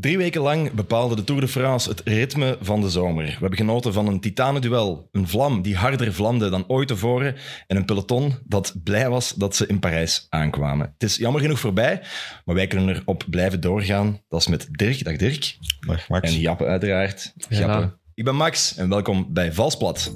Drie 0.00 0.18
weken 0.18 0.40
lang 0.40 0.72
bepaalde 0.72 1.14
de 1.14 1.24
Tour 1.24 1.40
de 1.40 1.48
France 1.48 1.88
het 1.88 2.00
ritme 2.04 2.58
van 2.60 2.80
de 2.80 2.90
zomer. 2.90 3.24
We 3.24 3.30
hebben 3.30 3.56
genoten 3.56 3.92
van 3.92 4.06
een 4.06 4.20
titanenduel, 4.20 5.08
een 5.12 5.28
vlam 5.28 5.62
die 5.62 5.76
harder 5.76 6.12
vlamde 6.12 6.50
dan 6.50 6.64
ooit 6.68 6.88
tevoren 6.88 7.36
en 7.66 7.76
een 7.76 7.84
peloton 7.84 8.34
dat 8.44 8.74
blij 8.84 9.08
was 9.08 9.34
dat 9.34 9.56
ze 9.56 9.66
in 9.66 9.78
Parijs 9.78 10.26
aankwamen. 10.28 10.90
Het 10.92 11.02
is 11.02 11.16
jammer 11.16 11.40
genoeg 11.40 11.58
voorbij, 11.58 12.02
maar 12.44 12.54
wij 12.54 12.66
kunnen 12.66 12.96
erop 12.96 13.24
blijven 13.30 13.60
doorgaan. 13.60 14.20
Dat 14.28 14.40
is 14.40 14.46
met 14.46 14.68
Dirk. 14.70 15.04
Dag 15.04 15.16
Dirk. 15.16 15.56
Dag 15.86 16.08
Max. 16.08 16.32
En 16.32 16.40
Jappe 16.40 16.64
uiteraard. 16.64 17.32
Ja. 17.48 17.58
Jappe. 17.58 17.96
Ik 18.14 18.24
ben 18.24 18.36
Max 18.36 18.76
en 18.76 18.88
welkom 18.88 19.26
bij 19.32 19.52
Valsplat. 19.52 20.14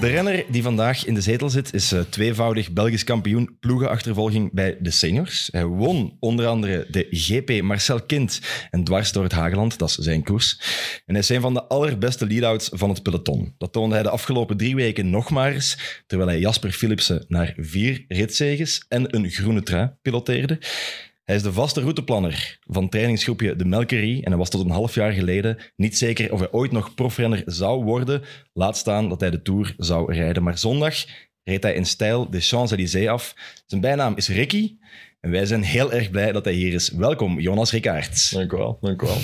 De 0.00 0.06
renner 0.06 0.44
die 0.48 0.62
vandaag 0.62 1.04
in 1.04 1.14
de 1.14 1.20
zetel 1.20 1.50
zit, 1.50 1.74
is 1.74 1.92
eh, 1.92 2.00
tweevoudig 2.00 2.72
Belgisch 2.72 3.04
kampioen 3.04 3.56
ploegenachtervolging 3.60 4.52
bij 4.52 4.76
de 4.80 4.90
seniors. 4.90 5.48
Hij 5.52 5.64
won 5.64 6.16
onder 6.20 6.46
andere 6.46 6.86
de 6.90 7.06
GP 7.10 7.62
Marcel 7.62 8.02
Kind 8.02 8.40
en 8.70 8.84
dwars 8.84 9.12
door 9.12 9.22
het 9.22 9.32
Hageland, 9.32 9.78
dat 9.78 9.88
is 9.88 9.94
zijn 9.94 10.22
koers. 10.22 10.60
En 11.06 11.14
hij 11.14 11.22
is 11.22 11.28
een 11.28 11.40
van 11.40 11.54
de 11.54 11.64
allerbeste 11.64 12.26
lead-outs 12.26 12.68
van 12.72 12.88
het 12.88 13.02
peloton. 13.02 13.54
Dat 13.58 13.72
toonde 13.72 13.94
hij 13.94 14.02
de 14.02 14.10
afgelopen 14.10 14.56
drie 14.56 14.74
weken 14.74 15.10
nog 15.10 15.30
maar 15.30 15.52
eens, 15.52 16.02
terwijl 16.06 16.30
hij 16.30 16.40
Jasper 16.40 16.72
Philipsen 16.72 17.24
naar 17.28 17.54
vier 17.56 18.04
ritzeges 18.08 18.84
en 18.88 19.16
een 19.16 19.30
groene 19.30 19.62
trui 19.62 19.90
piloteerde. 20.02 20.58
Hij 21.30 21.38
is 21.38 21.44
de 21.44 21.52
vaste 21.52 21.80
routeplanner 21.80 22.58
van 22.62 22.88
trainingsgroepje 22.88 23.56
De 23.56 23.64
Melkerie 23.64 24.22
en 24.24 24.30
hij 24.30 24.38
was 24.38 24.50
tot 24.50 24.64
een 24.64 24.70
half 24.70 24.94
jaar 24.94 25.12
geleden 25.12 25.58
niet 25.76 25.98
zeker 25.98 26.32
of 26.32 26.38
hij 26.38 26.52
ooit 26.52 26.72
nog 26.72 26.94
profrenner 26.94 27.42
zou 27.46 27.84
worden. 27.84 28.22
Laat 28.52 28.76
staan 28.76 29.08
dat 29.08 29.20
hij 29.20 29.30
de 29.30 29.42
Tour 29.42 29.74
zou 29.76 30.12
rijden. 30.14 30.42
Maar 30.42 30.58
zondag 30.58 30.94
reed 31.44 31.62
hij 31.62 31.74
in 31.74 31.86
stijl 31.86 32.30
de 32.30 32.40
Champs-Élysées 32.40 33.08
af. 33.08 33.34
Zijn 33.66 33.80
bijnaam 33.80 34.16
is 34.16 34.28
Ricky 34.28 34.76
en 35.20 35.30
wij 35.30 35.46
zijn 35.46 35.62
heel 35.62 35.92
erg 35.92 36.10
blij 36.10 36.32
dat 36.32 36.44
hij 36.44 36.54
hier 36.54 36.72
is. 36.72 36.90
Welkom, 36.90 37.40
Jonas 37.40 37.72
Rickaerts. 37.72 38.30
Dank 38.30 38.52
u 38.52 38.56
wel, 38.56 38.78
dank 38.80 39.02
u 39.02 39.06
wel. 39.06 39.18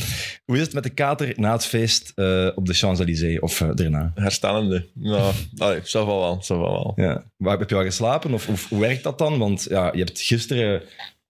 Hoe 0.45 0.57
is 0.57 0.63
het 0.63 0.73
met 0.73 0.83
de 0.83 0.91
kater 0.91 1.33
na 1.37 1.53
het 1.53 1.67
feest 1.67 2.13
eh, 2.15 2.49
op 2.55 2.67
de 2.67 2.75
Champs-Élysées 2.75 3.41
of 3.41 3.61
eh, 3.61 3.71
daarna? 3.75 4.13
Herstellende. 4.15 4.87
Nou, 4.95 5.35
allee, 5.57 5.81
wel 5.93 6.07
wel 6.07 6.41
wel. 6.49 6.93
Ja. 6.97 7.25
Waar 7.37 7.59
heb 7.59 7.71
je 7.71 7.77
al 7.77 7.83
geslapen 7.83 8.33
of, 8.33 8.49
of 8.49 8.69
hoe 8.69 8.81
werkt 8.81 9.03
dat 9.03 9.19
dan? 9.19 9.39
Want 9.39 9.67
ja, 9.71 9.93
je 9.93 9.99
hebt 9.99 10.21
gisteren 10.21 10.83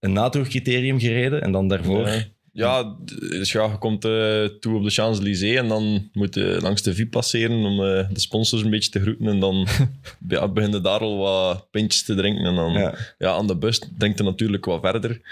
een 0.06 0.12
natourcriterium 0.12 0.98
gereden 0.98 1.42
en 1.42 1.52
dan 1.52 1.68
daarvoor... 1.68 2.08
Ja. 2.56 2.96
Dus 3.08 3.52
ja, 3.52 3.64
je 3.64 3.78
komt 3.78 4.04
eh, 4.04 4.44
toe 4.60 4.76
op 4.76 4.82
de 4.82 4.90
Champs-Élysées 4.90 5.56
en 5.56 5.68
dan 5.68 6.08
moet 6.12 6.34
je 6.34 6.58
langs 6.60 6.82
de 6.82 6.94
VIP 6.94 7.10
passeren 7.10 7.64
om 7.64 7.84
eh, 7.84 8.08
de 8.12 8.20
sponsors 8.20 8.62
een 8.62 8.70
beetje 8.70 8.90
te 8.90 9.00
groeten. 9.00 9.26
En 9.26 9.40
dan 9.40 9.66
ja, 10.28 10.48
begin 10.48 10.72
je 10.72 10.80
daar 10.80 11.00
al 11.00 11.16
wat 11.16 11.70
pintjes 11.70 12.04
te 12.04 12.14
drinken. 12.14 12.44
En 12.44 12.54
dan 12.54 12.72
Ja. 12.72 12.94
ja. 13.18 13.30
aan 13.30 13.46
de 13.46 13.56
bus 13.56 13.82
drinkt 13.98 14.18
je 14.18 14.24
natuurlijk 14.24 14.64
wat 14.64 14.80
verder. 14.80 15.20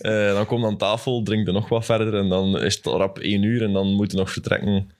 Eh, 0.00 0.34
dan 0.34 0.46
kom 0.46 0.60
je 0.60 0.66
aan 0.66 0.76
tafel, 0.76 1.22
drink 1.22 1.46
je 1.46 1.52
nog 1.52 1.68
wat 1.68 1.84
verder. 1.84 2.14
En 2.14 2.28
dan 2.28 2.60
is 2.60 2.76
het 2.76 2.86
al 2.86 2.98
rap 2.98 3.18
één 3.18 3.42
uur 3.42 3.62
en 3.62 3.72
dan 3.72 3.86
moet 3.92 4.10
je 4.10 4.16
nog 4.16 4.30
vertrekken 4.30 4.90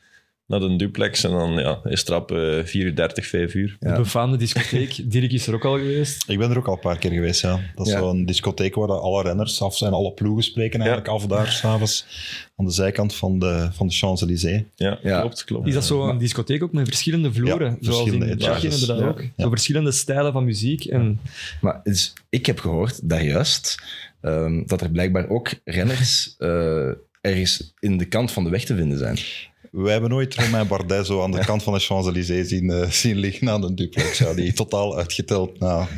naar 0.47 0.61
de 0.61 0.77
duplex. 0.77 1.25
En 1.25 1.31
dan 1.31 1.53
ja, 1.53 1.81
is 1.85 2.01
het 2.01 2.09
rap 2.09 2.33
eh 2.33 2.65
4 2.65 2.85
uur 2.85 2.95
30, 2.97 3.27
5 3.27 3.55
uur. 3.55 3.77
Ja. 3.81 3.93
De 3.93 3.99
befaamde 4.01 4.37
discotheek. 4.37 5.01
Dirk 5.13 5.33
is 5.33 5.47
er 5.47 5.55
ook 5.55 5.65
al 5.65 5.79
geweest. 5.79 6.25
Ik 6.29 6.39
ben 6.39 6.51
er 6.51 6.59
ook 6.59 6.67
al 6.67 6.73
een 6.75 6.79
paar 6.81 6.99
keer 6.99 7.11
geweest, 7.13 7.41
ja. 7.43 7.61
Dat 7.75 7.87
is 7.87 7.93
Ja. 7.93 7.99
zo'n 7.99 8.25
discotheek 8.25 8.75
waar 8.75 8.89
alle 8.89 9.23
renners 9.23 9.63
af 9.63 9.77
zijn, 9.77 9.93
alle 9.93 10.13
ploegen 10.13 10.45
spreken 10.45 10.79
eigenlijk 10.81 11.09
af 11.11 11.27
daar 11.27 11.47
s'avonds 11.47 12.07
aan 12.57 12.65
de 12.65 12.71
zijkant 12.73 13.15
van 13.15 13.39
de, 13.39 13.69
van 13.73 13.87
de 13.87 13.93
Champs-Élysées. 13.95 14.63
Ja, 14.75 14.99
Ja. 15.03 15.21
klopt, 15.21 15.45
klopt. 15.45 15.67
Is 15.69 15.75
dat 15.75 15.85
zo 15.85 16.09
een 16.09 16.19
discotheek 16.19 16.63
ook 16.63 16.73
met 16.73 16.87
verschillende 16.87 17.33
vloeren? 17.33 17.71
Ja, 17.71 17.77
Zoals 17.81 18.11
in 18.11 18.19
Tsjechië 18.21 18.33
etages. 18.33 18.63
hebben 18.63 18.81
we 18.81 18.87
dat 18.87 18.99
Ja. 18.99 19.07
ook. 19.07 19.21
Ja. 19.21 19.45
Zo 19.45 19.49
verschillende 19.49 19.93
stijlen 19.93 20.33
van 20.33 20.45
muziek. 20.45 20.85
En 20.85 21.21
Maar 21.61 21.81
dus, 21.83 22.13
ik 22.31 22.47
heb 22.47 22.59
gehoord, 22.61 23.09
daar 23.09 23.25
juist, 23.25 23.83
ehm, 24.21 24.63
dat 24.67 24.81
er 24.81 24.91
blijkbaar 24.91 25.29
ook 25.29 25.51
renners 25.65 26.35
eh, 26.39 26.89
ergens 27.21 27.75
in 27.81 27.99
de 27.99 28.05
kant 28.05 28.33
van 28.33 28.45
de 28.45 28.51
weg 28.51 28.65
te 28.65 28.77
vinden 28.77 28.99
zijn. 28.99 29.19
Wij 29.83 29.93
hebben 29.93 30.11
nooit 30.11 30.35
Romain 30.35 30.67
Bardet 30.67 31.07
zo 31.07 31.23
aan 31.23 31.31
de 31.31 31.45
kant 31.45 31.63
van 31.63 31.73
de 31.73 31.79
Champs-Élysées 31.79 32.49
zien, 32.49 32.71
eh, 32.71 32.91
zien 32.91 33.17
liggen 33.17 33.49
aan 33.51 33.61
de 33.61 33.75
duplex. 33.75 34.19
Ja, 34.19 34.35
die 34.35 34.53
totaal 34.53 34.97
uitgeteld 34.97 35.59
na 35.61 35.89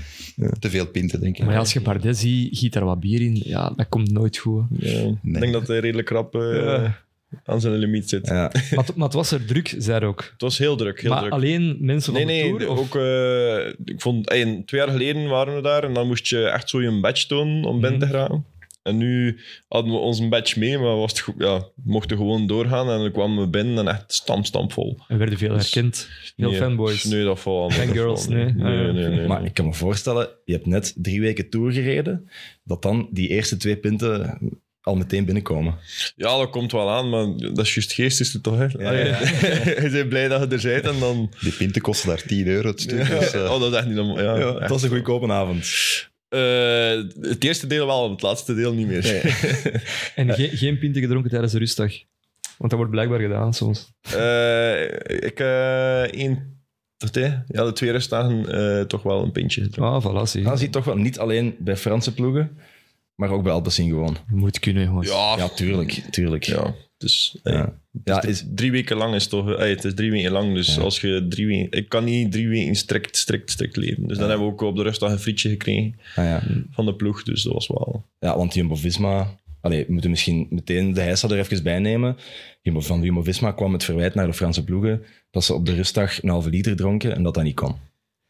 te 0.58 0.70
veel 0.70 0.86
pinten, 0.86 1.20
denk 1.20 1.38
ik. 1.38 1.44
Maar 1.44 1.58
als 1.58 1.72
je 1.72 1.80
Bardet 1.80 2.16
ziet, 2.18 2.58
giet 2.58 2.74
er 2.74 2.84
wat 2.84 3.00
bier 3.00 3.20
in. 3.20 3.40
Ja, 3.44 3.72
dat 3.76 3.88
komt 3.88 4.10
nooit 4.12 4.36
goed. 4.36 4.64
Ja, 4.78 5.00
Ik 5.22 5.40
denk 5.40 5.52
dat 5.52 5.66
hij 5.68 5.78
redelijk 5.78 6.08
rap 6.10 6.34
eh, 6.34 6.54
Ja. 6.54 6.98
aan 7.44 7.60
zijn 7.60 7.74
limiet 7.74 8.08
zit. 8.08 8.26
Ja. 8.26 8.52
Maar, 8.74 8.84
het- 8.86 8.96
maar 8.96 9.04
het 9.06 9.14
was 9.16 9.30
er 9.30 9.44
druk, 9.44 9.74
zei 9.78 9.98
hij 9.98 10.08
ook. 10.08 10.28
Het 10.32 10.40
was 10.40 10.58
heel 10.58 10.76
druk, 10.76 11.00
heel 11.00 11.10
maar 11.10 11.20
druk. 11.20 11.32
alleen 11.32 11.76
mensen 11.80 12.12
van 12.14 12.26
Nee, 12.26 12.42
de 12.42 12.48
nee, 12.58 12.66
Tour? 12.66 12.78
ook, 12.80 12.94
eh, 12.96 13.94
ik 13.94 14.00
vond, 14.00 14.26
twee 14.26 14.80
jaar 14.80 14.88
geleden 14.88 15.28
waren 15.28 15.54
we 15.54 15.62
daar 15.62 15.84
en 15.84 15.92
dan 15.94 16.06
moest 16.06 16.26
je 16.28 16.44
echt 16.48 16.68
zo 16.68 16.82
je 16.82 17.00
badge 17.00 17.26
tonen 17.26 17.64
om 17.64 17.80
binnen 17.80 18.00
te 18.00 18.06
Mhm. 18.06 18.38
En 18.86 18.96
nu 18.96 19.40
hadden 19.68 19.92
we 19.92 19.98
onze 19.98 20.28
badge 20.28 20.58
mee, 20.58 20.78
maar 20.78 20.96
was 20.96 21.10
het 21.10 21.20
goed, 21.20 21.34
ja, 21.38 21.58
we 21.58 21.70
mochten 21.84 22.16
gewoon 22.16 22.46
doorgaan 22.46 22.90
en 22.90 22.98
dan 22.98 23.12
kwamen 23.12 23.38
we 23.40 23.48
binnen 23.48 23.78
en 23.78 23.88
echt 23.94 24.12
stamp, 24.12 24.46
stamp 24.46 24.72
vol. 24.72 24.98
Er 25.08 25.18
werden 25.18 25.38
veel 25.38 25.54
Dus- 25.54 25.72
herkend. 25.74 26.08
Veel 26.36 26.50
Nee, 26.50 26.58
fanboys. 26.60 27.04
Nee, 27.04 27.24
dat 27.24 27.40
valt. 27.40 27.72
Fangirls, 27.74 28.28
nee. 28.28 28.44
Nee, 28.44 28.92
nee, 28.92 29.08
nee. 29.08 29.26
Maar 29.26 29.44
ik 29.44 29.54
kan 29.54 29.64
me 29.66 29.72
voorstellen, 29.74 30.28
je 30.44 30.52
hebt 30.52 30.66
net 30.66 30.94
drie 30.96 31.20
weken 31.20 31.50
Tour 31.50 31.72
gereden, 31.72 32.30
dat 32.64 32.82
dan 32.82 33.08
die 33.10 33.28
eerste 33.28 33.56
twee 33.56 33.76
punten 33.76 34.38
al 34.80 34.94
meteen 34.96 35.24
binnenkomen. 35.24 35.74
Ja, 36.16 36.38
dat 36.38 36.50
komt 36.50 36.72
wel 36.72 36.90
aan, 36.90 37.08
maar 37.08 37.26
dat 37.54 37.58
is 37.66 37.74
juist 37.74 37.92
geestig 37.92 38.40
toch, 38.40 38.56
hè? 38.58 38.64
Ja, 38.64 38.88
Allee, 38.88 39.04
ja. 39.04 39.18
je 39.82 39.88
bent 39.92 40.08
blij 40.08 40.28
dat 40.28 40.50
je 40.50 40.68
er 40.68 40.80
bent 40.82 40.94
en 40.94 41.00
dan... 41.00 41.30
Die 41.40 41.52
pinten 41.52 41.82
kosten 41.82 42.08
daar 42.08 42.22
10 42.22 42.46
euro 42.46 42.68
het 42.68 42.80
stuk. 42.80 43.08
Ja, 43.08 43.18
Dus, 43.18 43.32
eh, 43.32 43.52
oh, 43.52 43.60
dat 43.60 43.72
is 43.72 43.76
echt 43.78 43.86
niet... 43.86 43.94
normaal. 43.94 44.22
Ja, 44.22 44.38
Ja, 44.38 44.52
dat 44.52 44.68
was 44.68 44.82
een 44.82 44.88
goedkope 44.90 45.32
avond. 45.32 45.64
Eh, 46.28 47.28
het 47.30 47.44
eerste 47.44 47.66
deel 47.66 47.86
wel, 47.86 48.10
het 48.10 48.22
laatste 48.22 48.54
deel 48.54 48.72
niet 48.72 48.86
meer. 48.86 49.04
En 50.14 50.34
geen, 50.34 50.50
geen 50.56 50.78
pinten 50.78 51.02
gedronken 51.02 51.30
tijdens 51.30 51.52
de 51.52 51.58
rustdag. 51.58 51.92
Want 52.58 52.70
dat 52.70 52.72
wordt 52.72 52.90
blijkbaar 52.90 53.20
gedaan 53.20 53.54
soms. 53.54 53.92
Eh, 54.00 54.82
ik 55.26 55.40
eh 55.40 56.02
één... 56.02 56.54
Ja, 57.46 57.64
de 57.64 57.72
twee 57.72 57.90
rustdagen 57.90 58.52
eh, 58.52 58.84
toch 58.84 59.02
wel 59.02 59.22
een 59.22 59.32
pintje. 59.32 59.68
Ah, 59.78 60.04
voilà, 60.04 60.22
zie. 60.22 60.42
Dan 60.42 60.58
zie 60.58 60.66
je 60.66 60.72
toch 60.72 60.84
wel 60.84 60.96
niet 60.96 61.18
alleen 61.18 61.56
bij 61.58 61.76
Franse 61.76 62.14
ploegen, 62.14 62.58
maar 63.14 63.30
ook 63.30 63.42
bij 63.42 63.52
Alpecin 63.52 63.88
gewoon. 63.88 64.16
Moet 64.28 64.58
kunnen, 64.58 64.84
jongens. 64.84 65.08
Ja, 65.08 65.34
Ja, 65.36 65.48
tuurlijk. 65.48 65.90
tuurlijk. 66.10 66.44
ja. 66.44 66.74
Dus, 66.98 67.38
Ja. 67.42 67.78
Ja, 68.04 68.22
is, 68.22 68.44
drie 68.54 68.70
weken 68.70 68.96
lang 68.96 69.14
is 69.14 69.26
toch... 69.26 69.58
het 69.58 69.84
is 69.84 69.94
drie 69.94 70.10
weken 70.10 70.30
lang, 70.30 70.54
dus 70.54 70.74
Ja. 70.74 70.82
als 70.82 71.00
je 71.00 71.26
drie 71.28 71.46
weken... 71.46 71.78
Ik 71.78 71.88
kan 71.88 72.04
niet 72.04 72.32
drie 72.32 72.48
weken 72.48 72.74
strikt, 72.74 73.16
strikt, 73.16 73.50
strikt 73.50 73.76
leven. 73.76 74.06
Dus 74.06 74.18
dan 74.18 74.28
hebben 74.28 74.46
we 74.46 74.52
ook 74.52 74.60
op 74.60 74.76
de 74.76 74.82
rustdag 74.82 75.10
een 75.10 75.18
frietje 75.18 75.48
gekregen 75.48 75.98
ah 76.16 76.24
ja. 76.24 76.42
van 76.70 76.84
de 76.86 76.94
ploeg. 76.94 77.22
Dus 77.22 77.42
dat 77.42 77.52
was 77.52 77.66
wel... 77.66 78.04
ja, 78.20 78.36
want 78.36 78.54
Jumbo-Visma... 78.54 79.38
Allee, 79.60 79.86
we 79.86 79.92
moeten 79.92 80.10
misschien 80.10 80.46
meteen 80.50 80.92
de 80.92 81.00
hijsa 81.00 81.28
er 81.28 81.38
even 81.38 81.62
bij 81.62 81.78
nemen. 81.78 82.16
Van 82.62 83.02
Jumbo-Visma 83.02 83.52
kwam 83.52 83.72
het 83.72 83.84
verwijt 83.84 84.14
naar 84.14 84.26
de 84.26 84.32
Franse 84.34 84.64
ploegen 84.64 85.02
dat 85.30 85.44
ze 85.44 85.54
op 85.54 85.66
de 85.66 85.74
rustdag 85.74 86.22
een 86.22 86.28
halve 86.28 86.50
liter 86.50 86.76
dronken 86.76 87.14
en 87.14 87.22
dat 87.22 87.34
dat 87.34 87.44
niet 87.44 87.54
kon. 87.54 87.74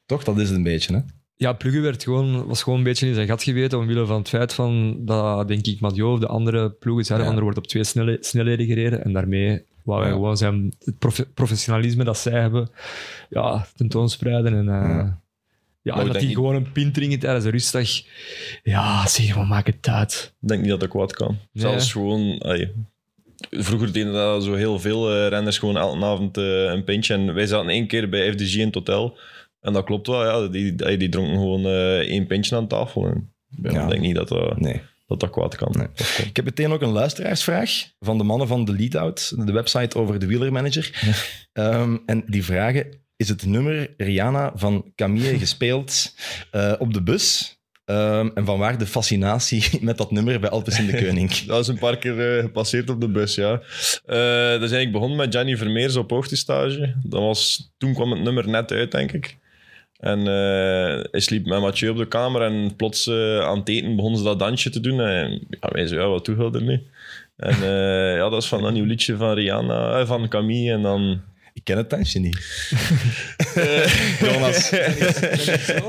Toch? 0.07 0.25
Dat 0.25 0.39
is 0.39 0.49
het 0.49 0.57
een 0.57 0.63
beetje, 0.63 0.95
hè? 0.95 1.01
Ja, 1.39 1.53
Plugge 1.53 1.81
werd 1.81 2.03
gewoon, 2.03 2.47
was 2.47 2.63
gewoon 2.63 2.79
een 2.79 2.85
beetje 2.85 3.07
in 3.07 3.15
zijn 3.15 3.27
gat 3.27 3.43
geweten 3.43 3.79
omwille 3.79 4.07
van 4.07 4.19
het 4.19 4.29
feit 4.29 4.53
van 4.55 4.97
dat, 5.05 5.49
denk 5.49 5.67
ik, 5.67 5.81
Mathieu 5.81 6.05
of 6.07 6.19
de 6.19 6.27
andere 6.27 6.71
ploegen 6.71 7.05
zeiden 7.05 7.27
Ja. 7.27 7.33
van 7.33 7.41
er 7.43 7.47
wordt 7.53 7.65
op 7.65 7.67
twee 7.71 7.85
snelle, 7.85 8.17
snelheden 8.21 8.67
gereden. 8.67 9.05
En 9.05 9.13
daarmee 9.13 9.63
wou 9.85 10.05
Ja. 10.05 10.11
gewoon 10.11 10.37
zijn, 10.37 10.75
het 10.85 10.99
profe- 10.99 11.27
professionalisme 11.35 12.05
dat 12.05 12.19
zij 12.19 12.41
hebben 12.41 12.69
ja, 13.31 13.67
tentoonspreiden. 13.77 14.55
En, 14.55 14.69
eh, 14.69 15.09
Ja. 15.83 16.05
dat 16.05 16.19
die 16.21 16.35
gewoon 16.35 16.55
een 16.55 16.73
pint 16.73 16.95
drinken 16.95 17.19
tijdens 17.19 17.45
de 17.45 17.51
rustdag. 17.51 17.89
Ja, 18.63 19.07
zeg 19.07 19.37
maar, 19.37 19.47
maak 19.47 19.67
het 19.67 19.89
uit. 19.89 20.35
Ik 20.43 20.49
denk 20.49 20.61
niet 20.61 20.71
dat 20.71 20.81
dat 20.81 20.89
kwaad 20.89 21.13
kan. 21.13 21.29
Nee. 21.29 21.39
Zelfs 21.53 21.93
gewoon... 21.93 22.43
vroeger 23.51 23.93
deden 23.93 24.13
dat 24.13 24.45
zo 24.45 24.55
heel 24.55 24.79
veel 24.81 25.13
eh, 25.13 25.29
renners 25.29 25.59
gewoon 25.59 25.77
elke 25.77 26.05
avond 26.05 26.37
eh, 26.37 26.63
een 26.65 26.85
pintje. 26.85 27.15
En 27.15 27.35
wij 27.35 27.47
zaten 27.47 27.69
één 27.71 27.87
keer 27.87 28.09
bij 28.09 28.33
FDG 28.33 28.55
in 28.57 28.67
het 28.67 28.75
hotel. 28.75 29.19
En 29.67 29.73
dat 29.73 29.85
klopt 29.85 30.07
wel, 30.07 30.25
ja. 30.25 30.49
Die, 30.49 30.75
die, 30.75 30.97
die 30.97 31.09
dronken 31.09 31.35
gewoon 31.35 31.65
eh, 31.65 31.99
één 31.99 32.27
pintje 32.27 32.57
aan 32.57 32.67
tafel. 32.69 33.07
En 33.07 33.33
Ja. 33.63 33.83
ik 33.83 33.89
denk 33.91 34.01
niet 34.03 34.15
dat 34.15 34.29
dat, 34.29 34.61
Nee. 34.61 34.81
dat, 35.07 35.21
dat 35.21 35.31
kwaad 35.31 35.57
kan. 35.57 35.75
Nee. 35.79 35.87
Ik 36.27 36.37
heb 36.37 36.45
meteen 36.45 36.73
ook 36.73 36.83
een 36.83 36.89
luisteraarsvraag 36.89 37.71
van 38.01 38.19
de 38.19 38.25
mannen 38.25 38.49
van 38.49 38.65
de 38.65 38.73
Leadout, 38.73 39.47
de 39.47 39.53
website 39.53 39.99
over 39.99 40.19
de 40.19 40.27
wielermanager. 40.27 40.91
Ehm, 41.53 41.97
en 42.07 42.25
die 42.27 42.45
vragen, 42.45 42.87
is 43.17 43.29
het 43.29 43.47
nummer 43.47 43.95
Rihanna 43.97 44.53
van 44.55 44.93
Camille 44.95 45.39
gespeeld 45.45 46.15
eh, 46.51 46.73
op 46.79 46.95
de 46.95 47.03
bus? 47.03 47.55
Ehm, 47.85 48.29
en 48.35 48.45
van 48.45 48.59
waar 48.59 48.79
de 48.79 48.87
fascinatie 48.87 49.65
met 49.81 49.99
dat 49.99 50.11
nummer 50.11 50.41
bij 50.41 50.51
Alpes 50.51 50.79
in 50.79 50.87
de 50.87 51.05
Koning? 51.05 51.31
Dat 51.33 51.61
is 51.61 51.69
een 51.69 51.79
paar 51.79 51.99
keer 51.99 52.37
eh, 52.37 52.43
gepasseerd 52.43 52.91
op 52.91 53.01
de 53.01 53.09
bus, 53.09 53.35
ja. 53.35 53.61
Eh 54.05 54.61
dus 54.61 54.71
ik 54.71 54.93
begon 54.93 55.17
met 55.17 55.35
Gianni 55.35 55.57
Vermeers 55.57 55.97
op 55.97 56.11
hoogtestage. 56.11 56.95
Dat 57.03 57.21
was, 57.21 57.73
toen 57.79 57.95
kwam 57.95 58.11
het 58.11 58.23
nummer 58.23 58.49
net 58.49 58.71
uit, 58.73 58.91
denk 58.91 59.13
ik. 59.13 59.37
En 60.01 60.19
eh 60.19 61.05
hij 61.11 61.21
sliep 61.21 61.47
met 61.47 61.61
Mathieu 61.61 61.91
op 61.91 61.97
de 61.97 62.09
kamer 62.09 62.43
en 62.43 62.77
plots 62.77 63.07
eh, 63.07 63.41
aan 63.41 63.59
het 63.59 63.69
eten 63.69 63.97
begonnen 63.97 64.19
ze 64.19 64.25
dat 64.25 64.39
dansje 64.39 64.71
te 64.71 64.81
doen. 64.81 65.01
En 65.01 65.31
ja, 65.31 65.69
wij 65.73 65.87
zeiden, 65.87 66.09
ja, 66.09 66.09
wat 66.09 66.27
je 66.27 66.51
er 66.53 66.63
nu? 66.63 66.83
En 67.37 67.63
eh, 67.63 68.17
ja, 68.17 68.29
dat 68.29 68.43
is 68.43 68.49
van 68.49 68.65
een 68.65 68.73
nieuw 68.73 68.85
liedje 68.85 69.17
van 69.17 69.33
Rihanna, 69.33 70.07
van 70.07 70.29
Camille. 70.29 70.73
En 70.73 70.83
dan 70.83 71.21
Ik 71.53 71.65
ken 71.65 71.77
het 71.77 71.91
dansje 71.91 72.19
niet. 72.19 72.39
Jonas. 74.25 74.71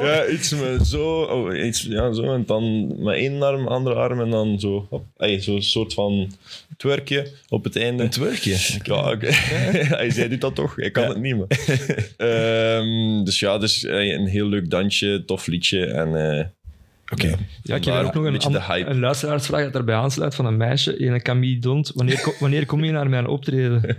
Ja, 0.02 0.28
iets 0.28 0.56
met 0.56 0.88
zo, 0.88 1.22
oh, 1.22 1.66
iets, 1.66 1.82
ja, 1.82 2.14
zo. 2.14 2.34
En 2.34 2.46
dan 2.46 2.88
met 3.04 3.16
één 3.16 3.42
arm, 3.42 3.68
andere 3.68 3.96
arm 3.96 4.22
en 4.22 4.30
dan 4.30 4.60
zo. 4.60 4.88
Hop, 4.90 5.06
ey, 5.18 5.42
zo'n 5.42 5.62
soort 5.62 5.94
van 5.94 6.32
twerkje 6.78 7.28
op 7.48 7.64
het 7.64 7.76
einde. 7.76 8.04
Een 8.04 8.10
twerkje. 8.10 8.78
Ja, 8.84 9.12
oké. 9.12 9.28
Hij 10.02 10.10
zei 10.10 10.30
dit 10.30 10.42
dat 10.42 10.56
toch? 10.56 10.80
Ik 10.80 10.94
kan 10.94 11.04
Ja. 11.04 11.10
het 11.10 11.20
niet, 11.20 11.36
maar. 11.38 11.48
Ehm, 12.78 13.24
dus 13.24 13.40
ja, 13.40 13.58
dus 13.58 13.84
eh, 13.84 14.12
een 14.14 14.28
heel 14.28 14.48
leuk 14.48 14.70
dansje, 14.70 15.24
tof 15.26 15.48
liedje. 15.48 15.86
En 15.86 16.16
Oké. 17.14 17.28
Ja, 17.64 17.76
ik 17.76 17.84
heb 17.86 17.94
daar 17.94 18.06
ook 18.06 18.14
nog 18.14 18.24
een 18.24 18.26
een, 18.28 18.34
beetje 18.34 18.50
de 18.52 18.60
an- 18.62 18.72
hype. 18.76 18.90
een 18.90 19.00
luisteraarsvraag 19.00 19.64
dat 19.64 19.74
daarbij 19.74 19.96
aansluit 19.96 20.36
van 20.36 20.46
een 20.46 20.58
meisje 20.58 20.98
in 20.98 21.14
een 21.14 21.22
Camille 21.22 21.60
Dont. 21.60 21.92
Wanneer, 21.96 22.22
ko- 22.22 22.34
wanneer 22.40 22.66
kom 22.66 22.84
je 22.84 22.92
naar 22.92 23.10
mijn 23.10 23.28
optreden? 23.28 23.84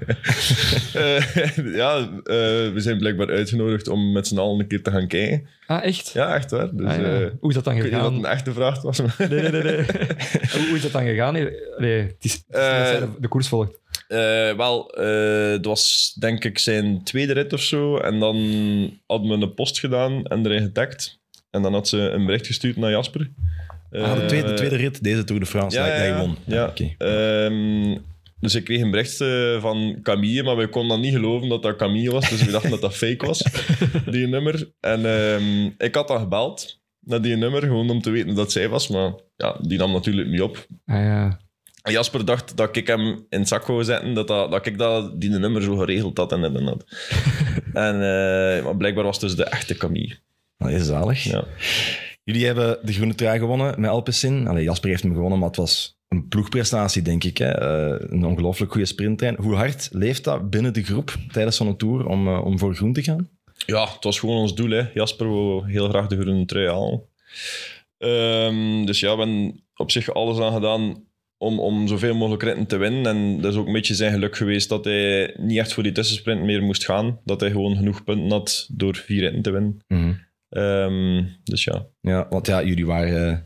eh, 0.94 1.74
ja, 1.74 1.98
eh, 1.98 2.08
we 2.24 2.72
zijn 2.76 2.98
blijkbaar 2.98 3.28
uitgenodigd 3.30 3.88
om 3.88 4.12
met 4.12 4.26
z'n 4.26 4.38
allen 4.38 4.60
een 4.60 4.66
keer 4.66 4.82
te 4.82 4.90
gaan 4.90 5.06
kijken. 5.06 5.46
Ah, 5.66 5.84
echt? 5.84 6.10
Ja, 6.14 6.34
echt 6.34 6.50
waar. 6.50 6.68
Dus, 6.72 6.86
Ah, 6.86 6.96
ja. 7.00 7.20
eh, 7.20 7.26
Hoe 7.40 7.48
is 7.48 7.54
dat 7.54 7.64
dan 7.64 7.74
ik 7.74 7.82
weet 7.82 7.90
niet 7.90 8.00
gegaan? 8.00 8.14
dat 8.14 8.24
een 8.24 8.30
echte 8.30 8.52
vraag 8.52 8.82
was. 8.82 9.00
maar- 9.00 9.14
Nee, 9.18 9.28
nee, 9.28 9.50
nee. 9.50 9.62
nee. 9.62 9.74
hoe, 10.52 10.66
hoe 10.66 10.76
is 10.76 10.82
dat 10.82 10.92
dan 10.92 11.04
gegaan? 11.04 11.32
Nee, 11.32 11.48
nee, 11.78 12.00
het 12.00 12.14
is, 12.20 12.32
het 12.32 12.42
is 12.48 12.60
Eh, 12.60 12.78
dat 12.78 12.86
zij 12.88 13.08
de, 13.18 13.28
koers 13.28 13.48
volgt. 13.48 13.78
Eh, 14.08 14.18
wel, 14.56 14.90
eh, 14.94 15.50
het 15.50 15.64
was 15.64 16.14
denk 16.20 16.44
ik 16.44 16.58
zijn 16.58 17.04
tweede 17.04 17.32
rit 17.32 17.52
of 17.52 17.60
zo. 17.62 17.96
En 17.98 18.18
dan 18.18 18.36
hadden 19.06 19.28
we 19.38 19.44
een 19.46 19.54
post 19.54 19.78
gedaan 19.78 20.24
en 20.24 20.46
erin 20.46 20.62
getagd. 20.62 21.18
En 21.58 21.64
dan 21.64 21.72
had 21.72 21.88
ze 21.88 21.98
een 21.98 22.26
bericht 22.26 22.46
gestuurd 22.46 22.76
naar 22.76 22.90
Jasper. 22.90 23.30
Ah, 23.92 24.14
de, 24.14 24.26
tweede, 24.26 24.46
de 24.46 24.52
Eh, 24.52 24.56
tweede 24.56 24.76
rit, 24.76 25.02
deze 25.02 25.24
Tour 25.24 25.40
de 25.40 25.46
France, 25.46 25.76
ja, 25.78 25.84
dat 25.84 25.92
ja, 25.92 25.98
jij 25.98 26.08
ja. 26.08 26.18
won. 26.20 26.36
Ja. 26.46 26.66
Oké. 26.66 26.94
Ehm, 26.98 27.98
dus 28.40 28.54
ik 28.54 28.64
kreeg 28.64 28.80
een 28.80 28.90
bericht 28.90 29.20
eh, 29.20 29.60
van 29.60 29.98
Camille, 30.02 30.42
maar 30.42 30.56
we 30.56 30.68
konden 30.68 30.90
dan 30.90 31.00
niet 31.00 31.14
geloven 31.14 31.48
dat 31.48 31.62
dat 31.62 31.76
Camille 31.76 32.10
was. 32.10 32.30
Dus 32.30 32.44
we 32.44 32.50
dachten 32.50 32.70
dat 32.70 32.80
dat 32.80 32.96
fake 32.96 33.26
was, 33.26 33.44
die 34.10 34.26
nummer. 34.26 34.72
En 34.80 35.06
ehm, 35.06 35.70
ik 35.78 35.94
had 35.94 36.08
dan 36.08 36.18
gebeld 36.18 36.80
naar 37.00 37.22
die 37.22 37.36
nummer, 37.36 37.62
gewoon 37.62 37.90
om 37.90 38.02
te 38.02 38.10
weten 38.10 38.34
dat 38.34 38.52
zij 38.52 38.68
was. 38.68 38.88
Maar 38.88 39.12
ja, 39.36 39.56
die 39.60 39.78
nam 39.78 39.92
natuurlijk 39.92 40.28
niet 40.28 40.40
op. 40.42 40.66
Ah, 40.86 40.96
ja. 40.96 41.40
En 41.82 41.92
Jasper 41.92 42.24
dacht 42.24 42.56
dat 42.56 42.76
ik 42.76 42.86
hem 42.86 43.26
in 43.28 43.38
het 43.38 43.48
zak 43.48 43.66
wou 43.66 43.84
zetten, 43.84 44.14
dat, 44.14 44.28
dat, 44.28 44.50
dat 44.50 44.66
ik 44.66 44.78
dat, 44.78 45.20
die 45.20 45.30
nummer 45.30 45.62
zo 45.62 45.76
geregeld 45.76 46.18
had 46.18 46.32
en 46.32 46.40
dit 46.40 46.54
en 46.54 46.64
dat. 46.64 46.84
en, 47.86 47.94
eh, 47.94 48.64
maar 48.64 48.76
blijkbaar 48.76 49.04
was 49.04 49.20
het 49.20 49.24
dus 49.24 49.36
de 49.36 49.44
echte 49.44 49.74
Camille. 49.74 50.16
Dat 50.58 50.70
is 50.70 50.86
zalig. 50.86 51.22
Ja. 51.22 51.44
Jullie 52.24 52.46
hebben 52.46 52.78
de 52.82 52.92
groene 52.92 53.14
trui 53.14 53.38
gewonnen 53.38 53.80
met 53.80 53.90
Alpecin. 53.90 54.46
Allee, 54.48 54.64
Jasper 54.64 54.88
heeft 54.88 55.02
hem 55.02 55.14
gewonnen, 55.14 55.38
maar 55.38 55.48
het 55.48 55.56
was 55.56 55.98
een 56.08 56.28
ploegprestatie, 56.28 57.02
denk 57.02 57.24
ik. 57.24 57.38
Hè? 57.38 57.50
Eh, 57.50 58.06
een 58.10 58.24
ongelooflijk 58.24 58.72
goede 58.72 58.86
sprinttrein. 58.86 59.36
Hoe 59.40 59.54
hard 59.54 59.88
leeft 59.92 60.24
dat 60.24 60.50
binnen 60.50 60.72
de 60.72 60.82
groep 60.82 61.16
tijdens 61.32 61.56
zo'n 61.56 61.76
tour 61.76 62.06
om, 62.06 62.28
eh, 62.28 62.44
om 62.44 62.58
voor 62.58 62.74
groen 62.74 62.92
te 62.92 63.02
gaan? 63.02 63.28
ja, 63.66 63.92
het 63.92 64.04
was 64.04 64.18
gewoon 64.18 64.36
ons 64.36 64.54
doel. 64.54 64.70
Hè. 64.70 64.82
Jasper 64.94 65.28
wou 65.28 65.70
heel 65.70 65.88
graag 65.88 66.06
de 66.06 66.20
groene 66.20 66.44
trui 66.44 66.68
halen. 66.68 67.02
Ehm, 67.98 68.84
dus 68.84 69.00
ja, 69.00 69.16
we 69.16 69.22
hebben 69.22 69.62
op 69.76 69.90
zich 69.90 70.14
alles 70.14 70.38
aan 70.38 70.52
gedaan 70.52 71.04
om, 71.36 71.60
om 71.60 71.88
zoveel 71.88 72.14
mogelijk 72.14 72.42
ritten 72.42 72.66
te 72.66 72.76
winnen. 72.76 73.06
En 73.06 73.40
dat 73.40 73.52
is 73.52 73.58
ook 73.58 73.66
een 73.66 73.72
beetje 73.72 73.94
zijn 73.94 74.12
geluk 74.12 74.36
geweest 74.36 74.68
dat 74.68 74.84
hij 74.84 75.34
niet 75.36 75.58
echt 75.58 75.72
voor 75.72 75.82
die 75.82 75.92
tussensprint 75.92 76.42
meer 76.42 76.62
moest 76.62 76.84
gaan. 76.84 77.20
Dat 77.24 77.40
hij 77.40 77.50
gewoon 77.50 77.76
genoeg 77.76 78.04
punten 78.04 78.30
had 78.30 78.68
door 78.72 78.96
vier 78.96 79.20
ritten 79.20 79.42
te 79.42 79.50
winnen. 79.50 79.82
Ehm, 80.48 81.24
dus 81.44 81.64
ja. 81.64 81.86
Ja, 82.00 82.26
want 82.30 82.46
ja, 82.46 82.62
jullie 82.62 82.86
waren... 82.86 83.26
eh, 83.28 83.38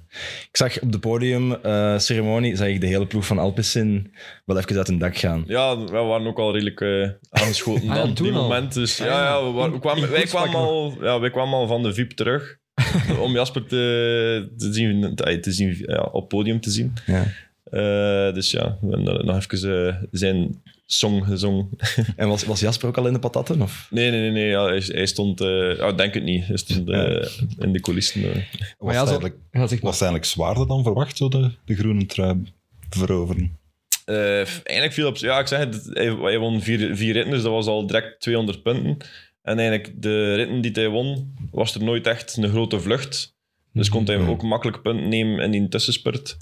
ik 0.49 0.57
zag 0.57 0.81
op 0.81 0.93
de 0.93 0.99
podiumceremonie 0.99 2.57
zag 2.57 2.67
ik 2.69 2.81
de 2.81 2.87
hele 2.87 3.07
ploeg 3.07 3.27
van 3.27 3.39
Alpecin 3.39 4.15
wel 4.45 4.59
even 4.59 4.77
uit 4.77 4.87
hun 4.87 4.99
dak 4.99 5.17
gaan. 5.17 5.45
Ja, 5.47 5.85
wij 5.85 6.03
waren 6.03 6.27
ook 6.27 6.39
al 6.39 6.53
redelijk 6.53 6.81
eh, 6.81 7.09
aangeschoten 7.31 7.83
Ah, 7.91 7.95
ja, 7.97 8.01
dan, 8.01 8.11
op 8.11 8.17
toen 8.17 8.27
die 8.27 8.37
al. 8.37 8.43
moment. 8.43 8.75
Dus 8.75 8.97
ja, 8.97 9.05
Ah, 9.05 9.11
ja. 9.11 9.23
ja 9.25 9.45
we, 9.45 9.51
waren- 9.51 9.73
we 9.73 9.79
kwamen, 9.79 10.11
wij, 10.11 10.23
kwamen 10.23 10.55
al, 10.55 10.97
ja, 11.01 11.21
wij 11.21 11.31
kwamen 11.31 11.55
al 11.55 11.67
van 11.67 11.83
de 11.83 11.95
VIP 11.95 12.11
terug. 12.13 12.61
om 13.21 13.33
Jasper 13.33 13.67
te, 13.67 14.53
te 14.57 14.73
zien, 14.73 15.15
te, 15.15 15.41
te 15.41 15.53
zien 15.53 15.77
ja, 15.87 16.01
op 16.03 16.21
het 16.21 16.29
podium 16.29 16.61
te 16.61 16.71
zien. 16.71 16.93
Ja. 17.07 17.23
Eh, 17.65 18.35
dus 18.35 18.51
ja, 18.51 18.79
we 18.81 18.91
hebben 18.97 19.27
nog 19.27 19.47
even 19.53 19.87
eh, 19.87 19.95
zijn 20.11 20.63
song 20.93 21.25
gezongen. 21.25 21.69
En 22.17 22.29
was, 22.29 22.45
was 22.45 22.61
Jasper 22.61 22.89
ook 22.89 22.97
al 22.99 23.07
in 23.07 23.13
de 23.13 23.19
patatten? 23.19 23.63
Of? 23.63 23.87
Nee, 23.91 24.11
nee, 24.11 24.21
nee, 24.21 24.31
nee 24.31 24.47
ja, 24.49 24.65
hij, 24.67 24.83
hij 24.87 25.07
stond... 25.07 25.41
eh 25.41 25.77
ja, 25.77 25.87
ik 25.89 25.97
denk 25.99 26.15
het 26.15 26.23
niet. 26.23 26.47
Hij 26.47 26.57
stond 26.57 26.89
eh, 26.91 27.29
in 27.59 27.73
de 27.73 27.81
coulissen. 27.81 28.23
eh. 28.23 28.35
Was, 28.35 28.45
Maar 28.79 28.95
ja, 28.95 29.01
zo- 29.01 29.07
eigenlijk, 29.07 29.35
Ja, 29.53 29.67
zeg 29.67 29.81
was 29.81 29.93
het 29.93 30.03
eigenlijk 30.03 30.25
zwaarder 30.25 30.67
dan 30.67 30.83
verwacht, 30.83 31.17
zo 31.17 31.29
de, 31.29 31.51
de 31.65 31.75
groene 31.75 32.07
trui 32.07 32.43
veroveren? 32.91 33.59
Eh, 34.05 34.37
eigenlijk 34.37 34.93
viel 34.93 35.07
op... 35.07 35.17
Ja, 35.17 35.39
ik 35.39 35.47
zeg 35.47 35.59
het, 35.59 35.89
hij, 35.93 36.11
hij 36.21 36.39
won 36.39 36.61
vier, 36.63 36.97
vier 36.97 37.13
ritten, 37.13 37.33
dus 37.33 37.43
dat 37.43 37.53
was 37.53 37.67
al 37.67 37.87
direct 37.87 38.21
200 38.21 38.63
punten. 38.63 38.97
En 39.43 39.59
eigenlijk 39.59 40.03
de 40.03 40.35
ritten 40.35 40.61
die 40.61 40.71
hij 40.73 40.89
won, 40.89 41.35
was 41.51 41.75
er 41.75 41.85
nooit 41.85 42.07
echt 42.07 42.37
een 42.37 42.49
grote 42.51 42.81
vlucht. 42.81 43.35
Dus 43.73 43.89
kon 43.89 44.05
hij 44.05 44.17
ook 44.27 44.43
makkelijk 44.43 44.83
punten 44.83 45.09
nemen 45.09 45.41
in 45.45 45.51
die 45.51 45.69
tussenspurt. 45.69 46.37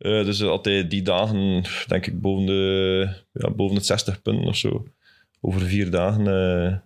Eh, 0.00 0.24
dus 0.24 0.40
had 0.42 0.64
hij 0.64 0.88
die 0.88 1.02
dagen, 1.02 1.64
denk 1.86 2.06
ik, 2.06 2.20
boven 2.20 2.46
de, 2.46 3.08
ja, 3.32 3.50
boven 3.50 3.76
de 3.76 3.82
60 3.84 4.22
punten 4.22 4.44
of 4.46 4.56
zo. 4.56 4.86
Over 5.40 5.60
vier 5.60 5.90
dagen. 5.90 6.26
eh, 6.26 6.76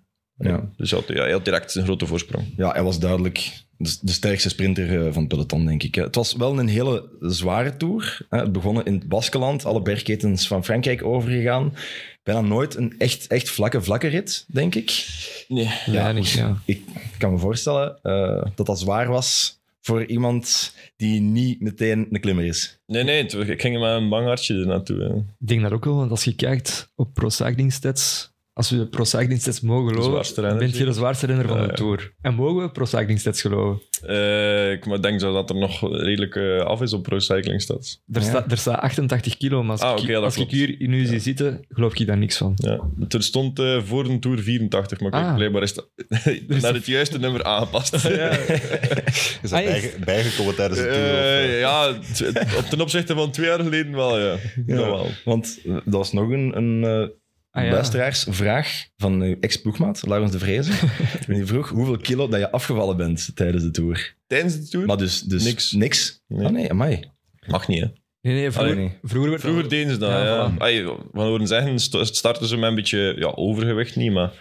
Ja. 0.50 0.70
Dus 0.76 0.90
hij 0.90 1.00
had, 1.00 1.16
ja, 1.16 1.22
hij 1.22 1.32
had 1.32 1.44
direct 1.44 1.74
een 1.74 1.84
grote 1.84 2.06
voorsprong. 2.06 2.44
Ja, 2.56 2.70
hij 2.72 2.82
was 2.82 2.98
duidelijk 2.98 3.52
de, 3.76 3.96
de 4.00 4.12
sterkste 4.12 4.48
sprinter 4.48 5.06
eh, 5.06 5.12
van 5.12 5.22
het 5.22 5.28
peloton, 5.28 5.66
denk 5.66 5.82
ik. 5.82 5.94
Het 5.94 6.14
was 6.14 6.34
wel 6.34 6.58
een 6.58 6.68
hele 6.68 7.08
zware 7.20 7.76
tour. 7.76 8.26
hè. 8.28 8.38
Het 8.38 8.52
begonnen 8.52 8.84
in 8.84 8.94
het 8.94 9.08
Baskeland, 9.08 9.64
alle 9.64 9.82
bergketens 9.82 10.46
van 10.46 10.64
Frankrijk 10.64 11.04
overgegaan. 11.04 11.74
Bijna 12.22 12.40
nooit 12.40 12.74
een 12.76 12.94
echt, 12.98 13.26
echt 13.26 13.50
vlakke, 13.50 13.82
vlakke 13.82 14.06
rit, 14.06 14.44
denk 14.48 14.74
ik. 14.74 15.06
Nee. 15.48 15.70
Weinig, 15.86 16.34
ja. 16.34 16.56
Ik 16.64 16.82
kan 17.18 17.32
me 17.32 17.38
voorstellen 17.38 17.98
eh, 18.02 18.44
dat 18.54 18.66
dat 18.66 18.78
zwaar 18.80 19.08
was 19.08 19.58
voor 19.86 20.04
iemand 20.04 20.74
die 20.96 21.20
niet 21.20 21.60
meteen 21.60 22.06
een 22.10 22.20
klimmer 22.20 22.44
is. 22.44 22.78
Nee, 22.86 23.02
nee, 23.02 23.26
ik 23.26 23.60
ging 23.60 23.80
met 23.80 23.90
een 23.90 24.08
bang 24.08 24.26
hartje 24.26 24.54
er 24.54 24.66
naartoe. 24.66 24.98
hè. 24.98 25.14
Ik 25.16 25.48
denk 25.48 25.62
dat 25.62 25.72
ook 25.72 25.84
wel, 25.84 25.96
want 25.96 26.10
als 26.10 26.24
je 26.24 26.34
kijkt 26.34 26.92
op 26.94 27.14
Pro 27.14 27.28
Cycling 27.28 27.72
Stats, 27.72 28.33
als 28.54 28.70
we 28.70 28.76
de 28.76 28.86
Pro 28.86 29.04
Cycling 29.04 29.40
Stats 29.40 29.60
mogen 29.60 29.88
geloven, 29.88 30.10
zwaarste 30.10 30.34
dan 30.40 30.44
renner, 30.50 30.68
ben 30.70 30.78
je 30.78 30.84
de 30.84 30.92
zwaarste 30.92 31.26
renner 31.26 31.46
van 31.48 31.56
Ja, 31.56 31.62
de 31.62 31.68
ja. 31.68 31.74
Tour. 31.74 32.14
En 32.20 32.34
mogen 32.34 32.62
we 32.62 32.70
Pro 32.70 32.84
Cycling 32.84 33.20
Stats 33.20 33.40
geloven? 33.40 33.82
Eh, 34.06 34.72
ik 34.72 35.02
denk 35.02 35.20
zo 35.20 35.32
dat 35.32 35.50
er 35.50 35.56
nog 35.56 35.80
redelijk 35.92 36.36
eh, 36.36 36.58
af 36.60 36.80
is 36.82 36.92
op 36.92 37.02
Pro 37.02 37.18
Cycling 37.18 37.62
Stats. 37.62 38.02
Er, 38.12 38.20
Ja. 38.20 38.26
staat, 38.28 38.50
er 38.50 38.58
staat 38.58 38.78
88 38.80 39.36
kilo, 39.36 39.62
maar 39.62 39.70
als, 39.70 39.80
Ah, 39.80 40.08
ik, 40.08 40.14
als 40.16 40.36
ik 40.36 40.50
hier 40.50 40.80
in 40.80 40.92
u 40.92 41.04
zie 41.06 41.18
zitten, 41.18 41.64
geloof 41.68 41.98
ik 41.98 42.06
daar 42.06 42.18
niks 42.18 42.36
van. 42.36 42.52
Ja. 42.56 42.80
Er 43.08 43.22
stond 43.22 43.58
eh, 43.58 43.82
voor 43.82 44.04
de 44.04 44.18
Tour 44.18 44.38
84, 44.42 45.00
maar 45.00 45.10
kijk, 45.10 45.24
Ah. 45.24 45.34
blijkbaar 45.34 45.62
is 45.62 45.74
dat 45.74 45.88
naar 46.62 46.74
het 46.74 46.86
juiste 46.86 47.18
nummer 47.18 47.44
aangepast. 47.44 47.94
Is 48.04 49.50
dat 49.50 49.52
Ah, 49.52 49.64
ja. 49.64 49.70
bijge- 49.70 49.98
bijgekomen 50.04 50.54
tijdens 50.54 50.80
de 50.80 50.86
tour? 50.86 51.54
of, 51.54 51.58
ja, 51.58 52.58
op 52.58 52.64
ten 52.64 52.80
opzichte 52.80 53.14
van 53.14 53.30
twee 53.30 53.46
jaar 53.46 53.60
geleden 53.60 53.92
wel, 53.94 54.18
ja. 54.20 54.36
Wel. 54.66 55.06
Want 55.24 55.58
dat 55.64 55.82
was 55.84 56.12
nog 56.12 56.30
een, 56.30 56.56
een 56.56 56.84
eh, 56.84 57.08
Ah, 57.54 57.64
ja. 57.64 57.70
luisteraarsvraag 57.72 58.84
van 58.96 59.20
uw 59.22 59.36
ex-ploegmaat, 59.40 60.06
Laurens 60.06 60.32
de 60.32 60.38
Vrezen. 60.38 60.74
die 61.26 61.46
vroeg 61.46 61.68
hoeveel 61.68 61.96
kilo 61.96 62.28
dat 62.28 62.40
je 62.40 62.50
afgevallen 62.50 62.96
bent 62.96 63.30
tijdens 63.36 63.62
de 63.64 63.70
tour. 63.70 64.14
Tijdens 64.26 64.60
de 64.60 64.68
Tour? 64.68 64.86
Maar 64.86 64.96
dus, 64.96 65.20
dus 65.20 65.44
Niks. 65.44 65.72
niks? 65.72 66.22
Nee. 66.28 66.46
Ah 66.46 66.52
nee, 66.52 66.70
amai. 66.70 67.10
Mag 67.46 67.68
niet, 67.68 67.80
hè. 67.80 67.86
Nee, 68.20 68.34
nee, 68.34 68.50
vroeger, 68.50 68.72
Allee, 68.74 68.84
nee. 68.88 68.98
vroeger 69.02 69.30
werd 69.30 69.42
Vroeger 69.42 69.68
deden 69.68 69.92
ze 69.92 69.98
dat, 69.98 70.10
Ja, 70.10 70.24
ja. 70.24 70.52
voilà. 70.52 71.10
Van 71.12 71.26
horen 71.26 71.46
zeggen, 71.46 71.78
st- 71.78 72.06
starten 72.16 72.46
ze 72.46 72.56
met 72.56 72.68
een 72.68 72.74
beetje 72.74 73.14
ja, 73.18 73.26
overgewicht 73.34 73.96
niet, 73.96 74.12
maar 74.12 74.32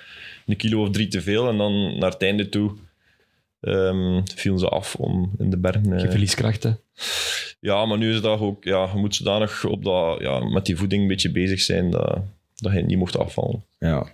een 0.45 0.55
kilo 0.55 0.81
of 0.81 0.89
drie 0.89 1.07
te 1.07 1.21
veel. 1.21 1.49
En 1.49 1.57
dan 1.57 1.97
naar 1.99 2.11
het 2.11 2.21
einde 2.21 2.49
toe 2.49 2.71
ehm 3.59 4.21
vielen 4.35 4.59
ze 4.59 4.67
af 4.69 4.95
om 4.95 5.31
in 5.37 5.49
de 5.49 5.57
bergen... 5.57 5.93
eh, 5.93 6.01
je 6.01 6.09
verlieskrachten. 6.09 6.79
Ja, 7.59 7.85
maar 7.85 7.97
nu 7.97 8.13
is 8.13 8.21
dat 8.21 8.39
ook... 8.39 8.63
Ja, 8.63 8.89
je 8.93 8.99
moet 8.99 9.15
zodanig 9.15 9.65
op 9.65 9.83
dat, 9.83 10.19
ja, 10.21 10.39
met 10.49 10.65
die 10.65 10.77
voeding 10.77 11.01
een 11.01 11.07
beetje 11.07 11.31
bezig 11.31 11.61
zijn 11.61 11.91
dat, 11.91 12.19
dat 12.63 12.73
je 12.73 12.81
niet 12.81 12.97
mocht 12.97 13.17
afvallen. 13.17 13.65
Ja. 13.79 14.05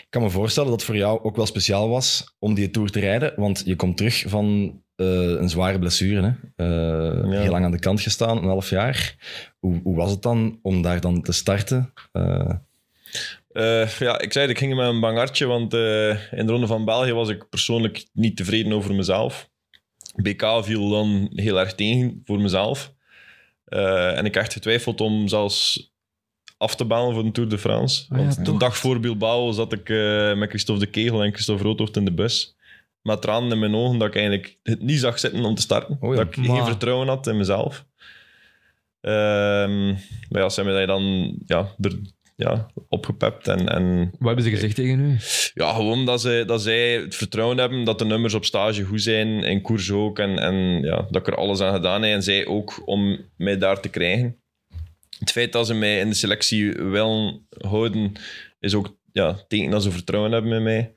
Ik 0.00 0.06
kan 0.10 0.22
me 0.22 0.30
voorstellen 0.30 0.70
dat 0.70 0.78
het 0.78 0.88
voor 0.88 0.98
jou 0.98 1.22
ook 1.22 1.36
wel 1.36 1.46
speciaal 1.46 1.88
was 1.88 2.34
om 2.38 2.54
die 2.54 2.70
Tour 2.70 2.90
te 2.90 3.00
rijden, 3.00 3.32
want 3.36 3.62
je 3.64 3.76
komt 3.76 3.96
terug 3.96 4.24
van 4.26 4.74
eh, 5.00 5.06
een 5.40 5.48
zware 5.48 5.78
blessure. 5.78 6.22
Hè? 6.22 6.64
Eh, 6.64 7.32
Ja. 7.32 7.40
Heel 7.40 7.50
lang 7.50 7.64
aan 7.64 7.70
de 7.70 7.78
kant 7.78 8.00
gestaan, 8.00 8.36
een 8.36 8.44
half 8.44 8.70
jaar. 8.70 9.14
Hoe, 9.58 9.80
hoe 9.82 9.96
was 9.96 10.10
het 10.10 10.22
dan 10.22 10.58
om 10.62 10.82
daar 10.82 11.00
dan 11.00 11.22
te 11.22 11.32
starten? 11.32 11.92
Eh, 12.12 13.88
ja, 13.98 14.18
ik 14.18 14.32
zei 14.32 14.46
het, 14.46 14.50
ik 14.50 14.58
ging 14.58 14.74
met 14.74 14.86
een 14.86 15.00
bang 15.00 15.16
hartje, 15.16 15.46
want 15.46 15.72
in 15.72 16.46
de 16.46 16.52
Ronde 16.52 16.66
van 16.66 16.84
België 16.84 17.12
was 17.12 17.28
ik 17.28 17.48
persoonlijk 17.48 18.06
niet 18.12 18.36
tevreden 18.36 18.72
over 18.72 18.94
mezelf. 18.94 19.50
BK 20.14 20.60
viel 20.62 20.88
dan 20.88 21.30
heel 21.34 21.60
erg 21.60 21.74
tegen 21.74 22.22
voor 22.24 22.40
mezelf. 22.40 22.92
En 23.64 24.24
ik 24.24 24.34
had 24.34 24.52
getwijfeld 24.52 25.00
om 25.00 25.28
zelfs 25.28 25.89
af 26.60 26.74
te 26.76 26.84
balen 26.84 27.14
voor 27.14 27.24
de 27.24 27.30
Tour 27.30 27.48
de 27.48 27.58
France. 27.58 28.04
Ah 28.08 28.18
ja, 28.18 28.24
want 28.24 28.36
de 28.36 28.42
toch? 28.42 28.58
dag 28.58 28.76
voor 28.76 29.00
Bilbao 29.00 29.52
zat 29.52 29.72
ik 29.72 29.88
eh, 29.88 30.34
met 30.34 30.48
Christophe 30.48 30.84
de 30.84 30.90
Kegel 30.90 31.22
en 31.22 31.32
Christophe 31.32 31.62
Roodhoofd 31.62 31.96
in 31.96 32.04
de 32.04 32.12
bus. 32.12 32.56
Met 33.02 33.22
tranen 33.22 33.50
in 33.52 33.58
mijn 33.58 33.74
ogen 33.74 33.98
dat 33.98 34.08
ik 34.08 34.14
eigenlijk 34.14 34.58
het 34.62 34.82
niet 34.82 34.98
zag 34.98 35.18
zitten 35.18 35.44
om 35.44 35.54
te 35.54 35.62
starten. 35.62 35.96
Oh 36.00 36.14
ja. 36.14 36.24
Dat 36.24 36.36
ik 36.36 36.36
Maar- 36.36 36.56
geen 36.56 36.66
vertrouwen 36.66 37.08
had 37.08 37.26
in 37.26 37.36
mezelf. 37.36 37.84
Ehm, 39.00 39.86
maar 40.28 40.40
ja, 40.42 40.48
ze 40.48 40.54
hebben 40.60 40.74
mij 40.74 40.86
dan 40.86 41.34
ja, 41.46 41.68
er 41.80 41.98
ja, 42.36 42.66
opgepept. 42.88 43.48
En, 43.48 43.68
en 43.68 44.10
Wat 44.18 44.26
hebben 44.26 44.44
ze 44.44 44.50
gezegd 44.50 44.74
tegen 44.74 45.00
u? 45.00 45.16
ja, 45.54 45.72
gewoon 45.74 46.06
dat, 46.06 46.20
ze, 46.20 46.42
dat 46.46 46.62
zij 46.62 46.92
het 46.92 47.14
vertrouwen 47.14 47.58
hebben 47.58 47.84
dat 47.84 47.98
de 47.98 48.04
nummers 48.04 48.34
op 48.34 48.44
stage 48.44 48.84
goed 48.84 49.02
zijn, 49.02 49.28
in 49.42 49.62
koers 49.62 49.90
ook. 49.90 50.18
En, 50.18 50.38
en 50.38 50.82
ja, 50.82 50.96
dat 51.10 51.16
ik 51.16 51.26
er 51.26 51.36
alles 51.36 51.60
aan 51.60 51.74
gedaan 51.74 52.02
heb 52.02 52.12
en 52.14 52.22
zij 52.22 52.46
ook 52.46 52.82
om 52.84 53.18
mij 53.36 53.58
daar 53.58 53.80
te 53.80 53.88
krijgen. 53.88 54.39
Het 55.20 55.30
feit 55.30 55.52
dat 55.52 55.66
ze 55.66 55.74
mij 55.74 56.00
in 56.00 56.08
de 56.08 56.14
selectie 56.14 56.72
wel 56.72 57.42
houden, 57.58 58.12
is 58.60 58.74
ook 58.74 58.96
ja, 59.12 59.36
teken 59.48 59.70
dat 59.70 59.82
ze 59.82 59.90
vertrouwen 59.90 60.32
hebben 60.32 60.52
in 60.52 60.62
mij. 60.62 60.94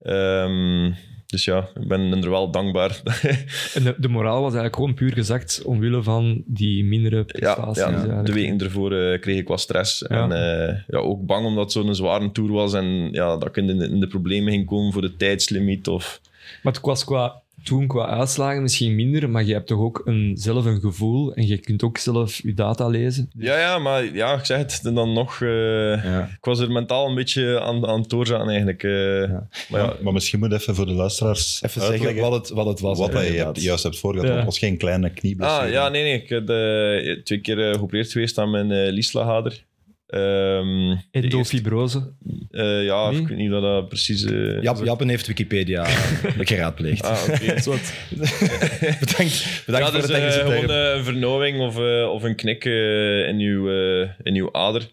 Ehm, 0.00 0.92
dus 1.26 1.44
ja, 1.44 1.68
ik 1.80 1.88
ben 1.88 2.22
er 2.22 2.30
wel 2.30 2.50
dankbaar. 2.50 3.00
En 3.74 3.82
de, 3.82 3.94
de 3.98 4.08
moraal 4.08 4.34
was 4.34 4.54
eigenlijk 4.54 4.74
gewoon 4.74 4.94
puur 4.94 5.12
gezakt 5.12 5.62
omwille 5.64 6.02
van 6.02 6.42
die 6.46 6.84
mindere 6.84 7.24
prestaties. 7.24 7.82
ja, 7.82 8.22
de 8.22 8.32
weken 8.32 8.58
ervoor 8.58 8.92
eh, 8.92 9.20
kreeg 9.20 9.38
ik 9.38 9.48
wat 9.48 9.60
stress. 9.60 10.04
Ja. 10.08 10.22
En 10.22 10.32
eh, 10.32 10.76
ja, 10.86 10.98
ook 10.98 11.26
bang 11.26 11.46
omdat 11.46 11.62
het 11.62 11.72
zo'n 11.72 11.94
zware 11.94 12.32
tour 12.32 12.52
was 12.52 12.74
en 12.74 13.08
ja, 13.12 13.36
dat 13.36 13.48
ik 13.48 13.56
in 13.56 13.78
de, 13.78 13.88
in 13.88 14.00
de 14.00 14.06
problemen 14.06 14.52
ging 14.52 14.66
komen 14.66 14.92
voor 14.92 15.02
de 15.02 15.16
tijdslimiet. 15.16 15.88
Of, 15.88 16.20
Maar 16.62 16.72
het 16.72 16.82
was 16.82 17.04
qua, 17.04 17.42
toen 17.64 17.86
qua 17.86 18.06
uitslagen 18.06 18.62
misschien 18.62 18.94
minder, 18.94 19.30
maar 19.30 19.44
je 19.44 19.52
hebt 19.52 19.66
toch 19.66 19.78
ook 19.80 20.02
een, 20.04 20.32
zelf 20.38 20.64
een 20.64 20.80
gevoel 20.80 21.34
en 21.34 21.46
je 21.46 21.58
kunt 21.58 21.82
ook 21.82 21.98
zelf 21.98 22.42
je 22.42 22.54
data 22.54 22.86
lezen. 22.88 23.30
Ja, 23.38 23.58
ja, 23.58 23.78
maar 23.78 24.14
ja, 24.14 24.34
ik 24.34 24.44
zeg 24.44 24.58
het, 24.58 24.80
en 24.84 24.94
dan 24.94 25.12
nog... 25.12 25.40
eh, 25.42 26.04
Ja. 26.04 26.22
Ik 26.22 26.44
was 26.44 26.58
er 26.58 26.70
mentaal 26.70 27.08
een 27.08 27.14
beetje 27.14 27.60
aan, 27.60 27.86
aan 27.86 28.00
het 28.00 28.10
doorzaten 28.10 28.48
eigenlijk. 28.48 28.82
eh. 28.82 28.90
Maar 29.68 29.80
ja, 29.80 29.94
Maar 30.02 30.12
misschien 30.12 30.38
moet 30.38 30.52
even 30.52 30.74
voor 30.74 30.86
de 30.86 30.92
luisteraars 30.92 31.62
Even 31.62 31.80
uitleggen 31.82 32.08
zeggen 32.08 32.30
wat 32.30 32.40
het, 32.40 32.56
wat 32.56 32.66
het 32.66 32.80
was. 32.80 32.98
wat 32.98 33.12
je 33.12 33.16
hebt, 33.18 33.62
juist 33.62 33.82
hebt 33.82 33.98
voorgehad. 33.98 34.28
Ja. 34.28 34.34
Het 34.36 34.44
was 34.44 34.58
geen 34.58 34.76
kleine 34.76 35.10
knieblessure. 35.10 35.62
ah, 35.66 35.70
ja, 35.70 35.88
nee, 35.88 36.02
nee. 36.02 36.22
Ik 36.22 36.28
heb 36.28 36.48
eh, 36.48 37.22
twee 37.22 37.40
keer 37.40 37.74
geopereerd 37.74 38.12
geweest 38.12 38.38
aan 38.38 38.50
mijn 38.50 38.70
eh 38.70 38.92
Liesla-hader. 40.10 40.90
Ehm, 40.90 40.96
Endofibrose. 41.10 42.12
eh, 42.50 42.84
ja, 42.84 43.10
Nee? 43.10 43.20
ik 43.20 43.28
weet 43.28 43.36
niet 43.38 43.50
wat 43.50 43.62
dat 43.62 43.88
precies... 43.88 44.24
eh, 44.24 44.62
Jap, 44.62 44.84
Jappen 44.84 45.08
heeft 45.08 45.26
Wikipedia 45.26 45.84
geraadpleegd. 46.50 47.02
Ah, 47.04 47.22
oké. 47.28 47.36
bedankt 49.00 49.62
bedankt 49.66 49.66
ja, 49.66 49.90
voor 49.90 50.00
dus 50.00 50.06
de 50.06 50.14
eh, 50.16 50.32
gewoon 50.46 50.70
een 50.70 51.04
vernauwing 51.04 51.60
of, 51.60 51.78
eh, 51.78 52.10
of 52.12 52.22
een 52.22 52.34
knik 52.36 52.64
eh, 52.64 53.28
in, 53.28 53.38
uw, 53.38 53.68
in 54.22 54.34
uw 54.34 54.52
ader. 54.52 54.88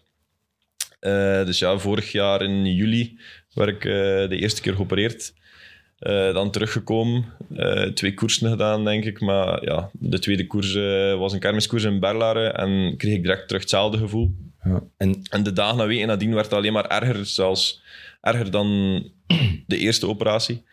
Eh, 1.00 1.44
dus 1.44 1.58
ja, 1.58 1.78
vorig 1.78 2.12
jaar 2.12 2.42
in 2.42 2.74
juli 2.74 3.18
werd 3.54 3.68
ik 3.70 3.84
eh, 3.84 3.92
de 4.28 4.36
eerste 4.40 4.60
keer 4.60 4.74
geopereerd. 4.74 5.36
Eh, 5.98 6.32
dan 6.34 6.50
teruggekomen, 6.50 7.24
eh, 7.56 7.82
twee 7.82 8.14
koersen 8.14 8.50
gedaan, 8.50 8.84
denk 8.84 9.04
ik. 9.04 9.20
Maar 9.20 9.64
ja, 9.64 9.90
de 9.92 10.18
tweede 10.18 10.46
koers 10.46 10.74
was 11.18 11.32
een 11.32 11.38
kermiskoers 11.38 11.84
in 11.84 12.00
Berlaren 12.00 12.54
en 12.56 12.96
kreeg 12.96 13.14
ik 13.14 13.22
direct 13.22 13.46
terug 13.46 13.62
hetzelfde 13.62 13.98
gevoel. 13.98 14.34
Ja. 14.68 14.82
En 14.96 15.22
En 15.30 15.42
de 15.42 15.52
dagen 15.52 15.80
en 15.80 15.86
weken 15.86 16.06
nadien 16.06 16.34
werd 16.34 16.44
het 16.44 16.54
alleen 16.54 16.72
maar 16.72 16.86
erger, 16.86 17.26
zelfs 17.26 17.82
erger 18.20 18.50
dan 18.50 18.66
de 19.66 19.78
eerste 19.78 20.06
operatie. 20.06 20.64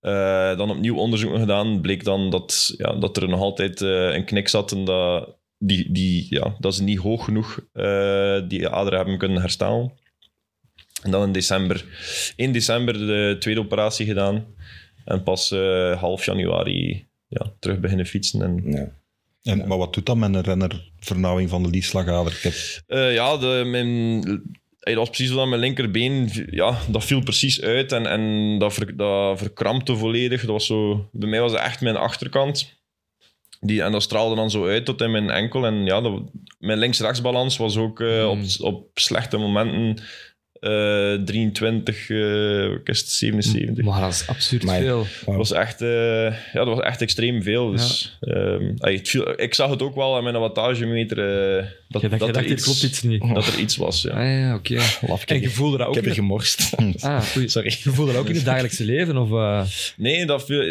Eh, 0.00 0.56
dan 0.56 0.70
opnieuw 0.70 0.96
onderzoeken 0.96 1.40
gedaan, 1.40 1.80
bleek 1.80 2.04
dan 2.04 2.30
dat, 2.30 2.74
ja, 2.76 2.92
dat 2.92 3.16
er 3.16 3.28
nog 3.28 3.40
altijd 3.40 3.82
eh, 3.82 4.14
een 4.14 4.24
knik 4.24 4.48
zat 4.48 4.72
en 4.72 4.84
dat, 4.84 5.36
die, 5.58 5.92
die, 5.92 6.26
ja, 6.30 6.56
dat 6.58 6.74
ze 6.74 6.82
niet 6.82 6.98
hoog 6.98 7.24
genoeg 7.24 7.60
eh, 7.72 8.40
die 8.48 8.68
aderen 8.68 8.98
hebben 8.98 9.18
kunnen 9.18 9.40
herstellen. 9.40 9.92
En 11.02 11.10
dan 11.10 11.22
in 11.22 11.32
december, 11.32 11.84
1 12.36 12.52
december 12.52 12.98
de 12.98 13.36
tweede 13.38 13.60
operatie 13.60 14.06
gedaan 14.06 14.44
en 15.04 15.22
pas 15.22 15.50
half 15.98 16.24
januari 16.24 17.06
ja, 17.28 17.52
terug 17.58 17.80
beginnen 17.80 18.06
fietsen. 18.06 18.42
En, 18.42 18.62
ja. 18.64 18.88
En, 19.48 19.68
maar 19.68 19.78
wat 19.78 19.94
doet 19.94 20.06
dat 20.06 20.16
met 20.16 20.34
een 20.34 20.40
renner 20.40 20.90
vernauwing 21.00 21.50
van 21.50 21.62
de 21.62 21.68
liesslagader? 21.68 22.32
Ik 22.32 22.42
heb, 22.42 22.54
Eh, 22.86 23.14
ja, 23.14 23.36
de, 23.36 23.62
mijn, 23.66 24.22
eh, 24.80 24.94
dat 24.94 24.94
was 24.94 25.08
precies 25.08 25.28
zo 25.28 25.36
dat 25.36 25.48
mijn 25.48 25.60
linkerbeen, 25.60 26.30
ja, 26.50 26.78
dat 26.88 27.04
viel 27.04 27.22
precies 27.22 27.60
uit 27.62 27.92
en, 27.92 28.06
en 28.06 28.58
dat, 28.58 28.74
ver, 28.74 28.96
dat 28.96 29.38
verkrampte 29.38 29.96
volledig. 29.96 30.40
Dat 30.40 30.50
was 30.50 30.66
zo, 30.66 31.08
bij 31.12 31.28
mij 31.28 31.40
was 31.40 31.52
het 31.52 31.60
echt 31.60 31.80
mijn 31.80 31.96
achterkant. 31.96 32.76
Die, 33.60 33.82
en 33.82 33.92
dat 33.92 34.02
straalde 34.02 34.34
dan 34.36 34.50
zo 34.50 34.66
uit 34.66 34.84
tot 34.84 35.00
in 35.00 35.10
mijn 35.10 35.30
enkel. 35.30 35.66
En 35.66 35.84
ja, 35.84 36.00
dat, 36.00 36.22
mijn 36.58 36.78
links-rechtsbalans 36.78 37.56
was 37.56 37.76
ook 37.76 38.00
eh, 38.00 38.08
Hmm. 38.08 38.28
op, 38.28 38.74
op 38.74 38.88
slechte 38.94 39.36
momenten 39.36 40.04
eh 40.60 41.14
23, 41.24 42.10
eh, 42.10 42.68
wat 42.68 42.80
is 42.88 42.98
het, 42.98 43.08
77. 43.08 43.84
Maar 43.84 44.00
dat 44.00 44.12
is 44.12 44.26
absurd 44.26 44.64
Maar- 44.64 44.80
veel. 44.80 45.06
Dat 45.26 45.34
was 45.34 45.52
echt, 45.52 45.82
eh, 45.82 45.88
ja, 46.24 46.34
dat 46.52 46.66
was 46.66 46.80
echt 46.80 47.00
extreem 47.02 47.42
veel. 47.42 47.70
Dus, 47.70 48.16
ehm, 48.20 48.72
ey, 48.78 48.92
het 48.94 49.08
viel- 49.08 49.40
ik 49.40 49.54
zag 49.54 49.70
het 49.70 49.82
ook 49.82 49.94
wel 49.94 50.16
aan 50.16 50.22
mijn 50.22 50.38
wattagemeter 50.38 51.18
eh, 51.18 51.66
dat, 51.88 52.02
Je 52.02 52.08
dacht, 52.08 52.20
dat, 52.20 52.34
je 52.34 52.42
er 52.42 52.46
iets, 52.50 52.62
klopt 52.64 52.82
iets 52.82 53.02
niet. 53.02 53.34
dat 53.34 53.46
er 53.46 53.58
iets 53.58 53.76
was. 53.76 54.02
Ja. 54.02 54.10
Ah 54.10 54.40
ja, 54.40 54.54
oké. 54.54 54.74
Ik 54.74 54.80
En 55.08 55.34
heb, 55.34 55.42
je 55.42 55.50
voelde 55.50 55.76
dat 55.76 55.80
ik 55.80 55.88
ook 55.88 55.94
heb 55.94 56.04
er 56.04 56.10
in 56.10 56.16
gemorst. 56.16 56.70
ah. 57.00 57.22
Sorry. 57.46 57.76
Je 57.82 57.90
voelde 57.90 58.12
dat 58.12 58.20
ook 58.20 58.28
in 58.28 58.34
het 58.34 58.44
dagelijkse 58.52 58.84
leven? 58.84 59.16
Of, 59.16 59.30
eh, 59.30 59.62
Nee, 59.96 60.26
dat 60.26 60.44
viel, 60.44 60.62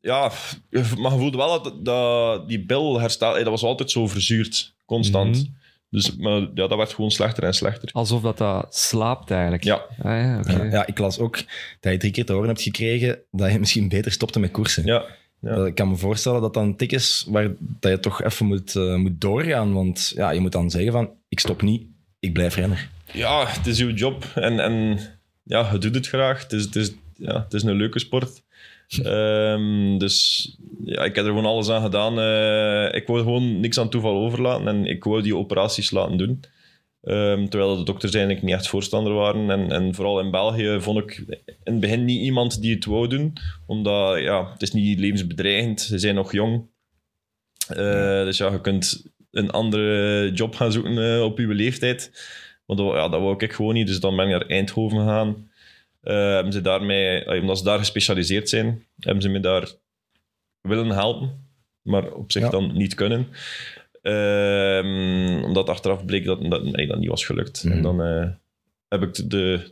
ja, 0.00 0.32
maar 0.70 1.12
je 1.12 1.18
voelde 1.18 1.36
wel 1.36 1.62
dat, 1.62 1.84
dat 1.84 2.48
die 2.48 2.64
bil 2.64 3.00
herstel, 3.00 3.34
dat 3.34 3.44
was 3.44 3.62
altijd 3.62 3.90
zo 3.90 4.06
verzuurd, 4.06 4.74
constant. 4.86 5.36
Mhm. 5.36 5.46
Dus 5.90 6.16
maar, 6.16 6.40
ja, 6.40 6.66
dat 6.66 6.74
werd 6.76 6.92
gewoon 6.92 7.10
slechter 7.10 7.42
en 7.44 7.54
slechter. 7.54 7.88
alsof 7.92 8.22
dat, 8.22 8.38
dat 8.38 8.76
slaapt 8.76 9.30
eigenlijk. 9.30 9.64
Ja, 9.64 9.74
Ah, 10.02 10.04
ja, 10.22 10.38
oké. 10.38 10.62
Ja, 10.62 10.86
ik 10.86 10.98
las 10.98 11.18
ook 11.18 11.36
dat 11.80 11.92
je 11.92 11.98
drie 11.98 12.12
keer 12.12 12.24
te 12.24 12.32
horen 12.32 12.48
hebt 12.48 12.62
gekregen 12.62 13.18
dat 13.30 13.52
je 13.52 13.58
misschien 13.58 13.88
beter 13.88 14.12
stopte 14.12 14.40
met 14.40 14.50
koersen. 14.50 14.84
ja. 14.86 15.04
ja. 15.40 15.54
Dat- 15.54 15.66
Ik 15.66 15.74
kan 15.74 15.88
me 15.88 15.96
voorstellen 15.96 16.40
dat 16.40 16.54
dat 16.54 16.62
een 16.62 16.76
tik 16.76 16.92
is 16.92 17.24
waar 17.28 17.50
dat 17.58 17.90
je 17.92 18.00
toch 18.00 18.22
even 18.22 18.46
moet, 18.46 18.76
eh, 18.76 18.94
moet 18.94 19.20
doorgaan. 19.20 19.72
Want 19.72 20.12
ja, 20.14 20.30
je 20.30 20.40
moet 20.40 20.52
dan 20.52 20.70
zeggen 20.70 20.92
van, 20.92 21.10
ik 21.28 21.40
stop 21.40 21.62
niet, 21.62 21.82
ik 22.20 22.32
blijf 22.32 22.54
renner. 22.54 22.88
ja, 23.12 23.46
het 23.46 23.66
is 23.66 23.80
uw 23.80 23.90
job 23.94 24.24
en, 24.34 24.60
en 24.60 24.98
ja, 25.42 25.68
je 25.72 25.78
doet 25.78 25.94
het 25.94 26.08
graag. 26.08 26.42
Het 26.42 26.52
is, 26.52 26.64
het 26.64 26.76
is, 26.76 26.92
ja, 27.16 27.42
het 27.42 27.54
is 27.54 27.62
een 27.62 27.76
leuke 27.76 27.98
sport. 27.98 28.42
Ehm, 29.02 29.98
dus 29.98 30.46
ja, 30.84 31.04
ik 31.04 31.14
heb 31.14 31.24
er 31.24 31.30
gewoon 31.30 31.44
alles 31.44 31.68
aan 31.68 31.82
gedaan. 31.82 32.20
Eh, 32.20 32.94
ik 33.00 33.06
wou 33.06 33.18
gewoon 33.18 33.60
niks 33.60 33.78
aan 33.78 33.90
toeval 33.90 34.16
overlaten 34.16 34.68
en 34.68 34.86
ik 34.86 35.04
wou 35.04 35.22
die 35.22 35.36
operaties 35.36 35.90
laten 35.90 36.16
doen. 36.16 36.40
Ehm, 37.02 37.46
terwijl 37.46 37.76
de 37.76 37.82
dokters 37.82 38.14
eigenlijk 38.14 38.44
niet 38.44 38.54
echt 38.54 38.68
voorstander 38.68 39.12
waren. 39.12 39.50
En, 39.50 39.72
en 39.72 39.94
vooral 39.94 40.20
in 40.20 40.30
België 40.30 40.76
vond 40.80 40.98
ik 40.98 41.24
in 41.28 41.72
het 41.72 41.80
begin 41.80 42.04
niet 42.04 42.20
iemand 42.20 42.60
die 42.60 42.74
het 42.74 42.84
wou 42.84 43.08
doen. 43.08 43.32
Omdat 43.66 44.20
ja, 44.20 44.52
het 44.52 44.62
is 44.62 44.72
niet 44.72 44.98
levensbedreigend. 44.98 45.80
Ze 45.80 45.98
zijn 45.98 46.14
nog 46.14 46.32
jong. 46.32 46.66
Eh, 47.68 48.24
dus 48.24 48.38
ja, 48.38 48.52
je 48.52 48.60
kunt 48.60 49.06
een 49.30 49.50
andere 49.50 50.30
job 50.32 50.54
gaan 50.54 50.72
zoeken 50.72 51.14
eh, 51.14 51.22
op 51.22 51.38
je 51.38 51.46
leeftijd. 51.46 52.10
Maar 52.66 52.76
dat, 52.76 52.94
ja, 52.94 53.08
dat 53.08 53.20
wou 53.20 53.34
ik 53.44 53.52
gewoon 53.52 53.74
niet. 53.74 53.86
Dus 53.86 54.00
dan 54.00 54.16
ben 54.16 54.24
ik 54.24 54.30
naar 54.30 54.46
Eindhoven 54.46 54.98
gegaan. 54.98 55.47
Eh, 56.08 56.14
hebben 56.34 56.52
ze 56.52 56.60
daarmee, 56.60 57.40
omdat 57.40 57.58
ze 57.58 57.64
daar 57.64 57.78
gespecialiseerd 57.78 58.48
zijn, 58.48 58.84
hebben 58.98 59.22
ze 59.22 59.28
me 59.28 59.40
daar 59.40 59.68
willen 60.60 60.88
helpen. 60.90 61.46
Maar 61.82 62.12
op 62.12 62.32
zich 62.32 62.42
Ja. 62.42 62.50
dan 62.50 62.72
niet 62.76 62.94
kunnen. 62.94 63.26
Ehm, 64.02 65.44
omdat 65.44 65.68
achteraf 65.68 66.04
bleek 66.04 66.24
dat 66.24 66.50
dat, 66.50 66.64
nee, 66.64 66.86
dat 66.86 66.98
niet 66.98 67.08
was 67.08 67.24
gelukt. 67.24 67.64
Mhm. 67.64 67.72
En 67.76 67.82
dan 67.82 68.02
eh, 68.02 68.28
heb 68.88 69.02
ik 69.02 69.30
de, 69.30 69.70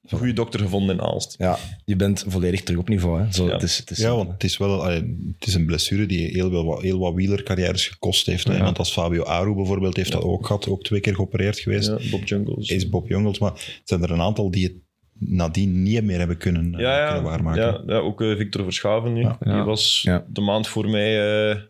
de 0.00 0.16
goede 0.16 0.32
dokter 0.32 0.60
gevonden 0.60 0.96
in 0.96 1.02
Aalst. 1.02 1.34
Ja, 1.38 1.58
je 1.84 1.96
bent 1.96 2.24
volledig 2.28 2.62
terug 2.62 2.80
op 2.80 2.88
niveau. 2.88 3.20
Hè? 3.20 3.32
Zo, 3.32 3.46
Ja. 3.46 3.52
het 3.52 3.62
is, 3.62 3.76
het 3.78 3.90
is, 3.90 3.98
ja, 3.98 4.14
want 4.16 4.32
het 4.32 4.44
is 4.44 4.56
wel 4.56 4.82
allee, 4.82 5.32
het 5.38 5.46
is 5.46 5.54
een 5.54 5.66
blessure 5.66 6.06
die 6.06 6.26
heel, 6.28 6.50
wel 6.50 6.64
wat, 6.64 6.82
heel 6.82 6.98
wat 6.98 7.14
wielercarrières 7.14 7.88
gekost 7.88 8.26
heeft. 8.26 8.44
hè. 8.44 8.52
Ja. 8.52 8.58
Iemand 8.58 8.78
als 8.78 8.92
Fabio 8.92 9.22
Aru 9.24 9.54
bijvoorbeeld 9.54 9.96
heeft 9.96 10.08
Ja. 10.12 10.14
dat 10.14 10.24
ook 10.24 10.46
gehad, 10.46 10.68
ook 10.68 10.82
twee 10.84 11.00
keer 11.00 11.14
geopereerd 11.14 11.58
geweest. 11.58 11.86
Ja, 11.88 12.10
Bob 12.10 12.24
Jungles. 12.28 12.68
Is 12.70 12.88
Bob 12.88 13.08
Jungels, 13.08 13.38
maar 13.38 13.52
het 13.52 13.80
zijn 13.84 14.02
er 14.02 14.10
een 14.10 14.20
aantal 14.20 14.50
die 14.50 14.64
het 14.64 14.74
nadien 15.18 15.82
niet 15.82 16.04
meer 16.04 16.18
hebben 16.18 16.36
kunnen, 16.38 16.74
eh, 16.74 16.80
ja, 16.80 16.98
ja, 16.98 17.06
kunnen 17.06 17.22
waarmaken. 17.30 17.62
ja, 17.62 17.82
ja, 17.86 17.96
ook 17.96 18.20
eh, 18.22 18.36
Victor 18.36 18.62
Verschaven 18.64 19.12
nu. 19.12 19.20
Ja. 19.20 19.36
Die 19.40 19.52
was 19.62 20.02
Ja. 20.02 20.24
de 20.28 20.40
maand 20.40 20.68
voor 20.68 20.88
mij... 20.90 21.42
eh, 21.52 21.60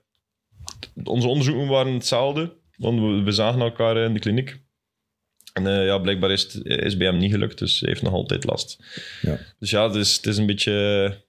onze 1.05 1.29
onderzoeken 1.29 1.67
waren 1.69 1.93
hetzelfde, 1.93 2.53
want 2.77 3.01
we, 3.01 3.23
we 3.23 3.33
zagen 3.33 3.61
elkaar 3.61 3.97
in 3.97 4.13
de 4.15 4.21
kliniek. 4.21 4.63
En 5.53 5.67
eh, 5.67 5.87
ja, 5.87 5.99
blijkbaar 5.99 6.31
is 6.31 6.43
het 6.53 6.65
is 6.65 6.97
bij 6.97 7.07
hem 7.07 7.17
niet 7.17 7.31
gelukt, 7.33 7.59
dus 7.59 7.81
hij 7.81 7.89
heeft 7.89 8.03
nog 8.03 8.13
altijd 8.13 8.45
last. 8.45 8.85
Ja. 9.23 9.39
Dus 9.59 9.71
ja, 9.71 9.87
het 9.87 9.95
is, 9.95 10.17
het 10.17 10.27
is 10.27 10.37
een 10.37 10.47
beetje... 10.47 11.23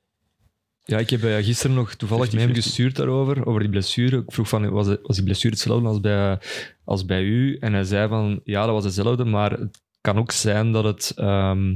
Ja, 0.83 0.97
ik 0.97 1.09
heb 1.09 1.19
gisteren 1.21 1.75
nog 1.75 1.95
toevallig 1.95 2.31
met 2.31 2.41
hem 2.41 2.49
50-50. 2.49 2.53
gestuurd 2.53 2.95
daarover, 2.95 3.45
over 3.45 3.59
die 3.59 3.69
blessure. 3.69 4.17
Ik 4.17 4.31
vroeg 4.31 4.49
van, 4.49 4.69
was, 4.69 4.87
het- 4.87 4.99
was 5.03 5.15
die 5.15 5.25
blessure 5.25 5.53
hetzelfde 5.53 5.87
als 5.87 5.99
bij, 5.99 6.39
als 6.83 7.05
bij 7.05 7.21
u? 7.23 7.57
En 7.59 7.73
hij 7.73 7.83
zei 7.83 8.07
van, 8.07 8.41
ja, 8.43 8.65
dat 8.65 8.73
was 8.73 8.83
hetzelfde, 8.83 9.23
maar 9.25 9.51
het 9.51 9.83
kan 10.05 10.17
ook 10.17 10.31
zijn 10.31 10.71
dat 10.71 10.83
het 10.83 11.11
ehm, 11.15 11.75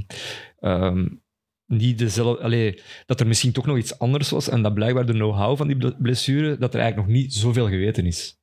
ehm, 0.59 1.07
niet 1.65 1.97
dezelfde... 1.97 2.43
Allee, 2.43 2.81
dat 3.05 3.19
er 3.19 3.27
misschien 3.27 3.51
toch 3.51 3.65
nog 3.65 3.77
iets 3.77 3.99
anders 3.99 4.29
was 4.29 4.49
en 4.49 4.61
dat 4.61 4.73
blijkbaar 4.73 5.05
de 5.05 5.13
know-how 5.13 5.57
van 5.57 5.67
die 5.67 5.75
ble- 5.75 5.95
blessure, 5.99 6.57
dat 6.57 6.73
er 6.73 6.79
eigenlijk 6.79 7.09
nog 7.09 7.17
niet 7.17 7.33
zoveel 7.33 7.67
geweten 7.67 8.05
is. 8.05 8.37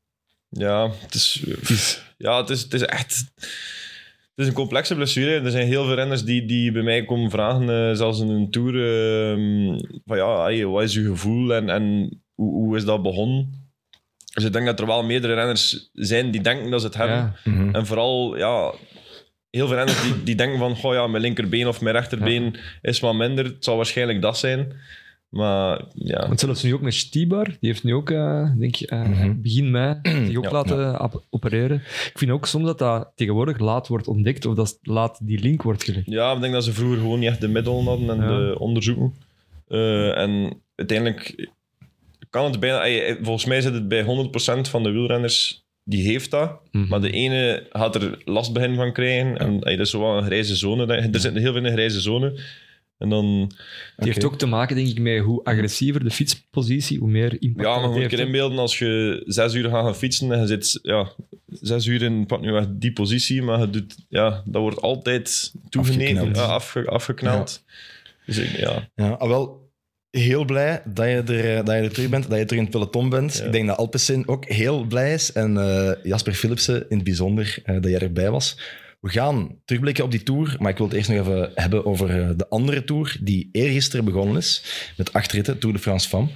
Ja, 0.49 0.91
het 1.01 1.15
is, 1.15 1.45
ja, 2.19 2.41
het 2.41 2.51
is, 2.51 2.63
het 2.63 2.73
is 2.73 2.83
echt... 2.83 3.25
Het 4.35 4.45
is 4.45 4.51
een 4.51 4.57
complexe 4.61 4.95
blessure. 4.95 5.41
Er 5.41 5.51
zijn 5.51 5.67
heel 5.67 5.85
veel 5.85 5.95
renners 5.95 6.25
die, 6.25 6.45
die 6.47 6.73
bij 6.73 6.83
mij 6.83 7.05
komen 7.05 7.31
vragen, 7.31 7.89
eh, 7.91 7.97
zelfs 7.97 8.21
in 8.21 8.29
een 8.29 8.51
tour, 8.51 8.75
ehm, 8.75 9.79
van 10.07 10.17
ja, 10.17 10.43
hey, 10.43 10.67
wat 10.67 10.83
is 10.83 10.95
uw 10.97 11.11
gevoel 11.11 11.55
en, 11.55 11.69
en 11.71 11.83
hoe, 12.35 12.53
hoe 12.53 12.77
is 12.77 12.85
dat 12.85 13.03
begonnen? 13.03 13.65
Dus 14.35 14.45
ik 14.45 14.53
denk 14.53 14.67
dat 14.67 14.81
er 14.81 14.87
wel 14.87 15.05
meerdere 15.05 15.35
renners 15.35 15.91
zijn 15.93 16.31
die 16.31 16.41
denken 16.41 16.71
dat 16.71 16.81
ze 16.81 16.87
het 16.87 16.97
hebben. 16.97 17.17
Ja, 17.17 17.35
Mhm. 17.51 17.75
En 17.75 17.87
vooral, 17.87 18.37
ja, 18.37 18.73
heel 19.51 19.67
veel 19.67 19.77
renners 19.77 20.03
die, 20.03 20.23
die 20.23 20.35
denken 20.35 20.59
van, 20.59 20.77
goh 20.77 20.95
ja, 20.95 21.07
mijn 21.07 21.23
linkerbeen 21.23 21.69
of 21.69 21.81
mijn 21.81 21.95
rechterbeen 21.95 22.57
is 22.83 23.01
wat 23.01 23.15
minder. 23.15 23.45
Het 23.45 23.65
zal 23.65 23.77
waarschijnlijk 23.77 24.23
dat 24.23 24.39
zijn. 24.39 24.73
Maar 25.29 25.81
ja, 25.95 26.27
Want 26.27 26.41
zelfs 26.41 26.63
nu 26.63 26.75
ook 26.75 26.81
met 26.81 26.95
Stibar, 26.95 27.45
die 27.45 27.57
heeft 27.71 27.85
nu 27.85 27.95
ook, 27.95 28.11
eh, 28.11 28.51
denk 28.59 28.77
ik, 28.77 28.89
eh, 28.91 29.03
Mhm. 29.03 29.41
begin 29.41 29.71
mei 29.71 29.99
zich 30.27 30.37
ook 30.37 30.45
Ja, 30.45 30.51
laten 30.51 31.01
op- 31.03 31.25
opereren. 31.31 31.77
Ik 31.87 32.13
vind 32.15 32.31
ook 32.31 32.47
soms 32.47 32.65
dat 32.65 32.79
dat 32.79 33.13
tegenwoordig 33.15 33.59
laat 33.59 33.89
wordt 33.89 34.09
ontdekt 34.09 34.47
of 34.47 34.55
dat 34.55 34.79
laat 34.83 35.19
die 35.27 35.39
link 35.39 35.63
wordt 35.63 35.85
gelegd. 35.85 36.07
ja, 36.07 36.33
ik 36.33 36.41
denk 36.41 36.53
dat 36.53 36.65
ze 36.65 36.73
vroeger 36.73 36.99
gewoon 36.99 37.19
niet 37.19 37.29
echt 37.29 37.41
de 37.41 37.49
middelen 37.49 37.85
hadden 37.85 38.11
en 38.11 38.17
Ja. 38.21 38.27
de 38.29 38.59
onderzoeken. 38.59 39.15
Eh, 39.69 40.19
en 40.19 40.61
uiteindelijk 40.75 41.49
kan 42.31 42.45
het 42.45 42.61
bijna... 42.61 43.15
Volgens 43.23 43.45
mij 43.45 43.61
zit 43.61 43.75
het 43.75 43.89
bij 43.89 44.03
100% 44.03 44.69
van 44.69 44.83
de 44.83 44.91
wielrenners 44.91 45.66
die 45.89 46.07
heeft 46.07 46.31
dat. 46.31 46.61
Mhm. 46.71 46.89
Maar 46.89 47.01
de 47.01 47.11
ene 47.11 47.67
gaat 47.71 47.95
er 47.95 48.23
last 48.25 48.53
begin 48.53 48.75
van 48.75 48.93
krijgen. 48.93 49.39
En 49.39 49.61
dat 49.61 49.79
is 49.79 49.91
zo 49.91 50.01
wel 50.01 50.17
een 50.17 50.25
grijze 50.25 50.57
zone. 50.57 50.87
Er 50.87 51.21
zit 51.21 51.35
heel 51.35 51.43
veel 51.43 51.57
in 51.57 51.65
een 51.65 51.73
grijze 51.73 52.01
zone. 52.01 52.41
En 52.99 53.09
dan... 53.09 53.51
Die 53.97 54.07
heeft 54.07 54.25
ook 54.25 54.39
te 54.39 54.47
maken, 54.47 54.77
denk 54.77 54.89
ik, 54.89 54.99
met 54.99 55.23
hoe 55.23 55.45
agressiever 55.45 56.05
de 56.05 56.11
fietspositie, 56.11 56.99
hoe 56.99 57.09
meer 57.09 57.43
impact 57.43 57.69
Ja, 57.69 57.75
maar 57.75 57.91
het 57.91 58.01
moet 58.01 58.11
je 58.11 58.17
inbeelden 58.17 58.59
als 58.59 58.79
je 58.79 59.23
zes 59.27 59.55
uur 59.55 59.69
gaat 59.69 59.85
gaan 59.85 59.97
fietsen 59.97 60.33
en 60.33 60.41
je 60.41 60.47
zit 60.47 60.79
ja, 60.83 61.13
zes 61.47 61.87
uur 61.87 62.03
in 62.03 62.27
pak 62.27 62.41
nu 62.41 62.57
echt 62.57 62.69
die 62.81 62.93
positie, 62.93 63.43
maar 63.43 63.61
je 63.61 63.71
doet, 63.71 63.97
ja, 64.09 64.43
dat 64.45 64.63
wordt 64.63 64.81
altijd 64.81 65.53
Afgekneld. 65.71 66.37
ja, 66.37 66.43
afge, 66.43 66.87
afgeknald. 66.87 67.65
Dus 68.27 68.39
ik, 68.39 68.57
ja, 68.57 68.89
Ja, 68.95 69.11
al 69.11 69.29
wel 69.29 69.66
heel 70.19 70.45
blij 70.45 70.83
dat 70.85 71.07
je, 71.07 71.23
er, 71.27 71.57
eh, 71.57 71.65
dat 71.65 71.75
je 71.75 71.83
er 71.83 71.93
terug 71.93 72.09
bent, 72.09 72.29
dat 72.29 72.39
je 72.39 72.45
terug 72.45 72.59
in 72.59 72.69
het 72.71 72.77
peloton 72.77 73.09
bent. 73.09 73.37
Ja. 73.37 73.45
Ik 73.45 73.53
denk 73.53 73.67
dat 73.67 73.77
Alpecin 73.77 74.29
ook 74.29 74.45
heel 74.45 74.85
blij 74.85 75.13
is. 75.13 75.33
En 75.33 75.57
eh, 75.57 75.93
Jasper 76.03 76.35
Philipsen 76.35 76.87
in 76.89 76.97
het 76.97 77.05
bijzonder 77.05 77.59
eh, 77.65 77.75
dat 77.75 77.91
jij 77.91 78.01
erbij 78.01 78.31
was. 78.31 78.59
We 79.01 79.09
gaan 79.09 79.61
terugblikken 79.65 80.05
op 80.05 80.11
die 80.11 80.23
tour, 80.23 80.57
maar 80.59 80.71
ik 80.71 80.77
wil 80.77 80.87
het 80.87 80.97
eerst 80.97 81.09
nog 81.09 81.19
even 81.19 81.51
hebben 81.55 81.87
over 81.87 82.37
de 82.37 82.49
andere 82.49 82.85
tour 82.85 83.17
die 83.21 83.49
eergisteren 83.53 84.05
begonnen 84.05 84.37
is. 84.37 84.63
Met 84.97 85.13
acht 85.13 85.33
ritten, 85.33 85.59
Tour 85.59 85.75
de 85.75 85.83
France 85.83 86.09
Femme. 86.09 86.29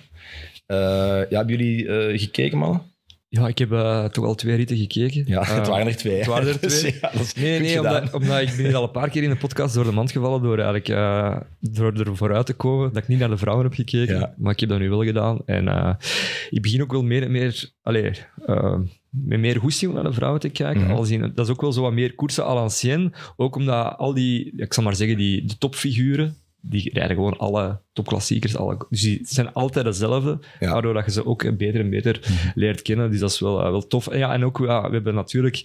Ja, 0.67 1.37
hebben 1.37 1.57
jullie 1.57 2.19
gekeken, 2.19 2.59
mannen? 2.59 2.90
Ja, 3.33 3.49
ik 3.49 3.59
heb 3.59 3.73
eh, 3.73 4.05
toch 4.05 4.25
al 4.25 4.35
twee 4.35 4.57
ritten 4.57 4.77
gekeken. 4.77 5.23
Ja, 5.27 5.41
Eh, 5.41 5.55
het 5.55 5.67
waren 5.67 5.87
er 5.87 5.97
twee. 5.97 6.17
het 6.17 6.27
waren 6.27 6.49
er 6.49 6.61
Dus 6.61 6.79
twee. 6.81 6.99
ja, 7.01 7.11
Nee, 7.37 7.61
nee, 7.61 7.79
omdat, 7.81 8.13
omdat 8.15 8.41
ik 8.41 8.47
ben 8.57 8.65
hier 8.67 8.77
al 8.77 8.83
een 8.83 8.91
paar 8.91 9.09
keer 9.11 9.23
in 9.23 9.29
de 9.31 9.37
podcast 9.37 9.75
door 9.75 9.85
de 9.85 9.93
mand 9.93 10.13
gevallen 10.13 10.43
door, 10.43 10.55
eigenlijk, 10.59 10.89
eh, 10.89 11.37
door 11.61 11.93
er 11.93 12.17
vooruit 12.17 12.47
te 12.47 12.53
komen 12.55 12.93
dat 12.93 13.03
ik 13.03 13.09
niet 13.09 13.19
naar 13.19 13.29
de 13.31 13.37
vrouwen 13.37 13.65
heb 13.65 13.75
gekeken. 13.75 14.15
Ja. 14.19 14.35
Maar 14.39 14.53
ik 14.53 14.61
heb 14.61 14.69
dat 14.69 14.79
nu 14.79 14.89
wel 14.89 15.05
gedaan. 15.05 15.39
En 15.47 15.69
eh, 15.69 15.95
ik 16.51 16.63
begin 16.63 16.83
ook 16.83 16.93
wel 16.93 17.03
meer 17.03 17.23
en 17.23 17.31
meer... 17.31 17.71
Allee, 17.83 18.11
eh, 18.47 18.79
met 19.11 19.39
meer 19.41 19.59
goesting 19.61 19.91
om 19.91 19.97
naar 19.97 20.11
de 20.11 20.17
vrouwen 20.17 20.41
te 20.41 20.49
kijken. 20.49 20.83
Mhm. 20.83 20.93
Al 20.93 21.05
zien, 21.05 21.33
dat 21.35 21.47
is 21.47 21.53
ook 21.53 21.61
wel 21.61 21.73
zo 21.73 21.83
wat 21.83 21.93
meer 21.93 22.15
koersen 22.15 22.45
à 22.45 22.55
l'ancienne. 22.55 23.13
Ook 23.37 23.57
omdat 23.57 23.97
al 23.97 24.15
die, 24.15 24.53
ik 24.57 24.73
zal 24.75 24.85
maar 24.85 24.97
zeggen, 24.97 25.17
die 25.17 25.45
de 25.45 25.59
topfiguren, 25.59 26.37
die 26.63 26.91
rijden 26.93 27.17
gewoon 27.17 27.37
alle 27.39 27.81
topklassiekers. 27.93 28.57
Alle, 28.57 28.87
dus 28.89 29.01
die 29.01 29.21
zijn 29.23 29.53
altijd 29.53 29.85
dezelfde, 29.85 30.39
Ja. 30.41 30.47
Mhm. 30.61 30.73
waardoor 30.73 30.95
dat 30.95 31.05
je 31.05 31.11
ze 31.11 31.27
ook 31.27 31.57
beter 31.57 31.81
en 31.81 31.91
beter 31.91 32.21
leert 32.55 32.83
kennen. 32.83 33.11
Dus 33.11 33.21
dat 33.21 33.31
is 33.31 33.41
wel, 33.41 33.61
eh, 33.65 33.71
wel 33.71 33.87
tof. 33.87 34.09
En, 34.09 34.19
ja, 34.19 34.33
en 34.33 34.45
ook, 34.45 34.59
ja, 34.59 34.87
we 34.89 34.95
hebben 34.95 35.15
natuurlijk 35.15 35.63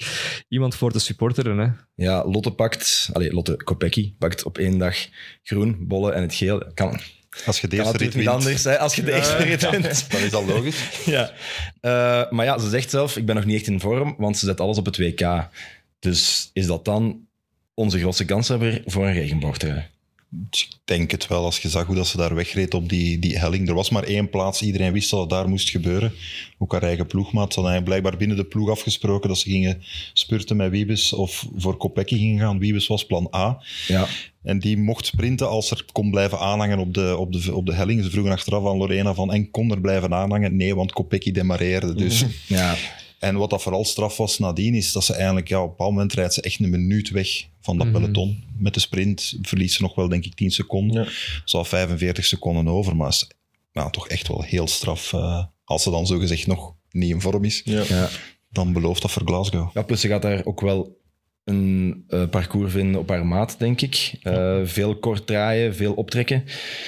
iemand 0.48 0.76
voor 0.76 0.92
te 0.92 1.00
supporteren. 1.00 1.58
Hè. 1.58 1.68
Ja, 2.06 2.26
Lotte 2.28 2.52
pakt, 2.52 3.10
allez, 3.14 3.32
Lotte 3.32 3.56
Kopecky 3.64 4.14
pakt 4.18 4.44
op 4.44 4.58
één 4.58 4.78
dag 4.78 4.96
groen, 5.44 5.76
bolle 5.80 6.12
en 6.12 6.22
het 6.22 6.34
geel. 6.36 6.64
Kan, 6.74 7.00
Als 7.46 7.60
je 7.62 7.68
kan 7.68 7.78
deze 7.78 7.98
rit 7.98 8.14
wint, 8.14 8.28
anders 8.28 8.64
hè, 8.64 8.80
als 8.80 8.96
je 8.96 9.04
de 9.04 9.12
eerste 9.14 9.36
rit 9.44 9.70
wint. 9.70 10.12
dan 10.12 10.22
is 10.22 10.30
dat 10.32 10.46
logisch. 10.48 10.90
Ja. 11.06 11.32
Eh, 11.82 12.32
maar 12.32 12.46
ja, 12.46 12.58
ze 12.58 12.70
zegt 12.70 12.90
zelf, 12.90 13.18
ik 13.18 13.26
ben 13.26 13.36
nog 13.36 13.46
niet 13.46 13.56
echt 13.56 13.68
in 13.68 13.80
vorm, 13.80 14.16
want 14.18 14.38
ze 14.38 14.46
zet 14.46 14.60
alles 14.60 14.78
op 14.78 14.86
het 14.86 14.98
WK. 14.98 15.48
Dus 16.00 16.50
is 16.54 16.68
dat 16.68 16.86
dan 16.86 17.28
onze 17.74 18.00
grootste 18.00 18.26
kanshebber 18.26 18.82
voor 18.86 19.06
een 19.06 19.14
regenboogtrui? 19.14 19.84
Ik 20.52 20.68
denk 20.86 21.12
het 21.12 21.28
wel, 21.28 21.44
als 21.44 21.60
je 21.60 21.70
zag 21.70 21.86
hoe 21.86 21.96
dat 21.96 22.08
ze 22.08 22.18
daar 22.18 22.36
wegreed 22.36 22.74
op 22.74 22.90
die, 22.90 23.20
die 23.20 23.38
helling. 23.38 23.68
Er 23.68 23.74
was 23.74 23.90
maar 23.90 24.04
één 24.04 24.30
plaats, 24.30 24.62
iedereen 24.62 24.94
wist 24.94 25.10
dat 25.10 25.20
het 25.20 25.30
daar 25.30 25.50
moest 25.50 25.70
gebeuren. 25.70 26.14
Ook 26.58 26.72
haar 26.72 26.84
eigen 26.84 27.08
ploegmaat. 27.08 27.54
Ze 27.54 27.60
hadden 27.60 27.84
blijkbaar 27.84 28.18
binnen 28.18 28.38
de 28.38 28.46
ploeg 28.46 28.70
afgesproken 28.70 29.30
dat 29.30 29.38
ze 29.38 29.50
gingen 29.50 29.82
spurten 30.14 30.56
met 30.56 30.72
Wiebes 30.72 31.14
of 31.14 31.48
voor 31.56 31.78
Kopecky 31.78 32.18
gingen 32.18 32.40
gaan. 32.40 32.60
Wiebes 32.60 32.88
was 32.88 33.06
plan 33.06 33.28
A. 33.36 33.64
Ja, 33.88 34.08
En 34.44 34.60
die 34.60 34.78
mocht 34.78 35.06
sprinten 35.06 35.50
als 35.50 35.72
er 35.72 35.86
kon 35.92 36.12
blijven 36.12 36.40
aanhangen 36.40 36.80
op 36.80 36.94
de, 36.94 37.18
op 37.18 37.34
de, 37.34 37.56
op 37.56 37.66
de 37.66 37.74
helling. 37.74 38.04
Ze 38.04 38.10
vroegen 38.10 38.32
achteraf 38.32 38.68
aan 38.68 38.78
Lorena 38.78 39.14
van, 39.14 39.34
en 39.34 39.52
kon 39.52 39.72
er 39.72 39.82
blijven 39.82 40.14
aanhangen? 40.14 40.56
Nee, 40.56 40.76
want 40.76 40.92
Kopecky 40.92 41.32
demareerde. 41.32 41.94
Dus. 41.94 42.26
ja. 42.48 42.76
En 43.20 43.36
wat 43.38 43.50
dat 43.50 43.62
vooral 43.62 43.86
straf 43.86 44.18
was 44.18 44.40
nadien, 44.40 44.74
is 44.76 44.92
dat 44.92 45.04
ze 45.04 45.14
eigenlijk, 45.14 45.48
ja, 45.48 45.58
op 45.58 45.64
een 45.64 45.70
bepaald 45.70 45.92
moment 45.92 46.14
rijdt 46.14 46.34
ze 46.34 46.42
echt 46.42 46.60
een 46.60 46.70
minuut 46.70 47.10
weg 47.10 47.30
van 47.62 47.78
dat 47.78 47.88
Mhm. 47.88 47.96
peloton. 47.96 48.44
Met 48.58 48.74
de 48.74 48.80
sprint 48.80 49.38
verliest 49.42 49.76
ze 49.76 49.82
nog 49.82 49.96
wel, 49.96 50.10
denk 50.10 50.26
ik, 50.26 50.36
10 50.36 50.52
seconden. 50.52 51.04
Ja. 51.04 51.10
Ze 51.46 51.58
had 51.58 51.68
45 51.68 52.26
seconden 52.26 52.68
over, 52.68 52.96
maar 52.96 53.08
is 53.10 53.28
ja, 53.72 53.90
toch 53.90 54.08
echt 54.08 54.28
wel 54.28 54.42
heel 54.42 54.68
straf. 54.68 55.14
eh, 55.14 55.44
als 55.64 55.84
ze 55.84 55.90
dan 55.92 56.08
zogezegd 56.08 56.48
nog 56.48 56.74
niet 56.92 57.10
in 57.10 57.22
vorm 57.22 57.44
is, 57.44 57.62
ja. 57.66 57.84
ja. 57.88 58.10
dan 58.52 58.74
belooft 58.74 59.02
dat 59.02 59.12
voor 59.12 59.22
Glasgow. 59.26 59.70
ja 59.74 59.82
plus 59.82 60.02
ze 60.02 60.08
gaat 60.08 60.22
daar 60.22 60.46
ook 60.46 60.62
wel 60.62 60.98
een 61.46 62.04
eh, 62.08 62.28
parcours 62.30 62.72
vinden 62.72 63.00
op 63.00 63.10
haar 63.10 63.26
maat, 63.26 63.56
denk 63.60 63.82
ik. 63.82 64.14
Eh, 64.22 64.60
veel 64.64 64.96
kort 64.96 65.28
draaien, 65.28 65.76
veel 65.76 65.94
optrekken. 65.94 66.44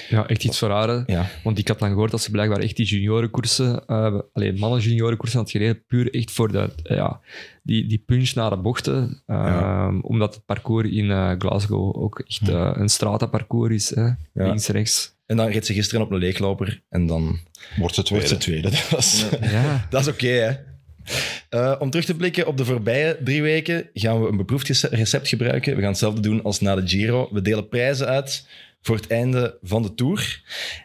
Ja, 0.09 0.27
echt 0.27 0.43
iets 0.43 0.59
voor 0.59 0.69
haar. 0.69 1.03
Ja, 1.05 1.25
Want 1.43 1.57
ik 1.57 1.67
had 1.67 1.79
dan 1.79 1.89
gehoord 1.89 2.11
dat 2.11 2.21
ze 2.21 2.31
blijkbaar 2.31 2.59
echt 2.59 2.75
die 2.75 2.85
juniorenkoersen, 2.85 3.85
eh 3.85 4.19
alleen 4.33 4.59
mannen 4.59 4.79
juniorenkoersen 4.79 5.39
had 5.39 5.51
gereden, 5.51 5.83
puur 5.87 6.13
echt 6.13 6.31
voor 6.31 6.51
de, 6.51 6.69
ja, 6.83 7.19
die, 7.63 7.85
die 7.87 8.03
punch 8.05 8.33
naar 8.33 8.49
de 8.49 8.57
bochten. 8.57 9.21
eh, 9.25 9.35
Ja. 9.35 9.93
Omdat 10.01 10.35
het 10.35 10.45
parcours 10.45 10.89
in 10.89 11.11
eh, 11.11 11.31
Glasgow 11.37 11.97
ook 12.03 12.19
echt 12.19 12.49
eh, 12.49 12.71
een 12.73 12.89
strataparcours 12.89 13.73
is. 13.73 13.95
Hè? 13.95 14.09
Links, 14.33 14.67
rechts. 14.67 15.15
en 15.25 15.37
dan 15.37 15.47
reed 15.47 15.65
ze 15.65 15.73
gisteren 15.73 16.05
op 16.05 16.11
een 16.11 16.17
leegloper 16.19 16.81
en 16.89 17.05
dan 17.05 17.39
Wordt 17.77 17.95
ze 17.95 18.03
tweede. 18.03 18.27
wordt 18.27 18.43
ze 18.43 18.49
tweede. 18.49 18.69
Dat, 18.79 18.89
was, 18.89 19.25
Ja. 19.41 19.85
dat 19.89 20.01
is 20.01 20.07
oké, 20.07 20.27
hè? 20.27 20.51
Eh, 21.49 21.75
om 21.79 21.89
terug 21.89 22.05
te 22.05 22.15
blikken 22.15 22.47
op 22.47 22.57
de 22.57 22.65
voorbije 22.65 23.17
drie 23.23 23.41
weken 23.41 23.89
gaan 23.93 24.21
we 24.21 24.27
een 24.29 24.37
beproefd 24.37 24.67
rece- 24.67 24.87
recept 24.91 25.27
gebruiken. 25.27 25.75
We 25.75 25.79
gaan 25.81 25.89
hetzelfde 25.89 26.21
doen 26.21 26.43
als 26.43 26.59
na 26.59 26.75
de 26.75 26.87
Giro. 26.87 27.29
We 27.31 27.41
delen 27.41 27.67
prijzen 27.69 28.07
uit 28.07 28.47
voor 28.81 28.95
het 28.95 29.07
einde 29.07 29.57
van 29.61 29.81
de 29.81 29.93
Tour. 29.93 30.41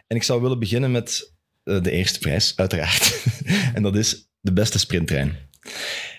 En 0.07 0.15
ik 0.15 0.23
zou 0.23 0.41
willen 0.41 0.59
beginnen 0.59 0.91
met 0.91 1.33
eh, 1.63 1.81
de 1.81 1.91
eerste 1.91 2.19
prijs, 2.19 2.53
uiteraard. 2.55 3.23
en 3.75 3.83
dat 3.83 3.95
is 3.95 4.27
de 4.39 4.53
beste 4.53 4.79
sprinttrein. 4.79 5.35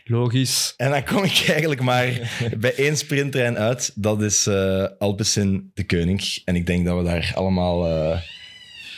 Logisch. 0.05 0.75
En 0.77 0.91
dan 0.91 1.05
kom 1.05 1.25
ik 1.25 1.45
eigenlijk 1.49 1.81
maar 1.81 2.37
bij 2.59 2.75
één 2.75 2.97
sprinttrein 2.97 3.59
uit. 3.59 3.93
Dat 3.95 4.23
is 4.23 4.47
eh 4.47 4.87
Alpecin 4.99 5.71
de 5.75 5.87
Koning. 5.87 6.41
En 6.45 6.57
ik 6.57 6.67
denk 6.67 6.87
dat 6.87 6.97
we 6.97 7.05
daar 7.05 7.33
allemaal 7.35 7.87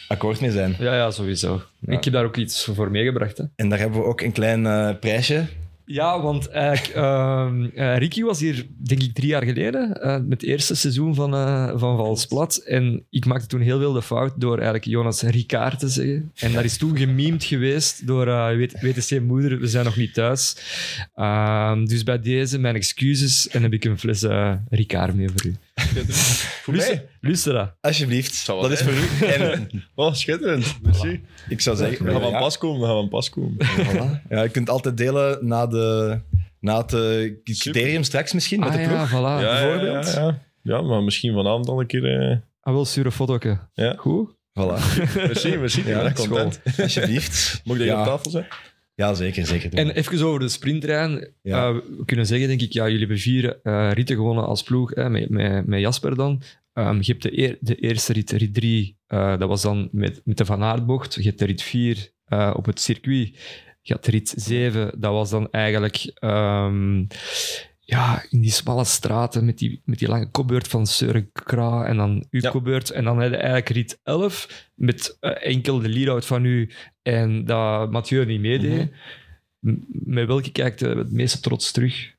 akkoord 0.09 0.41
mee 0.41 0.51
zijn. 0.51 0.77
Ja, 0.79 0.95
ja, 0.95 1.11
sowieso. 1.11 1.63
Ik 1.87 2.05
heb 2.05 2.13
daar 2.13 2.25
ook 2.25 2.37
iets 2.37 2.65
voor 2.75 2.91
meegebracht. 2.91 3.39
Hè? 3.39 3.45
En 3.57 3.69
daar 3.69 3.79
hebben 3.79 4.01
we 4.01 4.07
ook 4.07 4.21
een 4.21 4.33
klein 4.33 4.67
eh, 4.67 4.91
prijsje. 5.01 5.45
Ja, 5.89 6.21
want 6.21 6.49
eigenlijk, 6.49 6.97
ehm, 6.97 7.65
eh, 7.75 7.97
Ricky 7.97 8.23
was 8.23 8.41
hier, 8.41 8.67
denk 8.77 9.03
ik, 9.03 9.15
drie 9.15 9.29
jaar 9.29 9.45
geleden, 9.45 10.03
eh, 10.03 10.13
met 10.13 10.41
het 10.41 10.43
eerste 10.43 10.75
seizoen 10.75 11.15
van, 11.15 11.35
eh 11.35 11.73
van 11.75 11.97
Valsplat. 11.97 12.57
En 12.57 13.05
ik 13.11 13.25
maakte 13.25 13.47
toen 13.47 13.61
heel 13.61 13.79
veel 13.79 13.93
de 13.93 14.03
fout 14.03 14.33
door 14.37 14.55
eigenlijk 14.55 14.85
Jonas 14.85 15.23
Ricard 15.23 15.79
te 15.79 15.89
zeggen. 15.89 16.33
En 16.35 16.53
dat 16.53 16.65
is 16.65 16.77
toen 16.77 16.97
gememd 16.97 17.45
geweest 17.45 18.07
door 18.07 18.27
eh, 18.29 18.69
WTC-moeder, 18.81 19.59
we 19.59 19.67
zijn 19.67 19.85
nog 19.85 19.97
niet 19.97 20.15
thuis. 20.15 20.57
Ehm, 21.15 21.85
dus 21.85 22.03
bij 22.03 22.21
deze 22.21 22.59
mijn 22.59 22.75
excuses 22.75 23.49
en 23.49 23.63
heb 23.63 23.73
ik 23.73 23.85
een 23.85 23.99
fles 23.99 24.23
eh 24.23 24.55
Ricard 24.69 25.15
mee 25.15 25.29
voor 25.29 25.47
u. 25.47 25.55
Voor 26.63 26.75
mij? 26.75 27.09
Luister 27.21 27.53
dat. 27.53 27.77
Alsjeblieft. 27.81 28.47
Dat 28.47 28.71
is 28.71 28.81
voor 28.83 28.93
u. 28.93 29.27
En 29.35 29.69
Oh, 29.95 30.15
schitterend. 30.15 30.77
Merci. 30.83 31.21
ik 31.49 31.61
zou 31.61 31.77
zeggen... 31.77 32.05
We 32.07 32.13
gaan 32.13 32.21
van 32.21 32.33
pas 32.33 32.59
komen, 32.59 32.81
we 32.81 32.87
gaan 32.87 32.95
van 32.97 33.09
pas 33.09 33.31
komen. 33.31 33.57
voilà. 33.67 34.29
Ja, 34.29 34.43
je 34.43 34.49
kunt 34.49 34.71
altijd 34.71 34.97
delen 34.97 35.47
na, 35.47 35.67
de, 35.67 36.19
na 36.61 36.77
het 36.77 36.93
eh, 36.93 37.33
criterium 37.45 38.03
straks 38.03 38.33
misschien, 38.33 38.61
met 38.61 38.69
Ah 38.69 38.75
de 38.75 38.81
ja, 38.81 38.89
ploeg. 38.89 39.09
voilà. 39.11 39.43
ja, 39.45 39.61
bijvoorbeeld. 39.61 40.13
Ja, 40.15 40.21
ja. 40.23 40.39
ja, 40.63 40.81
maar 40.83 41.03
misschien 41.03 41.35
vanavond 41.35 41.69
al 41.69 41.81
een 41.81 41.87
keer... 41.87 42.31
eh, 42.31 42.37
Ah, 42.61 42.75
wel, 42.75 42.85
stuur 42.85 43.07
een 43.07 43.13
fotoke. 43.13 43.59
Ja. 43.75 43.95
Goed? 43.97 44.31
Voilà. 44.35 44.79
Merci, 45.15 45.57
merci. 45.57 45.83
Ja, 45.87 46.13
content. 46.13 46.61
Alsjeblieft. 46.79 47.61
Moet 47.65 47.77
ik 47.81 47.87
dat 47.87 47.97
hier 47.97 47.99
op 47.99 48.07
tafel 48.07 48.31
zijn? 48.31 48.47
Ja, 48.97 49.15
zeker. 49.15 49.47
zeker. 49.47 49.75
En 49.75 49.91
even 49.91 50.27
over 50.27 50.41
de 50.41 50.49
sprinttrein. 50.49 51.29
Ja. 51.43 51.69
Eh, 51.69 51.75
we 51.75 52.05
kunnen 52.05 52.27
zeggen, 52.27 52.49
denk 52.49 52.61
ik, 52.61 52.73
ja, 52.73 52.85
jullie 52.85 52.99
hebben 52.99 53.19
vier 53.19 53.61
eh, 53.63 53.91
ritten 53.93 54.17
gewonnen 54.17 54.47
als 54.47 54.63
ploeg, 54.63 54.95
hè, 54.95 55.11
met, 55.11 55.29
met, 55.29 55.67
met 55.67 55.81
Jasper 55.81 56.17
dan. 56.17 56.43
Ehm, 56.73 56.97
je 57.01 57.11
hebt 57.13 57.23
de, 57.23 57.39
eer- 57.39 57.59
de 57.61 57.75
eerste 57.75 58.13
rit, 58.13 58.31
rit 58.31 58.55
3, 58.55 58.97
dat 59.07 59.49
was 59.49 59.63
dan 59.63 59.89
met, 59.93 60.21
met 60.25 60.37
de 60.37 60.45
Van 60.45 60.63
Aert-bocht. 60.63 61.15
Je 61.15 61.23
hebt 61.23 61.39
de 61.39 61.45
rit 61.45 61.63
4 61.63 62.11
op 62.55 62.67
het 62.67 62.81
circuit. 62.81 63.39
Je 63.83 63.93
had 63.93 64.05
de 64.05 64.11
rit 64.11 64.35
7, 64.37 65.01
dat 65.01 65.13
was 65.13 65.31
dan 65.31 65.51
eigenlijk 65.51 66.13
ehm, 66.15 67.05
ja, 67.89 68.25
in 68.31 68.41
die 68.41 68.51
smalle 68.51 68.85
straten 68.85 69.45
met 69.45 69.59
die, 69.59 69.81
met 69.85 69.99
die 69.99 70.09
lange 70.09 70.31
kopbeurt 70.31 70.69
van 70.69 70.87
Søren 70.87 71.31
Kra 71.33 71.85
en 71.87 71.97
dan 71.97 72.27
uw 72.31 72.41
Ja. 72.41 72.51
kopbeurt. 72.51 72.91
En 72.91 73.05
dan 73.05 73.21
eigenlijk 73.23 73.69
rit 73.69 73.99
11 74.03 74.71
met 74.75 75.17
eh, 75.21 75.31
enkel 75.53 75.79
de 75.81 75.89
lead-out 75.89 76.27
van 76.27 76.45
u 76.45 76.71
en 77.03 77.45
dat 77.45 77.91
Mathieu 77.91 78.25
niet 78.27 78.41
meedeed. 78.41 78.91
M- 79.61 79.75
Met 79.89 80.27
welke 80.27 80.53
kijkt 80.53 80.81
het 80.81 81.13
meeste 81.13 81.41
trots 81.41 81.71
terug? 81.73 82.15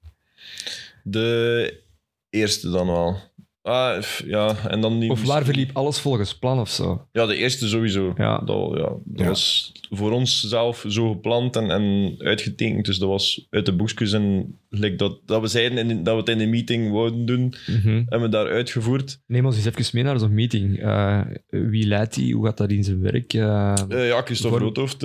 De 1.03 1.82
Eerste 2.30 2.69
dan 2.69 2.88
wel. 2.88 3.19
Ah, 3.67 4.01
f- 4.01 4.23
ja, 4.25 4.56
en 4.67 4.82
dan 4.82 4.99
die... 4.99 5.10
Of 5.10 5.23
waar 5.25 5.45
verliep 5.45 5.69
alles 5.73 5.99
volgens 5.99 6.38
plan 6.38 6.60
of 6.60 6.69
zo? 6.69 7.08
Ja, 7.12 7.25
de 7.25 7.36
eerste 7.36 7.67
sowieso. 7.67 8.13
Ja. 8.17 8.38
Dat, 8.38 8.71
ja, 8.77 8.89
dat 9.06 9.19
Ja. 9.19 9.25
was 9.27 9.71
voor 9.89 10.12
ons 10.12 10.41
zelf 10.47 10.86
zo 10.88 11.12
gepland 11.12 11.56
en, 11.56 11.69
en 11.71 12.15
uitgetekend. 12.17 12.86
Dus 12.86 12.97
dat 12.97 13.10
was 13.10 13.47
uit 13.49 13.65
de 13.65 13.73
boekjes 13.75 14.12
en 14.13 14.58
gelijk 14.69 14.97
dat, 14.97 15.19
dat 15.25 15.41
we 15.41 15.47
zeiden 15.47 15.89
in, 15.89 16.03
dat 16.03 16.13
we 16.13 16.19
het 16.19 16.30
in 16.30 16.38
de 16.38 16.45
meeting 16.45 16.91
wouden 16.91 17.25
doen, 17.25 17.53
Mhm. 17.67 17.88
hebben 17.95 18.21
we 18.21 18.30
daar 18.30 18.47
uitgevoerd. 18.49 19.19
Neem 19.27 19.45
ons 19.45 19.56
eens 19.56 19.65
even 19.65 19.86
mee 19.93 20.03
naar 20.03 20.19
zo'n 20.19 20.34
meeting. 20.34 20.80
Eh, 20.80 21.21
wie 21.49 21.88
leidt 21.88 22.13
die? 22.15 22.36
Hoe 22.36 22.45
gaat 22.45 22.58
dat 22.58 22.71
in 22.71 22.84
zijn 22.84 23.01
werk? 23.01 23.34
Eh, 23.34 23.73
Eh, 23.89 24.08
ja, 24.08 24.21
Christophe 24.21 24.58
Voor- 24.58 24.65
Roodhoofd, 24.67 24.99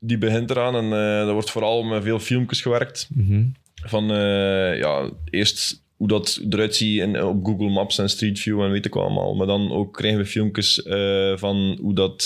die 0.00 0.18
begint 0.18 0.50
eraan 0.50 0.74
en 0.76 0.92
eh 0.92 1.26
er 1.28 1.32
wordt 1.32 1.50
vooral 1.50 1.82
met 1.82 2.02
veel 2.02 2.18
filmpjes 2.18 2.60
gewerkt. 2.62 3.08
mhm. 3.14 3.44
Van 3.74 4.10
eh, 4.10 4.78
ja, 4.78 5.10
eerst 5.30 5.84
hoe 5.96 6.08
dat 6.08 6.40
eruit 6.50 6.74
ziet 6.76 7.00
in, 7.00 7.22
op 7.22 7.44
Google 7.46 7.68
Maps 7.68 7.98
en 7.98 8.10
Street 8.10 8.40
View 8.40 8.62
en 8.62 8.70
weet 8.70 8.86
ik 8.86 8.94
wat 8.94 9.02
allemaal. 9.04 9.34
Maar 9.34 9.46
dan 9.46 9.72
ook 9.72 9.92
krijgen 9.94 10.20
we 10.20 10.26
filmpjes 10.26 10.82
eh, 10.82 11.32
van 11.36 11.78
hoe 11.80 11.94
dat 11.94 12.24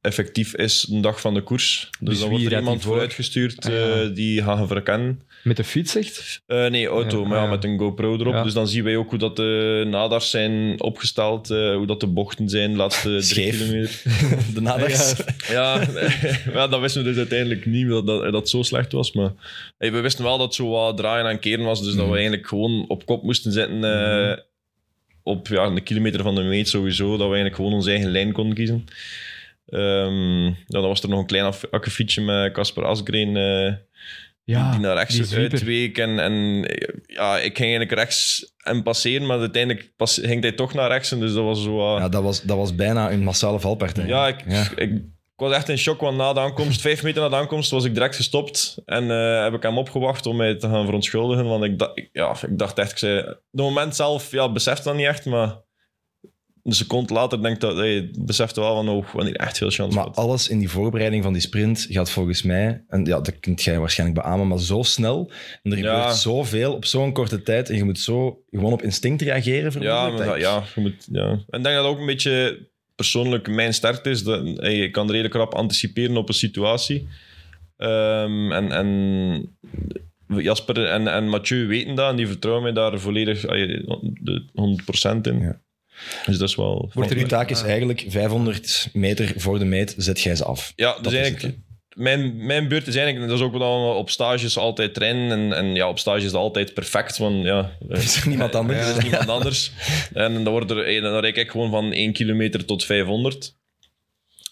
effectief 0.00 0.54
is 0.54 0.86
een 0.90 1.00
dag 1.00 1.20
van 1.20 1.34
de 1.34 1.42
koers. 1.42 1.88
Dus, 2.00 2.08
Dus 2.08 2.20
dan 2.20 2.28
wordt 2.30 2.44
er 2.44 2.58
iemand 2.58 2.82
vooruitgestuurd 2.82 3.66
Ah, 3.66 3.72
ja. 3.72 3.92
eh, 4.02 4.14
die 4.14 4.42
gaan 4.42 4.66
verkennen. 4.66 5.20
Met 5.48 5.56
de 5.56 5.64
fiets, 5.64 5.96
echt? 5.96 6.42
Eh, 6.46 6.66
nee, 6.66 6.86
auto, 6.86 7.20
Ja, 7.20 7.28
maar 7.28 7.36
ja, 7.36 7.42
ah, 7.42 7.50
ja. 7.50 7.54
met 7.54 7.64
een 7.64 7.78
GoPro 7.78 8.18
erop. 8.18 8.32
Ja. 8.32 8.42
Dus 8.42 8.52
dan 8.52 8.68
zien 8.68 8.84
wij 8.84 8.96
ook 8.96 9.10
hoe 9.10 9.18
dat 9.18 9.36
de 9.36 9.84
nadars 9.90 10.30
zijn 10.30 10.82
opgesteld, 10.82 11.50
eh, 11.50 11.74
hoe 11.74 11.86
dat 11.86 12.00
de 12.00 12.06
bochten 12.06 12.48
zijn 12.48 12.70
de 12.70 12.76
laatste 12.76 13.08
drie 13.08 13.22
Scheef. 13.22 13.58
kilometer. 13.58 14.02
De 14.54 14.60
naders. 14.60 15.14
Ja, 15.48 15.80
ja, 16.52 16.66
dat 16.72 16.80
wisten 16.80 17.02
we 17.02 17.08
dus 17.08 17.18
uiteindelijk 17.18 17.66
niet, 17.66 17.88
dat 17.88 18.06
dat, 18.06 18.48
zo 18.48 18.62
slecht 18.62 18.92
was. 18.92 19.12
Maar 19.12 19.32
hey, 19.78 19.92
we 19.92 20.00
wisten 20.00 20.24
wel 20.24 20.38
dat 20.38 20.46
het 20.46 20.54
zo 20.54 20.68
wat 20.68 20.96
draaien 20.96 21.26
en 21.26 21.38
keren 21.38 21.64
was, 21.64 21.82
dus 21.82 21.94
dat 21.94 22.06
we 22.06 22.12
eigenlijk 22.12 22.46
gewoon 22.46 22.84
op 22.88 23.06
kop 23.06 23.22
moesten 23.22 23.52
zitten 23.52 23.84
eh, 23.84 24.36
op 25.22 25.48
ja, 25.48 25.64
een 25.64 25.82
kilometer 25.82 26.22
van 26.22 26.34
de 26.34 26.42
meet 26.42 26.68
sowieso, 26.68 27.08
dat 27.08 27.18
we 27.18 27.24
eigenlijk 27.24 27.54
gewoon 27.54 27.72
onze 27.72 27.90
eigen 27.90 28.10
lijn 28.10 28.32
konden 28.32 28.54
kiezen. 28.54 28.84
Ehm, 29.68 30.44
ja, 30.44 30.54
dan 30.66 30.82
was 30.82 31.02
er 31.02 31.08
nog 31.08 31.20
een 31.20 31.26
klein 31.26 31.52
akkefietje 31.70 32.22
met 32.22 32.52
Casper 32.52 32.84
Asgreen, 32.84 33.36
eh, 33.36 33.72
Ja, 34.56 34.70
die 34.70 34.80
naar 34.80 34.94
rechts 34.96 35.14
die 35.28 35.38
uitweek. 35.38 35.98
En, 35.98 36.18
en 36.18 36.64
eh, 36.68 36.94
ja, 37.06 37.36
ik 37.38 37.56
ging 37.56 37.58
eigenlijk 37.70 37.92
rechts 37.92 38.52
en 38.58 38.82
passeren, 38.82 39.26
maar 39.26 39.38
uiteindelijk 39.38 39.92
pas, 39.96 40.18
ging 40.22 40.42
hij 40.42 40.52
toch 40.52 40.74
naar 40.74 40.88
rechts. 40.90 41.12
En 41.12 41.20
dus 41.20 41.32
dat 41.32 41.44
was 41.44 41.62
zo... 41.62 41.74
wat- 41.76 41.98
Ja, 41.98 42.08
dat 42.08 42.22
was, 42.22 42.42
dat 42.42 42.56
was 42.56 42.74
bijna 42.74 43.10
een 43.10 43.22
massale 43.22 43.60
valpartij. 43.60 44.06
ja, 44.06 44.28
ik, 44.28 44.40
Ik, 44.76 44.90
ik 44.90 45.44
was 45.44 45.52
echt 45.52 45.68
in 45.68 45.78
shock, 45.78 46.00
want 46.00 46.16
na 46.16 46.32
de 46.32 46.40
aankomst, 46.40 46.80
vijf 46.80 47.02
meter 47.02 47.22
na 47.22 47.28
de 47.28 47.36
aankomst, 47.36 47.70
was 47.70 47.84
ik 47.84 47.94
direct 47.94 48.16
gestopt. 48.16 48.78
En 48.86 49.10
eh, 49.10 49.42
heb 49.42 49.54
ik 49.54 49.62
hem 49.62 49.78
opgewacht 49.78 50.26
om 50.26 50.36
mij 50.36 50.54
te 50.54 50.68
gaan 50.68 50.84
verontschuldigen. 50.84 51.44
Want 51.44 51.64
ik, 51.64 51.78
dacht, 51.78 52.02
ja, 52.12 52.36
ik 52.48 52.58
dacht 52.58 52.78
echt, 52.78 52.90
ik 52.90 52.98
zei... 52.98 53.22
De 53.50 53.62
moment 53.62 53.96
zelf, 53.96 54.30
ja, 54.30 54.52
besefte 54.52 54.82
dat 54.88 54.96
niet 54.96 55.06
echt, 55.06 55.24
maar... 55.24 55.56
Een 56.68 56.74
seconde 56.74 57.12
later 57.14 57.42
denk 57.42 57.54
ik 57.54 57.60
dat 57.60 57.76
hey, 57.76 58.10
besefte 58.18 58.60
wel 58.60 58.74
van, 58.74 58.88
oh, 58.88 59.06
wanneer 59.12 59.36
echt 59.36 59.58
veel 59.58 59.70
chance 59.70 59.96
Maar 59.96 60.04
had. 60.06 60.16
alles 60.16 60.48
in 60.48 60.58
die 60.58 60.68
voorbereiding 60.70 61.22
van 61.22 61.32
die 61.32 61.42
sprint 61.42 61.86
gaat 61.90 62.10
volgens 62.10 62.42
mij, 62.42 62.84
en 62.88 63.04
ja, 63.04 63.20
dat 63.20 63.40
kunt 63.40 63.62
jij 63.62 63.78
waarschijnlijk 63.78 64.20
beamen, 64.22 64.48
maar 64.48 64.58
zo 64.58 64.82
snel. 64.82 65.30
En 65.62 65.72
er 65.72 65.78
Ja. 65.78 65.94
gebeurt 65.98 66.16
zoveel 66.16 66.72
op 66.74 66.84
zo'n 66.84 67.12
korte 67.12 67.42
tijd 67.42 67.70
en 67.70 67.76
je 67.76 67.84
moet 67.84 67.98
zo 67.98 68.42
gewoon 68.50 68.72
op 68.72 68.82
instinct 68.82 69.22
reageren. 69.22 69.82
Ja, 69.82 70.08
maar, 70.08 70.26
dat 70.26 70.34
ik- 70.36 70.40
ja, 70.42 70.62
je 70.74 70.80
moet, 70.80 71.06
ja. 71.12 71.28
En 71.30 71.58
ik 71.58 71.64
denk 71.64 71.76
dat 71.76 71.84
ook 71.84 71.98
een 71.98 72.06
beetje 72.06 72.66
persoonlijk 72.94 73.48
mijn 73.48 73.74
sterkte 73.74 74.10
is. 74.10 74.22
Dat, 74.24 74.42
hey, 74.56 74.76
je 74.76 74.90
kan 74.90 75.10
redelijk 75.10 75.34
rap 75.34 75.54
anticiperen 75.54 76.16
op 76.16 76.28
een 76.28 76.34
situatie. 76.34 77.08
Ehm, 77.76 78.52
en, 78.52 78.72
en 78.72 79.56
Jasper 80.42 80.84
en, 80.84 81.08
en 81.08 81.28
Mathieu 81.28 81.66
weten 81.66 81.94
dat 81.94 82.10
en 82.10 82.16
die 82.16 82.26
vertrouwen 82.26 82.64
mij 82.64 82.72
daar 82.72 82.98
volledig 82.98 83.46
ay, 83.46 83.66
de 84.20 84.44
100% 84.54 85.26
in. 85.26 85.40
Ja. 85.40 85.60
Dus 86.26 86.38
dat 86.38 86.48
is 86.48 86.54
wel... 86.54 86.90
Want 86.94 87.12
uw 87.12 87.26
taak 87.26 87.50
is 87.50 87.62
eigenlijk 87.62 88.04
500 88.08 88.88
meter 88.92 89.32
voor 89.36 89.58
de 89.58 89.64
meet, 89.64 89.94
zet 89.96 90.20
jij 90.20 90.36
ze 90.36 90.44
af. 90.44 90.72
Ja, 90.76 90.92
dus 90.92 91.02
Dat 91.02 91.12
is 91.12 91.18
eigenlijk... 91.18 91.42
het, 91.42 91.66
mijn, 91.98 92.46
mijn 92.46 92.68
beurt 92.68 92.86
is 92.86 92.96
eigenlijk, 92.96 93.28
dat 93.28 93.38
is 93.38 93.44
ook 93.44 93.52
wat 93.52 93.60
we 93.60 93.98
op 93.98 94.10
stages 94.10 94.56
altijd 94.56 94.94
trainen. 94.94 95.30
En, 95.30 95.52
en 95.52 95.74
ja, 95.74 95.88
op 95.88 95.98
stages 95.98 96.24
is 96.24 96.30
dat 96.30 96.40
altijd 96.40 96.74
perfect. 96.74 97.18
Want 97.18 97.44
ja, 97.44 97.70
Er 97.88 97.96
is 98.02 98.16
er 98.16 98.28
niemand 98.28 98.54
anders. 98.54 98.88
Er 98.88 98.96
is 98.96 99.02
niemand 99.02 99.28
anders. 99.28 99.72
En 100.12 100.44
dan, 100.44 100.52
wordt 100.52 100.70
er, 100.70 100.84
eh, 100.84 101.02
dan 101.02 101.20
rijd 101.20 101.36
ik 101.36 101.50
gewoon 101.50 101.70
van 101.70 101.92
1 101.92 102.12
kilometer 102.12 102.64
tot 102.64 102.84
500. 102.84 103.56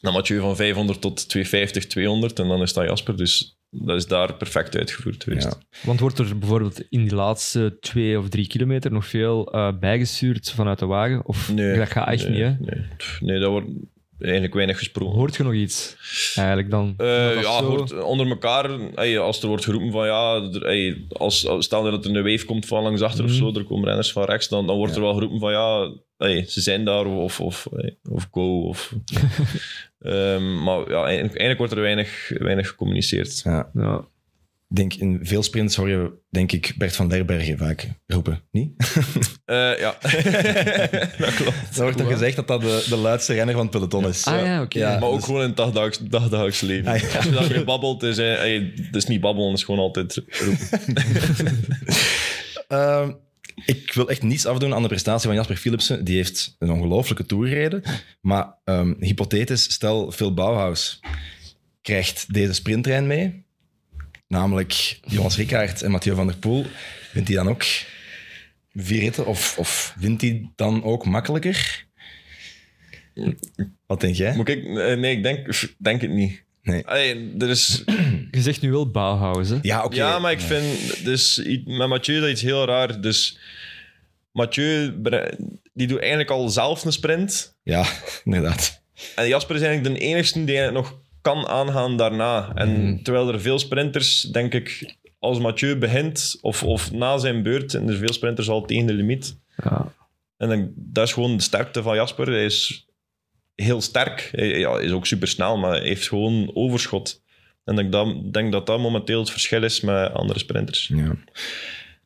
Dan 0.00 0.12
Mathieu 0.12 0.40
van 0.40 0.56
500 0.56 1.00
tot 1.00 1.28
250, 1.28 1.86
200. 1.86 2.38
En 2.38 2.48
dan 2.48 2.62
is 2.62 2.72
dat 2.72 2.84
Jasper. 2.84 3.16
Dus 3.16 3.55
dat 3.70 3.96
is 3.96 4.06
daar 4.06 4.34
perfect 4.34 4.76
uitgevoerd 4.76 5.24
geweest. 5.24 5.44
Ja. 5.46 5.78
Want 5.86 6.00
wordt 6.00 6.18
er 6.18 6.38
bijvoorbeeld 6.38 6.80
in 6.90 7.02
die 7.02 7.14
laatste 7.14 7.76
twee 7.80 8.18
of 8.18 8.28
drie 8.28 8.46
kilometer 8.46 8.92
nog 8.92 9.06
veel 9.06 9.52
eh, 9.52 9.72
bijgestuurd 9.80 10.50
vanuit 10.50 10.78
de 10.78 10.86
wagen? 10.86 11.26
Of 11.26 11.52
dat 11.54 11.88
gaat 11.90 12.08
echt 12.08 12.28
nee, 12.28 12.32
niet, 12.32 12.42
hè? 12.42 12.74
Nee, 12.74 12.84
Pff, 12.96 13.20
nee, 13.20 13.38
dat 13.40 13.50
wordt 13.50 13.68
eigenlijk 14.18 14.54
weinig 14.54 14.78
gesproken. 14.78 15.16
Hoort 15.16 15.36
je 15.36 15.42
nog 15.42 15.52
iets 15.54 15.96
eigenlijk 16.34 16.70
dan? 16.70 16.94
Eh, 16.96 17.34
ja, 17.34 17.58
zo- 17.58 17.64
hoort 17.64 18.02
onder 18.02 18.28
elkaar, 18.28 18.70
als 19.20 19.42
er 19.42 19.48
wordt 19.48 19.64
geroepen 19.64 19.92
van 19.92 20.06
ja, 20.06 20.34
er, 20.52 20.96
als, 21.08 21.46
als, 21.46 21.64
stel 21.64 21.82
dat 21.82 22.04
er 22.04 22.16
een 22.16 22.22
wave 22.24 22.44
komt 22.44 22.66
van 22.66 22.82
langs 22.82 23.00
achter 23.02 23.24
Mhm. 23.24 23.32
of 23.32 23.38
zo, 23.38 23.58
er 23.58 23.64
komen 23.64 23.84
renners 23.86 24.12
van 24.12 24.24
rechts, 24.24 24.48
dan, 24.48 24.66
dan 24.66 24.76
wordt 24.76 24.94
er 24.94 25.00
wel 25.00 25.14
geroepen 25.14 25.38
van 25.40 25.52
ja, 25.52 25.90
ey, 26.16 26.44
ze 26.44 26.60
zijn 26.60 26.84
daar 26.84 27.06
of, 27.06 27.40
of, 27.40 27.66
of 28.10 28.28
go. 28.30 28.60
Of, 28.60 28.92
Ehm, 29.98 30.62
maar 30.62 30.78
ja, 30.78 31.04
eigenlijk, 31.04 31.38
eigenlijk 31.38 31.58
wordt 31.58 31.72
er 31.72 31.80
weinig, 31.80 32.32
weinig 32.38 32.68
gecommuniceerd. 32.68 33.40
Ja. 33.44 33.70
Ja. 33.74 34.04
Ik 34.68 34.76
denk, 34.76 34.94
in 34.94 35.20
veel 35.22 35.42
sprints 35.42 35.76
hoor 35.76 35.88
je, 35.88 36.12
denk 36.30 36.52
ik, 36.52 36.74
Bert 36.78 36.96
van 36.96 37.08
Lerbergen 37.08 37.58
vaak 37.58 37.88
roepen. 38.06 38.42
Niet? 38.50 38.72
Eh, 39.46 39.78
ja, 39.78 39.96
dat 41.18 41.34
klopt. 41.34 41.76
Dan 41.76 41.84
wordt 41.84 42.00
er 42.00 42.06
gezegd 42.06 42.36
dat 42.36 42.48
dat 42.48 42.60
de, 42.60 42.86
de 42.88 42.96
luidste 42.96 43.34
renner 43.34 43.54
van 43.54 43.62
het 43.62 43.70
peloton 43.70 44.08
is. 44.08 44.24
Ah 44.24 44.44
ja, 44.44 44.62
oké. 44.62 44.78
Ja. 44.78 44.98
Maar 44.98 45.08
ook 45.08 45.16
dus- 45.16 45.24
gewoon 45.24 45.40
in 45.40 45.46
het 45.46 45.56
dagdaags, 45.56 45.98
dagdaags 45.98 46.60
leven. 46.60 46.92
Ah, 46.92 46.98
ja. 46.98 47.16
Als 47.16 47.24
je 47.24 47.30
daarmee 47.30 47.64
babbelt, 47.64 48.02
is, 48.02 48.16
het 48.16 48.96
is 48.96 49.06
niet 49.06 49.20
babbelen, 49.20 49.48
het 49.50 49.58
is 49.58 49.64
gewoon 49.64 49.80
altijd 49.80 50.22
roepen. 50.28 50.68
Ehm, 52.68 53.12
ik 53.64 53.92
wil 53.92 54.08
echt 54.08 54.22
niets 54.22 54.46
afdoen 54.46 54.74
aan 54.74 54.82
de 54.82 54.88
prestatie 54.88 55.26
van 55.26 55.36
Jasper 55.36 55.56
Philipsen. 55.56 56.04
Die 56.04 56.16
heeft 56.16 56.56
een 56.58 56.70
ongelooflijke 56.70 57.26
tour. 57.26 57.82
Maar 58.20 58.54
ehm, 58.64 58.94
hypothetisch, 58.98 59.72
stel 59.72 60.12
Phil 60.12 60.34
Bauhaus 60.34 61.00
krijgt 61.82 62.32
deze 62.32 62.52
sprinttrein 62.52 63.06
mee. 63.06 63.44
Namelijk 64.28 64.98
Jonas 65.06 65.36
Rickaert 65.36 65.82
en 65.82 65.90
Mathieu 65.90 66.14
van 66.14 66.26
der 66.26 66.36
Poel. 66.36 66.66
Wint 67.12 67.28
hij 67.28 67.36
dan 67.36 67.48
ook 67.48 67.64
vier? 68.74 69.26
Of, 69.26 69.58
of 69.58 69.94
wint 69.98 70.20
hij 70.20 70.50
dan 70.56 70.82
ook 70.82 71.06
makkelijker? 71.06 71.86
Wat 73.86 74.00
denk 74.00 74.14
jij? 74.14 74.36
Ik, 74.36 74.48
eh, 74.48 74.96
nee, 74.96 75.16
ik 75.16 75.22
denk, 75.22 75.74
denk 75.78 76.00
het 76.00 76.10
niet. 76.10 76.44
Nee. 76.66 76.84
Er 77.38 77.48
is, 77.48 77.82
Je 78.30 78.40
zegt 78.40 78.60
nu 78.60 78.70
wel 78.70 78.90
Bauhaus, 78.90 79.48
hè? 79.48 79.58
Ja, 79.62 79.84
oké. 79.84 79.94
Ja, 79.94 80.18
maar 80.18 80.32
ik 80.32 80.40
vind 80.40 81.04
dus 81.04 81.42
met 81.64 81.88
Mathieu 81.88 82.20
dat 82.20 82.30
iets 82.30 82.42
heel 82.42 82.64
raar. 82.64 83.00
Dus 83.00 83.38
Mathieu 84.32 85.00
die 85.72 85.86
doet 85.86 85.98
eigenlijk 85.98 86.30
al 86.30 86.48
zelf 86.48 86.84
een 86.84 86.92
sprint. 86.92 87.56
Ja, 87.62 87.86
inderdaad. 88.24 88.82
En 89.14 89.28
Jasper 89.28 89.56
is 89.56 89.62
eigenlijk 89.62 89.98
de 89.98 90.04
enigste 90.04 90.44
die 90.44 90.56
het 90.56 90.72
nog 90.72 90.98
kan 91.20 91.46
aangaan 91.46 91.96
daarna. 91.96 92.52
En 92.54 93.00
terwijl 93.02 93.32
er 93.32 93.40
veel 93.40 93.58
sprinters, 93.58 94.20
denk 94.20 94.54
ik, 94.54 94.96
als 95.18 95.38
Mathieu 95.38 95.76
begint 95.76 96.38
of, 96.40 96.62
of 96.62 96.92
na 96.92 97.18
zijn 97.18 97.42
beurt, 97.42 97.74
en 97.74 97.88
er 97.88 97.96
veel 97.96 98.12
sprinters 98.12 98.48
al 98.48 98.64
tegen 98.64 98.86
de 98.86 98.92
limiet. 98.92 99.36
Ja. 99.64 99.92
En 100.36 100.48
dan, 100.48 100.72
dat 100.74 101.06
is 101.06 101.12
gewoon 101.12 101.36
de 101.36 101.42
sterkte 101.42 101.82
van 101.82 101.94
Jasper. 101.94 102.26
Hij 102.26 102.44
is 102.44 102.85
heel 103.56 103.80
sterk. 103.80 104.28
Ja, 104.32 104.78
is 104.78 104.90
ook 104.90 105.06
super 105.06 105.28
snel, 105.28 105.56
maar 105.58 105.80
heeft 105.80 106.08
gewoon 106.08 106.50
overschot. 106.54 107.22
En 107.64 107.78
ik 107.78 107.92
dat- 107.92 108.32
denk 108.32 108.52
dat 108.52 108.66
dat 108.66 108.78
momenteel 108.80 109.20
het 109.20 109.30
verschil 109.30 109.62
is 109.62 109.80
met 109.80 110.12
andere 110.12 110.38
sprinters. 110.38 110.90
Ja. 110.94 111.10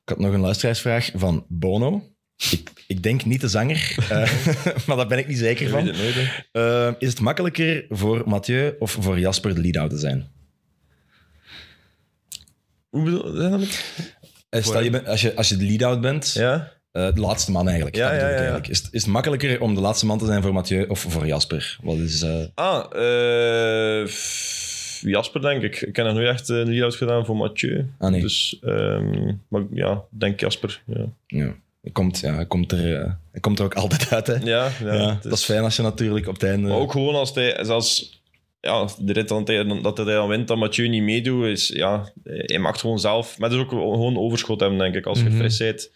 Ik 0.02 0.16
had 0.16 0.18
nog 0.18 0.32
een 0.34 0.40
luisteraarsvraag 0.40 1.10
van 1.14 1.44
Bono. 1.48 2.08
Ik, 2.50 2.70
ik 2.86 3.02
denk 3.02 3.24
niet 3.24 3.40
de 3.40 3.48
zanger, 3.48 3.94
eh, 4.10 4.32
maar 4.86 4.96
daar 4.96 5.06
ben 5.06 5.18
ik 5.18 5.26
niet 5.28 5.38
zeker 5.38 5.68
van. 5.68 5.84
weet 5.84 5.94
het 5.96 6.14
nooit. 6.16 6.48
Eh, 6.52 6.92
is 6.98 7.08
het 7.08 7.20
makkelijker 7.20 7.84
voor 7.88 8.22
Mathieu 8.28 8.74
of 8.78 8.96
voor 9.00 9.18
Jasper 9.18 9.54
de 9.54 9.60
lead-out 9.60 9.90
te 9.90 9.98
zijn? 9.98 10.28
Hoe 12.88 13.02
bedoel 13.04 13.42
je 13.42 13.48
dat? 13.50 13.82
Eh, 14.48 14.62
stel, 14.62 14.82
je 14.82 14.90
bent, 14.90 15.06
als, 15.06 15.20
je, 15.20 15.36
als 15.36 15.48
je 15.48 15.56
de 15.56 15.64
lead-out 15.64 16.00
bent, 16.00 16.32
Ja? 16.32 16.72
Eh, 16.92 17.14
de 17.14 17.20
laatste 17.20 17.50
man 17.50 17.66
eigenlijk. 17.66 17.96
Ja, 17.96 18.12
ja, 18.12 18.18
ja, 18.29 18.35
eigenlijk. 18.35 18.68
Is, 18.68 18.79
het- 18.79 18.88
is 18.92 19.03
het 19.03 19.11
makkelijker 19.12 19.61
om 19.61 19.74
de 19.74 19.81
laatste 19.81 20.07
man 20.07 20.18
te 20.18 20.26
zijn 20.26 20.42
voor 20.42 20.53
Mathieu 20.53 20.85
of 20.88 20.98
voor 21.00 21.26
Jasper? 21.26 21.79
Wat 21.83 21.96
is, 21.96 22.22
eh, 22.22 22.44
Ah, 22.55 22.85
eh, 22.92 24.07
Jasper, 25.00 25.40
denk 25.40 25.62
ik. 25.62 25.81
Ik 25.81 25.96
heb 25.96 26.07
nog 26.07 26.14
nooit 26.14 26.29
echt 26.29 26.48
een 26.48 26.68
lead-out 26.68 26.94
gedaan 26.94 27.24
voor 27.26 27.37
Mathieu. 27.37 27.87
Ah, 27.98 28.11
nee. 28.11 28.20
Dus, 28.20 28.59
ehm, 28.62 29.33
maar 29.48 29.62
ja, 29.72 30.03
denk 30.11 30.40
Jasper. 30.40 30.83
Ja, 30.87 31.05
ja. 31.26 31.55
Hij 31.83 31.92
komt, 31.92 32.18
ja, 32.20 32.35
hij, 32.35 32.46
komt 32.46 32.72
er, 32.72 32.79
hij 33.33 33.40
komt 33.40 33.59
er 33.59 33.64
ook 33.64 33.74
altijd 33.85 34.12
uit. 34.12 34.26
Hè? 34.26 34.35
ja, 34.35 34.68
ja, 34.85 35.09
het 35.14 35.22
dat 35.22 35.33
is 35.33 35.44
fijn 35.44 35.62
als 35.62 35.76
je 35.76 35.83
natuurlijk 35.83 36.26
op 36.26 36.35
het 36.35 36.42
einde... 36.42 36.68
Maar 36.68 36.76
ook 36.79 36.92
gewoon 36.92 37.14
als 37.14 37.35
hij, 37.35 37.64
zelfs 37.64 38.22
ja, 38.61 38.88
de 38.98 39.12
rit 39.12 39.29
dan, 39.29 39.44
dat 39.83 39.96
hij 39.96 40.07
dan 40.14 40.29
wint, 40.29 40.48
dat 40.48 40.57
Mathieu 40.57 40.88
niet 40.88 41.03
meedoet, 41.03 41.44
is 41.46 41.68
ja, 41.68 42.12
hij 42.24 42.59
mag 42.59 42.81
gewoon 42.81 42.98
zelf, 42.98 43.38
maar 43.38 43.48
dat 43.48 43.59
is 43.59 43.64
ook 43.64 43.70
gewoon 43.70 44.18
overschot 44.18 44.61
hebben, 44.61 44.79
denk 44.79 44.94
ik. 44.94 45.07
Als 45.07 45.18
je 45.18 45.24
Mhm. 45.29 45.37
fris 45.38 45.57
bent, 45.57 45.90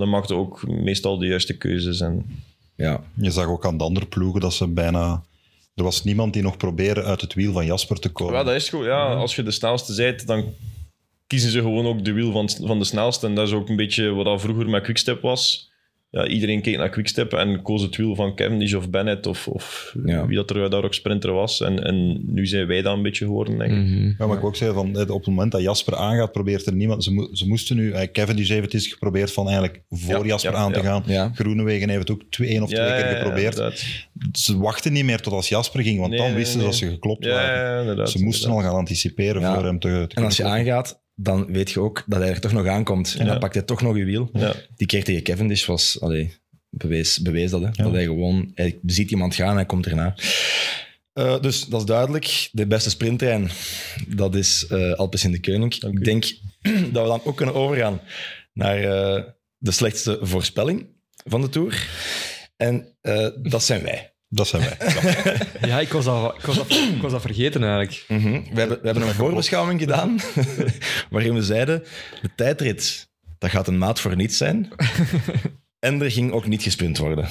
dan 0.00 0.10
maakt 0.10 0.28
hij 0.28 0.38
ook 0.38 0.66
meestal 0.68 1.18
de 1.18 1.26
juiste 1.26 1.56
keuzes. 1.56 2.00
En, 2.00 2.26
Ja, 2.76 3.00
Je 3.14 3.30
zag 3.30 3.46
ook 3.46 3.66
aan 3.66 3.76
de 3.76 3.84
andere 3.84 4.06
ploegen 4.06 4.40
dat 4.40 4.52
ze 4.54 4.66
bijna... 4.66 5.22
Er 5.74 5.84
was 5.84 6.04
niemand 6.04 6.32
die 6.32 6.42
nog 6.42 6.56
probeerde 6.56 7.02
uit 7.02 7.20
het 7.20 7.34
wiel 7.34 7.52
van 7.52 7.66
Jasper 7.66 8.00
te 8.00 8.08
komen. 8.08 8.34
ja, 8.34 8.42
dat 8.44 8.54
is 8.54 8.68
goed. 8.68 8.84
Ja, 8.84 9.14
als 9.14 9.36
je 9.36 9.42
de 9.42 9.50
snelste 9.50 9.94
bent, 9.94 10.26
dan 10.26 10.44
kiezen 11.26 11.50
ze 11.50 11.60
gewoon 11.60 11.86
ook 11.86 12.04
de 12.04 12.12
wiel 12.12 12.32
van, 12.32 12.50
van 12.50 12.78
de 12.78 12.84
snelste. 12.84 13.26
En 13.26 13.34
dat 13.34 13.46
is 13.46 13.52
ook 13.52 13.68
een 13.68 13.76
beetje 13.76 14.10
wat 14.10 14.24
dat 14.24 14.40
vroeger 14.40 14.68
met 14.68 14.82
Quickstep 14.82 15.20
was. 15.20 15.69
Ja, 16.12 16.26
iedereen 16.26 16.62
keek 16.62 16.76
naar 16.76 16.88
Quickstep 16.90 17.32
en 17.32 17.62
koos 17.62 17.82
het 17.82 17.96
wiel 17.96 18.14
van 18.14 18.34
Cavendish 18.34 18.72
of 18.74 18.90
Bennett 18.90 19.26
of, 19.26 19.48
of 19.48 19.94
Ja. 20.04 20.26
wie 20.26 20.36
dat 20.36 20.50
er 20.50 20.70
daar 20.70 20.84
ook 20.84 20.94
sprinter 20.94 21.32
was. 21.32 21.60
En, 21.60 21.84
en 21.84 22.20
nu 22.26 22.46
zijn 22.46 22.66
wij 22.66 22.82
dat 22.82 22.96
een 22.96 23.02
beetje 23.02 23.24
geworden, 23.24 23.58
denk 23.58 23.70
ik. 23.72 23.78
Mhm. 23.78 24.12
Ja, 24.18 24.26
maar 24.26 24.36
ik 24.38 24.44
ook 24.44 24.56
zeggen, 24.56 24.76
van, 24.76 25.00
op 25.00 25.08
het 25.18 25.26
moment 25.26 25.52
dat 25.52 25.62
Jasper 25.62 25.96
aangaat, 25.96 26.32
probeert 26.32 26.66
er 26.66 26.74
niemand... 26.74 27.04
Ze, 27.04 27.12
mo- 27.12 27.28
ze 27.34 27.46
moesten 27.48 27.76
nu... 27.76 27.90
eh, 27.92 28.08
Kevin 28.12 28.36
die 28.36 28.46
heeft 28.46 28.64
het 28.64 28.74
eens 28.74 28.86
geprobeerd 28.86 29.32
van 29.32 29.44
eigenlijk 29.48 29.82
voor 29.90 30.18
Ja, 30.18 30.26
Jasper 30.26 30.52
ja, 30.52 30.58
aan 30.58 30.72
te 30.72 30.80
gaan. 30.80 31.02
Ja. 31.06 31.30
Groenewegen 31.34 31.88
heeft 31.88 32.08
het 32.08 32.10
ook 32.10 32.22
twee, 32.30 32.48
één 32.48 32.62
of 32.62 32.68
twee 32.70 32.86
Ja, 32.86 32.96
keer 33.00 33.16
geprobeerd. 33.16 33.56
ze 34.32 34.58
wachten 34.58 34.92
niet 34.92 35.04
meer 35.04 35.20
tot 35.20 35.32
als 35.32 35.48
Jasper 35.48 35.82
ging, 35.82 35.98
want 35.98 36.10
Nee, 36.10 36.18
dan 36.20 36.34
wisten 36.34 36.60
nee. 36.60 36.72
ze 36.72 36.80
dat 36.80 36.88
ze 36.88 36.94
geklopt 36.94 37.24
Ja, 37.24 37.30
waren. 37.32 38.08
ze 38.08 38.22
moesten 38.22 38.24
inderdaad. 38.24 38.64
al 38.64 38.70
gaan 38.70 38.78
anticiperen 38.78 39.40
Ja. 39.40 39.54
voor 39.54 39.64
hem 39.64 39.78
te, 39.78 40.04
te 40.08 40.14
en 40.16 40.24
als 40.24 40.36
je 40.36 40.44
aangaat, 40.44 40.99
dan 41.22 41.46
weet 41.52 41.70
je 41.70 41.80
ook 41.80 42.04
dat 42.06 42.20
hij 42.20 42.30
er 42.30 42.40
toch 42.40 42.52
nog 42.52 42.66
aankomt. 42.66 43.16
En 43.18 43.26
dan 43.26 43.38
pakt 43.38 43.54
hij 43.54 43.62
toch 43.62 43.82
nog 43.82 43.96
je 43.96 44.04
wiel. 44.04 44.30
Die 44.76 44.86
keer 44.86 45.04
tegen 45.04 45.22
Cavendish 45.22 45.66
was, 45.66 46.00
allee, 46.00 46.32
bewees, 46.68 47.20
bewees 47.20 47.50
dat, 47.50 47.60
hè? 47.60 47.70
dat 47.70 47.92
hij 47.92 48.04
gewoon, 48.04 48.50
hij 48.54 48.78
ziet 48.86 49.10
iemand 49.10 49.34
gaan 49.34 49.48
en 49.48 49.54
hij 49.54 49.66
komt 49.66 49.86
erna. 49.86 50.14
Eh, 51.12 51.40
dus 51.40 51.66
dat 51.66 51.80
is 51.80 51.86
duidelijk. 51.86 52.48
De 52.52 52.66
beste 52.66 52.90
sprinttrein, 52.90 53.50
dat 54.08 54.34
is 54.34 54.66
eh 54.66 54.92
Alpes 54.92 55.24
in 55.24 55.30
de 55.30 55.50
u. 55.50 55.64
Ik 55.90 56.04
denk 56.04 56.24
dat 56.92 57.02
we 57.02 57.08
dan 57.08 57.20
ook 57.24 57.36
kunnen 57.36 57.54
overgaan 57.54 58.00
naar 58.52 58.78
eh, 58.78 59.24
de 59.58 59.70
slechtste 59.70 60.18
voorspelling 60.20 60.86
van 61.24 61.40
de 61.40 61.48
Tour. 61.48 61.88
En 62.56 62.96
dat 63.42 63.62
zijn 63.62 63.82
wij. 63.82 64.09
Dat 64.32 64.48
zijn 64.48 64.62
wij. 64.62 64.76
Ja, 65.70 65.80
ik 65.80 65.88
was, 65.88 66.04
dat, 66.04 66.34
ik, 66.38 66.44
was 66.44 66.56
dat, 66.56 66.70
ik 66.70 67.02
was 67.02 67.12
dat 67.12 67.20
vergeten 67.20 67.62
eigenlijk. 67.62 68.04
Mhm. 68.08 68.22
we, 68.52 68.58
hebben, 68.60 68.78
we 68.80 68.86
hebben 68.88 69.08
een 69.08 69.14
voorbeschouwing 69.14 69.80
gedaan 69.80 70.18
waarin 71.10 71.34
we 71.34 71.42
zeiden, 71.42 71.82
de 72.22 72.30
tijdrit, 72.36 73.08
dat 73.38 73.50
gaat 73.50 73.68
een 73.68 73.78
maat 73.78 74.00
voor 74.00 74.16
niets 74.16 74.36
zijn. 74.36 74.68
en 75.78 76.02
er 76.02 76.10
ging 76.10 76.32
ook 76.32 76.46
niet 76.46 76.62
gesprint 76.62 76.98
worden. 76.98 77.28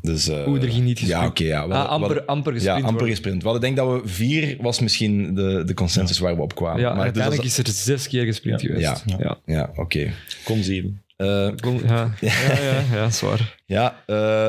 Dus, 0.00 0.28
eh, 0.28 0.46
Oeh, 0.48 0.62
er 0.62 0.70
ging 0.70 0.84
niet 0.84 0.98
Ja, 0.98 1.18
oké. 1.18 1.26
gesprint. 1.26 1.50
ja, 1.50 1.68
we 1.68 1.74
Ah, 1.74 1.88
amper, 1.88 2.24
amper 2.24 2.52
ja, 2.52 2.58
gesprint. 2.58 2.76
amper 2.78 2.92
worden. 2.92 3.08
gesprint. 3.08 3.42
We 3.42 3.48
hadden 3.48 3.62
denk 3.62 3.76
dat 3.76 4.02
we 4.02 4.08
vier 4.08 4.56
was 4.60 4.80
misschien 4.80 5.34
de, 5.34 5.62
de 5.66 5.74
consensus 5.74 6.18
waar 6.18 6.36
we 6.36 6.42
op 6.42 6.54
kwamen. 6.54 6.80
Ja, 6.80 6.86
maar 6.86 6.94
dus 6.96 7.04
uiteindelijk 7.04 7.44
is 7.44 7.58
er 7.58 7.68
zes 7.68 8.08
keer 8.08 8.24
gesprint 8.24 8.60
Ja. 8.60 8.66
geweest. 8.68 9.02
Ja. 9.06 9.16
ja. 9.18 9.38
Ja, 9.44 9.70
oké. 9.74 10.10
Kon 10.44 10.62
zeven. 10.62 11.02
Eh, 11.16 11.48
Kon- 11.60 11.80
ja. 11.86 12.14
ja, 12.20 12.32
ja, 12.62 12.82
ja, 12.92 13.10
zwaar. 13.10 13.56
ja, 13.66 14.02
eh, 14.06 14.46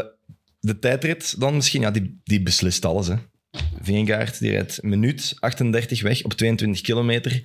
de 0.61 0.79
tijdrit 0.79 1.39
dan 1.39 1.55
misschien, 1.55 1.81
ja, 1.81 1.91
die, 1.91 2.21
die 2.23 2.41
beslist 2.41 2.85
alles. 2.85 3.07
Hè. 3.07 3.15
Vingegaard, 3.81 4.39
die 4.39 4.51
rijdt 4.51 4.79
een 4.81 4.89
minuut 4.89 5.35
38 5.39 6.01
weg 6.01 6.23
op 6.23 6.33
22 6.33 6.81
kilometer. 6.81 7.41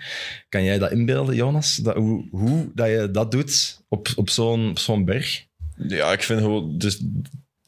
Kan 0.48 0.64
jij 0.64 0.78
dat 0.78 0.90
inbeelden, 0.90 1.34
Jonas? 1.34 1.76
Dat, 1.76 1.96
hoe, 1.96 2.28
hoe 2.30 2.70
dat 2.74 2.88
je 2.88 3.08
dat 3.12 3.30
doet 3.30 3.82
op, 3.88 4.08
op 4.16 4.30
zo'n 4.30 4.70
op 4.70 4.78
zo'n 4.78 5.04
berg? 5.04 5.44
Ja, 5.88 6.12
ik 6.12 6.22
vind 6.22 6.40
gewoon... 6.40 6.72
Het 6.72 6.84
is, 6.84 6.94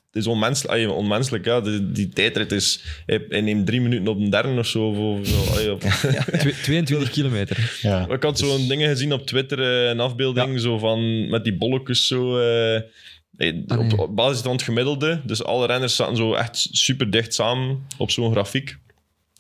het 0.06 0.16
is 0.16 0.26
onmenselijk. 0.26 0.90
onmenselijk 0.90 1.44
ja. 1.44 1.61
Die, 1.61 1.92
die 1.92 2.08
tijdrit 2.08 2.52
is... 2.52 2.84
Hij, 3.06 3.40
neemt 3.40 3.66
drie 3.66 3.80
minuten 3.80 4.08
op 4.08 4.18
een 4.18 4.30
derde 4.30 4.58
of 4.58 4.66
zo. 4.66 4.88
Of, 4.88 5.20
of 5.20 5.26
zo. 5.26 5.78
Ja. 6.11 6.24
Twe- 6.24 6.61
22 6.62 7.11
kilometer. 7.11 7.78
Ja. 7.82 8.08
Ik 8.08 8.22
had 8.22 8.38
zo'n 8.38 8.68
dingen 8.68 8.88
gezien 8.88 9.12
op 9.12 9.26
Twitter, 9.26 9.58
eh, 9.61 9.88
een 9.88 10.00
afbeelding 10.00 10.61
zo 10.61 10.78
van, 10.78 11.28
met 11.28 11.44
die 11.44 11.56
bolletjes 11.56 12.06
zo... 12.06 12.38
eh, 12.38 12.80
eh, 13.38 13.53
Ah, 13.66 13.79
op, 13.79 13.85
nee. 13.87 13.98
op 13.98 14.16
basis 14.16 14.40
van 14.42 14.53
het 14.53 14.62
gemiddelde. 14.62 15.20
Dus 15.27 15.44
alle 15.44 15.66
renners 15.66 15.96
zaten 15.96 16.16
zo 16.16 16.35
echt 16.35 16.68
super 16.70 17.11
dicht 17.11 17.35
samen 17.35 17.87
op 17.98 18.11
zo'n 18.11 18.33
grafiek. 18.33 18.79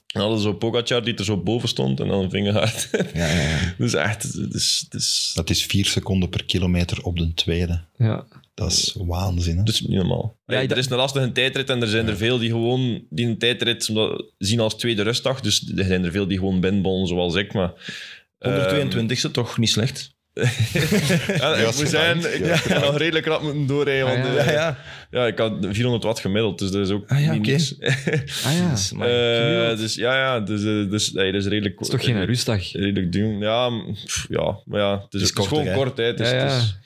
En 0.08 0.20
hadden 0.20 0.38
zo 0.40 0.52
Pogacar 0.54 1.04
die 1.04 1.14
er 1.14 1.24
zo 1.24 1.36
boven 1.42 1.68
stond 1.68 2.00
en 2.00 2.08
dan 2.08 2.30
Vingegaard. 2.30 2.88
Ja, 3.14 3.26
ja, 3.26 3.40
ja. 3.48 3.74
dus 3.78 3.94
echt, 3.94 4.22
het 4.22 4.54
is, 4.94 5.30
Dat 5.34 5.50
is 5.50 5.64
vier 5.66 5.84
seconden 5.86 6.28
per 6.28 6.44
kilometer 6.44 7.02
op 7.02 7.18
de 7.18 7.34
tweede. 7.34 7.84
Ja. 7.96 8.26
Dat 8.54 8.70
is 8.70 8.94
waanzin. 8.98 9.56
Hè? 9.56 9.62
dat 9.62 9.74
is 9.74 9.80
niet 9.80 9.96
normaal. 9.96 10.36
Ja, 10.46 10.60
dat- 10.60 10.70
Er 10.70 10.76
is 10.78 10.90
een 10.90 10.96
lastige 10.96 11.32
tijdrit 11.32 11.70
en 11.70 11.82
er 11.82 11.88
zijn 11.88 12.08
er 12.08 12.16
veel 12.16 12.38
die 12.38 12.50
gewoon 12.50 13.04
die 13.10 13.26
een 13.26 13.38
tijdrit 13.38 13.90
zien 14.38 14.60
als 14.60 14.74
tweede 14.76 15.02
rustdag. 15.02 15.40
Dus 15.40 15.72
er 15.76 15.84
zijn 15.84 16.04
er 16.04 16.10
veel 16.10 16.26
die 16.28 16.38
gewoon 16.38 16.60
binnenbollen 16.60 17.06
zoals 17.06 17.34
ik. 17.34 17.52
Maar, 17.52 17.72
ehm, 18.38 18.54
122e, 18.76 19.30
toch 19.30 19.58
niet 19.58 19.70
slecht? 19.70 20.16
Ja, 20.38 21.54
ik 21.54 21.58
Ja, 21.58 21.64
moet 21.64 21.88
zeggen, 21.88 22.34
ik 22.34 22.44
ja. 22.46 22.56
heb 22.74 22.82
nog 22.82 22.96
redelijk 22.98 23.26
rap 23.26 23.42
moeten 23.42 23.66
doorrijden. 23.66 24.06
Want, 24.06 24.18
Ah, 24.18 24.32
ja. 24.34 24.38
eh, 24.40 24.46
Ja, 24.46 24.52
ja. 24.52 24.78
ja, 25.10 25.26
ik 25.26 25.38
had 25.38 25.52
400 25.60 26.02
watt 26.04 26.20
gemiddeld, 26.20 26.58
dus 26.58 26.70
dat 26.70 26.86
is 26.86 26.90
ook 26.92 27.08
Ah, 27.10 27.20
ja, 27.20 27.30
niet 27.32 27.40
oké. 27.40 27.50
niks. 27.50 27.74
Ah 28.44 28.52
ja. 28.58 28.70
Dus, 28.74 28.92
maar- 28.92 29.08
Eh, 29.70 29.76
dus 29.76 29.94
ja, 29.94 30.16
ja, 30.16 30.40
dus, 30.40 30.60
eh, 30.60 30.90
dus 30.90 31.06
dat 31.10 31.24
is 31.34 31.46
redelijk... 31.46 31.74
Dat 31.78 31.84
is 31.88 31.90
toch 31.94 32.04
geen 32.04 32.24
rustdag? 32.24 32.72
Redelijk 32.72 33.12
doen. 33.12 33.38
Ja, 33.38 33.70
pff, 34.04 34.26
ja, 34.28 34.58
maar 34.64 34.80
ja, 34.80 34.92
het 34.92 35.14
is, 35.14 35.20
het 35.28 35.38
is 35.38 35.46
gewoon 35.46 35.66
hè? 35.66 35.74
kort. 35.74 35.96
Hè. 35.96 36.04
Het 36.04 36.20
is, 36.20 36.30
Ja, 36.30 36.36
ja. 36.36 36.42
het 36.52 36.62
is- 36.62 36.76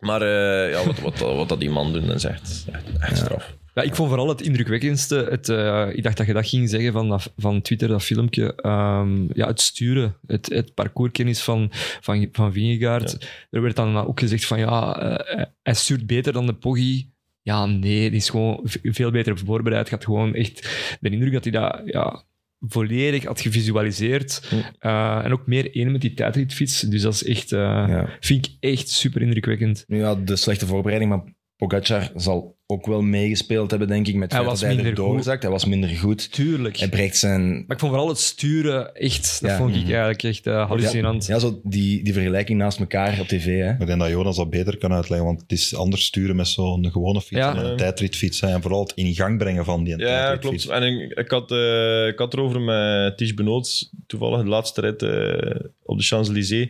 maar 0.00 0.22
eh, 0.22 0.70
ja, 0.70 0.84
wat, 0.86 0.98
wat, 1.00 1.18
wat 1.18 1.48
dat 1.48 1.60
die 1.60 1.70
man 1.70 1.92
doet, 1.92 2.14
is 2.14 2.24
echt, 2.24 2.64
echt, 2.72 2.84
echt 3.00 3.16
straf. 3.16 3.54
Ja, 3.74 3.82
ik 3.82 3.94
vond 3.94 4.08
vooral 4.08 4.28
het 4.28 4.40
indrukwekkendste, 4.40 5.26
het, 5.30 5.48
eh, 5.48 5.88
ik 5.92 6.02
dacht 6.02 6.16
dat 6.16 6.26
je 6.26 6.32
dat 6.32 6.48
ging 6.48 6.68
zeggen 6.70 6.92
van, 6.92 7.08
dat- 7.08 7.32
van 7.36 7.62
Twitter, 7.62 7.88
dat 7.88 8.02
filmpje, 8.02 8.54
ehm, 8.54 9.22
ja, 9.34 9.46
het 9.46 9.60
sturen, 9.60 10.16
het, 10.26 10.48
het 10.48 10.74
parcourskennis 10.74 11.42
van, 11.42 11.68
van, 12.00 12.28
van 12.32 12.52
Vingegaard. 12.52 13.28
Er 13.50 13.62
werd 13.62 13.76
dan 13.76 13.96
ook 13.96 14.20
gezegd 14.20 14.44
van, 14.44 14.58
ja, 14.58 14.96
eh, 15.00 15.44
hij 15.62 15.74
stuurt 15.74 16.06
beter 16.06 16.32
dan 16.32 16.46
de 16.46 16.54
Poggi. 16.54 17.10
Ja, 17.42 17.66
nee, 17.66 18.10
die 18.10 18.18
is 18.18 18.30
gewoon 18.30 18.60
veel 18.82 19.10
beter 19.10 19.38
voorbereid. 19.38 19.90
Had 19.90 20.04
gewoon 20.04 20.34
echt 20.34 20.68
de 21.00 21.10
indruk 21.10 21.32
dat 21.32 21.42
hij 21.44 21.52
dat 21.52 21.80
ja, 21.84 22.22
volledig 22.60 23.24
had 23.24 23.40
gevisualiseerd. 23.40 24.42
Eh, 24.78 25.20
en 25.24 25.32
ook 25.32 25.46
meer 25.46 25.74
één 25.76 25.92
met 25.92 26.00
die 26.00 26.14
tijdritfiets. 26.14 26.80
Dus 26.80 27.02
dat 27.02 27.14
is 27.14 27.24
echt, 27.24 27.50
Ja. 27.50 28.08
vind 28.20 28.46
ik 28.46 28.52
echt 28.70 28.88
super 28.88 29.22
indrukwekkend. 29.22 29.84
Ja, 29.86 30.14
de 30.14 30.36
slechte 30.36 30.66
voorbereiding, 30.66 31.10
maar 31.10 31.22
Pogacar 31.56 32.10
zal 32.16 32.56
ook 32.72 32.86
wel 32.86 33.02
meegespeeld 33.02 33.70
hebben, 33.70 33.88
denk 33.88 34.06
ik, 34.06 34.14
met 34.14 34.22
het 34.22 34.32
Hij 34.32 34.40
feit 34.40 34.50
was 34.50 34.60
dat 34.60 34.68
hij 34.68 34.76
minder 34.76 34.92
er 34.98 35.04
goed. 35.04 35.14
doorzakt. 35.14 35.42
Hij 35.42 35.50
was 35.52 35.64
minder 35.64 35.90
goed. 35.90 36.32
Tuurlijk. 36.32 36.76
Hij 36.78 36.88
breekt 36.88 37.16
zijn... 37.16 37.50
Maar 37.52 37.62
ik 37.76 37.78
vond 37.78 37.92
vooral 37.92 38.08
het 38.08 38.18
sturen 38.18 38.94
echt, 38.94 39.40
dat 39.40 39.50
Ja. 39.50 39.56
vond 39.56 39.70
ik 39.74 39.80
Mhm. 39.82 39.90
eigenlijk 39.90 40.22
echt 40.22 40.46
eh, 40.46 40.66
hallucinant. 40.68 41.26
Ja, 41.26 41.38
zo 41.38 41.60
die, 41.64 42.04
die 42.04 42.12
vergelijking 42.12 42.58
naast 42.58 42.78
elkaar 42.78 43.20
op 43.20 43.26
tv. 43.26 43.44
Hè. 43.60 43.70
Ik 43.70 43.86
denk 43.86 43.98
dat 44.00 44.08
Jonas 44.10 44.36
dat 44.36 44.50
beter 44.50 44.78
kan 44.78 44.92
uitleggen, 44.92 45.26
want 45.26 45.40
het 45.40 45.52
is 45.52 45.74
anders 45.76 46.04
sturen 46.04 46.36
met 46.36 46.48
zo'n 46.48 46.90
gewone 46.92 47.20
fiets 47.20 47.40
Ja. 47.40 47.54
dan 47.54 47.64
een 47.64 47.76
tijdritfiets. 47.76 48.40
hè. 48.40 48.48
En 48.48 48.62
vooral 48.62 48.80
het 48.82 48.92
in 48.94 49.14
gang 49.14 49.38
brengen 49.38 49.64
van 49.64 49.84
die 49.84 49.98
Ja, 49.98 50.04
tijdritfiets. 50.06 50.64
klopt. 50.66 50.80
En 50.80 50.86
ik, 51.00 51.12
ik, 51.18 51.30
had, 51.30 51.50
eh, 51.52 52.06
ik 52.06 52.18
had 52.18 52.32
erover 52.34 52.60
met 52.60 53.16
Ties 53.16 53.34
Benoot, 53.34 53.90
toevallig 54.06 54.42
de 54.42 54.48
laatste 54.48 54.80
rit 54.80 55.02
eh, 55.02 55.60
op 55.84 55.98
de 55.98 56.04
Champs-Élysées. 56.04 56.68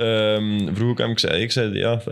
Ehm, 0.00 0.74
vroeg 0.74 0.92
ik 0.92 0.98
hem, 0.98 1.10
ik 1.10 1.18
zei, 1.18 1.42
ik 1.42 1.52
zei 1.52 1.78
ja, 1.78 2.02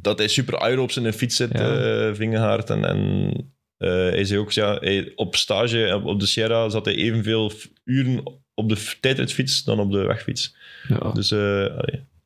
dat 0.00 0.18
hij 0.18 0.28
super 0.28 0.58
aero 0.58 0.82
op 0.82 0.90
zijn 0.90 1.12
fiets 1.12 1.36
zit, 1.36 1.50
Ja. 1.52 1.76
eh, 2.08 2.14
Vingegaard. 2.14 2.70
En, 2.70 2.84
en 2.84 3.32
eh, 3.76 3.88
hij 3.90 4.24
zei 4.24 4.40
ook, 4.40 4.50
ja, 4.52 4.76
hij, 4.80 5.12
op 5.14 5.36
stage 5.36 6.00
op, 6.04 6.20
de 6.20 6.26
Sierra 6.26 6.68
zat 6.68 6.84
hij 6.84 6.94
evenveel 6.94 7.52
uren 7.84 8.22
op 8.54 8.68
de 8.68 8.96
tijdritfiets 9.00 9.64
dan 9.64 9.80
op 9.80 9.92
de 9.92 9.98
wegfiets. 10.06 10.56
Ja. 10.88 11.10
Dus 11.12 11.30
eh, 11.30 11.66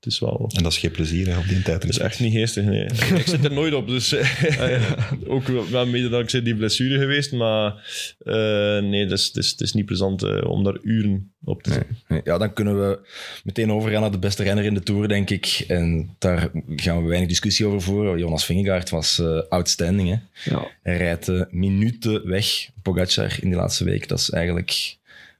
het 0.04 0.12
is 0.12 0.18
wel... 0.18 0.50
En 0.56 0.62
dat 0.62 0.72
is 0.72 0.78
geen 0.78 0.90
plezier 0.90 1.26
hè, 1.26 1.38
op 1.38 1.44
die 1.44 1.54
Het 1.54 1.64
tijdrit. 1.64 1.90
is 1.90 1.98
echt 1.98 2.20
niet 2.20 2.32
geestig, 2.32 2.64
nee. 2.64 2.84
ik 3.20 3.26
zit 3.26 3.44
er 3.44 3.52
nooit 3.52 3.74
op, 3.74 3.88
dus 3.88 4.12
eh, 4.12 4.92
ook 5.26 5.46
wel 5.46 5.86
mede 5.86 6.08
dankzij 6.08 6.42
die 6.42 6.56
blessure 6.56 6.98
geweest, 6.98 7.32
maar 7.32 7.74
eh, 8.18 8.34
nee, 8.82 9.00
het 9.00 9.10
is, 9.10 9.26
het, 9.26 9.36
is, 9.36 9.50
het 9.50 9.60
is 9.60 9.72
niet 9.72 9.86
plezant 9.86 10.22
eh, 10.22 10.50
om 10.50 10.64
daar 10.64 10.78
uren 10.82 11.32
op 11.44 11.62
te 11.62 11.72
zitten. 11.72 12.20
Ja, 12.24 12.38
dan 12.38 12.52
kunnen 12.52 12.88
we 12.88 13.08
meteen 13.44 13.72
overgaan 13.72 14.00
naar 14.00 14.10
de 14.10 14.18
beste 14.18 14.42
renner 14.42 14.64
in 14.64 14.74
de 14.74 14.82
Tour, 14.82 15.08
denk 15.08 15.30
ik. 15.30 15.64
En 15.68 16.16
daar 16.18 16.50
gaan 16.76 17.02
we 17.02 17.08
weinig 17.08 17.28
discussie 17.28 17.66
over 17.66 17.82
voeren. 17.82 18.18
Jonas 18.18 18.44
Vingegaard 18.44 18.90
was 18.90 19.18
eh, 19.18 19.38
outstanding. 19.48 20.08
Hè? 20.08 20.50
Ja. 20.50 20.70
Hij 20.82 20.96
rijdt 20.96 21.52
minuten 21.52 22.28
weg, 22.28 22.68
Pogacar, 22.82 23.36
in 23.40 23.48
die 23.48 23.58
laatste 23.58 23.84
week. 23.84 24.08
Dat 24.08 24.18
is 24.18 24.30
eigenlijk 24.30 24.96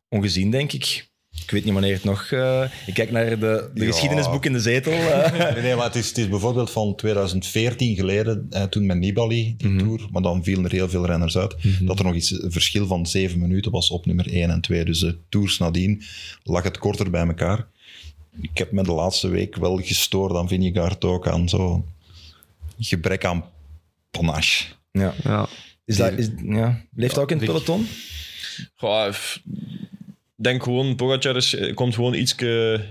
ongezien, 0.09 0.51
denk 0.51 0.73
ik. 0.73 1.11
Ik 1.41 1.51
weet 1.51 1.65
niet 1.65 1.73
wanneer 1.73 1.93
het 1.95 2.05
nog... 2.05 2.31
eh, 2.31 2.65
ik 2.87 2.95
kijk 2.95 3.11
naar 3.11 3.29
de, 3.39 3.71
de 3.75 3.85
Ja. 3.85 3.87
geschiedenisboek 3.91 4.45
in 4.45 4.53
de 4.53 4.61
zetel. 4.61 4.93
eh. 4.93 5.33
Nee, 5.55 5.63
nee, 5.63 5.75
maar 5.75 5.85
het 5.87 5.95
is, 5.95 6.09
het 6.09 6.19
is 6.19 6.29
bijvoorbeeld 6.29 6.71
van 6.71 6.95
2014 6.97 7.97
geleden, 7.97 8.47
eh, 8.51 8.63
toen 8.63 8.87
met 8.87 8.99
Nibali, 8.99 9.55
die 9.57 9.69
Mhm. 9.69 9.79
Tour, 9.79 10.07
maar 10.11 10.23
dan 10.23 10.45
vielen 10.45 10.65
er 10.65 10.71
heel 10.71 10.89
veel 10.89 11.07
renners 11.07 11.37
uit, 11.37 11.55
dat 11.81 11.99
er 11.99 12.05
nog 12.05 12.15
iets, 12.15 12.31
een 12.43 12.53
verschil 12.53 12.87
van 12.87 13.07
zeven 13.07 13.39
minuten 13.41 13.71
was 13.73 13.91
op 13.91 14.07
nummer 14.07 14.27
1 14.33 14.51
en 14.51 14.61
2. 14.61 14.85
Dus 14.85 14.99
de 14.99 15.17
Tours 15.29 15.59
nadien 15.59 16.03
lag 16.43 16.63
het 16.63 16.79
korter 16.79 17.11
bij 17.11 17.27
elkaar. 17.27 17.67
Ik 18.41 18.59
heb 18.59 18.73
me 18.73 18.83
de 18.83 18.93
laatste 18.93 19.29
week 19.29 19.57
wel 19.57 19.77
gestoord 19.83 20.35
aan 20.37 20.49
Vingegaard 20.49 21.05
ook, 21.05 21.29
aan 21.29 21.49
zo 21.49 21.85
gebrek 22.79 23.25
aan 23.25 23.45
panache. 24.11 24.65
ja. 24.93 25.15
Ja. 25.23 25.49
Is 25.85 25.97
dat, 25.97 26.13
is, 26.13 26.29
ja. 26.45 26.85
Leeft 26.95 27.15
dat 27.15 27.23
ook 27.25 27.31
in 27.31 27.37
het 27.37 27.47
peloton? 27.47 27.87
Goh, 28.75 29.13
denk 30.45 30.63
gewoon, 30.63 30.97
Pogacar 30.97 31.37
is, 31.37 31.55
eh, 31.55 31.75
komt 31.75 31.95
gewoon 31.95 32.15
iets, 32.15 32.35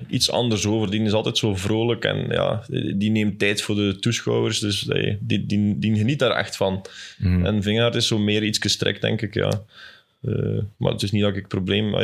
iets 0.08 0.32
anders 0.32 0.66
over. 0.66 0.92
Die 0.92 1.02
is 1.02 1.12
altijd 1.12 1.38
zo 1.38 1.56
vrolijk 1.56 2.04
en 2.04 2.26
ja, 2.30 2.64
die 2.96 3.12
neemt 3.12 3.40
tijd 3.40 3.62
voor 3.62 3.76
de 3.76 3.98
toeschouwers. 4.00 4.60
Dus 4.60 4.82
die, 4.82 5.18
die, 5.20 5.46
die, 5.46 5.80
die 5.80 5.96
geniet 5.96 6.20
daar 6.20 6.36
echt 6.36 6.56
van. 6.56 6.86
Mhm. 7.18 7.46
En 7.46 7.64
Vingegaard 7.64 7.96
is 7.96 8.08
zo 8.08 8.18
meer 8.18 8.44
iets 8.44 8.60
gestrekt, 8.60 9.02
denk 9.02 9.22
ik, 9.22 9.34
ja. 9.34 9.64
Eh, 10.22 10.60
maar 10.78 10.92
het 10.92 11.04
is 11.04 11.12
niet 11.12 11.22
dat 11.22 11.32
ik 11.32 11.38
het 11.38 11.48
probleem... 11.48 11.96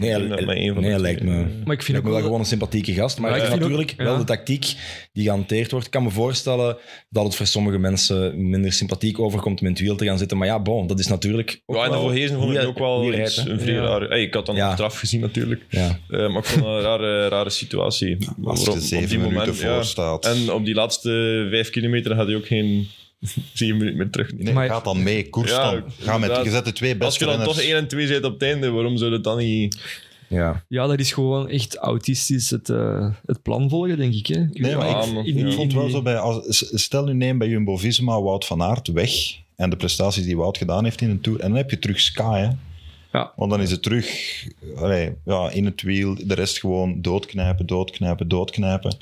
Nee, 0.00 0.10
hij, 0.10 0.74
nee, 0.74 0.98
lijkt 0.98 1.22
me, 1.22 1.44
Maar 1.64 1.74
ik 1.74 1.82
vind 1.82 1.98
ook 1.98 2.04
wel 2.04 2.20
gewoon 2.20 2.38
een 2.40 2.44
sympathieke 2.46 2.92
gast. 2.94 3.18
Maar 3.18 3.36
ik 3.36 3.42
vind 3.42 3.52
ook- 3.54 3.60
natuurlijk 3.60 3.94
wel 3.96 4.16
de 4.18 4.24
tactiek 4.24 4.74
die 5.12 5.24
gehanteerd 5.24 5.70
wordt. 5.70 5.86
Ik 5.86 5.92
kan 5.92 6.02
me 6.02 6.10
voorstellen 6.10 6.76
dat 7.08 7.24
het 7.24 7.34
voor 7.34 7.46
sommige 7.46 7.78
mensen 7.78 8.48
minder 8.50 8.72
sympathiek 8.72 9.18
overkomt 9.18 9.60
om 9.60 9.66
in 9.66 9.72
het 9.72 9.80
wiel 9.82 9.96
te 9.96 10.04
gaan 10.04 10.18
zitten. 10.18 10.38
Maar 10.38 10.46
ja, 10.46 10.60
bon, 10.60 10.86
dat 10.86 10.98
is 10.98 11.06
natuurlijk 11.06 11.62
ook 11.66 11.76
Ja, 11.76 11.84
en 11.84 11.90
de 11.90 11.96
Voorhezen 11.96 12.38
vond 12.38 12.54
ik 12.54 12.60
je- 12.60 12.66
ook 12.66 12.78
wel 12.78 13.14
iets, 13.14 13.36
een 13.36 13.60
vrij 13.60 13.74
Ja. 13.74 13.80
raar... 13.80 14.00
Hey, 14.00 14.22
ik 14.22 14.34
had 14.34 14.46
dan 14.46 14.54
Ja. 14.56 14.68
achteraf 14.68 14.98
gezien 14.98 15.20
natuurlijk. 15.20 15.64
Ja. 15.68 15.98
Eh, 16.08 16.18
maar 16.28 16.38
ik 16.38 16.44
vond 16.44 16.64
een 16.64 16.80
rare, 16.80 17.28
rare 17.28 17.50
situatie. 17.50 18.16
Als 18.44 18.64
je 18.64 18.80
zeven 18.80 19.08
die 19.08 19.18
minuten 19.18 19.38
moment, 19.38 19.56
voor 19.56 19.68
ja. 19.68 19.82
staat. 19.82 20.24
En 20.26 20.52
op 20.52 20.64
die 20.64 20.74
laatste 20.74 21.46
vijf 21.50 21.70
kilometer 21.70 22.14
had 22.14 22.26
hij 22.26 22.36
ook 22.36 22.46
geen 22.46 22.88
zeven 23.52 23.76
minuten 23.76 23.96
meer 23.98 24.10
terug. 24.10 24.32
Nee, 24.36 24.52
Maar- 24.54 24.68
gaat 24.68 24.84
dan 24.84 25.02
mee, 25.02 25.28
koers 25.28 25.50
Ja, 25.50 25.70
dan. 25.70 25.82
Ga 25.98 26.18
met, 26.18 26.40
je 26.44 26.50
zet 26.50 26.64
de 26.64 26.72
twee 26.72 26.90
Als 26.90 26.98
beste 26.98 27.18
je 27.18 27.24
dan 27.30 27.34
renners. 27.38 27.56
toch 27.58 27.66
1 27.66 27.76
en 27.76 27.88
2 27.88 28.06
zit 28.06 28.24
op 28.24 28.32
het 28.32 28.42
einde, 28.42 28.70
waarom 28.70 28.96
zou 28.96 29.12
het 29.12 29.24
dan 29.24 29.38
niet... 29.38 29.80
Ja. 30.28 30.64
Ja, 30.68 30.86
dat 30.86 30.98
is 30.98 31.12
gewoon 31.12 31.48
echt 31.48 31.76
autistisch 31.76 32.50
het, 32.50 32.68
eh, 32.68 33.10
het 33.26 33.42
plan 33.42 33.68
volgen, 33.68 33.96
denk 33.96 34.14
ik. 34.14 34.26
Hè. 34.26 34.44
Nee, 34.52 34.76
maar 34.76 34.86
Ja, 34.86 35.22
ik, 35.24 35.36
ik 35.36 35.52
vond 35.52 35.72
wel 35.72 35.88
zo 35.88 36.02
bij... 36.02 36.18
Als, 36.18 36.64
stel 36.82 37.04
nu 37.04 37.12
neem 37.14 37.38
bij 37.38 37.48
Jumbo-Visma 37.48 38.20
Wout 38.22 38.44
van 38.44 38.62
Aert 38.62 38.88
weg 38.88 39.10
en 39.56 39.70
de 39.70 39.76
prestaties 39.76 40.24
die 40.24 40.36
Wout 40.36 40.58
gedaan 40.58 40.84
heeft 40.84 41.00
in 41.00 41.10
een 41.10 41.20
Tour. 41.20 41.40
En 41.40 41.48
dan 41.48 41.56
heb 41.56 41.70
je 41.70 41.78
terug 41.78 42.00
Sky, 42.00 42.38
hè. 42.38 42.48
Ja. 43.12 43.32
Want 43.36 43.50
dan 43.50 43.60
is 43.60 43.70
het 43.70 43.82
terug 43.82 44.06
allee, 44.76 45.12
ja, 45.24 45.50
in 45.50 45.64
het 45.64 45.82
wiel, 45.82 46.16
de 46.26 46.34
rest 46.34 46.58
gewoon 46.58 47.02
doodknijpen, 47.02 47.66
doodknijpen, 47.66 48.28
doodknijpen. 48.28 48.96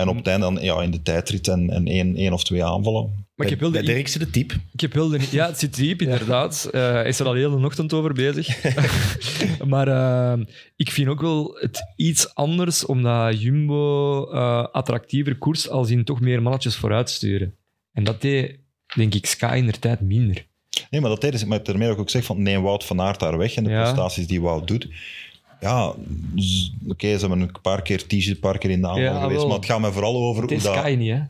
En 0.00 0.08
op 0.08 0.16
het 0.16 0.26
einde 0.26 0.44
dan 0.52 0.62
ja, 0.64 0.82
in 0.82 0.90
de 0.90 1.02
tijdrit 1.02 1.48
en, 1.48 1.70
en 1.70 1.86
één, 1.86 2.16
één 2.16 2.32
of 2.32 2.44
twee 2.44 2.64
aanvallen. 2.64 3.28
Maar 3.34 3.46
ik 3.46 3.52
heb 3.52 3.60
wel 3.60 3.70
de, 3.70 3.82
Dirkse 3.82 4.18
de 4.18 4.30
type. 4.30 4.54
Ik 4.72 4.80
heb 4.80 4.92
wel 4.92 5.08
de, 5.08 5.28
ja, 5.30 5.46
het 5.46 5.58
zit 5.58 5.74
diep, 5.76 6.02
inderdaad. 6.02 6.68
Eh, 6.72 6.80
Hij 6.92 7.08
is 7.08 7.20
er 7.20 7.26
al 7.26 7.34
heel 7.34 7.58
de 7.58 7.64
ochtend 7.66 7.92
over 7.92 8.12
bezig. 8.12 8.62
maar 9.72 9.88
eh, 9.88 10.40
ik 10.76 10.90
vind 10.90 11.08
ook 11.08 11.20
wel 11.20 11.56
het 11.60 11.82
iets 11.96 12.34
anders, 12.34 12.86
omdat 12.86 13.42
Jumbo 13.42 14.24
eh, 14.30 14.64
attractiever 14.72 15.36
koers 15.38 15.68
als 15.68 15.90
in 15.90 16.04
toch 16.04 16.20
meer 16.20 16.42
mannetjes 16.42 16.76
vooruit 16.76 17.10
sturen. 17.10 17.54
En 17.92 18.04
dat 18.04 18.20
deed, 18.20 18.58
denk 18.94 19.14
ik, 19.14 19.26
Sky 19.26 19.54
in 19.56 19.66
de 19.66 19.78
tijd 19.78 20.00
minder. 20.00 20.46
Nee, 20.90 21.00
maar 21.00 21.10
dat 21.10 21.20
tijdens, 21.20 21.44
maar 21.44 21.62
daarmee 21.62 21.86
heb 21.86 21.94
ik 21.96 22.00
ook 22.02 22.10
zeg 22.10 22.24
van 22.24 22.42
neem 22.42 22.62
Wout 22.62 22.84
van 22.84 23.00
Aert 23.00 23.20
daar 23.20 23.38
weg 23.38 23.54
en 23.54 23.64
de 23.64 23.70
Ja. 23.70 23.82
prestaties 23.82 24.26
die 24.26 24.40
Wout 24.40 24.68
doet. 24.68 24.88
Ja, 25.60 25.92
z- 26.36 26.70
oké, 26.88 27.12
ze 27.12 27.18
hebben 27.26 27.40
een 27.40 27.52
paar 27.62 27.82
keer 27.82 28.06
t 28.06 28.12
een 28.12 28.38
paar 28.40 28.58
keer 28.58 28.70
in 28.70 28.80
de 28.80 28.86
aanval 28.86 29.02
Ja, 29.02 29.20
geweest, 29.20 29.36
wel. 29.38 29.46
maar 29.48 29.56
het 29.56 29.66
gaat 29.66 29.80
me 29.80 29.92
vooral 29.92 30.16
over 30.16 30.40
Het 30.42 30.50
hoe 30.50 30.58
is 30.58 30.64
dat, 30.64 30.74
Sky 30.76 30.94
niet, 30.98 31.10
hè? 31.10 31.20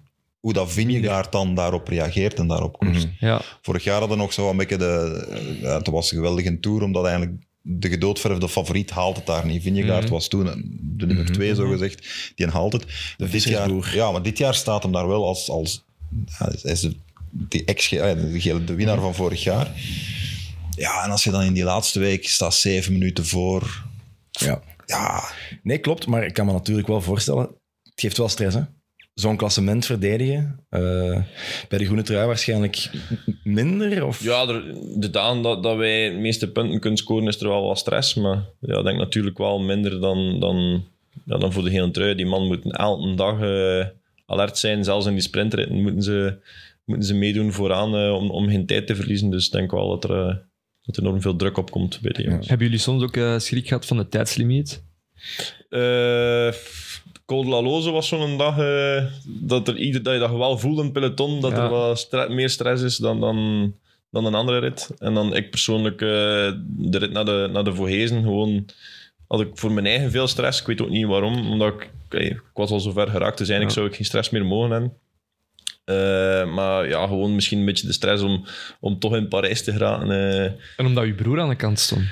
hoe 0.40 0.52
dat 0.52 0.72
Vingegaard 0.72 1.32
dan 1.32 1.54
daarop 1.54 1.88
reageert 1.88 2.38
en 2.38 2.46
daarop 2.46 2.78
koerst. 2.78 3.06
Mhm. 3.06 3.26
Ja. 3.26 3.40
Vorig 3.62 3.84
jaar 3.84 3.98
hadden 3.98 4.16
we 4.16 4.22
nog 4.22 4.32
zo 4.32 4.50
een 4.50 4.56
beetje 4.56 4.76
de... 4.76 5.58
Ja, 5.62 5.76
het 5.78 5.88
was 5.88 6.10
een 6.10 6.16
geweldige 6.16 6.60
tour, 6.60 6.82
omdat 6.82 7.04
eigenlijk 7.06 7.42
de 7.62 7.88
gedoodverfde 7.88 8.48
favoriet 8.48 8.90
haalt 8.90 9.16
het 9.16 9.26
daar 9.26 9.46
niet. 9.46 9.62
Vingegaard 9.62 10.04
Mhm. 10.04 10.12
was 10.12 10.28
toen 10.28 10.44
de 10.80 11.06
nummer 11.06 11.24
Mhm. 11.24 11.32
twee, 11.32 11.54
zo 11.54 11.68
gezegd. 11.68 12.06
Die 12.34 12.46
haalt 12.46 12.72
het. 12.72 12.86
dit 13.30 13.42
jaar, 13.42 13.94
ja, 13.94 14.10
maar 14.12 14.22
dit 14.22 14.38
jaar 14.38 14.54
staat 14.54 14.82
hem 14.82 14.92
daar 14.92 15.08
wel 15.08 15.26
als... 15.26 15.50
als 15.50 15.84
ja, 16.38 16.50
hij 16.62 16.72
is 16.72 16.80
de, 16.80 16.94
die 17.30 17.64
ex, 17.64 17.88
de, 17.88 18.64
de 18.64 18.74
winnaar 18.74 19.00
van 19.00 19.14
vorig 19.14 19.42
jaar. 19.42 19.70
Ja, 20.76 21.04
en 21.04 21.10
als 21.10 21.24
je 21.24 21.30
dan 21.30 21.42
in 21.42 21.52
die 21.52 21.64
laatste 21.64 21.98
week 21.98 22.28
staat 22.28 22.54
zeven 22.54 22.92
minuten 22.92 23.26
voor... 23.26 23.88
Ja. 24.30 24.62
Ja, 24.86 25.22
Nee, 25.62 25.78
klopt. 25.78 26.06
Maar 26.06 26.24
ik 26.24 26.32
kan 26.34 26.46
me 26.46 26.52
natuurlijk 26.52 26.88
wel 26.88 27.00
voorstellen, 27.00 27.42
het 27.82 28.00
geeft 28.00 28.16
wel 28.18 28.28
stress, 28.28 28.56
hè? 28.56 28.62
Zo'n 29.14 29.36
klassement 29.36 29.86
verdedigen. 29.86 30.64
eh, 30.68 31.22
bij 31.68 31.78
de 31.78 31.84
groene 31.84 32.02
trui 32.02 32.26
waarschijnlijk 32.26 32.90
minder? 33.44 34.06
Of... 34.06 34.22
Ja, 34.22 34.48
er, 34.48 34.62
de 34.96 35.10
daan 35.10 35.42
dat, 35.42 35.62
dat 35.62 35.76
wij 35.76 36.10
de 36.10 36.16
meeste 36.16 36.52
punten 36.52 36.80
kunnen 36.80 36.98
scoren, 36.98 37.26
is 37.26 37.40
er 37.40 37.48
wel 37.48 37.66
wat 37.66 37.78
stress. 37.78 38.14
Maar 38.14 38.44
ja, 38.60 38.78
ik 38.78 38.84
denk 38.84 38.98
natuurlijk 38.98 39.38
wel 39.38 39.60
minder 39.60 40.00
dan, 40.00 40.40
dan, 40.40 40.84
ja, 41.24 41.38
dan 41.38 41.52
voor 41.52 41.62
de 41.64 41.70
hele 41.70 41.90
trui. 41.90 42.14
Die 42.14 42.26
man 42.26 42.46
moet 42.46 42.72
elke 42.76 43.14
dag 43.14 43.40
eh, 43.40 43.86
alert 44.26 44.58
zijn. 44.58 44.84
Zelfs 44.84 45.06
in 45.06 45.12
die 45.12 45.22
sprintritten 45.22 45.82
moeten 45.82 46.02
ze, 46.02 46.38
moeten 46.84 47.06
ze 47.06 47.14
meedoen 47.14 47.52
vooraan 47.52 47.94
eh, 47.96 48.14
om, 48.14 48.30
om 48.30 48.48
geen 48.48 48.66
tijd 48.66 48.86
te 48.86 48.94
verliezen. 48.96 49.30
Dus 49.30 49.46
ik 49.46 49.52
denk 49.52 49.70
wel 49.70 49.88
dat 49.98 50.10
er, 50.10 50.48
dat 50.82 50.96
er 50.96 51.02
enorm 51.02 51.20
veel 51.20 51.36
druk 51.36 51.56
op 51.58 51.70
komt 51.70 51.98
bij 52.00 52.12
die 52.12 52.24
jongens. 52.24 52.48
Hebben 52.48 52.66
jullie 52.66 52.82
soms 52.82 53.02
ook 53.02 53.16
eh, 53.16 53.38
schrik 53.38 53.68
gehad 53.68 53.86
van 53.86 53.96
de 53.96 54.08
tijdslimiet? 54.08 54.82
Eh 55.68 56.52
Col 57.26 57.44
de 57.44 57.50
la 57.50 57.62
Loze 57.62 57.90
was 57.90 58.08
zo'n 58.08 58.38
dag 58.38 58.58
eh, 58.58 59.04
dat, 59.24 59.68
er, 59.68 59.76
ieder- 59.76 60.02
dat 60.02 60.12
je 60.12 60.18
dat 60.18 60.30
wel 60.30 60.58
voelde 60.58 60.78
in 60.78 60.84
het 60.84 60.92
peloton, 60.92 61.40
dat 61.40 61.50
Ja. 61.50 61.62
er 61.64 61.68
wat 61.70 61.98
stre- 61.98 62.28
meer 62.28 62.50
stress 62.50 62.82
is 62.82 62.96
dan, 62.96 63.20
dan, 63.20 63.74
dan 64.10 64.24
een 64.26 64.34
andere 64.34 64.58
rit. 64.58 64.90
En 64.98 65.14
dan 65.14 65.36
ik 65.36 65.50
persoonlijk, 65.50 66.00
eh, 66.02 66.08
de 66.66 66.98
rit 66.98 67.12
naar 67.12 67.24
de, 67.24 67.48
naar 67.52 67.64
de 67.64 67.74
Vogezen, 67.74 68.22
gewoon 68.22 68.66
had 69.28 69.40
ik 69.40 69.48
voor 69.54 69.72
mijn 69.72 69.86
eigen 69.86 70.10
veel 70.10 70.26
stress. 70.26 70.60
Ik 70.60 70.66
weet 70.66 70.82
ook 70.82 70.88
niet 70.90 71.06
waarom, 71.06 71.50
omdat 71.50 71.74
ik, 71.74 71.90
ik 72.20 72.40
was 72.54 72.70
al 72.70 72.80
zo 72.80 72.90
ver 72.92 73.08
geraakt, 73.08 73.38
dus 73.38 73.48
eigenlijk 73.48 73.68
Ja. 73.68 73.74
zou 73.76 73.86
ik 73.86 73.94
geen 73.94 74.04
stress 74.04 74.30
meer 74.30 74.46
mogen 74.46 74.70
hebben. 74.70 74.92
Eh, 75.90 76.52
maar 76.54 76.88
ja, 76.88 77.06
gewoon 77.06 77.34
misschien 77.34 77.58
een 77.58 77.64
beetje 77.64 77.86
de 77.86 77.92
stress 77.92 78.22
om, 78.22 78.44
om 78.80 78.98
toch 78.98 79.16
in 79.16 79.28
Parijs 79.28 79.64
te 79.64 79.72
geraken. 79.72 80.10
eh. 80.10 80.44
En 80.76 80.86
omdat 80.86 81.04
je 81.06 81.14
broer 81.14 81.40
aan 81.40 81.48
de 81.48 81.54
kant 81.56 81.78
stond. 81.78 82.02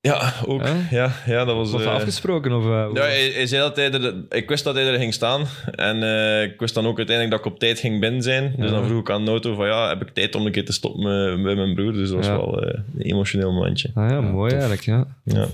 ja, 0.00 0.32
ook. 0.46 0.62
Ja, 0.90 1.12
ja, 1.26 1.44
dat 1.44 1.56
was... 1.56 1.70
Was 1.70 1.82
dat 1.82 1.90
eh, 1.90 1.96
afgesproken? 1.96 2.52
Of, 2.52 2.64
eh, 2.64 2.88
ja, 2.94 3.00
hij, 3.02 3.30
hij 3.34 3.46
zei 3.46 3.62
dat 3.62 3.76
hij 3.76 3.92
er, 3.92 4.14
ik 4.28 4.48
wist 4.48 4.64
dat 4.64 4.74
hij 4.74 4.86
er 4.92 4.98
ging 4.98 5.14
staan. 5.14 5.46
En 5.74 6.02
eh, 6.02 6.42
ik 6.42 6.60
wist 6.60 6.74
dan 6.74 6.86
ook 6.86 6.96
uiteindelijk 6.96 7.36
dat 7.36 7.46
ik 7.46 7.52
op 7.52 7.58
tijd 7.60 7.78
ging 7.78 8.00
binnen 8.00 8.22
zijn. 8.22 8.54
Dus 8.56 8.70
Ja. 8.70 8.76
dan 8.76 8.86
vroeg 8.86 9.00
ik 9.00 9.10
aan 9.10 9.24
de 9.24 9.30
auto 9.30 9.54
van 9.54 9.66
ja, 9.66 9.88
heb 9.88 10.02
ik 10.02 10.14
tijd 10.14 10.34
om 10.34 10.46
een 10.46 10.52
keer 10.52 10.64
te 10.64 10.72
stoppen 10.72 11.02
met, 11.02 11.42
bij 11.42 11.54
mijn 11.54 11.74
broer. 11.74 11.92
Dus 11.92 12.08
dat 12.08 12.16
was 12.16 12.26
Ja. 12.26 12.36
wel 12.36 12.62
eh, 12.62 12.80
een 12.98 13.02
emotioneel 13.02 13.52
momentje. 13.52 13.90
Ah, 13.94 14.08
ja, 14.08 14.14
Ja, 14.14 14.20
mooi 14.20 14.50
tof. 14.50 14.58
eigenlijk. 14.60 14.82
Ja. 14.82 15.06
Ja. 15.24 15.46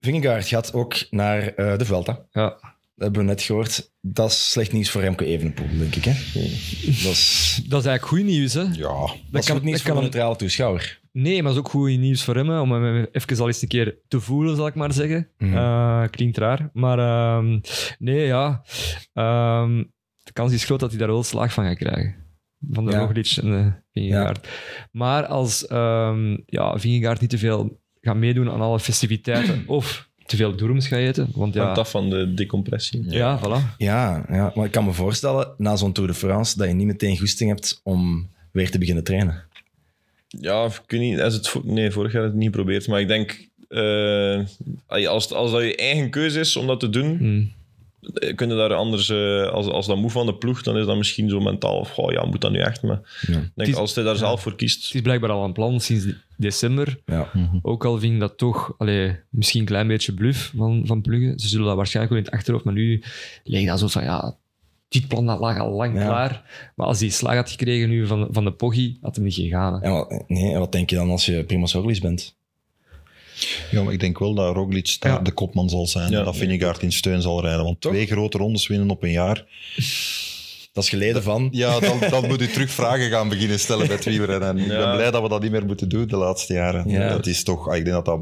Vingegaard 0.00 0.48
gaat 0.48 0.72
ook 0.74 0.94
naar 1.10 1.46
eh, 1.54 1.78
de 1.78 1.84
Vuelta. 1.84 2.18
Ja. 2.32 2.56
Dat 2.98 3.06
hebben 3.06 3.26
we 3.26 3.32
net 3.32 3.42
gehoord. 3.42 3.92
Dat 4.00 4.30
is 4.30 4.50
slecht 4.50 4.72
nieuws 4.72 4.90
voor 4.90 5.00
Remco 5.00 5.24
Evenepoel, 5.24 5.66
denk 5.78 5.94
ik. 5.94 6.04
Hè? 6.04 6.12
Dat 6.82 7.12
is, 7.12 7.60
Dat 7.68 7.80
is 7.80 7.86
eigenlijk 7.86 8.04
goed 8.04 8.24
nieuws. 8.34 8.54
Hè? 8.54 8.60
ja. 8.62 8.68
dat 9.30 9.40
is 9.40 9.46
kan- 9.46 9.56
goed 9.56 9.64
nieuws 9.64 9.76
dat 9.76 9.80
voor 9.86 9.94
kan 9.94 9.96
een 9.96 10.02
neutrale 10.02 10.36
toeschouwer. 10.36 11.00
Nee, 11.12 11.36
maar 11.42 11.52
het 11.52 11.52
is 11.52 11.58
ook 11.66 11.70
goed 11.70 11.98
nieuws 11.98 12.24
voor 12.24 12.34
hem, 12.36 12.48
hè, 12.48 12.60
om 12.60 12.72
hem 12.72 13.06
even 13.12 13.38
al 13.38 13.46
eens 13.46 13.62
een 13.62 13.68
keer 13.68 13.98
te 14.08 14.20
voelen, 14.20 14.56
zal 14.56 14.66
ik 14.66 14.74
maar 14.74 14.92
zeggen. 14.92 15.28
Mhm. 15.38 15.56
Eh, 15.56 16.04
klinkt 16.10 16.36
raar, 16.38 16.70
maar 16.72 16.98
ehm, 16.98 17.58
nee, 17.98 18.26
ja. 18.26 18.62
Ehm, 19.12 19.84
de 20.22 20.32
kans 20.32 20.52
is 20.52 20.64
groot 20.64 20.80
dat 20.80 20.90
hij 20.90 20.98
daar 20.98 21.08
wel 21.08 21.22
slag 21.22 21.52
van 21.52 21.64
gaat 21.64 21.76
krijgen. 21.76 22.14
Van 22.70 22.84
de 22.84 22.90
Ja. 22.90 22.98
Roglic 22.98 23.36
en 23.42 23.50
de 23.50 23.72
Vingegaard. 23.92 24.48
Maar 24.92 25.26
als 25.26 25.66
ehm 25.66 26.36
ja, 26.46 26.78
Vingegaard 26.78 27.20
niet 27.20 27.30
te 27.30 27.38
veel 27.38 27.80
gaat 28.00 28.16
meedoen 28.16 28.50
aan 28.50 28.60
alle 28.60 28.80
festiviteiten 28.80 29.64
of 29.78 30.07
te 30.28 30.36
veel 30.36 30.56
doorms 30.56 30.86
gaat 30.88 30.98
eten, 30.98 31.28
want 31.34 31.54
ja, 31.54 31.62
Hangt 31.64 31.78
af 31.78 31.90
van 31.90 32.10
de 32.10 32.34
decompressie. 32.34 33.04
ja, 33.10 33.38
voilà. 33.40 33.76
Ja, 33.78 34.24
ja, 34.28 34.52
maar 34.54 34.64
ik 34.64 34.70
kan 34.70 34.84
me 34.84 34.92
voorstellen, 34.92 35.48
na 35.58 35.76
zo'n 35.76 35.92
Tour 35.92 36.08
de 36.10 36.14
France, 36.16 36.58
dat 36.58 36.68
je 36.68 36.74
niet 36.74 36.86
meteen 36.86 37.18
goesting 37.18 37.50
hebt 37.50 37.80
om 37.82 38.28
weer 38.50 38.70
te 38.70 38.78
beginnen 38.78 39.04
trainen. 39.04 39.42
Ja, 40.28 40.64
ik 40.64 40.82
weet 40.86 41.00
niet. 41.00 41.20
Als 41.20 41.34
het, 41.34 41.54
nee, 41.64 41.90
vorig 41.90 42.12
jaar 42.12 42.22
heb 42.22 42.30
ik 42.30 42.36
het 42.36 42.44
niet 42.46 42.54
geprobeerd. 42.54 42.86
Maar 42.88 43.00
ik 43.00 43.08
denk, 43.08 43.48
eh, 43.68 45.06
als, 45.08 45.32
als 45.32 45.50
dat 45.50 45.62
je 45.62 45.76
eigen 45.76 46.10
keuze 46.10 46.40
is 46.40 46.56
om 46.56 46.66
dat 46.66 46.80
te 46.80 46.90
doen, 46.90 47.16
Hm. 47.16 47.44
Eh, 48.14 48.34
kun 48.34 48.48
je 48.48 48.54
daar 48.54 48.74
anders, 48.74 49.08
eh, 49.08 49.46
als, 49.48 49.66
als 49.66 49.86
dat 49.86 49.96
moe 49.96 50.10
van 50.10 50.26
de 50.26 50.34
ploeg, 50.34 50.62
dan 50.62 50.76
is 50.76 50.86
dat 50.86 50.96
misschien 50.96 51.28
zo 51.28 51.40
mentaal, 51.40 51.78
of, 51.78 51.98
oh 51.98 52.12
ja, 52.12 52.24
moet 52.24 52.40
dat 52.40 52.50
nu 52.50 52.58
echt? 52.58 52.82
Maar 52.82 53.20
Ja. 53.26 53.50
denk, 53.54 53.68
is- 53.68 53.74
als 53.76 53.94
hij 53.94 54.04
daar 54.04 54.16
zelf 54.16 54.42
voor 54.42 54.56
kiest, 54.56 54.84
Het 54.86 54.94
is 54.94 55.00
blijkbaar 55.00 55.30
al 55.30 55.44
een 55.44 55.52
plan 55.52 55.80
sinds 55.80 56.06
december. 56.36 56.98
Ja. 57.06 57.28
Ook 57.62 57.84
al 57.84 57.98
vind 57.98 58.12
ik 58.14 58.20
dat 58.20 58.38
toch 58.38 58.74
allee, 58.78 59.16
misschien 59.30 59.60
een 59.60 59.66
klein 59.66 59.86
beetje 59.86 60.12
bluff 60.14 60.52
van, 60.56 60.82
van 60.86 61.00
Pluggen. 61.02 61.38
Ze 61.38 61.48
zullen 61.48 61.66
dat 61.66 61.76
waarschijnlijk 61.76 62.14
wel 62.14 62.22
in 62.24 62.28
het 62.30 62.38
achterhoofd, 62.38 62.64
maar 62.64 62.74
nu 62.74 63.02
leek 63.44 63.66
dat 63.66 63.78
zo 63.78 63.88
van 63.88 64.02
ja, 64.02 64.36
dit 64.88 65.08
plan 65.08 65.26
dat 65.26 65.38
lag 65.40 65.58
al 65.58 65.70
lang 65.72 65.94
Ja. 65.98 66.04
klaar. 66.04 66.42
Maar 66.76 66.86
als 66.86 67.00
hij 67.00 67.08
slag 67.08 67.34
had 67.34 67.50
gekregen 67.50 67.88
nu 67.88 68.06
van, 68.06 68.28
van 68.30 68.44
de 68.44 68.52
Poggi, 68.52 68.98
had 69.00 69.14
hem 69.14 69.24
niet 69.24 69.34
gegaan. 69.34 69.74
hè. 69.74 69.80
En 69.80 69.92
wat, 69.92 70.24
nee, 70.28 70.52
en 70.52 70.58
wat 70.58 70.72
denk 70.72 70.90
je 70.90 70.96
dan 70.96 71.10
als 71.10 71.26
je 71.26 71.44
Primoz 71.44 71.74
Roglic 71.74 72.00
bent? 72.00 72.36
Ja, 73.70 73.82
maar 73.82 73.92
ik 73.92 74.00
denk 74.00 74.18
wel 74.18 74.34
dat 74.34 74.54
Roglic 74.54 74.96
daar 74.98 75.12
Ja. 75.12 75.18
de 75.18 75.32
kopman 75.32 75.68
zal 75.68 75.86
zijn. 75.86 76.10
Ja. 76.10 76.18
en 76.18 76.24
dat 76.24 76.36
Vingegaard 76.36 76.82
in 76.82 76.92
steun 76.92 77.22
zal 77.22 77.40
rijden. 77.40 77.64
Want 77.64 77.80
Toch? 77.80 77.92
twee 77.92 78.06
grote 78.06 78.38
rondes 78.38 78.66
winnen 78.66 78.90
op 78.90 79.02
een 79.02 79.10
jaar. 79.10 79.44
Dat 80.72 80.84
is 80.84 80.88
geleden 80.90 81.22
van... 81.22 81.48
Ja, 81.62 81.80
dan, 81.80 81.98
dan 82.10 82.26
moet 82.26 82.42
u 82.42 82.46
terug 82.48 82.70
vragen 82.70 83.10
gaan 83.10 83.28
beginnen 83.28 83.58
stellen 83.60 83.86
bij 83.86 83.96
het 83.96 84.04
wielrennen. 84.04 84.48
En 84.48 84.58
ik 84.58 84.68
ben 84.68 84.92
blij 84.94 85.10
dat 85.10 85.22
we 85.22 85.28
dat 85.28 85.42
niet 85.42 85.50
meer 85.50 85.66
moeten 85.66 85.88
doen 85.88 86.06
de 86.06 86.16
laatste 86.16 86.52
jaren. 86.52 86.88
Ja. 86.90 87.08
Dat 87.08 87.26
is 87.26 87.42
toch... 87.42 87.68
ah, 87.68 87.76
Ik 87.76 87.84
denk 87.84 87.96
dat 87.96 88.04
dat 88.04 88.20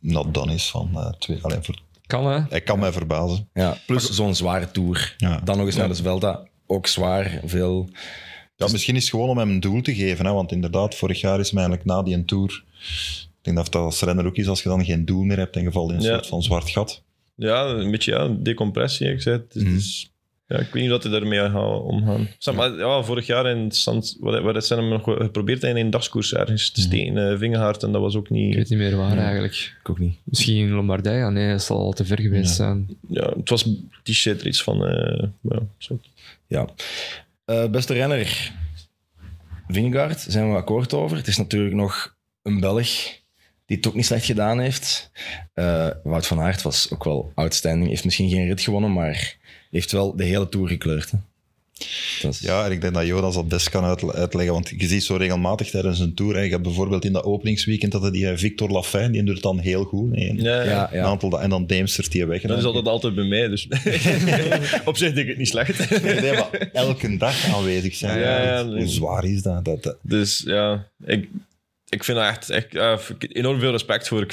not 0.00 0.34
done 0.34 0.54
is. 0.54 0.70
Van, 0.70 0.90
eh, 0.94 1.12
twee, 1.18 1.38
alleen 1.42 1.64
voor, 1.64 1.74
Kan 2.06 2.26
hè? 2.26 2.40
hij 2.48 2.60
kan 2.60 2.78
mij 2.78 2.92
verbazen. 2.92 3.48
Ja, 3.54 3.78
plus 3.86 4.10
zo'n 4.10 4.34
zware 4.34 4.70
Tour. 4.70 5.14
Ja. 5.18 5.40
Dan 5.44 5.56
nog 5.56 5.66
eens 5.66 5.76
naar 5.76 5.88
de 5.88 5.94
Vuelta. 5.94 6.46
Ook 6.66 6.86
zwaar, 6.86 7.40
veel... 7.44 7.88
Ja, 8.56 8.68
misschien 8.72 8.96
is 8.96 9.02
het 9.02 9.10
gewoon 9.10 9.28
om 9.28 9.38
hem 9.38 9.50
een 9.50 9.60
doel 9.60 9.82
te 9.82 9.94
geven. 9.94 10.26
Hè, 10.26 10.32
want 10.32 10.52
inderdaad, 10.52 10.94
vorig 10.94 11.20
jaar 11.20 11.40
is 11.40 11.48
hem 11.50 11.58
eigenlijk 11.58 11.88
na 11.88 12.02
die 12.02 12.24
Tour 12.24 12.64
Ik 13.40 13.46
denk 13.46 13.56
dat 13.56 13.72
dat 13.72 13.82
als 13.82 14.00
renner 14.02 14.26
ook 14.26 14.36
is, 14.36 14.48
als 14.48 14.62
je 14.62 14.68
dan 14.68 14.84
geen 14.84 15.04
doel 15.04 15.22
meer 15.22 15.36
hebt 15.38 15.56
en 15.56 15.62
je 15.62 15.72
valt 15.72 15.90
in 15.90 15.96
een 15.96 16.02
Ja. 16.02 16.12
soort 16.12 16.26
van 16.26 16.42
zwart 16.42 16.70
gat. 16.70 17.02
Ja, 17.34 17.66
een 17.66 17.90
beetje 17.90 18.12
ja, 18.12 18.28
decompressie. 18.28 19.12
Ik 19.12 19.22
zei 19.22 19.36
het. 19.36 19.52
Dus, 19.52 19.62
Mhm. 19.62 19.72
dus, 19.74 20.12
ja, 20.46 20.56
ik 20.58 20.72
weet 20.72 20.82
niet 20.82 20.90
dat 20.90 21.02
hij 21.02 21.12
daarmee 21.12 21.38
gaat 21.50 21.80
omgaan. 21.82 22.28
Zeg 22.38 22.54
maar, 22.54 22.72
ja, 22.78 23.02
vorig 23.02 23.26
jaar 23.26 23.46
in 23.50 23.70
Sant, 23.72 24.16
wat, 24.20 24.42
wat 24.42 24.66
zijn 24.66 24.80
we 24.80 24.86
nog 24.88 25.02
geprobeerd 25.04 25.62
in 25.62 25.76
een 25.76 25.90
dagskoers 25.90 26.34
ergens 26.34 26.70
te 26.70 26.80
steken, 26.80 27.16
uh, 27.16 27.38
Vingegaard, 27.38 27.82
en 27.82 27.92
dat 27.92 28.00
was 28.00 28.16
ook 28.16 28.24
Ik 28.24 28.30
niet... 28.30 28.54
weet 28.54 28.68
niet 28.68 28.78
meer 28.78 28.96
waar 28.96 29.18
eigenlijk. 29.18 29.74
Ik 29.80 29.90
ook 29.90 29.98
niet. 29.98 30.14
Misschien 30.24 30.56
in 30.56 30.70
Lombardije, 30.70 31.18
ja, 31.18 31.30
nee, 31.30 31.50
dat 31.50 31.62
zal 31.62 31.78
al 31.78 31.92
te 31.92 32.04
ver 32.04 32.20
geweest 32.20 32.48
Ja. 32.48 32.54
zijn. 32.54 32.88
Ja, 33.08 33.32
het 33.36 33.48
was 33.48 33.68
t-shirt 34.02 34.40
er 34.40 34.46
iets 34.46 34.62
van... 34.62 34.86
eh, 34.86 35.28
ja, 35.40 35.58
zo. 35.78 35.98
Ja. 36.46 36.66
Eh, 37.44 37.68
beste 37.70 37.92
renner. 37.92 38.52
Vingegaard, 39.68 40.20
zijn 40.28 40.50
we 40.50 40.56
akkoord 40.56 40.94
over. 40.94 41.16
Het 41.16 41.26
is 41.26 41.36
natuurlijk 41.36 41.74
nog 41.74 42.16
een 42.42 42.60
Belg 42.60 43.18
die 43.70 43.78
het 43.78 43.86
ook 43.88 43.94
niet 43.94 44.06
slecht 44.06 44.24
gedaan 44.24 44.60
heeft. 44.60 45.10
Eh, 45.54 45.88
Wout 46.02 46.26
van 46.26 46.40
Aert 46.40 46.62
was 46.62 46.88
ook 46.92 47.04
wel 47.04 47.32
outstanding. 47.34 47.88
Heeft 47.88 48.04
misschien 48.04 48.28
geen 48.30 48.46
rit 48.46 48.60
gewonnen, 48.60 48.92
maar 48.92 49.36
heeft 49.70 49.92
wel 49.92 50.16
de 50.16 50.24
hele 50.24 50.48
Tour 50.48 50.68
gekleurd. 50.68 51.10
Hè? 51.10 51.18
Dat 52.22 52.32
is- 52.34 52.40
Ja, 52.40 52.64
en 52.64 52.72
ik 52.72 52.80
denk 52.80 52.94
dat 52.94 53.06
Jonas 53.06 53.34
dat 53.34 53.48
best 53.48 53.68
kan 53.70 53.84
uit- 53.84 54.12
uitleggen, 54.14 54.52
want 54.52 54.68
je 54.76 54.86
ziet 54.86 55.04
zo 55.04 55.16
regelmatig 55.16 55.70
tijdens 55.70 55.98
een 55.98 56.14
tour. 56.14 56.34
hè. 56.34 56.40
Je 56.40 56.50
hebt 56.50 56.62
bijvoorbeeld 56.62 57.04
in 57.04 57.12
dat 57.12 57.24
openingsweekend 57.24 57.92
dat 57.92 58.12
die 58.12 58.28
eh, 58.28 58.36
Victor 58.36 58.70
Lafay, 58.70 59.10
die 59.10 59.22
doet 59.22 59.34
het 59.34 59.42
dan 59.42 59.58
heel 59.58 59.84
goed. 59.84 60.10
Een, 60.16 60.36
Ja, 60.36 60.62
ja, 60.62 60.90
een 60.92 60.98
ja. 60.98 61.04
aantal, 61.04 61.40
en 61.40 61.50
dan 61.50 61.66
Deemstert 61.66 62.12
die 62.12 62.26
weg. 62.26 62.42
Dat 62.42 62.58
is 62.58 62.64
altijd 62.64 62.86
altijd 62.86 63.14
bij 63.14 63.24
mij, 63.24 63.48
dus 63.48 63.68
op 64.84 64.96
zich 64.96 65.12
denk 65.12 65.16
ik 65.16 65.26
het 65.28 65.38
niet 65.38 65.48
slecht. 65.48 66.02
Nee, 66.02 66.20
nee, 66.20 66.32
maar 66.32 66.50
elke 66.72 67.16
dag 67.16 67.54
aanwezig 67.54 67.94
zijn. 67.94 68.18
Ja, 68.18 68.42
ja, 68.42 68.66
Hoe 68.66 68.86
zwaar 68.88 69.24
is 69.24 69.42
dat? 69.42 69.64
dat, 69.64 69.82
dat- 69.82 69.96
Dus 70.02 70.42
ja, 70.46 70.86
ik, 71.04 71.28
ik 71.90 72.04
vind 72.04 72.18
daar 72.18 72.28
echt, 72.28 72.50
echt 72.50 72.74
enorm 73.18 73.60
veel 73.60 73.70
respect 73.70 74.08
voor. 74.08 74.26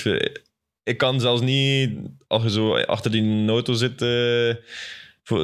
Ik, 0.83 0.97
kan 0.97 1.19
zelfs 1.19 1.41
niet, 1.41 1.99
als 2.27 2.43
je 2.43 2.49
zo 2.49 2.77
achter 2.77 3.11
die 3.11 3.47
auto 3.49 3.73
zit, 3.73 4.01
eh, 4.01 4.55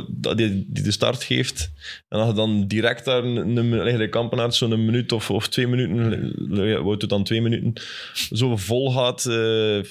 dat 0.07 0.37
die, 0.37 0.65
die 0.67 0.83
de 0.83 0.91
start 0.91 1.23
geeft, 1.23 1.71
en 2.09 2.19
als 2.19 2.29
je 2.29 2.35
dan 2.35 2.67
direct 2.67 3.05
daar 3.05 3.23
een, 3.23 3.57
een, 3.57 3.97
de 3.97 4.09
kampenaard 4.09 4.55
zo'n 4.55 4.85
minuut 4.85 5.11
of, 5.11 5.29
of 5.31 5.47
twee 5.49 5.67
minuten, 5.67 6.83
wat 6.83 7.01
het 7.01 7.09
dan 7.09 7.23
twee 7.23 7.41
minuten, 7.41 7.73
zo 8.31 8.57
vol 8.57 8.91
gaat, 8.91 9.25
eh, 9.25 9.83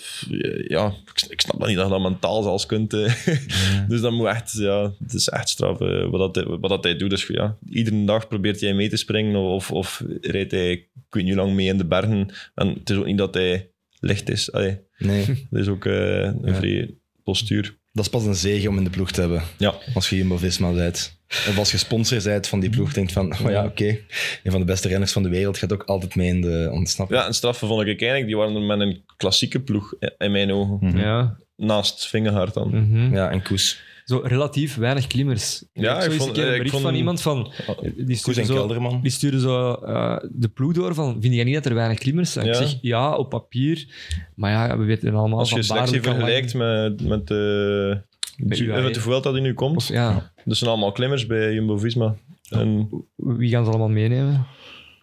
ja, 0.68 0.86
ik, 1.04 1.22
ik 1.28 1.40
snap 1.40 1.58
dat 1.58 1.68
niet 1.68 1.76
dat 1.76 1.86
je 1.86 1.92
dat 1.92 2.02
mentaal 2.02 2.42
zelfs 2.42 2.66
kunt. 2.66 2.92
eh. 2.92 3.14
dus 3.88 4.00
dat 4.00 4.12
moet 4.12 4.26
echt, 4.26 4.52
ja, 4.58 4.92
het 4.98 5.14
is 5.14 5.28
echt 5.28 5.48
straf 5.48 5.80
eh, 5.80 6.10
wat, 6.10 6.34
dat, 6.34 6.34
hij- 6.44 6.56
wat 6.58 6.70
dat 6.70 6.84
hij 6.84 6.96
doet. 6.96 7.10
Dus 7.10 7.26
ja, 7.26 7.56
iedere 7.68 8.04
dag 8.04 8.28
probeert 8.28 8.60
hij 8.60 8.74
mee 8.74 8.88
te 8.88 8.96
springen 8.96 9.36
of, 9.40 9.70
of 9.70 10.02
rijdt 10.20 10.50
hij, 10.50 10.70
ik 10.72 10.88
weet 11.10 11.24
niet 11.24 11.34
hoe 11.34 11.42
lang 11.42 11.54
mee 11.56 11.66
in 11.66 11.78
de 11.78 11.86
bergen. 11.86 12.28
En 12.54 12.68
het 12.68 12.90
is 12.90 12.96
ook 12.96 13.06
niet 13.06 13.18
dat 13.18 13.34
hij 13.34 13.70
licht 14.00 14.28
is. 14.30 14.52
Allee, 14.52 14.78
Nee, 14.98 15.26
dat 15.50 15.60
is 15.60 15.68
ook 15.68 15.84
een 15.84 16.40
Ja. 16.44 16.54
vrij 16.54 16.94
postuur. 17.24 17.80
Dat 17.92 18.04
is 18.04 18.10
pas 18.10 18.24
een 18.24 18.34
zegen 18.34 18.68
om 18.68 18.78
in 18.78 18.84
de 18.84 18.90
ploeg 18.90 19.10
te 19.10 19.20
hebben. 19.20 19.42
Ja. 19.58 19.74
Als 19.94 20.08
je 20.08 20.16
Jumbo-Visma 20.16 20.72
bent. 20.72 21.20
Of 21.28 21.58
als 21.58 21.70
je 21.70 21.76
sponsor 21.78 22.22
bent 22.22 22.46
van 22.46 22.60
die 22.60 22.70
ploeg, 22.70 22.92
denkt 22.92 23.12
van, 23.12 23.32
oh 23.32 23.50
ja, 23.50 23.64
oké. 23.64 23.98
Een 24.42 24.50
van 24.50 24.60
de 24.60 24.66
beste 24.66 24.88
renners 24.88 25.12
van 25.12 25.22
de 25.22 25.28
wereld 25.28 25.58
gaat 25.58 25.72
ook 25.72 25.82
altijd 25.82 26.14
mee 26.14 26.28
in 26.28 26.40
de 26.40 26.68
ontsnapping. 26.72 27.20
Ja, 27.20 27.26
en 27.26 27.34
straffe 27.34 27.66
vond 27.66 27.80
ik 27.80 27.86
eigenlijk, 28.00 28.26
die 28.26 28.36
waren 28.36 28.54
er 28.54 28.62
met 28.62 28.80
een 28.80 29.04
klassieke 29.16 29.60
ploeg, 29.60 29.94
in 30.18 30.30
mijn 30.32 30.52
ogen. 30.52 30.78
Mhm. 30.80 30.98
Ja. 30.98 31.36
Naast 31.56 32.06
Vingegaard 32.08 32.54
dan. 32.54 32.68
mhm. 32.68 33.14
Ja, 33.14 33.30
en 33.30 33.42
Koes. 33.42 33.82
Zo 34.12 34.20
relatief 34.24 34.76
weinig 34.76 35.06
klimmers. 35.06 35.62
Ik 35.72 35.82
Ja, 35.82 36.02
ik 36.02 36.12
vond- 36.12 36.28
een 36.28 36.34
keer 36.34 36.42
een 36.46 36.50
ik 36.50 36.56
bericht 36.56 36.70
vond- 36.74 36.82
van 36.86 36.94
iemand 36.94 37.22
van... 37.22 37.52
Die 37.96 38.04
Koes 38.06 38.18
stuurde 38.18 38.40
en 38.40 38.46
zo, 38.46 38.54
Kelderman. 38.54 39.00
die 39.02 39.10
stuurde 39.10 39.40
zo 39.40 39.72
eh, 39.72 40.16
de 40.30 40.48
ploeg 40.48 40.72
door 40.72 40.94
van... 40.94 41.16
Vind 41.20 41.34
jij 41.34 41.44
niet 41.44 41.54
dat 41.54 41.66
er 41.66 41.74
weinig 41.74 41.98
klimmers 41.98 42.32
zijn? 42.32 42.46
Ik 42.46 42.52
Ja. 42.54 42.58
zeg, 42.58 42.78
ja, 42.80 43.16
op 43.16 43.28
papier. 43.30 43.86
Maar 44.34 44.50
ja, 44.50 44.78
we 44.78 44.84
weten 44.84 45.14
allemaal 45.14 45.38
Als 45.38 45.48
je 45.48 45.54
van 45.54 45.64
selectie 45.64 46.02
vergelijkt 46.02 46.54
met, 46.54 47.08
met, 47.08 47.26
de 47.26 48.00
Met 48.36 48.58
UAE. 48.58 48.82
met 48.82 48.94
de 48.94 49.00
Vuelta 49.00 49.32
die 49.32 49.40
nu 49.40 49.54
komt, 49.54 49.76
Of, 49.76 49.88
ja, 49.88 50.32
dat 50.44 50.56
zijn 50.56 50.70
allemaal 50.70 50.92
klimmers 50.92 51.26
bij 51.26 51.52
Jumbo-Visma. 51.54 52.14
En 52.48 52.88
wie 53.16 53.50
gaan 53.50 53.64
ze 53.64 53.70
allemaal 53.70 53.88
meenemen? 53.88 54.46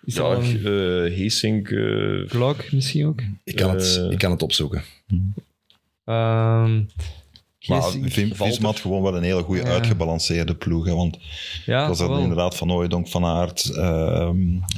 Is 0.03 0.15
ja, 0.15 0.21
dat 0.21 0.37
een 0.43 0.55
eh 0.57 1.15
Heesink, 1.17 1.69
eh, 1.69 2.27
Glock 2.27 2.71
misschien 2.71 3.05
ook? 3.07 3.21
Ik 3.43 3.55
kan, 3.55 3.69
het, 3.69 3.97
Eh. 4.03 4.11
ik 4.11 4.17
kan 4.17 4.31
het 4.31 4.41
opzoeken. 4.41 4.83
Maar. 7.67 7.81
Vim- 8.01 8.35
Visma 8.35 8.65
had 8.67 8.79
gewoon 8.79 9.01
wel 9.01 9.15
een 9.15 9.23
hele 9.23 9.41
goede 9.43 9.61
Ja. 9.61 9.67
uitgebalanceerde 9.67 10.55
ploeg. 10.55 10.85
Hè, 10.85 10.93
want 10.95 11.17
ja, 11.65 11.87
het 11.89 11.97
was 11.99 12.19
inderdaad 12.19 12.55
Van 12.57 12.71
Ooydonk, 12.71 13.07
Van 13.07 13.25
Aert, 13.25 13.69
ehm, 13.75 14.29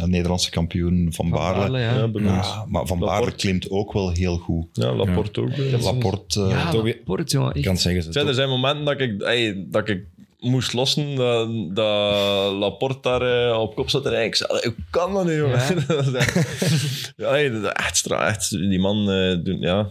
een 0.01 0.09
Nederlandse 0.09 0.49
kampioen 0.49 1.13
Van 1.13 1.29
Van 1.29 1.39
Baarle. 1.39 1.59
Baarle, 1.59 1.79
ja. 1.79 1.93
ja. 1.93 2.35
Ja, 2.35 2.65
maar 2.67 2.87
Van 2.87 2.99
Laporte. 2.99 3.05
Baarle 3.05 3.31
klimt 3.31 3.69
ook 3.69 3.93
wel 3.93 4.11
heel 4.11 4.37
goed. 4.37 4.65
Ja, 4.73 4.93
Laporte 4.95 5.41
ook. 5.41 5.49
eh. 5.49 5.83
Laporte, 5.83 6.41
eh, 6.43 6.49
Ja, 6.49 6.73
Laporte, 6.73 7.31
jongen. 7.37 7.55
Ik 7.55 7.63
kan 7.63 7.73
het 7.73 7.81
zeggen. 7.81 8.13
Ze 8.13 8.19
er 8.19 8.33
zijn 8.33 8.49
momenten 8.49 8.85
dat 8.85 8.99
ik, 9.01 9.21
ey, 9.21 9.65
dat 9.69 9.89
ik 9.89 10.03
moest 10.39 10.73
lossen, 10.73 11.15
dat, 11.15 11.49
dat 11.75 12.53
Laporte 12.53 12.99
daar 13.01 13.49
eh, 13.51 13.59
op 13.59 13.75
kop 13.75 13.89
zat 13.89 14.05
rijden. 14.05 14.25
Ik 14.25 14.35
zei, 14.35 14.49
hoe 14.63 14.75
kan 14.89 15.13
dat 15.13 15.25
nu, 15.25 15.35
jongen? 15.37 15.57
Ja. 15.59 15.73
Dat 16.01 16.13
echt, 16.13 17.13
ja, 17.17 17.25
ey, 17.27 17.49
dat 17.49 17.71
echt, 18.11 18.49
die 18.49 18.79
man 18.79 19.09
eh 19.11 19.37
doen, 19.43 19.59
ja, 19.59 19.89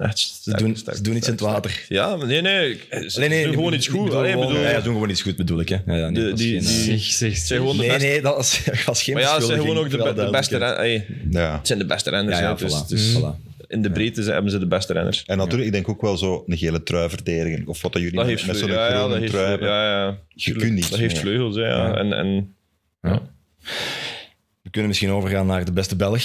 echt 0.00 0.18
Ze 0.42 0.56
doen, 0.56 0.76
sterk, 0.76 0.96
ze 0.96 1.02
doen 1.02 1.16
iets 1.16 1.26
in 1.26 1.32
het 1.32 1.40
water. 1.42 1.70
sterk. 1.70 1.88
Ja, 1.88 2.16
nee, 2.16 2.40
nee, 2.40 2.78
ze 3.08 3.18
Nee, 3.20 3.28
nee, 3.28 3.44
doen 3.44 3.54
gewoon 3.54 3.72
iets 3.72 3.88
goed. 3.88 4.04
bedoel 4.04 4.18
Allee, 4.18 4.34
bedoel, 4.36 4.52
ja, 4.60 4.70
ja, 4.70 4.80
doen 4.80 4.92
gewoon 4.92 5.10
iets 5.10 5.22
goed, 5.22 5.36
bedoel 5.36 5.60
ik. 5.60 5.68
Hè. 5.68 5.76
Ja, 5.86 5.94
ja, 5.96 6.08
nee, 6.08 6.22
De- 6.24 6.30
dat 6.30 6.38
is 6.38 6.44
die- 6.44 6.60
geen, 6.62 6.68
die- 6.84 6.92
eh, 6.94 6.98
Zeg, 6.98 7.02
zeg, 7.12 7.32
het 7.38 7.46
zijn 7.46 7.58
gewoon 7.60 7.76
de 7.76 7.82
Nee, 7.82 7.90
beste, 7.92 8.06
nee, 8.08 8.20
dat 8.22 8.36
was, 8.36 8.60
was 8.86 9.02
geen 9.02 9.14
maar 9.14 9.22
ja, 9.22 9.34
het 9.34 9.44
zijn 9.44 9.60
gewoon 9.60 9.76
ook 9.78 9.90
de, 9.90 9.96
be- 9.96 10.28
beste 10.30 10.56
renners. 10.58 11.02
ja. 11.30 11.56
Het 11.58 11.66
zijn 11.66 11.78
de 11.78 11.86
beste 11.86 12.10
renners. 12.10 12.38
Ja, 12.38 12.54
dus, 12.54 12.72
voilà. 12.84 12.86
dus 12.88 13.16
Voilà. 13.18 13.66
in 13.68 13.82
de 13.82 13.90
breedte 13.90 14.22
hebben 14.22 14.50
ze 14.50 14.58
de 14.58 14.66
beste 14.66 14.92
renners. 14.92 15.22
En 15.26 15.36
natuurlijk, 15.36 15.66
ik 15.66 15.72
denk 15.72 15.88
ook 15.88 16.00
wel 16.00 16.16
zo 16.16 16.44
een 16.46 16.58
gele 16.58 16.82
trui 16.82 17.08
verdedigen. 17.08 17.66
Of 17.66 17.82
wat 17.82 17.92
dat 17.92 18.02
jullie 18.02 18.16
Dat 18.16 18.26
met, 18.26 18.38
zo'n 18.40 18.54
groene 18.68 19.18
dat 19.20 19.26
trui 19.26 19.46
hebben. 19.48 19.68
ja, 19.68 20.04
ja. 20.06 20.18
Je 20.28 20.52
kunt 20.54 20.72
niets 20.72 20.90
Dat 20.90 20.98
heeft 20.98 21.18
vleugels, 21.18 21.56
ja. 21.56 21.94
En 21.94 22.54
We 24.62 24.70
kunnen 24.70 24.88
misschien 24.90 25.10
overgaan 25.10 25.46
naar 25.46 25.64
de 25.64 25.72
beste 25.72 25.96
Belg 25.96 26.22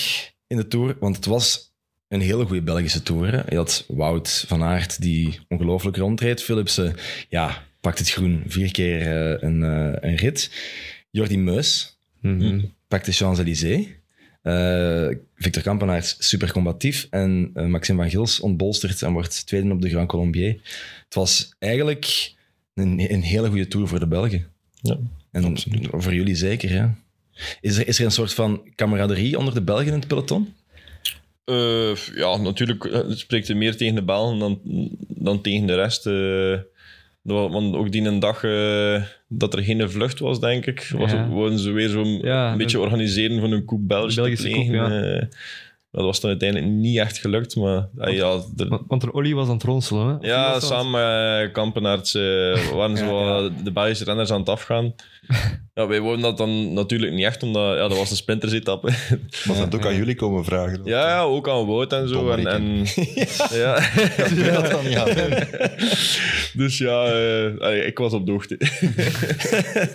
in 0.48 0.58
de 0.58 0.68
Tour, 0.68 0.96
want 1.00 1.16
het 1.16 1.26
was 1.26 1.74
een 2.16 2.22
hele 2.22 2.46
goede 2.46 2.62
Belgische 2.62 3.04
Tour. 3.04 3.32
Hè. 3.32 3.42
Je 3.50 3.56
had 3.56 3.86
Wout 3.88 4.44
van 4.48 4.64
Aert, 4.64 5.02
die 5.02 5.40
ongelooflijk 5.48 5.98
rondreed. 5.98 6.44
Philipsen, 6.44 6.96
ja, 7.30 7.64
pakt 7.82 8.00
het 8.00 8.10
groen 8.12 8.44
vier 8.48 8.72
keer 8.72 9.02
eh, 9.02 9.42
een, 9.50 9.64
eh, 9.64 10.10
een 10.10 10.16
rit. 10.16 10.52
Jordi 11.12 11.38
Meus 11.38 11.94
Mhm. 12.22 12.60
pakt 12.88 13.06
de 13.06 13.12
Champs-Élysées. 13.12 13.88
Eh, 14.42 15.08
Victor 15.36 15.64
Kampenaerts, 15.64 16.16
super 16.20 16.52
combatief. 16.52 17.08
En 17.10 17.52
Maxime 17.54 18.02
van 18.02 18.10
Gils 18.10 18.40
ontbolstert 18.40 19.02
en 19.02 19.12
wordt 19.12 19.48
tweede 19.48 19.72
op 19.72 19.82
de 19.82 19.90
Grand 19.90 20.08
Colombier. 20.08 20.52
Het 21.04 21.14
was 21.16 21.56
eigenlijk 21.60 22.34
een, 22.74 23.14
een 23.14 23.22
hele 23.22 23.48
goede 23.48 23.68
Tour 23.68 23.88
voor 23.88 24.00
de 24.00 24.08
Belgen. 24.08 24.48
Ja, 24.82 24.98
en 25.32 25.58
voor 25.92 26.14
jullie 26.14 26.36
zeker, 26.36 26.74
ja. 26.74 26.96
Is 27.62 27.78
er, 27.78 27.88
is 27.88 28.00
er 28.00 28.06
een 28.06 28.12
soort 28.12 28.34
van 28.34 28.62
camaraderie 28.76 29.38
onder 29.38 29.54
de 29.54 29.62
Belgen 29.62 29.88
in 29.88 29.94
het 29.94 30.08
peloton? 30.08 30.54
Eh, 31.46 31.96
ja, 32.16 32.38
natuurlijk 32.38 32.86
eh, 32.86 33.00
spreekt 33.10 33.48
hij 33.48 33.56
meer 33.58 33.78
tegen 33.78 33.96
de 33.96 34.04
Belgen 34.04 34.40
dan, 34.40 34.60
dan 35.08 35.42
tegen 35.42 35.68
de 35.68 35.76
rest. 35.76 36.06
eh. 36.06 36.54
Want 37.22 37.76
ook 37.76 37.92
die 37.92 38.04
een 38.04 38.20
dag 38.20 38.42
dat 39.28 39.54
er 39.54 39.64
geen 39.64 39.90
vlucht 39.90 40.20
was, 40.20 40.40
denk 40.40 40.66
ik, 40.66 40.88
was, 40.98 41.12
Ja. 41.12 41.58
ze 41.58 41.72
weer 41.72 41.90
zo'n 41.90 42.20
Ja, 42.22 42.52
een 42.52 42.58
beetje 42.58 42.80
organiseren 42.80 43.40
van 43.40 43.52
een 43.52 43.66
koep 43.66 43.88
Belgisch 43.88 44.16
te 44.16 44.22
Belgische 44.22 44.48
plegen. 44.50 44.66
koep, 44.66 44.74
ja. 44.90 45.28
Dat 45.96 46.04
was 46.04 46.20
dan 46.20 46.30
uiteindelijk 46.30 46.72
niet 46.72 46.98
echt 46.98 47.18
gelukt, 47.18 47.56
maar 47.56 47.88
ah, 47.98 48.14
ja, 48.14 48.40
Want, 48.58 48.84
want 48.88 49.04
er 49.04 49.12
Olly 49.12 49.34
was 49.34 49.48
aan 49.48 49.54
het 49.54 49.64
ronselen, 49.64 50.08
hè? 50.08 50.14
Of 50.14 50.26
ja, 50.26 50.52
was 50.52 50.60
dat? 50.60 50.70
samen 50.70 50.92
met 50.92 51.52
Kampenaerts 51.52 52.16
eh, 52.16 52.72
waren 52.76 52.98
zo 52.98 53.06
Ja, 53.06 53.42
wat 53.42 53.52
de 53.64 53.72
Belgische 53.72 54.04
renners 54.04 54.32
aan 54.32 54.40
het 54.40 54.50
afgaan. 54.50 54.94
Ja, 55.76 55.88
wij 55.88 56.02
wouden 56.02 56.22
dat 56.22 56.38
dan 56.38 56.74
natuurlijk 56.74 57.14
niet 57.14 57.26
echt, 57.26 57.44
omdat 57.44 57.76
ja, 57.76 57.88
dat 57.88 57.98
was 57.98 58.10
een 58.10 58.16
sprintersetappe. 58.16 58.88
Maar 59.46 59.56
zijn 59.56 59.60
het 59.60 59.76
ook 59.76 59.86
aan 59.86 59.96
jullie 59.96 60.16
komen 60.16 60.46
vragen. 60.46 60.82
Ja, 60.84 61.08
ja, 61.08 61.22
ook 61.22 61.50
aan 61.50 61.66
Wout 61.66 61.94
en 61.94 62.08
zo. 62.08 62.30
En, 62.30 62.48
en, 62.48 62.64
ja. 63.62 63.90
Dat 64.54 64.72
dan 64.72 64.86
niet. 64.88 65.48
Dus 66.54 66.78
ja, 66.78 67.06
eh, 67.06 67.60
allee, 67.60 67.86
ik 67.86 67.98
was 67.98 68.14
op 68.14 68.26
de 68.26 68.32
hoogte. 68.32 68.58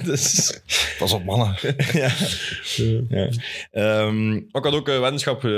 dus, 0.04 0.60
Pas 0.98 1.12
op, 1.12 1.24
mannen. 1.24 1.54
ja. 1.92 2.10
ja. 3.08 3.28
Ehm, 3.70 4.32
ik 4.32 4.44
had 4.62 4.74
ook 4.74 4.88
een 4.88 5.00
weddenschap 5.00 5.44
eh, 5.44 5.50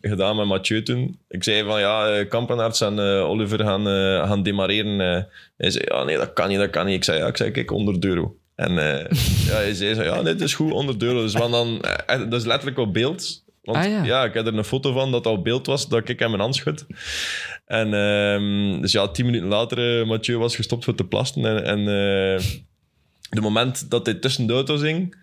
gedaan 0.00 0.36
met 0.36 0.46
Mathieu 0.46 0.82
toen. 0.82 1.18
Ik 1.28 1.44
zei 1.44 1.64
van 1.64 1.80
ja, 1.80 2.08
eh, 2.08 2.28
Kampenaerts 2.28 2.80
en 2.80 2.98
eh, 2.98 3.28
Oliver 3.28 3.58
gaan, 3.60 3.88
eh, 3.88 4.28
gaan 4.28 4.42
demareren. 4.42 5.00
eh. 5.00 5.22
hij 5.56 5.70
zei 5.70 5.84
ja, 5.88 6.04
nee, 6.04 6.16
dat 6.16 6.32
kan 6.32 6.48
niet, 6.48 6.58
dat 6.58 6.70
kan 6.70 6.86
niet. 6.86 6.94
Ik 6.94 7.04
zei 7.04 7.18
ja, 7.18 7.26
ik 7.26 7.36
zei 7.36 7.50
kijk, 7.50 7.68
100 7.70 8.04
euro. 8.04 8.36
En 8.54 8.78
eh, 8.78 8.98
ja, 9.48 9.54
hij 9.54 9.74
zei 9.74 9.94
zo, 9.94 10.02
ja, 10.02 10.22
het 10.22 10.40
is 10.40 10.54
goed, 10.54 10.70
100 10.72 11.02
euro. 11.02 11.22
Dus 11.22 11.32
we 11.32 11.38
dan, 11.50 11.80
eh, 12.06 12.18
dat 12.18 12.40
is 12.40 12.44
letterlijk 12.46 12.78
op 12.78 12.92
beeld. 12.92 13.44
Want 13.62 13.78
Ah, 13.78 13.84
ja. 13.90 14.04
ja. 14.04 14.24
ik 14.24 14.34
heb 14.34 14.46
er 14.46 14.54
een 14.56 14.64
foto 14.64 14.92
van 14.92 15.10
dat 15.10 15.26
op 15.26 15.44
beeld 15.44 15.66
was, 15.66 15.88
dat 15.88 16.08
ik 16.08 16.18
hem 16.18 16.30
mijn 16.30 16.42
hand 16.42 16.56
schud. 16.56 16.86
En 17.66 17.94
ehm, 17.94 18.80
dus 18.80 18.92
ja, 18.92 19.08
tien 19.08 19.24
minuten 19.26 19.48
later, 19.48 20.00
eh, 20.00 20.06
Mathieu 20.06 20.38
was 20.38 20.56
gestopt 20.56 20.84
voor 20.84 20.94
te 20.94 21.04
plassen. 21.04 21.44
En, 21.44 21.64
en 21.64 21.78
eh, 21.78 22.44
de 23.30 23.40
moment 23.40 23.90
dat 23.90 24.06
hij 24.06 24.14
tussen 24.14 24.46
de 24.46 24.52
auto's 24.52 24.80
hing, 24.82 25.16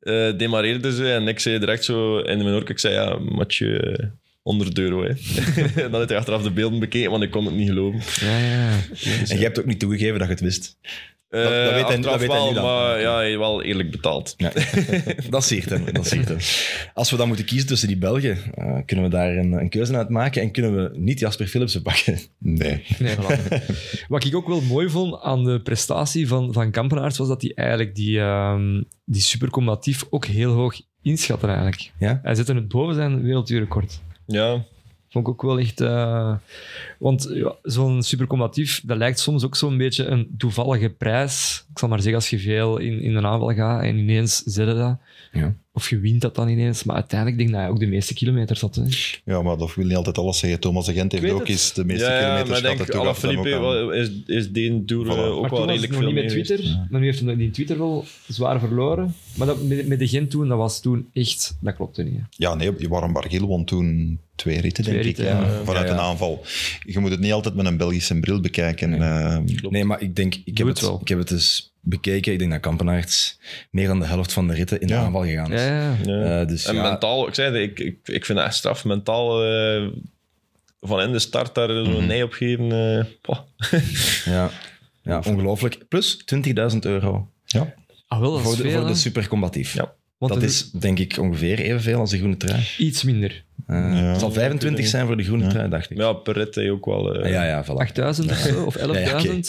eh 0.00 0.36
demareerde 0.36 0.94
ze. 0.94 1.12
En 1.12 1.28
ik 1.28 1.38
zei 1.38 1.58
direct 1.58 1.84
zo 1.84 2.18
in 2.18 2.38
mijn 2.38 2.54
oor, 2.54 2.70
ik 2.70 2.78
zei 2.78 2.94
ja, 2.94 3.18
eh, 3.48 4.06
100 4.42 4.78
euro, 4.78 5.02
hè. 5.02 5.08
en 5.82 5.90
dan 5.90 6.00
heb 6.00 6.08
je 6.08 6.16
achteraf 6.16 6.42
de 6.42 6.50
beelden 6.50 6.78
bekeken, 6.78 7.10
want 7.10 7.22
ik 7.22 7.30
kon 7.30 7.44
het 7.44 7.54
niet 7.54 7.68
geloven. 7.68 8.00
Ja, 8.26 8.38
ja. 8.38 8.70
En 9.02 9.26
jij 9.26 9.38
hebt 9.38 9.58
ook 9.58 9.66
niet 9.66 9.80
toegegeven 9.80 10.18
dat 10.18 10.28
je 10.28 10.34
het 10.34 10.42
wist. 10.42 10.76
Eh 11.28 11.42
dat 11.42 11.50
weet 11.50 11.60
hij- 11.70 11.82
achteraf 11.82 12.02
dat 12.02 12.20
weet 12.20 12.28
hij 12.30 12.38
wel, 12.38 12.48
nu 12.48 12.54
dan. 12.54 12.64
maar 12.64 13.00
ja, 13.00 13.14
hij 13.14 13.26
heeft 13.26 13.38
wel 13.38 13.62
eerlijk 13.62 13.90
betaald. 13.90 14.34
Ja. 14.36 14.52
dat 15.30 15.44
siert 15.44 15.70
hem. 15.70 15.92
Dat 15.92 16.06
siert 16.06 16.28
hem. 16.28 16.38
Als 16.94 17.10
we 17.10 17.16
dan 17.16 17.26
moeten 17.28 17.44
kiezen 17.46 17.66
tussen 17.68 17.88
die 17.88 17.96
Belgen, 17.96 18.38
eh, 18.54 18.76
kunnen 18.86 19.04
we 19.04 19.10
daar 19.10 19.36
een, 19.36 19.52
een 19.52 19.68
keuze 19.68 19.96
uit 19.96 20.08
maken 20.08 20.42
en 20.42 20.50
kunnen 20.50 20.74
we 20.76 20.98
niet 20.98 21.18
Jasper 21.18 21.46
Philipsen 21.46 21.82
pakken. 21.82 22.18
Nee. 22.38 22.84
Nee, 22.98 23.14
voilà. 23.16 23.64
Wat 24.08 24.24
ik 24.24 24.34
ook 24.36 24.48
wel 24.48 24.60
mooi 24.60 24.88
vond 24.90 25.22
aan 25.22 25.44
de 25.44 25.60
prestatie 25.60 26.28
van, 26.28 26.52
van 26.52 26.70
Kampenaerts 26.70 27.18
was 27.18 27.28
dat 27.28 27.42
hij 27.42 27.52
eigenlijk 27.54 27.94
die, 27.94 28.20
ehm, 28.20 28.82
die 29.04 29.22
supercombatief 29.22 30.04
ook 30.10 30.24
heel 30.26 30.52
hoog 30.52 30.80
inschatte 31.02 31.46
eigenlijk. 31.46 31.90
Ja? 31.98 32.20
Hij 32.22 32.34
zette 32.34 32.54
het 32.54 32.68
boven 32.68 32.94
zijn 32.94 33.22
wereldduurrecord. 33.22 34.00
Ja, 34.26 34.64
Vond 35.10 35.26
ik 35.26 35.32
ook 35.32 35.42
wel 35.42 35.58
echt... 35.58 35.80
eh, 35.80 36.34
want 36.98 37.28
ja, 37.32 37.54
zo'n 37.62 38.02
supercombatief, 38.02 38.80
dat 38.84 38.96
lijkt 38.96 39.18
soms 39.18 39.44
ook 39.44 39.56
zo'n 39.56 39.76
beetje 39.76 40.04
een 40.04 40.34
toevallige 40.38 40.88
prijs. 40.88 41.64
Ik 41.72 41.78
zal 41.78 41.88
maar 41.88 41.98
zeggen, 41.98 42.14
als 42.20 42.30
je 42.30 42.38
veel 42.38 42.78
in, 42.78 43.00
in 43.00 43.14
een 43.16 43.26
aanval 43.26 43.54
gaat 43.54 43.82
en 43.82 43.96
ineens 43.96 44.42
zet 44.44 44.68
je 44.68 44.74
dat. 44.74 44.96
Ja. 45.32 45.54
Of 45.72 45.90
je 45.90 45.98
wint 45.98 46.20
dat 46.20 46.34
dan 46.34 46.48
ineens. 46.48 46.84
Maar 46.84 46.94
uiteindelijk 46.96 47.38
denk 47.38 47.48
ik 47.50 47.54
dat 47.56 47.64
hij 47.64 47.74
ook 47.74 47.80
de 47.80 47.86
meeste 47.86 48.14
kilometers 48.14 48.60
had. 48.60 48.74
Hè. 48.74 48.82
Ja, 49.24 49.42
maar 49.42 49.56
dat 49.56 49.74
wil 49.74 49.84
niet 49.86 49.96
altijd 49.96 50.18
alles 50.18 50.38
zeggen. 50.38 50.60
Thomas 50.60 50.86
de 50.86 50.92
Gent 50.92 51.12
heeft 51.12 51.30
ook 51.32 51.48
eens 51.48 51.72
de 51.72 51.84
meeste 51.84 52.04
ja, 52.04 52.12
ja, 52.12 52.18
kilometers 52.20 52.48
maar 52.62 52.70
ik 52.70 52.76
gehad. 52.76 52.86
denk, 52.92 53.00
Alaphilippe 53.00 53.48
ook 53.48 53.54
aan. 53.54 53.60
wel- 53.60 53.92
is, 53.92 54.10
is 54.26 54.50
die 54.50 54.84
Tour 54.84 55.06
Voilà. 55.06 55.08
eh, 55.08 55.14
ook 55.36 55.40
maar 55.40 55.50
wel 55.50 55.58
toen 55.58 55.58
was 55.58 55.58
het 55.60 55.68
redelijk 55.68 55.92
nog 55.92 56.00
veel 56.00 56.12
niet 56.12 56.22
met 56.22 56.28
Twitter. 56.28 56.56
geweest. 56.56 56.90
Maar 56.90 57.00
nu 57.00 57.06
heeft 57.06 57.20
hij 57.20 57.36
die 57.36 57.50
Twitter 57.50 57.78
wel 57.78 58.04
zwaar 58.28 58.60
verloren. 58.60 59.14
Maar 59.36 59.46
dat, 59.46 59.62
met, 59.62 59.86
met 59.86 59.98
de 59.98 60.08
Gent 60.08 60.30
toen, 60.30 60.48
dat 60.48 60.58
was 60.58 60.80
toen 60.80 61.08
echt... 61.12 61.56
Dat 61.60 61.74
klopte 61.74 62.02
niet. 62.02 62.14
hè. 62.14 62.20
Ja, 62.30 62.54
nee, 62.54 62.72
Warren 62.88 63.12
Barguil 63.12 63.46
won 63.46 63.64
toen 63.64 64.18
twee 64.34 64.60
ritten, 64.60 64.84
Twee 64.84 64.94
denk 65.02 65.06
ritten, 65.06 65.24
ik. 65.24 65.30
ja. 65.30 65.40
ja, 65.40 65.64
vanuit 65.64 65.86
Ja, 65.88 65.92
ja. 65.94 65.98
een 65.98 66.04
aanval. 66.06 66.42
Je 66.92 66.98
moet 66.98 67.10
het 67.10 67.20
niet 67.20 67.32
altijd 67.32 67.54
met 67.54 67.66
een 67.66 67.76
Belgische 67.76 68.20
bril 68.20 68.40
bekijken. 68.40 69.02
eh, 69.02 69.38
Nee, 69.70 69.84
maar 69.84 70.00
ik 70.02 70.16
denk, 70.16 70.34
ik 70.44 70.58
heb 70.58 70.66
het 70.66 70.78
het, 70.80 70.86
wel. 70.88 71.00
ik 71.00 71.08
heb 71.08 71.18
het 71.18 71.28
dus 71.28 71.72
bekeken. 71.80 72.32
Ik 72.32 72.38
denk 72.38 72.50
dat 72.50 72.60
Kampenaerts 72.60 73.38
meer 73.70 73.86
dan 73.86 74.00
de 74.00 74.06
helft 74.06 74.32
van 74.32 74.48
de 74.48 74.54
ritten 74.54 74.80
in 74.80 74.86
de 74.86 74.92
Ja. 74.92 75.00
aanval 75.00 75.22
gegaan 75.24 75.52
is. 75.52 75.60
Ja, 75.60 75.96
ja. 76.04 76.40
Eh, 76.40 76.46
dus 76.48 76.64
En 76.64 76.74
ja, 76.74 76.82
mentaal, 76.90 77.28
ik 77.28 77.34
zei 77.34 77.62
ik, 77.62 77.78
ik, 77.80 77.98
ik 78.04 78.24
vind 78.24 78.38
het 78.38 78.46
echt 78.46 78.56
straf. 78.56 78.84
Mentaal 78.84 79.44
eh, 79.44 79.86
van 80.80 81.00
in 81.00 81.12
de 81.12 81.18
start 81.18 81.54
daar 81.54 81.68
zo'n 81.68 81.90
Mhm. 81.90 82.06
nee 82.06 82.24
op 82.24 82.32
geven. 82.32 82.72
eh, 82.72 83.34
ja, 84.34 84.50
ja, 85.02 85.22
ongelooflijk. 85.26 85.88
Plus 85.88 86.24
20.000 86.72 86.78
euro 86.80 87.30
ja. 87.44 87.74
Ah, 88.08 88.20
wel, 88.20 88.32
dat 88.32 88.42
voor 88.42 88.50
is 88.52 88.56
de, 88.56 88.62
veel, 88.62 88.72
voor 88.72 88.80
de 88.80 88.86
hè. 88.88 88.94
supercombatief. 88.94 89.74
Ja. 89.74 89.94
Want 90.18 90.32
dat 90.32 90.42
is 90.42 90.70
denk 90.70 90.98
ik 90.98 91.16
ongeveer 91.18 91.58
evenveel 91.58 91.98
als 91.98 92.10
de 92.10 92.16
groene 92.16 92.36
trui. 92.36 92.62
iets 92.78 93.02
minder. 93.02 93.44
Ja. 93.68 93.74
Het 93.92 94.20
zal 94.20 94.30
25 94.32 94.86
zijn 94.86 95.06
voor 95.06 95.16
de 95.16 95.22
groene 95.22 95.42
Ja. 95.44 95.48
trui, 95.50 95.68
dacht 95.68 95.90
ik. 95.90 95.96
Ja, 95.96 96.12
per 96.12 96.34
rit 96.34 96.54
heb 96.54 96.64
je 96.64 96.72
ook 96.72 96.84
wel... 96.84 97.14
eh, 97.14 97.24
Ah, 97.24 97.30
ja, 97.30 97.44
ja, 97.44 97.64
voilà. 97.64 97.76
8000 97.76 98.30
of 98.30 98.36
zo, 98.36 98.64
of 98.64 98.76
11.000 98.76 98.80
Ja, 98.92 98.98
ja, 98.98 99.18
oké. 99.18 99.40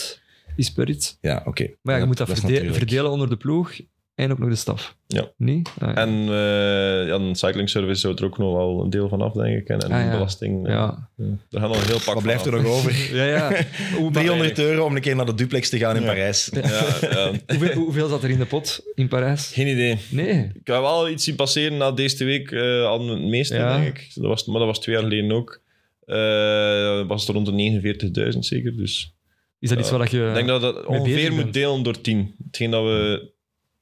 is 0.56 0.72
per 0.72 0.90
iets. 0.90 1.18
Ja, 1.22 1.42
oké. 1.46 1.68
Maar 1.82 1.94
ja, 1.96 2.02
je 2.02 2.08
moet 2.08 2.18
dat, 2.18 2.28
is 2.28 2.34
verde- 2.34 2.48
natuurlijk- 2.54 2.78
verdelen 2.78 3.12
onder 3.12 3.30
de 3.30 3.38
ploeg 3.38 3.80
en 4.20 4.32
ook 4.32 4.40
nog 4.40 4.50
de 4.50 4.56
staf. 4.56 4.96
Ja. 5.08 5.32
Niet? 5.38 5.70
Ah, 5.80 5.88
ja. 5.90 5.96
En 5.96 6.10
eh 6.10 7.08
ja, 7.08 7.14
een 7.14 7.36
cycling 7.36 7.70
service 7.70 8.00
zou 8.00 8.16
er 8.16 8.24
ook 8.26 8.38
nog 8.38 8.56
wel 8.56 8.84
een 8.84 8.90
deel 8.90 9.10
van 9.10 9.22
af, 9.22 9.34
denk 9.34 9.58
ik. 9.62 9.68
En, 9.68 9.80
en 9.80 9.92
Ah, 9.92 10.04
ja. 10.04 10.12
belasting. 10.12 10.68
eh, 10.68 10.74
ja. 10.74 11.10
Er 11.52 11.60
gaan 11.60 11.70
nog 11.70 11.82
een 11.82 11.88
heel 11.88 12.00
pak 12.06 12.14
Wat 12.14 12.24
blijft 12.24 12.46
er 12.46 12.52
nog 12.52 12.66
over? 12.66 12.96
Ja, 13.18 13.24
ja. 13.24 13.48
Hoe, 13.98 14.04
maar- 14.12 14.12
300 14.24 14.60
euro 14.60 14.86
om 14.86 14.96
een 14.96 15.02
keer 15.02 15.16
naar 15.16 15.26
de 15.26 15.34
duplex 15.34 15.70
te 15.70 15.78
gaan 15.78 15.96
in 15.96 16.02
Ja. 16.02 16.08
Parijs. 16.08 16.50
Ja, 16.54 16.62
ja. 17.02 17.32
hoeveel, 17.58 17.74
hoeveel 17.74 18.08
zat 18.08 18.24
er 18.24 18.30
in 18.30 18.40
de 18.40 18.46
pot 18.46 18.84
in 18.96 19.08
Parijs? 19.08 19.52
Geen 19.54 19.68
idee. 19.68 19.98
Nee. 20.10 20.34
Ik 20.54 20.68
heb 20.68 20.80
wel 20.80 21.10
iets 21.10 21.24
zien 21.24 21.36
passeren 21.36 21.78
na 21.78 21.92
deze 21.92 22.24
week, 22.26 22.52
eh 22.52 22.84
al 22.86 23.08
het 23.10 23.22
meeste, 23.22 23.56
Ja. 23.56 23.78
denk 23.80 23.98
ik. 23.98 24.12
Dat 24.16 24.26
was, 24.26 24.46
maar 24.46 24.58
dat 24.60 24.68
was 24.68 24.80
twee 24.80 24.96
jaar 24.96 25.04
geleden 25.04 25.32
ook. 25.32 25.62
Eh 26.06 27.08
was 27.08 27.28
het 27.28 27.36
rond 27.36 27.46
de 27.46 28.32
49.000 28.34 28.40
zeker. 28.40 28.78
Dus 28.78 29.14
Is 29.60 29.70
dat 29.70 29.80
iets 29.80 29.92
wat 29.92 30.12
je... 30.12 30.28
ik 30.28 30.34
denk 30.34 30.48
dat 30.48 30.62
dat 30.62 30.86
ongeveer 30.86 31.34
moet 31.34 31.54
delen 31.54 31.84
door 31.84 32.02
10. 32.02 32.36
Hetgeen 32.48 32.72
dat 32.72 32.84
we 32.84 33.32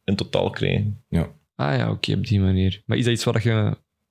in 0.08 0.16
totaal 0.16 0.50
krijgen. 0.50 1.04
Ah 1.56 1.76
ja, 1.78 1.92
oké, 1.92 2.14
op 2.14 2.28
die 2.28 2.40
manier. 2.40 2.82
Maar 2.86 2.98
is 2.98 3.04
dat 3.04 3.14
iets 3.14 3.24
waar 3.24 3.42
je 3.44 3.54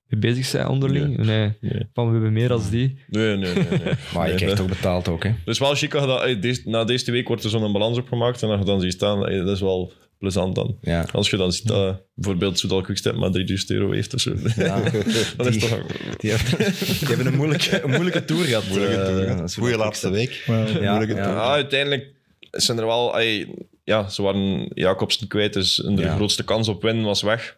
mee 0.07 0.19
bezig 0.19 0.51
bent 0.51 0.69
onderling? 0.69 1.17
Nee. 1.17 1.53
Nee. 1.61 1.89
Van, 1.93 2.05
we 2.05 2.11
hebben 2.11 2.33
meer 2.33 2.51
als 2.51 2.69
die. 2.69 2.99
Nee, 3.07 3.37
nee, 3.37 3.53
nee. 3.53 3.63
nee. 3.69 3.93
Maar 4.13 4.23
je 4.23 4.27
Nee, 4.27 4.35
krijgt 4.35 4.45
dat- 4.45 4.55
toch 4.55 4.67
betaald 4.67 5.07
ook, 5.07 5.23
hè? 5.23 5.31
Dus 5.45 5.59
wel 5.59 5.75
chic 5.75 5.91
dat 5.91 6.23
eh, 6.23 6.41
deze, 6.41 6.61
na 6.65 6.83
deze 6.83 7.11
week 7.11 7.27
wordt 7.27 7.43
er 7.43 7.49
zo'n 7.49 7.71
balans 7.71 7.97
opgemaakt. 7.97 8.41
En 8.43 8.49
als 8.49 8.59
je 8.59 8.65
dan 8.65 8.81
ziet 8.81 8.93
staan, 8.93 9.27
eh, 9.27 9.37
dat 9.45 9.55
is 9.55 9.61
wel 9.61 9.93
plezant 10.17 10.55
dan. 10.55 10.77
Ja. 10.81 11.05
Als 11.11 11.29
je 11.29 11.37
dan 11.37 11.51
ziet 11.51 11.67
dat 11.67 12.03
bijvoorbeeld 12.15 12.59
Soudal 12.59 12.81
Quickstep 12.81 13.15
maar 13.15 13.31
3000 13.31 13.71
euro 13.71 13.91
heeft 13.91 14.13
of 14.13 14.19
zo. 14.21 14.33
Ja. 14.55 14.81
dan 15.37 15.47
is 15.47 15.57
toch... 15.57 15.85
Die, 16.17 16.31
hebben, 16.31 16.73
die 16.99 17.07
hebben 17.07 17.25
een 17.25 17.35
moeilijke, 17.35 17.83
een 17.83 17.89
moeilijke 17.89 18.25
tour 18.25 18.43
gehad. 18.45 18.67
Moeilijke 18.67 18.95
eh, 18.95 19.05
tour, 19.35 19.49
Goeie 19.49 19.77
laatste 19.77 20.09
week. 20.09 20.43
Ja, 20.45 20.53
moeilijke 20.55 21.15
ja. 21.15 21.23
tour. 21.23 21.35
Ja, 21.37 21.51
uiteindelijk 21.51 22.15
zijn 22.51 22.77
er 22.77 22.85
wel... 22.85 23.17
ey, 23.19 23.47
ja, 23.83 24.09
ze 24.09 24.21
waren 24.21 24.69
Jacobsen 24.73 25.27
kwijt, 25.27 25.53
dus 25.53 25.75
de 25.75 25.91
Ja. 26.01 26.15
grootste 26.15 26.43
kans 26.43 26.67
op 26.67 26.81
winnen 26.81 27.05
was 27.05 27.21
weg. 27.21 27.57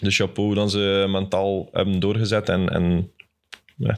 Dus 0.00 0.16
chapeau 0.16 0.54
dat 0.54 0.70
ze 0.70 1.06
mentaal 1.08 1.68
hebben 1.72 2.00
doorgezet. 2.00 2.48
En, 2.48 2.68
en 2.68 3.10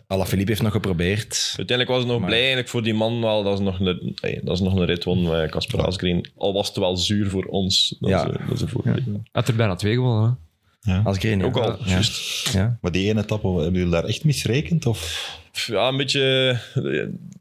Alaphilippe 0.06 0.50
heeft 0.50 0.62
nog 0.62 0.72
geprobeerd. 0.72 1.54
uiteindelijk 1.56 1.88
was 1.88 1.98
het 1.98 2.08
nog 2.08 2.18
Maar- 2.18 2.26
blij 2.26 2.38
eigenlijk 2.38 2.68
voor 2.68 2.82
die 2.82 2.94
man 2.94 3.20
wel 3.20 3.42
dat 3.42 3.56
ze 3.56 3.62
nog 3.62 3.80
een, 3.80 4.16
ey, 4.20 4.40
dat 4.44 4.56
ze 4.58 4.62
nog 4.64 4.74
een 4.74 4.84
rit 4.84 5.04
won 5.04 5.22
met 5.28 5.50
Casper 5.50 5.86
Asgreen. 5.86 6.30
Al 6.36 6.52
was 6.52 6.68
het 6.68 6.76
wel 6.76 6.96
zuur 6.96 7.30
voor 7.30 7.44
ons 7.44 7.96
dat, 8.00 8.10
Ja. 8.10 8.18
ze, 8.20 8.38
dat 8.48 8.58
ze 8.58 8.68
voor 8.68 8.84
Had 9.32 9.48
er 9.48 9.56
bijna 9.56 9.74
twee 9.74 9.94
gewonnen, 9.94 10.38
hè? 10.82 10.92
Ja. 10.92 11.02
Ook 11.44 11.56
al, 11.56 11.70
Ja. 11.70 11.76
juist. 11.86 12.48
Ja. 12.52 12.78
Maar 12.80 12.92
die 12.92 13.08
ene 13.08 13.20
etappe, 13.20 13.48
hebben 13.48 13.72
jullie 13.72 13.90
daar 13.90 14.04
echt 14.04 14.24
misrekend? 14.24 14.86
Of? 14.86 15.30
Ja, 15.66 15.88
een 15.88 15.96
beetje... 15.96 16.58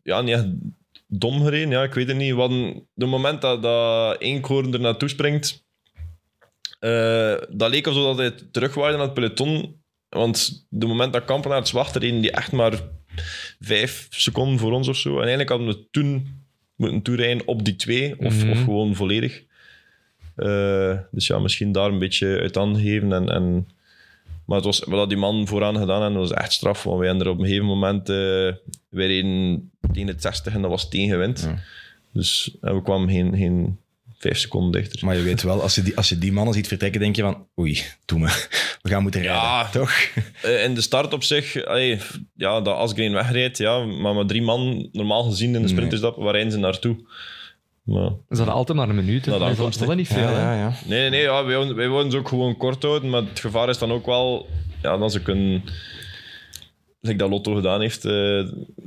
Ja, 0.04 0.22
niet 0.22 0.34
echt 0.36 0.46
dom 1.14 1.44
gereden. 1.44 1.70
Ja, 1.70 1.84
ik 1.84 1.94
weet 1.94 2.08
het 2.08 2.18
niet. 2.18 2.34
Want 2.34 2.74
de 2.94 3.06
moment 3.06 3.42
dat, 3.42 3.62
dat 3.64 4.22
Eekhoorn 4.22 4.74
er 4.74 4.80
naartoe 4.80 5.10
springt... 5.10 5.66
eh, 6.80 7.36
dat 7.50 7.70
leek 7.70 7.88
alsof 7.88 8.04
dat 8.06 8.18
hij 8.18 8.32
terugwaaide 8.52 8.98
naar 8.98 9.06
het 9.06 9.14
peloton. 9.16 9.80
Want 10.10 10.66
de 10.70 10.86
moment 10.86 11.14
dat 11.14 11.26
Kampenaerts 11.26 11.72
wachtte, 11.72 12.00
reden 12.00 12.22
die 12.22 12.32
echt 12.32 12.52
maar 12.52 12.74
vijf 13.60 14.08
seconden 14.10 14.60
voor 14.60 14.72
ons 14.72 14.88
of 14.88 14.98
zo. 14.98 15.10
En 15.10 15.20
eigenlijk 15.20 15.50
hadden 15.50 15.68
we 15.68 15.88
toen 15.92 16.28
moeten 16.76 17.02
toerijden 17.02 17.48
op 17.48 17.66
die 17.66 17.76
twee. 17.76 18.20
Of, 18.20 18.44
Mhm. 18.44 18.52
of 18.52 18.64
gewoon 18.64 18.96
volledig. 18.96 19.44
Eh, 20.36 20.98
dus 21.12 21.28
ja, 21.28 21.40
misschien 21.40 21.72
daar 21.72 21.90
een 21.90 22.00
beetje 22.00 22.40
uit 22.40 22.58
aangegeven. 22.58 23.14
En, 23.14 23.30
en, 23.30 23.68
maar 24.46 24.56
het 24.58 24.66
was, 24.66 24.80
wat 24.80 25.00
had 25.00 25.10
die 25.10 25.18
man 25.18 25.48
vooraan 25.48 25.78
gedaan 25.78 26.04
en 26.04 26.14
dat 26.14 26.22
was 26.30 26.38
echt 26.38 26.54
straf. 26.54 26.84
Want 26.84 26.98
wij 27.00 27.08
hebben 27.08 27.26
er 27.26 27.32
op 27.32 27.40
een 27.40 27.46
gegeven 27.46 27.66
moment... 27.66 28.10
eh 28.10 28.16
wij 28.90 29.08
reden 29.08 29.72
tegen 29.94 30.08
het 30.08 30.22
60 30.22 30.54
en 30.54 30.62
dat 30.62 30.72
was 30.72 30.90
tegen 30.90 31.20
wind. 31.20 31.42
Ja. 31.42 31.60
Dus 32.14 32.58
en 32.62 32.76
we 32.76 32.82
kwamen 32.82 33.10
geen, 33.10 33.36
geen 33.38 33.78
vijf 34.18 34.38
seconden 34.38 34.72
dichter. 34.82 35.06
Maar 35.06 35.16
je 35.16 35.22
weet 35.22 35.42
wel, 35.42 35.62
als 35.62 35.76
je, 35.76 35.82
die, 35.82 35.98
als 35.98 36.10
je 36.10 36.18
die 36.18 36.32
mannen 36.32 36.54
ziet 36.54 36.68
vertrekken, 36.68 37.00
denk 37.02 37.16
je 37.16 37.22
van... 37.22 37.48
Oei, 37.60 37.82
doe 38.06 38.20
me. 38.20 38.26
We 38.82 38.90
gaan 38.90 39.02
moeten 39.02 39.22
rijden. 39.22 39.42
Ja. 39.42 39.70
Toch? 39.70 39.92
Eh, 40.42 40.64
in 40.64 40.74
de 40.74 40.82
start 40.82 41.14
op 41.14 41.24
zich, 41.24 41.66
allee, 41.66 42.00
ja, 42.36 42.62
dat 42.62 42.76
Asgreen 42.76 43.14
wegrijdt, 43.14 43.58
ja, 43.58 43.80
maar 43.86 44.14
met 44.16 44.28
drie 44.28 44.42
man, 44.42 44.90
normaal 44.92 45.24
gezien 45.24 45.56
in 45.56 45.62
de 45.62 45.68
sprint 45.68 45.86
Nee. 45.88 45.96
is 45.96 46.02
dat, 46.02 46.16
waar 46.16 46.34
rijden 46.34 46.52
ze 46.52 46.58
naartoe? 46.58 46.96
Maar, 47.84 48.10
Ze 48.10 48.36
hadden 48.36 48.54
altijd 48.54 48.78
maar 48.78 48.90
een 48.90 48.96
minuut. 48.96 49.26
hè. 49.26 49.32
Nou, 49.32 49.40
de 49.52 49.56
Dat 49.58 49.70
is- 49.70 49.78
dat 49.78 49.90
is 49.90 49.96
niet 49.96 50.08
veel, 50.08 50.28
hè? 50.28 50.42
ja, 50.42 50.54
ja. 50.56 50.74
nee, 50.86 51.00
nee, 51.00 51.10
nee 51.10 51.22
ja, 51.22 51.46
wij, 51.46 51.74
wij 51.74 51.90
wilden 51.90 52.12
ze 52.12 52.18
ook 52.18 52.28
gewoon 52.28 52.58
kort 52.58 52.84
houden, 52.84 53.10
maar 53.10 53.22
het 53.22 53.40
gevaar 53.40 53.70
is 53.70 53.78
dan 53.78 53.92
ook 53.92 54.06
wel 54.06 54.48
ja, 54.82 54.98
dat 54.98 55.12
ze 55.12 55.22
kunnen, 55.22 55.64
like 57.02 57.18
dat 57.18 57.30
Lotto 57.30 57.56
gedaan 57.56 57.82
heeft, 57.82 58.06
eh, 58.06 58.38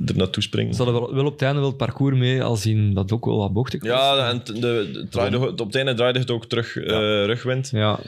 er 0.05 0.15
naartoe 0.15 0.43
springen. 0.43 0.73
Ze 0.73 0.83
hadden 0.83 1.01
wel, 1.01 1.13
wel 1.13 1.25
op 1.25 1.31
het 1.31 1.41
einde 1.41 1.59
wel 1.59 1.69
het 1.69 1.77
parcours 1.77 2.17
mee, 2.17 2.43
al 2.43 2.55
zien 2.55 2.93
dat 2.93 3.11
ook 3.11 3.25
wel 3.25 3.37
wat 3.37 3.53
bochtig 3.53 3.81
was. 3.81 3.89
Ja, 3.89 4.29
en 4.29 4.41
de, 4.59 5.05
draaide, 5.09 5.49
op 5.49 5.57
het 5.57 5.75
einde 5.75 5.93
draaide 5.93 6.19
het 6.19 6.31
ook 6.31 6.45
terug 6.45 6.77
eh, 6.77 7.25
rugwind. 7.25 7.69
Ja. 7.69 7.99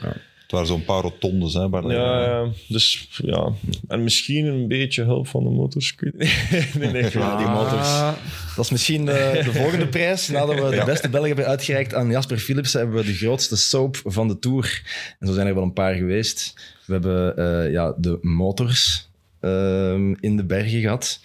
Het 0.48 0.56
waren 0.56 0.72
zo'n 0.72 0.84
paar 0.84 1.02
rotondes. 1.02 1.54
Hè, 1.54 1.68
waar 1.68 1.90
Ja, 1.90 2.24
ja, 2.24 2.48
dus 2.68 3.08
ja. 3.22 3.52
En 3.88 4.02
misschien 4.02 4.46
een 4.46 4.68
beetje 4.68 5.02
hulp 5.02 5.28
van 5.28 5.44
de 5.44 5.50
motors. 5.50 5.94
ik 5.96 6.12
nee, 6.78 6.90
nee, 6.90 7.10
Ja, 7.12 7.36
die 7.36 7.46
motors. 7.46 7.88
Ah, 7.88 8.12
Dat 8.56 8.64
is 8.64 8.70
misschien 8.70 9.04
de, 9.04 9.40
de 9.44 9.52
volgende 9.52 9.86
prijs. 9.86 10.28
Nadat 10.28 10.54
we 10.54 10.76
de 10.76 10.82
beste 10.84 11.08
Belg 11.08 11.26
hebben 11.26 11.46
uitgereikt 11.46 11.94
aan 11.94 12.10
Jasper 12.10 12.38
Philips, 12.38 12.72
hebben 12.72 12.96
we 12.96 13.04
de 13.04 13.14
grootste 13.14 13.56
soap 13.56 14.00
van 14.04 14.28
de 14.28 14.38
Tour. 14.38 14.82
En 15.18 15.26
zo 15.26 15.32
zijn 15.32 15.46
er 15.46 15.54
wel 15.54 15.62
een 15.62 15.72
paar 15.72 15.94
geweest. 15.94 16.54
We 16.84 16.92
hebben 16.92 17.36
eh, 17.36 17.72
ja, 17.72 17.94
de 17.98 18.18
motors 18.20 19.07
ehm, 19.40 20.14
in 20.20 20.36
de 20.36 20.44
bergen 20.44 20.80
gehad. 20.80 21.20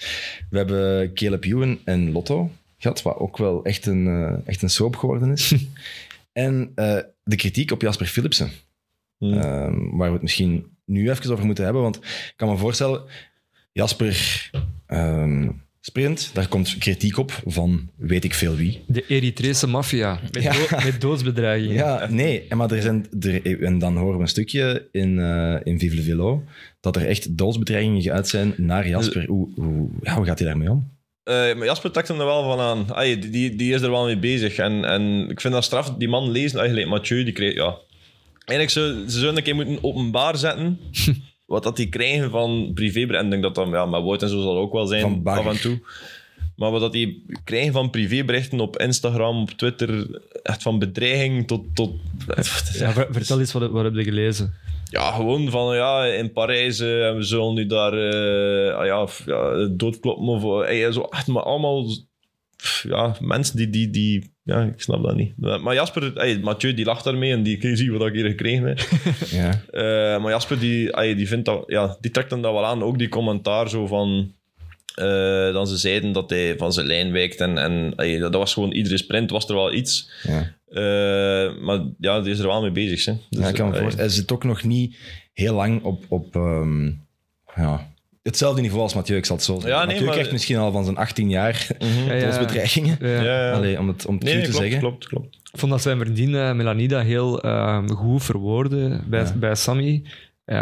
We 0.49 0.57
hebben 0.57 1.13
Caleb 1.13 1.43
Ewan 1.43 1.79
en 1.83 2.11
Lotto 2.11 2.51
gehad, 2.77 3.01
wat 3.01 3.17
ook 3.17 3.37
wel 3.37 3.63
echt 3.63 3.85
een, 3.85 4.07
eh, 4.07 4.47
echt 4.47 4.61
een 4.61 4.69
soap 4.69 4.95
geworden 4.95 5.31
is. 5.31 5.55
en 6.33 6.71
eh, 6.75 6.99
de 7.23 7.35
kritiek 7.35 7.71
op 7.71 7.81
Jasper 7.81 8.05
Philipsen. 8.05 8.51
Hmm. 9.17 9.33
Ehm, 9.33 9.97
waar 9.97 10.07
we 10.07 10.13
het 10.13 10.21
misschien 10.21 10.65
nu 10.85 11.09
even 11.09 11.31
over 11.31 11.45
moeten 11.45 11.63
hebben. 11.63 11.81
Want 11.81 11.95
ik 11.95 12.33
kan 12.35 12.49
me 12.49 12.57
voorstellen, 12.57 13.03
Jasper 13.71 14.49
ehm, 14.85 15.49
Sprint, 15.85 16.29
daar 16.33 16.47
komt 16.47 16.77
kritiek 16.77 17.17
op 17.17 17.41
van 17.45 17.89
weet 17.95 18.23
ik 18.23 18.33
veel 18.33 18.55
wie. 18.55 18.83
De 18.87 19.03
Eritrese 19.07 19.67
maffia. 19.67 20.19
Met, 20.31 20.43
Ja. 20.43 20.51
do- 20.51 20.83
met 20.83 21.01
doodsbedreigingen. 21.01 21.75
Ja, 21.75 22.07
nee, 22.09 22.45
maar 22.55 22.71
er 22.71 22.81
zijn, 22.81 23.05
er, 23.19 23.63
en 23.63 23.79
dan 23.79 23.97
horen 23.97 24.15
we 24.15 24.21
een 24.21 24.27
stukje 24.27 24.87
in, 24.91 25.19
eh 25.19 25.55
in 25.63 25.79
Vive 25.79 25.95
le 25.95 26.01
Velo 26.01 26.43
dat 26.79 26.95
er 26.95 27.05
echt 27.07 27.37
doodsbedreigingen 27.37 28.01
geuit 28.01 28.27
zijn 28.27 28.53
naar 28.57 28.87
Jasper. 28.87 29.25
Hoe, 29.27 29.49
hoe, 29.55 29.89
ja, 30.01 30.15
hoe 30.15 30.25
gaat 30.25 30.39
hij 30.39 30.47
daarmee 30.47 30.69
om? 30.69 30.91
Eh, 31.23 31.33
maar 31.33 31.65
Jasper 31.65 31.91
trekt 31.91 32.07
hem 32.07 32.19
er 32.19 32.25
wel 32.25 32.43
van 32.43 32.59
aan. 32.59 32.93
Ay, 32.93 33.19
die- 33.19 33.55
die, 33.55 33.73
is 33.73 33.81
er 33.81 33.91
wel 33.91 34.05
mee 34.05 34.19
bezig. 34.19 34.55
En, 34.55 34.85
en 34.85 35.29
ik 35.29 35.41
vind 35.41 35.53
dat 35.53 35.63
straf. 35.63 35.93
Die 35.97 36.09
man 36.09 36.31
lezen 36.31 36.59
eigenlijk. 36.59 36.89
Mathieu, 36.89 37.23
die 37.23 37.33
kreeg... 37.33 37.53
Ja. 37.53 37.77
Eigenlijk 38.45 38.69
zou, 38.69 39.09
ze 39.09 39.19
zouden 39.19 39.37
een 39.37 39.43
keer 39.43 39.55
moeten 39.55 39.83
openbaar 39.83 40.37
zetten. 40.37 40.79
wat 41.53 41.63
dat 41.63 41.75
die 41.75 41.89
krijgen 41.89 42.29
van 42.29 42.71
privéberichten. 42.73 43.17
En 43.17 43.25
ik 43.25 43.31
denk 43.31 43.43
dat 43.43 43.55
dat 43.55 43.73
ja, 43.73 43.85
met 43.85 44.01
Wout 44.03 44.21
en 44.21 44.29
zo 44.29 44.41
zal 44.41 44.57
ook 44.57 44.73
wel 44.73 44.85
zijn. 44.87 45.21
Af 45.23 45.45
en 45.45 45.61
toe. 45.61 45.79
Maar 46.55 46.71
wat 46.71 46.81
dat 46.81 46.91
die 46.91 47.25
krijgen 47.43 47.73
van 47.73 47.89
privéberichten 47.89 48.59
op 48.59 48.77
Instagram, 48.77 49.41
op 49.41 49.49
Twitter. 49.49 50.19
Echt 50.43 50.61
van 50.61 50.79
bedreiging 50.79 51.47
tot... 51.47 51.61
tot 51.73 51.91
Ja, 52.77 52.91
ver- 52.91 53.07
vertel 53.11 53.39
eens, 53.39 53.51
wat, 53.53 53.71
wat 53.71 53.83
heb 53.83 53.95
je 53.95 54.03
gelezen? 54.03 54.53
ja, 54.89 55.11
gewoon 55.11 55.49
van 55.49 55.75
ja, 55.75 56.05
in 56.05 56.31
Parijs 56.31 56.79
eh, 56.79 57.07
en 57.07 57.15
we 57.15 57.23
zullen 57.23 57.53
nu 57.53 57.65
daar 57.65 57.93
eh, 57.93 58.75
ah, 58.75 58.85
ja, 58.85 59.07
ja, 59.25 59.67
doodkloppen 59.71 60.25
of 60.27 60.63
eh, 60.63 60.91
zo 60.91 61.01
echt 61.01 61.27
maar 61.27 61.43
allemaal 61.43 61.85
ja, 62.83 63.15
mensen 63.19 63.57
die, 63.57 63.69
die, 63.69 63.89
die 63.89 64.33
ja, 64.43 64.61
ik 64.61 64.81
snap 64.81 65.03
dat 65.03 65.15
niet. 65.15 65.37
Maar 65.37 65.73
Jasper, 65.73 66.11
hey, 66.13 66.39
Mathieu 66.39 66.73
die 66.73 66.85
lacht 66.85 67.03
daarmee 67.03 67.31
en 67.31 67.43
die 67.43 67.57
kun 67.57 67.69
je 67.69 67.75
zien 67.75 67.97
wat 67.97 68.07
ik 68.07 68.13
hier 68.13 68.25
gekregen 68.25 68.65
heb. 68.65 68.79
Ja. 69.29 69.61
Eh, 69.71 70.21
maar 70.21 70.31
Jasper 70.31 70.59
die, 70.59 70.95
ay, 70.95 71.15
die 71.15 71.27
vindt 71.27 71.45
dat, 71.45 71.63
ja, 71.67 71.97
die 72.01 72.11
trekt 72.11 72.31
hem 72.31 72.41
dat 72.41 72.53
wel 72.53 72.65
aan. 72.65 72.83
Ook 72.83 72.97
die 72.97 73.09
commentaar 73.09 73.69
zo 73.69 73.87
van 73.87 74.33
eh, 74.95 75.53
dan 75.53 75.67
ze 75.67 75.77
zeiden 75.77 76.11
dat 76.11 76.29
hij 76.29 76.57
van 76.57 76.73
zijn 76.73 76.85
lijn 76.85 77.11
wijkt 77.11 77.39
en, 77.39 77.57
en 77.57 77.93
dat 78.19 78.33
was 78.33 78.53
gewoon 78.53 78.71
iedere 78.71 78.97
sprint 78.97 79.29
was 79.29 79.47
er 79.47 79.55
wel 79.55 79.73
iets. 79.73 80.09
Ja. 80.23 80.53
Eh, 80.73 81.61
maar 81.61 81.79
ja, 81.99 82.21
die 82.21 82.31
is 82.31 82.39
er 82.39 82.47
wel 82.47 82.61
mee 82.61 82.71
bezig. 82.71 83.05
Hè. 83.05 83.13
Dus, 83.29 83.39
ja, 83.39 83.47
ik 83.47 83.55
kan 83.55 83.67
me 83.67 83.73
ay, 83.73 83.79
voorstellen. 83.79 84.09
Hij 84.09 84.19
zit 84.19 84.31
ook 84.31 84.43
nog 84.43 84.63
niet 84.63 84.97
heel 85.33 85.53
lang 85.53 85.83
op, 85.83 86.03
op 86.09 86.35
ehm, 86.35 86.87
ja, 87.55 87.92
hetzelfde 88.23 88.61
niveau 88.61 88.81
als 88.81 88.93
Mathieu, 88.93 89.17
ik 89.17 89.25
zal 89.25 89.35
het 89.35 89.45
zo 89.45 89.53
zeggen. 89.53 89.69
Ja, 89.71 89.77
nee, 89.77 89.85
Mathieu 89.87 90.03
maar- 90.05 90.13
krijgt 90.13 90.31
misschien 90.31 90.57
al 90.57 90.71
van 90.71 90.83
zijn 90.83 90.97
18 90.97 91.29
jaar 91.29 91.67
Ja, 92.07 92.13
ja. 92.13 92.23
doodsbedreigingen. 92.25 92.97
Ja. 93.07 93.07
ja, 93.21 93.45
ja. 93.47 93.51
Allee, 93.51 93.79
om 93.79 93.87
het, 93.87 94.05
om 94.05 94.13
het 94.15 94.23
Nee, 94.23 94.33
cru 94.33 94.41
nee, 94.41 94.51
te 94.51 94.57
klopt, 94.57 94.63
zeggen. 94.71 94.79
klopt, 94.89 95.07
klopt. 95.07 95.35
Ik 95.53 95.59
vond 95.59 95.71
dat 95.71 95.81
zijn 95.81 95.99
vriendin 95.99 96.35
eh, 96.35 96.53
Melanida 96.53 97.01
heel 97.01 97.41
ehm, 97.41 97.87
goed 97.87 98.23
verwoordde 98.23 99.01
bij, 99.07 99.23
Ja. 99.23 99.33
bij 99.35 99.55
Sammy. 99.55 100.03
Eh, 100.45 100.55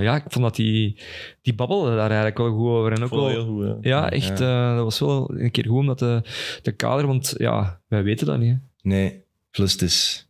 ja, 0.00 0.16
ik 0.16 0.22
vond 0.28 0.44
dat 0.44 0.56
die, 0.56 1.00
die 1.42 1.54
babbelde 1.54 1.90
daar 1.90 2.06
eigenlijk 2.06 2.38
wel 2.38 2.50
goed 2.52 2.68
over. 2.68 2.92
En 2.92 2.96
ook 2.98 3.02
Ik 3.02 3.08
vond 3.08 3.20
wel, 3.20 3.30
heel 3.30 3.46
goed. 3.46 3.64
Ja. 3.84 3.98
ja, 4.00 4.10
echt, 4.10 4.40
eh, 4.40 4.74
dat 4.74 4.84
was 4.84 4.98
wel 4.98 5.30
een 5.36 5.50
keer 5.50 5.66
goed 5.66 5.78
om 5.78 5.86
dat 5.86 5.98
te, 5.98 6.22
te 6.62 6.72
kaderen, 6.72 7.06
want 7.08 7.34
ja, 7.36 7.80
wij 7.88 8.02
weten 8.02 8.26
dat 8.26 8.38
niet. 8.38 8.50
hè. 8.50 8.56
Nee, 8.88 9.22
plus 9.50 9.72
het 9.72 9.82
is 9.82 10.28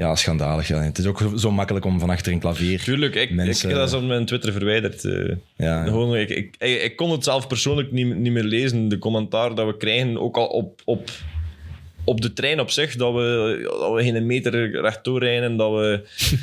ja, 0.00 0.14
schandalig. 0.16 0.68
Ja. 0.68 0.82
Het 0.82 0.98
is 0.98 1.06
ook 1.06 1.22
zo 1.36 1.50
makkelijk 1.50 1.84
om 1.84 2.00
van 2.00 2.10
achter 2.10 2.32
een 2.32 2.38
klavier... 2.38 2.82
Tuurlijk, 2.82 3.14
ik, 3.14 3.30
Mensen- 3.30 3.68
ik 3.70 3.76
heb 3.76 3.84
dat 3.84 3.94
op 3.94 4.02
mijn 4.06 4.24
Twitter 4.26 4.52
verwijderd. 4.52 5.04
eh. 5.04 5.36
Ja, 5.56 5.84
Gewoon, 5.84 6.16
ik, 6.16 6.28
ik, 6.30 6.54
ik, 6.58 6.82
ik 6.82 6.96
kon 6.96 7.10
het 7.10 7.24
zelf 7.24 7.46
persoonlijk 7.46 7.92
niet, 7.92 8.16
niet 8.16 8.32
meer 8.32 8.42
lezen, 8.42 8.88
de 8.88 8.98
commentaar 8.98 9.54
dat 9.54 9.66
we 9.66 9.76
krijgen, 9.76 10.20
ook 10.20 10.36
al 10.36 10.46
op, 10.46 10.80
op, 10.84 11.10
op 12.04 12.20
de 12.20 12.32
trein 12.32 12.60
op 12.60 12.70
zich, 12.70 12.96
dat 12.96 13.14
we, 13.14 13.58
dat 13.80 13.94
we 13.94 14.02
geen 14.02 14.26
meter 14.26 14.80
rechtdoor 14.80 15.20
rijden 15.20 15.44
en 15.50 15.56
dat 15.56 15.70
we... 15.72 16.00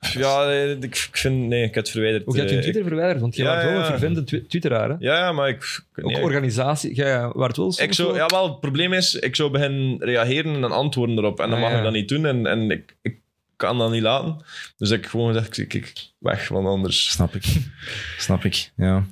ja, 0.00 0.52
ik, 0.52 0.84
ik 0.84 1.08
vind... 1.12 1.46
Nee, 1.48 1.60
ik 1.62 1.74
heb 1.74 1.84
het 1.84 1.90
verwijderd. 1.90 2.26
Ook 2.26 2.34
je 2.34 2.38
hebt 2.40 2.50
je 2.50 2.56
Eh, 2.56 2.62
Twitter 2.62 2.84
verwijderd, 2.84 3.20
want 3.20 3.36
je 3.36 3.42
ja, 3.42 3.54
was 3.54 3.64
wel 3.64 3.72
ja. 3.72 3.78
een 3.78 3.84
vervente 3.84 4.24
twi- 4.24 4.46
twitteraar. 4.48 4.88
Hè? 4.88 4.94
ja, 4.98 5.16
ja, 5.18 5.32
maar 5.32 5.48
ik... 5.48 5.84
Ook 6.02 6.16
organisatie. 6.18 6.94
Jij 6.94 7.28
waart 7.32 7.56
wel 7.56 7.74
ik 7.76 7.92
zou, 7.94 8.14
ja, 8.16 8.26
wel, 8.26 8.48
het 8.48 8.60
probleem 8.60 8.92
is, 8.92 9.14
ik 9.14 9.36
zou 9.36 9.50
beginnen 9.50 9.96
reageren 10.04 10.54
en 10.54 10.64
antwoorden 10.72 11.18
erop. 11.18 11.40
En 11.40 11.48
dan 11.50 11.54
Ah, 11.58 11.62
mag 11.62 11.70
ja. 11.72 11.76
ik 11.78 11.82
dat 11.82 11.92
niet 11.92 12.08
doen 12.08 12.26
en, 12.26 12.46
en 12.46 12.70
ik, 12.70 12.96
ik 13.02 13.16
kan 13.56 13.78
dat 13.78 13.90
niet 13.90 14.02
laten. 14.02 14.36
Dus 14.76 14.90
ik 14.90 15.00
heb 15.02 15.10
gewoon 15.10 15.32
gezegd, 15.34 15.58
ik, 15.58 15.74
ik, 15.74 15.92
weg, 16.18 16.48
want 16.48 16.66
anders... 16.66 17.10
Snap 17.10 17.34
ik. 17.34 17.44
Snap 18.18 18.44
ik, 18.44 18.70
ja. 18.76 19.06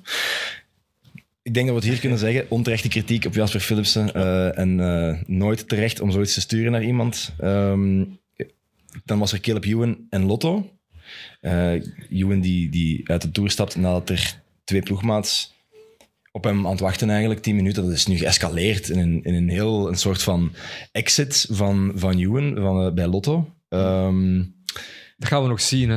Ik 1.43 1.55
denk 1.55 1.67
dat 1.67 1.75
we 1.77 1.81
het 1.83 1.91
hier 1.91 2.01
kunnen 2.01 2.19
zeggen. 2.19 2.45
Onterechte 2.49 2.89
kritiek 2.89 3.25
op 3.25 3.35
Jasper 3.35 3.61
Philipsen. 3.61 4.15
eh, 4.15 4.59
en 4.59 4.81
eh, 4.81 5.23
nooit 5.27 5.69
terecht 5.69 6.01
om 6.01 6.11
zoiets 6.11 6.35
te 6.35 6.41
sturen 6.41 6.73
naar 6.73 6.83
iemand. 6.85 7.33
Ehm, 7.39 8.05
dan 9.05 9.19
was 9.19 9.33
er 9.33 9.41
Caleb 9.41 9.65
Ewan 9.65 9.99
en 10.11 10.25
Lotto. 10.27 10.71
Eh 11.41 11.73
Ewan 12.11 12.41
die, 12.41 12.69
die 12.71 13.09
uit 13.11 13.23
de 13.23 13.31
Tour 13.31 13.51
stapt 13.51 13.77
nadat 13.77 14.11
er 14.11 14.41
twee 14.65 14.83
ploegmaats 14.83 15.55
op 16.33 16.45
hem 16.45 16.65
aan 16.65 16.71
het 16.73 16.81
wachten 16.81 17.11
eigenlijk, 17.11 17.41
tien 17.43 17.57
minuten. 17.57 17.83
Dat 17.83 17.93
is 17.93 18.07
nu 18.07 18.17
geëscaleerd 18.17 18.89
in 18.89 18.99
een, 18.99 19.21
in 19.25 19.35
een 19.35 19.49
heel 19.49 19.89
een 19.89 19.97
soort 19.97 20.23
van 20.23 20.53
exit 20.93 21.47
van, 21.51 21.93
van 21.95 22.19
Ewan 22.19 22.55
van, 22.57 22.87
eh, 22.87 22.93
bij 22.93 23.07
Lotto. 23.07 23.51
Ehm, 23.69 24.43
Dat 25.17 25.29
gaan 25.29 25.43
we 25.43 25.49
nog 25.49 25.61
zien, 25.61 25.91
hè. 25.91 25.97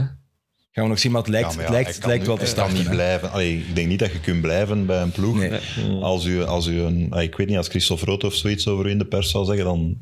gaan 0.72 0.84
we 0.84 0.90
nog 0.90 1.00
zien, 1.00 1.12
maar 1.12 1.22
het 1.22 1.30
lijkt, 1.30 1.50
Ja, 1.50 1.56
maar 1.56 1.66
het 1.66 1.74
ja, 1.74 1.80
lijkt, 1.82 1.96
het 1.96 2.06
lijkt 2.06 2.22
nu- 2.22 2.28
wel 2.28 2.38
te 2.38 2.46
starten. 2.46 2.78
niet 2.78 2.90
blijven. 2.90 3.32
Allee, 3.32 3.58
ik 3.58 3.76
denk 3.76 3.88
niet 3.88 4.00
dat 4.00 4.12
je 4.12 4.20
kunt 4.20 4.42
blijven 4.42 4.86
bij 4.86 5.02
een 5.02 5.12
ploeg. 5.12 5.36
Nee. 5.38 5.60
Als 6.02 6.26
u, 6.26 6.44
als 6.44 6.68
u 6.68 6.80
een, 6.80 7.08
ah, 7.10 7.22
ik 7.24 7.36
weet 7.36 7.48
niet, 7.48 7.58
als 7.58 7.68
Christophe 7.68 8.06
Rood 8.06 8.24
of 8.24 8.34
zoiets 8.36 8.68
over 8.68 8.86
u 8.88 8.90
in 8.90 8.98
de 8.98 9.06
pers 9.06 9.30
zou 9.30 9.46
zeggen, 9.46 9.66
dan, 9.66 9.98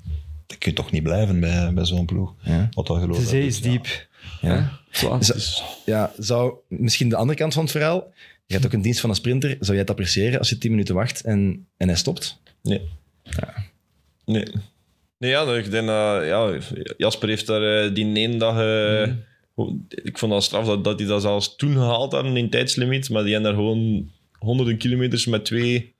dan 0.47 0.57
kun 0.57 0.69
je 0.71 0.77
toch 0.77 0.91
niet 0.91 1.03
blijven 1.03 1.39
bij, 1.39 1.73
bij 1.73 1.85
zo'n 1.85 2.05
ploeg. 2.05 2.33
Ja. 2.41 2.69
Wat 2.73 2.87
dat 2.87 2.97
geloof 2.99 3.17
De 3.17 3.25
zee 3.25 3.45
is 3.45 3.57
ja. 3.57 3.69
diep. 3.69 4.07
Ja. 4.41 4.79
Hè? 4.89 5.21
Zo- 5.23 5.63
ja, 5.85 6.11
zou 6.17 6.53
misschien 6.67 7.09
de 7.09 7.15
andere 7.15 7.37
kant 7.37 7.53
van 7.53 7.63
het 7.63 7.71
verhaal. 7.71 8.11
Je 8.45 8.53
hebt 8.53 8.65
ook 8.65 8.73
een 8.73 8.81
dienst 8.81 8.99
van 8.99 9.09
een 9.09 9.15
sprinter. 9.15 9.49
Zou 9.49 9.71
jij 9.71 9.77
het 9.79 9.89
appreciëren 9.89 10.39
als 10.39 10.49
je 10.49 10.57
10 10.57 10.71
minuten 10.71 10.95
wacht 10.95 11.21
en, 11.21 11.67
en 11.77 11.87
hij 11.87 11.97
stopt? 11.97 12.41
Nee. 12.63 12.81
Nee. 14.25 14.45
Nee, 15.17 15.29
ja, 15.31 15.41
ik 15.55 15.71
denk 15.71 15.87
dat 15.87 16.25
ja, 16.25 16.57
Jasper 16.97 17.29
heeft 17.29 17.47
daar 17.47 17.83
eh, 17.85 17.93
die 17.93 18.15
ene 18.15 18.37
dag... 18.37 18.53
eh, 18.59 19.13
ho- 19.53 19.77
Ik 19.89 20.17
vond 20.17 20.31
dat 20.31 20.43
straf 20.43 20.65
dat, 20.65 20.83
dat 20.83 20.99
hij 20.99 21.07
dat 21.07 21.21
zelfs 21.21 21.55
toen 21.55 21.73
gehaald 21.73 22.11
hadden 22.11 22.37
in 22.37 22.49
tijdslimiet, 22.49 23.09
maar 23.09 23.23
die 23.23 23.33
hebben 23.33 23.51
daar 23.51 23.59
gewoon 23.61 24.09
honderden 24.39 24.77
kilometers 24.77 25.25
met 25.25 25.45
twee, 25.45 25.93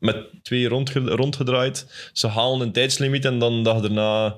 met 0.00 0.26
twee 0.42 0.68
rondge- 0.68 1.00
rondgedraaid. 1.14 2.10
Ze 2.12 2.26
halen 2.26 2.60
een 2.60 2.72
tijdslimiet 2.72 3.24
en 3.24 3.38
dan 3.38 3.62
dag 3.64 3.80
daarna 3.80 4.36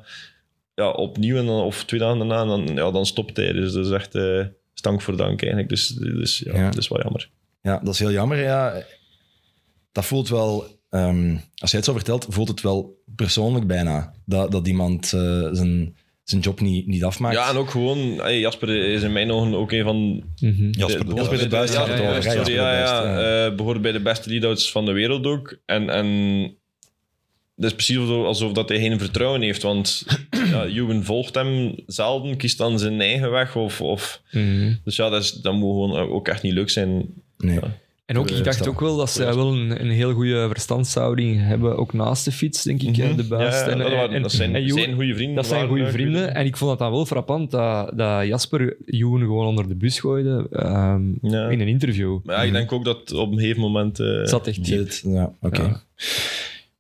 ja, 0.75 0.91
opnieuw, 0.91 1.37
en 1.37 1.47
dan, 1.47 1.63
of 1.63 1.85
twee 1.85 2.01
dagen 2.01 2.19
daarna, 2.19 2.45
dan, 2.45 2.67
ja, 2.75 2.91
dan 2.91 3.07
stopt 3.07 3.37
hij. 3.37 3.53
Dus 3.53 3.73
dat 3.73 3.85
is 3.87 3.91
echt 3.91 4.15
eh, 4.15 4.45
stank 4.75 5.03
voor 5.03 5.17
dank 5.17 5.41
eigenlijk. 5.41 5.69
Dus, 5.69 5.89
dus 5.89 6.39
ja, 6.39 6.55
Ja. 6.57 6.65
dat 6.65 6.79
is 6.79 6.89
wel 6.89 7.03
jammer. 7.03 7.31
Ja, 7.63 7.79
dat 7.83 7.93
is 7.95 7.99
heel 7.99 8.11
jammer. 8.13 8.39
Ja. 8.39 8.83
Dat 9.93 10.05
voelt 10.05 10.29
wel... 10.29 10.81
ehm, 10.91 11.37
als 11.57 11.71
jij 11.71 11.81
het 11.81 11.85
zo 11.85 11.93
vertelt, 11.93 12.27
voelt 12.29 12.49
het 12.49 12.61
wel 12.61 13.03
persoonlijk 13.17 13.67
bijna. 13.67 14.15
Dat, 14.25 14.51
dat 14.51 14.67
iemand 14.69 15.13
eh, 15.13 15.49
zijn, 15.53 15.97
zijn 16.25 16.41
job 16.41 16.61
niet, 16.61 16.87
niet 16.87 17.05
afmaakt. 17.05 17.35
Ja, 17.35 17.51
en 17.51 17.57
ook 17.57 17.71
gewoon, 17.71 17.99
hey, 17.99 18.39
Jasper 18.39 18.69
is 18.93 19.03
in 19.03 19.13
mijn 19.13 19.31
ogen 19.31 19.55
ook 19.55 19.73
een 19.73 19.85
van 19.85 20.23
Mhm. 20.41 20.71
Jasper 20.71 21.07
de 21.09 21.15
Jasper 21.15 21.39
de 21.49 21.57
ja, 21.57 21.67
gaat 21.67 21.89
het 21.89 21.99
ja, 21.99 22.21
sorry, 22.21 22.45
de 22.45 22.51
ja, 22.53 22.63
Buis, 22.63 22.89
ja, 22.91 23.21
ja. 23.21 23.47
eh, 23.47 23.55
behoort 23.57 23.83
bij 23.83 23.93
de 23.93 24.01
beste 24.01 24.31
lead-outs 24.31 24.71
van 24.73 24.85
de 24.85 24.93
wereld 24.93 25.27
ook. 25.27 25.59
En, 25.67 25.91
en 25.91 26.07
het 27.57 27.65
is 27.65 27.75
precies 27.75 27.97
alsof, 27.97 28.53
dat 28.53 28.69
hij 28.69 28.79
geen 28.79 28.99
vertrouwen 28.99 29.41
heeft, 29.43 29.63
want 29.63 30.07
ja, 30.51 30.65
Ewan 30.67 31.05
volgt 31.05 31.35
hem 31.35 31.75
zelden, 31.87 32.37
kiest 32.37 32.59
dan 32.59 32.79
zijn 32.79 33.01
eigen 33.01 33.31
weg. 33.31 33.57
Of, 33.57 33.81
of, 33.81 34.23
Mhm. 34.31 34.75
dus 34.85 34.97
ja, 34.97 35.09
dat, 35.09 35.23
is, 35.23 35.33
dat 35.33 35.55
moet 35.55 35.71
gewoon 35.91 36.11
ook 36.11 36.29
echt 36.29 36.43
niet 36.43 36.53
leuk 36.53 36.71
zijn. 36.71 37.07
Nee. 37.39 37.59
En 38.13 38.19
ook, 38.19 38.31
ik 38.31 38.45
dacht 38.45 38.69
ook 38.69 38.81
wel 38.81 38.97
dat 38.97 39.11
zij 39.11 39.35
wel 39.35 39.53
een, 39.53 39.81
een 39.81 39.91
heel 39.91 40.13
goede 40.13 40.49
verstandshouding 40.49 41.47
hebben, 41.47 41.77
ook 41.77 41.93
naast 41.93 42.25
de 42.25 42.33
fiets, 42.33 42.63
denk 42.63 42.83
ik, 42.83 42.97
hè, 42.97 43.15
de 43.15 43.23
Mhm. 43.23 43.35
Ja, 43.35 43.49
ja, 43.49 43.67
en, 43.69 43.79
dat, 43.79 43.91
waren- 43.93 44.15
en- 44.15 44.23
dat 44.23 44.33
zijn, 44.33 44.55
en 44.55 44.63
Ewan- 44.63 44.79
zijn 44.79 44.95
goede 44.95 45.15
vrienden. 45.15 45.35
Dat 45.37 45.47
zijn 45.47 45.69
goede 45.69 45.91
vrienden. 45.91 46.35
En 46.35 46.47
ik 46.47 46.57
vond 46.57 46.71
het 46.71 46.79
dan 46.79 46.91
wel 46.91 47.07
frappant 47.07 47.51
dat, 47.51 47.99
dat 47.99 48.27
Jasper 48.27 48.77
Ewan 48.87 49.21
gewoon 49.21 49.47
onder 49.47 49.69
de 49.69 49.75
bus 49.75 50.01
gooide 50.01 50.47
ehm, 50.51 51.03
Ja. 51.23 51.49
in 51.49 51.61
een 51.61 51.69
interview. 51.69 52.19
Maar 52.25 52.37
ja, 52.37 52.43
ik 52.43 52.53
denk 52.53 52.73
ook 52.73 52.85
dat 52.85 53.13
op 53.13 53.33
een 53.33 53.39
gegeven 53.39 53.61
moment... 53.61 54.01
eh, 54.01 54.07
Het 54.07 54.29
zat 54.29 54.47
echt 54.47 54.65
diep. 54.65 54.79
Dit, 54.79 55.03
ja, 55.07 55.33
oké. 55.41 55.63
Ja. 55.63 55.83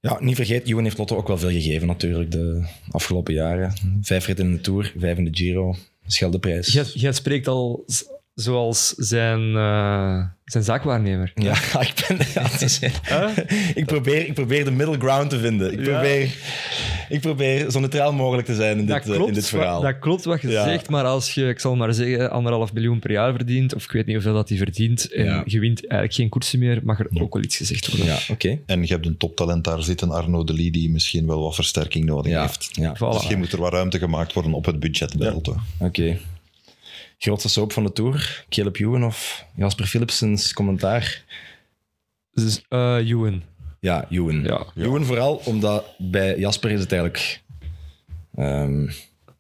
Ja. 0.00 0.16
niet 0.20 0.36
vergeet, 0.36 0.68
Ewan 0.68 0.84
heeft 0.84 0.98
Lotto 0.98 1.16
ook 1.16 1.28
wel 1.28 1.38
veel 1.38 1.50
gegeven 1.50 1.86
natuurlijk 1.86 2.30
de 2.30 2.66
afgelopen 2.90 3.34
jaren. 3.34 3.72
Vijf 4.02 4.26
ritten 4.26 4.44
in 4.46 4.52
de 4.52 4.60
Tour, 4.60 4.92
vijf 4.98 5.18
in 5.18 5.24
de 5.24 5.30
Giro, 5.34 5.74
Scheldeprijs. 6.06 6.72
Jij, 6.72 6.84
jij 6.94 7.12
spreekt 7.12 7.48
al 7.48 7.84
zoals 8.34 8.88
zijn, 8.88 9.56
eh, 9.56 10.24
zijn 10.44 10.64
zaakwaarnemer. 10.64 11.32
Ja, 11.34 11.54
ik 11.80 12.04
ben... 12.08 12.18
Ja, 13.08 13.30
ik, 13.74 13.84
probeer, 13.86 14.26
ik 14.26 14.34
probeer 14.34 14.64
de 14.64 14.70
middle 14.70 14.98
ground 14.98 15.30
te 15.30 15.38
vinden. 15.38 15.72
Ik 15.72 15.78
Ja. 15.86 15.92
probeer, 15.92 16.34
ik 17.08 17.20
probeer 17.20 17.70
zo 17.70 17.80
neutraal 17.80 18.12
mogelijk 18.12 18.46
te 18.46 18.54
zijn 18.54 18.78
in 18.78 18.86
dit, 18.86 19.08
eh, 19.10 19.14
in 19.26 19.32
dit 19.32 19.46
verhaal. 19.48 19.82
wa- 19.82 19.90
dat 19.92 19.98
klopt 20.00 20.24
wat 20.24 20.40
je 20.42 20.48
Ja. 20.48 20.64
zegt, 20.64 20.88
maar 20.90 21.04
als 21.04 21.34
je, 21.34 21.48
ik 21.48 21.60
zal 21.60 21.76
maar 21.76 21.94
zeggen, 21.94 22.30
anderhalf 22.30 22.72
miljoen 22.72 22.98
per 22.98 23.10
jaar 23.10 23.32
verdient, 23.34 23.74
of 23.74 23.84
ik 23.84 23.90
weet 23.90 24.06
niet 24.06 24.14
hoeveel 24.14 24.34
dat 24.34 24.48
hij 24.48 24.58
verdient, 24.58 25.12
en 25.12 25.24
Ja. 25.24 25.42
je 25.44 25.58
wint 25.60 25.80
eigenlijk 25.86 26.14
geen 26.14 26.28
koersen 26.28 26.58
meer, 26.58 26.80
mag 26.84 26.98
er 26.98 27.06
ook 27.20 27.34
wel 27.34 27.42
iets 27.42 27.56
gezegd 27.56 27.88
worden. 27.88 28.06
Ja, 28.06 28.18
oké. 28.28 28.58
En 28.66 28.80
je 28.82 28.92
hebt 28.92 29.06
een 29.06 29.16
toptalent 29.16 29.64
daar 29.64 29.82
zitten, 29.82 30.10
Arno 30.10 30.44
de 30.44 30.54
Lee, 30.54 30.70
die 30.70 30.90
misschien 30.90 31.26
wel 31.26 31.42
wat 31.42 31.54
versterking 31.54 32.04
nodig 32.04 32.32
Ja, 32.32 32.40
heeft. 32.40 32.68
ja. 32.72 32.94
Voilà. 32.96 32.98
Misschien 33.12 33.38
moet 33.38 33.52
er 33.52 33.60
wat 33.60 33.72
ruimte 33.72 33.98
gemaakt 33.98 34.32
worden 34.32 34.52
op 34.52 34.64
het 34.64 34.80
budget 34.80 35.16
bij. 35.18 35.30
Lotto. 35.32 35.56
Grootste 37.18 37.48
soap 37.48 37.72
van 37.72 37.84
de 37.84 37.92
Tour, 37.92 38.44
Caleb 38.48 38.76
Ewan 38.76 39.04
of 39.04 39.44
Jasper 39.56 39.86
Philipsens 39.86 40.52
commentaar. 40.52 41.24
Dus, 42.32 42.62
eh, 42.68 42.96
Ewan. 42.96 43.42
Ja, 43.80 44.06
Ewan. 44.10 44.42
Ja. 44.42 44.66
Ewan 44.76 45.04
vooral 45.04 45.42
omdat 45.44 45.84
bij 45.98 46.38
Jasper 46.38 46.70
is 46.70 46.80
het 46.80 46.92
eigenlijk 46.92 47.42
ehm 48.34 48.88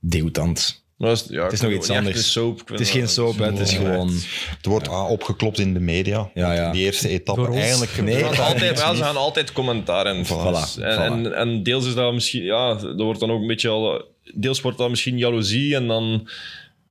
degoutant. 0.02 0.82
Is, 0.98 1.24
ja, 1.28 1.42
Het 1.42 1.52
is 1.52 1.60
nog 1.60 1.72
iets 1.72 1.90
anders. 1.90 2.32
Soap, 2.32 2.68
Het 2.68 2.80
is 2.80 2.90
geen 2.90 3.08
soap, 3.08 3.38
het 3.38 3.58
is 3.58 3.72
gewoon... 3.72 4.08
Het 4.56 4.66
wordt 4.66 4.88
ah, 4.88 5.10
opgeklopt 5.10 5.58
in 5.58 5.74
de 5.74 5.80
media. 5.80 6.30
Ja, 6.34 6.52
ja. 6.52 6.72
Die 6.72 6.82
eerste 6.82 7.08
etappe 7.08 7.52
eigenlijk 7.52 7.96
Nee, 8.02 8.24
altijd, 8.24 8.78
ze 8.78 8.84
gaan 8.84 9.16
altijd 9.16 9.52
commentaar 9.52 10.14
in. 10.14 10.26
Voilà, 10.26 10.30
en, 10.30 10.98
voilà. 10.98 11.12
En, 11.12 11.34
en 11.34 11.62
deels 11.62 11.86
is 11.86 11.94
dat 11.94 12.12
misschien, 12.12 12.42
ja, 12.42 12.74
dat 12.74 13.00
wordt 13.00 13.20
dan 13.20 13.30
ook 13.30 13.40
een 13.40 13.46
beetje 13.46 13.68
al, 13.68 14.04
deels 14.34 14.60
wordt 14.60 14.78
dat 14.78 14.90
misschien 14.90 15.18
jaloezie 15.18 15.74
en 15.74 15.86
dan, 15.86 16.28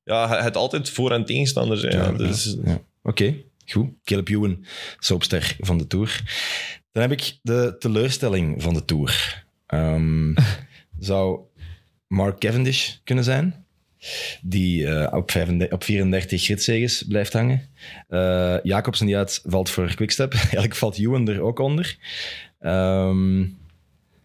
ja, 0.04 0.44
het 0.44 0.58
altijd 0.58 0.90
voor- 0.90 1.12
en 1.12 1.26
tegenstander 1.26 1.78
zijn. 1.78 1.94
Ja, 1.94 2.12
dus, 2.12 2.58
Ja. 2.64 2.82
Oké, 3.04 3.36
goed. 3.66 3.90
Caleb 4.04 4.28
Ewan, 4.30 4.66
soapster 5.00 5.56
van 5.60 5.78
de 5.78 5.88
Tour. 5.88 6.22
Dan 6.92 7.02
heb 7.02 7.12
ik 7.12 7.38
de 7.42 7.76
teleurstelling 7.80 8.62
van 8.62 8.74
de 8.74 8.86
Tour. 8.86 9.44
Ehm, 9.68 10.34
zou 11.00 11.40
Mark 12.08 12.40
Cavendish 12.40 12.96
kunnen 13.04 13.24
zijn, 13.24 13.66
die 14.42 14.88
eh, 14.88 15.18
op, 15.18 15.32
35, 15.32 15.76
op 15.76 15.84
34 15.84 16.48
ritzeges 16.48 17.04
blijft 17.08 17.34
hangen. 17.34 17.70
Eh 18.08 18.58
Jacobsen 18.64 19.06
die 19.06 19.18
uitvalt 19.18 19.70
voor 19.70 19.96
Quickstep. 19.96 20.34
Eigenlijk 20.52 20.76
valt 20.76 20.98
Ewan 20.98 21.28
er 21.28 21.42
ook 21.42 21.60
onder. 21.60 21.98
Ehm, 22.60 23.46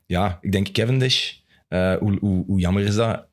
ja, 0.06 0.38
ik 0.40 0.52
denk 0.52 0.72
Cavendish. 0.72 1.32
Eh, 1.68 1.94
hoe, 1.96 2.18
hoe, 2.20 2.44
hoe 2.46 2.60
jammer 2.60 2.82
is 2.84 2.94
dat? 2.94 3.26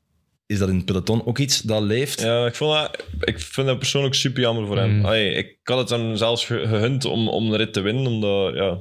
Is 0.46 0.58
dat 0.58 0.68
in 0.68 0.76
het 0.76 0.84
peloton 0.84 1.26
ook 1.26 1.38
iets 1.38 1.60
dat 1.60 1.82
leeft? 1.82 2.20
ja, 2.20 2.46
ik, 2.46 2.54
vond 2.54 2.72
dat, 2.72 3.04
ik 3.20 3.40
vind 3.40 3.66
dat 3.66 3.78
persoonlijk 3.78 4.14
super 4.14 4.40
jammer 4.42 4.66
voor 4.66 4.78
hem. 4.78 4.90
Mm. 4.98 5.04
Allee, 5.04 5.34
ik 5.34 5.56
had 5.62 5.78
het 5.78 5.88
hem 5.88 6.16
zelfs 6.16 6.44
ge- 6.46 6.66
gegund 6.66 7.04
om, 7.04 7.28
om 7.28 7.50
de 7.50 7.56
rit 7.56 7.72
te 7.72 7.80
winnen, 7.80 8.06
omdat 8.06 8.54
ja, 8.54 8.78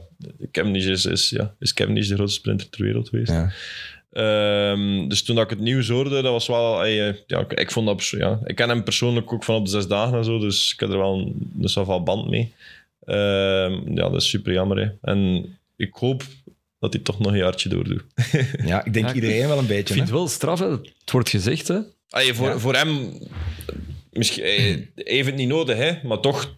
Cavendish 0.51 0.85
is, 0.85 1.05
is, 1.05 1.29
ja, 1.29 1.55
is 1.59 1.73
Cavendish 1.73 2.07
de 2.07 2.15
grootste 2.15 2.39
sprinter 2.39 2.69
ter 2.69 2.83
wereld 2.83 3.09
geweest. 3.09 3.31
Ja. 3.31 3.51
Ehm, 4.11 5.07
dus 5.07 5.23
toen 5.23 5.35
dat 5.35 5.43
ik 5.43 5.49
het 5.49 5.59
nieuws 5.59 5.89
hoorde, 5.89 6.09
dat 6.21 6.31
was 6.31 6.47
wel... 6.47 6.83
eh, 6.83 7.13
ja, 7.27 7.39
ik, 7.39 7.53
ik 7.53 7.71
vond 7.71 7.87
dat... 7.87 8.07
Ja, 8.07 8.39
ik 8.45 8.55
ken 8.55 8.69
hem 8.69 8.83
persoonlijk 8.83 9.33
ook 9.33 9.43
van 9.43 9.55
op 9.55 9.65
de 9.65 9.71
zes 9.71 9.87
dagen 9.87 10.17
en 10.17 10.23
zo, 10.23 10.39
dus 10.39 10.73
ik 10.73 10.79
heb 10.79 10.89
er 10.89 10.97
wel 10.97 11.33
een, 11.61 11.69
soort 11.69 11.85
van 11.85 12.03
band 12.03 12.29
mee. 12.29 12.53
Ehm, 13.05 13.73
ja, 13.95 14.09
dat 14.09 14.15
is 14.21 14.29
super 14.29 14.53
jammer. 14.53 14.77
Hè. 14.77 15.11
En 15.11 15.45
ik 15.75 15.93
hoop 15.93 16.23
dat 16.83 16.93
hij 16.93 17.01
toch 17.01 17.19
nog 17.19 17.31
een 17.31 17.37
jaartje 17.37 17.69
doordoet. 17.69 18.03
ja, 18.65 18.85
ik 18.85 18.93
denk 18.93 19.07
Ja, 19.07 19.13
iedereen 19.13 19.47
wel 19.47 19.57
een 19.57 19.63
Ik 19.63 19.69
beetje. 19.69 19.93
vind 19.93 19.95
hè? 19.95 20.01
het 20.01 20.11
wel 20.11 20.27
straf, 20.27 20.59
hè. 20.59 20.69
het 20.69 21.11
wordt 21.11 21.29
gezegd. 21.29 21.67
Hè. 21.67 21.79
Voor, 22.33 22.47
Ja. 22.47 22.59
voor 22.59 22.75
hem... 22.75 23.17
Misschien, 24.11 24.43
heeft 24.95 25.25
het 25.25 25.35
niet 25.35 25.47
nodig, 25.47 25.77
hè, 25.77 25.91
maar 26.03 26.19
toch... 26.19 26.55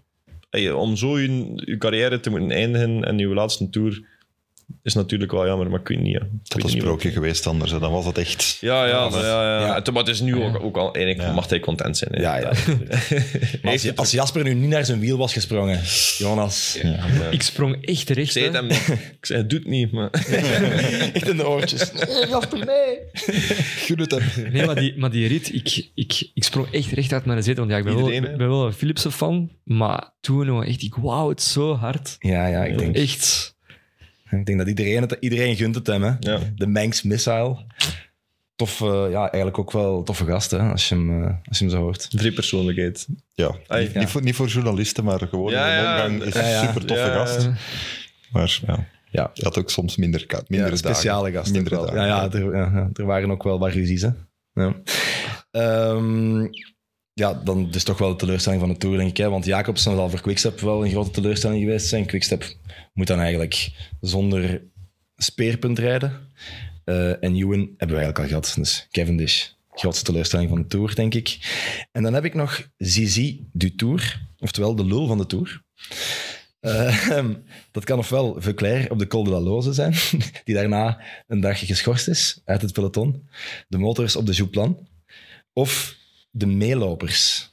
om 0.76 0.96
zo 0.96 1.20
je, 1.20 1.52
je 1.56 1.78
carrière 1.78 2.20
te 2.20 2.30
moeten 2.30 2.52
eindigen 2.52 3.04
en 3.04 3.18
je 3.18 3.28
laatste 3.28 3.70
tour 3.70 4.06
is 4.84 4.94
natuurlijk 4.94 5.32
wel 5.32 5.46
jammer, 5.46 5.70
maar 5.70 5.80
ik 5.80 5.88
weet 5.88 6.00
niet. 6.00 6.14
Ja. 6.14 6.20
Ik 6.22 6.30
Dat 6.44 6.62
was 6.62 6.74
een 6.74 6.80
sprookje 6.80 7.12
geweest 7.12 7.48
anders. 7.48 7.72
hè. 7.72 7.80
Dan 7.80 7.92
was 7.92 8.06
het 8.06 8.18
echt... 8.18 8.58
Ja, 8.62 8.86
ja, 8.86 9.10
ja, 9.12 9.20
ja. 9.22 9.60
ja. 9.66 9.76
Het- 9.76 9.92
Maar 9.92 10.04
het 10.04 10.12
is 10.12 10.20
nu 10.22 10.44
ook, 10.44 10.60
ook 10.64 10.78
al... 10.78 10.94
Eigenlijk 10.94 11.28
Ja. 11.28 11.34
mag 11.34 11.50
hij 11.50 11.60
content 11.60 11.98
zijn. 11.98 12.12
hè. 12.14 12.22
Ja, 12.22 12.36
ja. 12.38 12.52
Als, 13.72 13.96
als 13.96 14.12
Jasper 14.12 14.44
nu 14.44 14.54
niet 14.54 14.70
naar 14.70 14.86
zijn 14.86 15.00
wiel 15.00 15.18
was 15.18 15.34
gesprongen, 15.34 15.82
Jonas, 16.18 16.80
Ik 17.32 17.42
sprong 17.42 17.86
echt 17.86 18.10
Ik 18.10 18.16
recht. 18.16 18.32
zei 18.32 18.50
hem 18.52 18.68
niet. 18.68 18.88
Ik 18.88 19.26
zei, 19.26 19.40
het 19.40 19.50
doet 19.50 19.66
niet, 19.68 19.92
maar... 19.92 20.10
echt 21.14 21.30
in 21.30 21.38
de 21.38 21.48
oortjes. 21.48 21.92
Nee, 21.94 22.28
Jasper, 22.28 22.66
nee. 22.66 22.98
Gun 23.76 24.00
het 24.00 24.12
hem. 24.12 24.52
Nee, 24.52 24.66
maar 24.66 24.76
die, 24.76 24.98
maar 24.98 25.12
die 25.12 25.28
rit, 25.28 25.54
ik, 25.54 25.90
ik, 25.96 26.30
ik 26.34 26.44
sprong 26.44 26.72
echt 26.72 26.92
recht 26.92 27.14
uit 27.14 27.26
mijn 27.26 27.44
zetel. 27.44 27.60
Want 27.68 27.72
ja, 27.72 27.78
ik 27.78 27.84
ben, 27.84 27.96
wel, 27.96 28.04
Iedereen, 28.06 28.32
hè? 28.32 28.38
ben 28.38 28.48
wel 28.50 28.66
een 28.66 28.74
Philipsen-fan, 28.74 29.52
maar 29.64 30.14
toen 30.22 30.64
echt, 30.64 30.82
ik 30.84 30.96
wou 30.96 31.30
het 31.30 31.42
zo 31.42 31.76
hard. 31.76 32.16
Ja, 32.20 32.48
ja, 32.48 32.64
ik 32.64 32.78
denk, 32.78 32.96
Echt. 32.96 33.55
Ik 34.40 34.46
denk 34.46 34.58
dat 34.58 34.68
iedereen, 34.68 35.02
het, 35.02 35.18
iedereen 35.20 35.56
gunt 35.56 35.76
het 35.76 35.88
hem. 35.88 36.04
Hè. 36.04 36.12
Ja. 36.20 36.40
De 36.56 36.68
Manx 36.68 37.04
Missile. 37.04 37.58
Tof, 38.56 38.82
eh, 38.82 39.06
ja, 39.10 39.20
eigenlijk 39.20 39.58
ook 39.60 39.72
wel 39.72 40.04
toffe 40.04 40.26
gast, 40.26 40.52
hè, 40.52 40.58
als, 40.60 40.90
je 40.90 40.96
hem, 40.96 41.24
eh, 41.24 41.34
als 41.46 41.58
je 41.60 41.66
hem 41.66 41.74
zo 41.74 41.82
hoort. 41.82 42.08
Vrij 42.16 42.32
persoonlijkheid. 42.32 43.08
Ja, 43.34 43.56
Ay, 43.68 43.82
niet, 43.84 43.94
ja. 43.94 44.00
Niet, 44.00 44.10
voor, 44.10 44.22
niet 44.24 44.36
voor 44.36 44.48
journalisten, 44.48 45.04
maar 45.04 45.20
gewoon 45.20 45.52
Ja, 45.52 45.68
in 45.70 45.78
de 45.78 45.84
ja. 45.84 45.92
omgang 45.94 46.24
is 46.24 46.36
een 46.36 46.68
super 46.68 46.86
toffe 46.86 47.12
gast. 47.12 47.50
Maar 48.32 48.60
ja, 48.68 48.88
Ja, 49.12 49.32
je 49.34 49.44
had 49.44 49.58
ook 49.58 49.70
soms 49.70 49.96
minder, 49.98 50.24
ja 50.28 50.42
minder 50.48 50.78
speciale 50.78 51.22
dagen. 51.32 51.34
gast. 51.36 51.48
ook 51.48 51.54
Mindere 51.56 51.76
wel. 51.76 51.86
dagen. 51.86 52.02
Ja, 52.02 52.08
ja, 52.08 52.32
er, 52.32 52.56
ja, 52.56 52.72
ja, 52.74 52.90
er 52.94 53.06
waren 53.06 53.32
ook 53.32 53.44
wel 53.44 53.60
wat 53.60 53.72
ruzies. 53.72 54.02
Hè. 54.02 54.10
Ja. 54.54 54.74
Ehm, 55.52 56.48
ja, 57.16 57.34
dan 57.34 57.72
dus 57.72 57.84
toch 57.84 57.98
wel 57.98 58.10
de 58.10 58.16
teleurstelling 58.16 58.62
van 58.62 58.70
de 58.70 58.78
Tour, 58.78 58.98
denk 58.98 59.10
ik. 59.10 59.18
Hè? 59.18 59.30
Want 59.30 59.46
Jacobsen 59.46 59.96
zal 59.96 60.10
voor 60.10 60.22
Quickstep 60.22 60.60
wel 60.60 60.86
een 60.86 60.92
grote 60.92 61.12
teleurstelling 61.12 61.62
geweest 61.62 61.88
zijn. 61.88 62.06
Quickstep 62.06 62.56
moet 62.94 63.08
dan 63.08 63.20
eigenlijk 63.20 63.72
zonder 64.02 64.64
speerpunt 65.16 65.80
rijden. 65.80 66.32
Eh, 66.84 67.24
en 67.24 67.36
Ewan 67.36 67.60
hebben 67.78 67.98
we 67.98 68.04
eigenlijk 68.04 68.20
al 68.20 68.28
gehad. 68.28 68.54
Dus 68.56 68.88
Cavendish, 68.92 69.48
grootste 69.72 70.04
teleurstelling 70.04 70.50
van 70.50 70.62
de 70.62 70.68
Tour, 70.68 70.96
denk 70.96 71.14
ik. 71.14 71.38
En 71.92 72.04
dan 72.04 72.14
heb 72.14 72.26
ik 72.26 72.34
nog 72.34 72.70
Zizi 72.78 73.48
du 73.52 73.76
Tour, 73.76 74.22
oftewel 74.40 74.76
de 74.76 74.86
lul 74.86 75.08
van 75.08 75.18
de 75.18 75.26
Tour. 75.26 75.62
Eh, 76.60 77.26
dat 77.72 77.84
kan 77.84 77.98
ofwel 77.98 78.36
Veuclair 78.38 78.92
op 78.92 79.00
de 79.00 79.08
Col 79.08 79.24
de 79.24 79.30
la 79.30 79.40
Loze 79.40 79.74
zijn, 79.74 79.94
die 80.46 80.56
daarna 80.56 81.02
een 81.28 81.40
dag 81.40 81.66
geschorst 81.66 82.08
is 82.08 82.42
uit 82.46 82.62
het 82.62 82.74
peloton. 82.74 83.28
De 83.68 83.78
motors 83.78 84.16
op 84.16 84.26
de 84.26 84.34
Jouplan. 84.34 84.88
Of 85.54 86.04
de 86.38 86.46
meelopers 86.46 87.50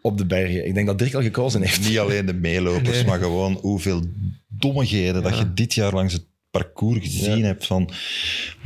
op 0.00 0.18
de 0.18 0.26
bergen. 0.26 0.66
Ik 0.66 0.74
denk 0.74 0.86
dat 0.86 0.98
Dirk 0.98 1.14
al 1.14 1.22
gekozen 1.22 1.60
heeft. 1.62 1.88
Niet 1.88 1.98
alleen 1.98 2.26
de 2.26 2.34
meelopers, 2.34 2.90
Nee. 2.96 3.04
maar 3.04 3.18
gewoon 3.18 3.58
hoeveel 3.60 4.02
dommigheden 4.48 5.22
dat 5.22 5.32
Ja. 5.32 5.38
je 5.38 5.54
dit 5.54 5.74
jaar 5.74 5.92
langs 5.94 6.12
het 6.12 6.24
parcours 6.60 6.98
gezien 7.00 7.44
hebt 7.44 7.66
van 7.66 7.88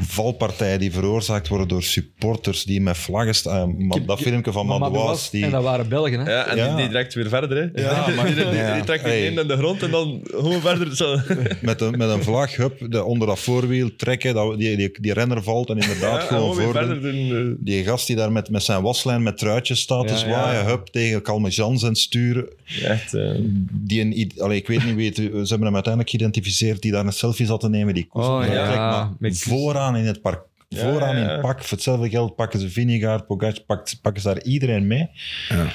valpartijen 0.00 0.78
die 0.78 0.92
veroorzaakt 0.92 1.48
worden 1.48 1.68
door 1.68 1.82
supporters 1.82 2.64
die 2.64 2.80
met 2.80 2.96
vlaggen 2.96 3.34
staan. 3.34 3.86
Ma- 3.86 3.98
dat 4.06 4.20
filmpje 4.20 4.52
van 4.52 4.66
Madouas, 4.66 5.30
die... 5.30 5.44
En 5.44 5.50
dat 5.50 5.62
waren 5.62 5.88
Belgen, 5.88 6.20
hè? 6.20 6.32
Ja, 6.32 6.46
en 6.46 6.56
Ja. 6.56 6.66
Die, 6.68 6.76
die 6.76 6.86
direct 6.88 7.14
weer 7.14 7.28
verder, 7.28 7.70
hè. 7.72 7.82
Ja, 7.82 8.06
maar- 8.16 8.26
die, 8.26 8.34
die, 8.34 8.44
Ja. 8.54 8.80
trekt 8.84 9.02
Hey. 9.02 9.20
die 9.20 9.30
in 9.30 9.38
aan 9.40 9.48
de 9.48 9.56
grond 9.56 9.82
en 9.82 9.90
dan 9.90 10.20
gewoon 10.24 10.60
verder. 10.60 10.96
Zo. 10.96 11.16
met, 11.62 11.80
een, 11.80 11.90
met 11.98 12.08
een 12.10 12.22
vlag, 12.22 12.56
hup, 12.56 12.86
de, 12.90 13.04
onder 13.04 13.26
dat 13.28 13.38
voorwiel 13.38 13.96
trekken, 13.96 14.34
dat, 14.34 14.58
die, 14.58 14.76
die, 14.76 14.90
die 15.00 15.12
renner 15.12 15.42
valt 15.42 15.68
en 15.70 15.78
inderdaad 15.78 16.20
Ja, 16.20 16.26
gewoon 16.26 16.56
weer 16.56 16.64
voor 16.64 16.72
de- 16.72 16.78
verder 16.86 17.00
doen. 17.12 17.48
eh. 17.50 17.54
Die 17.64 17.84
gast 17.84 18.06
die 18.06 18.16
daar 18.16 18.32
met, 18.32 18.50
met 18.50 18.62
zijn 18.62 18.82
waslijn 18.82 19.22
met 19.22 19.38
truitjes 19.38 19.80
staat 19.80 20.06
te 20.06 20.12
Ja, 20.12 20.18
zwaaien, 20.18 20.60
ja. 20.60 20.66
hup, 20.66 20.86
tegen 20.86 21.22
Calme 21.22 21.48
Jans 21.48 21.82
en 21.82 21.94
sturen. 21.94 22.48
Echt, 22.84 23.14
eh, 23.14 23.30
Die 23.70 24.00
een, 24.00 24.32
allee, 24.38 24.58
ik 24.58 24.66
weet 24.66 24.84
niet 24.84 24.94
wie 24.94 25.06
het, 25.06 25.16
ze 25.16 25.22
hebben 25.48 25.62
hem 25.66 25.74
uiteindelijk 25.74 26.10
geïdentificeerd, 26.10 26.82
die 26.82 26.92
daar 26.92 27.06
een 27.06 27.12
selfie 27.12 27.46
zat 27.46 27.60
te 27.60 27.68
nemen, 27.68 27.76
die 27.86 28.06
koers 28.06 28.26
Oh, 28.26 28.44
ja. 28.46 28.64
trek, 28.66 28.76
maar 28.78 29.12
Met- 29.18 29.38
vooraan 29.38 29.96
in 29.96 30.04
het 30.06 30.20
park. 30.20 30.42
Ja, 30.68 30.78
Vooraan 30.90 31.16
ja, 31.16 31.22
in 31.22 31.28
het 31.28 31.40
pak. 31.40 31.60
Voor 31.62 31.70
hetzelfde 31.76 32.08
geld 32.08 32.36
pakken 32.36 32.60
ze 32.60 32.70
Vinegaard, 32.70 33.26
Pogacar, 33.26 33.62
pakt- 33.66 33.98
pakken 34.02 34.22
ze 34.22 34.28
daar 34.28 34.42
iedereen 34.42 34.86
mee. 34.86 35.10
Ja. 35.48 35.72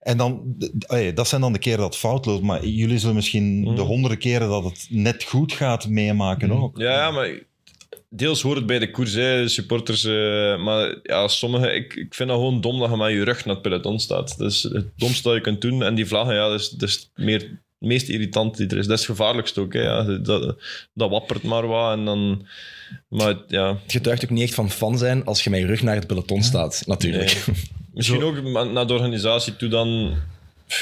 En 0.00 0.16
dan, 0.16 0.42
dat 1.14 1.28
zijn 1.28 1.40
dan 1.40 1.52
de 1.52 1.58
keren 1.58 1.78
dat 1.78 1.88
het 1.88 1.96
fout 1.98 2.26
loopt. 2.26 2.42
Maar 2.42 2.66
jullie 2.66 2.98
zullen 2.98 3.14
misschien 3.14 3.60
Mhm. 3.60 3.74
de 3.74 3.80
honderden 3.80 4.18
keren 4.18 4.48
dat 4.48 4.64
het 4.64 4.86
net 4.90 5.22
goed 5.24 5.52
gaat 5.52 5.88
meemaken 5.88 6.48
Mhm. 6.48 6.58
ook. 6.62 6.78
Ja, 6.78 6.92
ja, 6.92 7.10
maar 7.10 7.38
deels 8.10 8.42
hoort 8.42 8.56
het 8.56 8.66
bij 8.66 8.78
de 8.78 8.90
koers, 8.90 9.12
hè, 9.14 9.42
de 9.42 9.48
supporters. 9.48 10.04
eh, 10.04 10.12
maar 10.64 10.98
ja, 11.02 11.28
sommige, 11.28 11.72
ik, 11.74 11.94
ik 11.94 12.14
vind 12.14 12.28
dat 12.28 12.38
gewoon 12.38 12.60
dom 12.60 12.78
dat 12.78 12.90
je 12.90 12.96
met 12.96 13.10
je 13.12 13.24
rug 13.24 13.44
naar 13.44 13.54
het 13.54 13.62
peloton 13.62 13.98
staat. 14.00 14.38
Dat 14.38 14.50
is 14.50 14.62
het 14.62 14.86
domste 14.96 15.22
dat 15.28 15.34
je 15.36 15.40
kunt 15.42 15.60
doen. 15.60 15.82
En 15.82 15.94
die 15.94 16.06
vlaggen, 16.06 16.34
ja, 16.34 16.48
dat 16.48 16.60
is, 16.60 16.68
dat 16.68 16.88
is 16.88 17.10
meer, 17.14 17.60
het 17.78 17.88
meest 17.88 18.08
irritant 18.08 18.56
die 18.56 18.66
er 18.66 18.78
is. 18.78 18.86
Dat 18.86 18.98
is 18.98 19.06
het 19.06 19.16
gevaarlijkste 19.16 19.60
ook. 19.60 19.72
Hè, 19.72 19.82
ja. 19.82 20.02
dat, 20.02 20.56
dat 20.94 21.10
wappert 21.10 21.42
maar 21.42 21.66
wat 21.66 21.92
en 21.92 22.04
dan... 22.04 22.46
Maar 23.08 23.36
ja, 23.48 23.68
Het 23.68 23.92
getuigt 23.92 24.24
ook 24.24 24.30
niet 24.30 24.42
echt 24.42 24.54
van 24.54 24.70
fan 24.70 24.98
zijn 24.98 25.24
als 25.24 25.44
je 25.44 25.50
met 25.50 25.60
je 25.60 25.66
rug 25.66 25.82
naar 25.82 25.94
het 25.94 26.06
peloton 26.06 26.42
staat, 26.42 26.82
natuurlijk. 26.86 27.44
Misschien 27.94 28.22
ook 28.22 28.42
naar 28.72 28.86
de 28.86 28.92
organisatie 28.92 29.56
toe 29.56 29.68
dan 29.68 30.16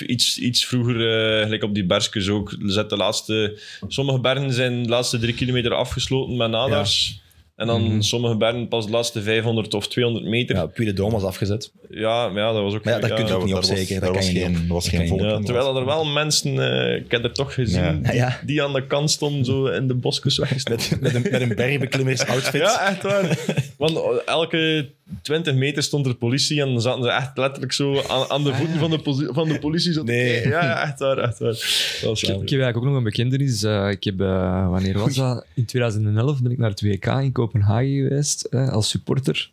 iets, 0.06 0.38
iets 0.38 0.66
vroeger, 0.66 0.96
eh, 0.96 1.42
gelijk 1.42 1.62
op 1.62 1.74
die 1.74 1.84
bergjes 1.84 2.28
ook. 2.28 2.56
Zet 2.66 2.90
de 2.90 2.96
laatste, 2.96 3.60
sommige 3.88 4.20
bergen 4.20 4.52
zijn 4.52 4.82
de 4.82 4.88
laatste 4.88 5.18
drie 5.18 5.34
kilometer 5.34 5.74
afgesloten 5.74 6.36
met 6.36 6.50
nadars. 6.50 7.20
En 7.56 7.66
dan 7.66 7.82
Mhm. 7.82 8.00
sommige 8.00 8.36
bergen 8.36 8.68
pas 8.68 8.84
de 8.86 8.90
laatste 8.92 9.22
500 9.22 9.74
of 9.74 9.88
200 9.88 10.24
meter. 10.26 10.54
Ja, 10.56 10.60
Ja, 10.62 10.66
Puy 10.66 10.84
de 10.84 10.92
Dôme 11.02 11.10
was 11.12 11.22
afgezet. 11.22 11.72
ja, 11.90 12.28
maar 12.28 12.42
ja 12.42 12.52
dat 12.52 12.62
was 12.62 12.74
ook... 12.74 12.84
Maar 12.84 12.92
ja, 12.94 13.00
daar 13.00 13.10
kun 13.16 13.26
je 13.26 13.34
ook 13.34 13.44
niet 13.44 13.54
op 13.54 13.64
zeker. 13.64 14.00
Dat 14.00 14.14
was 14.14 14.24
kan 14.24 14.34
je 14.34 14.40
geen, 14.40 14.50
niet 14.50 14.60
op. 14.60 14.68
was 14.68 14.84
Dat 14.84 14.94
geen 14.94 15.08
volk. 15.08 15.20
ja, 15.20 15.38
terwijl 15.40 15.76
er 15.78 15.84
wel 15.84 16.04
mensen, 16.04 16.80
eh, 16.90 16.96
ik 16.96 17.10
heb 17.10 17.24
er 17.24 17.32
toch 17.32 17.54
gezien, 17.54 17.82
Ja. 17.82 17.92
Die, 17.92 18.14
Ja. 18.14 18.40
die 18.44 18.62
aan 18.62 18.72
de 18.72 18.86
kant 18.86 19.10
stonden, 19.10 19.44
zo 19.44 19.66
in 19.66 19.88
de 19.88 19.94
bosjes. 19.94 20.38
Met, 20.38 20.96
met 21.00 21.14
een, 21.14 21.22
met 21.30 21.40
een 21.40 21.54
bergbeklimmersoutfit. 21.54 22.60
Ja, 22.66 22.88
echt 22.88 23.02
waar. 23.02 23.38
Want 23.76 24.00
elke 24.26 24.88
20 25.22 25.54
meter 25.54 25.82
stond 25.82 26.06
er 26.06 26.14
politie 26.14 26.60
en 26.60 26.66
dan 26.66 26.80
zaten 26.80 27.02
ze 27.02 27.10
echt 27.10 27.38
letterlijk 27.38 27.72
zo 27.72 28.02
aan, 28.08 28.30
aan 28.30 28.44
de 28.44 28.54
voeten 28.54 28.78
van 28.78 28.90
de, 28.90 29.30
van 29.32 29.48
de 29.48 29.58
politie. 29.58 29.92
Zo 29.92 30.02
Nee. 30.02 30.48
Ja, 30.48 30.82
echt 30.82 30.98
waar, 30.98 31.18
echt 31.18 31.38
waar. 31.38 31.52
Ik 31.52 32.00
heb, 32.00 32.42
ik 32.42 32.48
heb 32.48 32.60
eigenlijk 32.60 32.76
ook 32.76 32.84
nog 32.84 32.94
een 32.94 33.02
bekentenis. 33.02 33.62
Eh, 33.62 33.90
ik 33.90 34.04
heb, 34.04 34.20
eh, 34.20 34.68
wanneer 34.68 34.98
was 34.98 35.14
dat? 35.14 35.46
In 35.54 35.64
2011 35.64 36.42
ben 36.42 36.52
ik 36.52 36.58
naar 36.58 36.70
het 36.70 36.80
WK 36.80 37.06
in 37.06 37.32
Kopenhagen 37.32 37.94
geweest 37.94 38.44
eh, 38.44 38.68
als 38.68 38.88
supporter. 38.88 39.50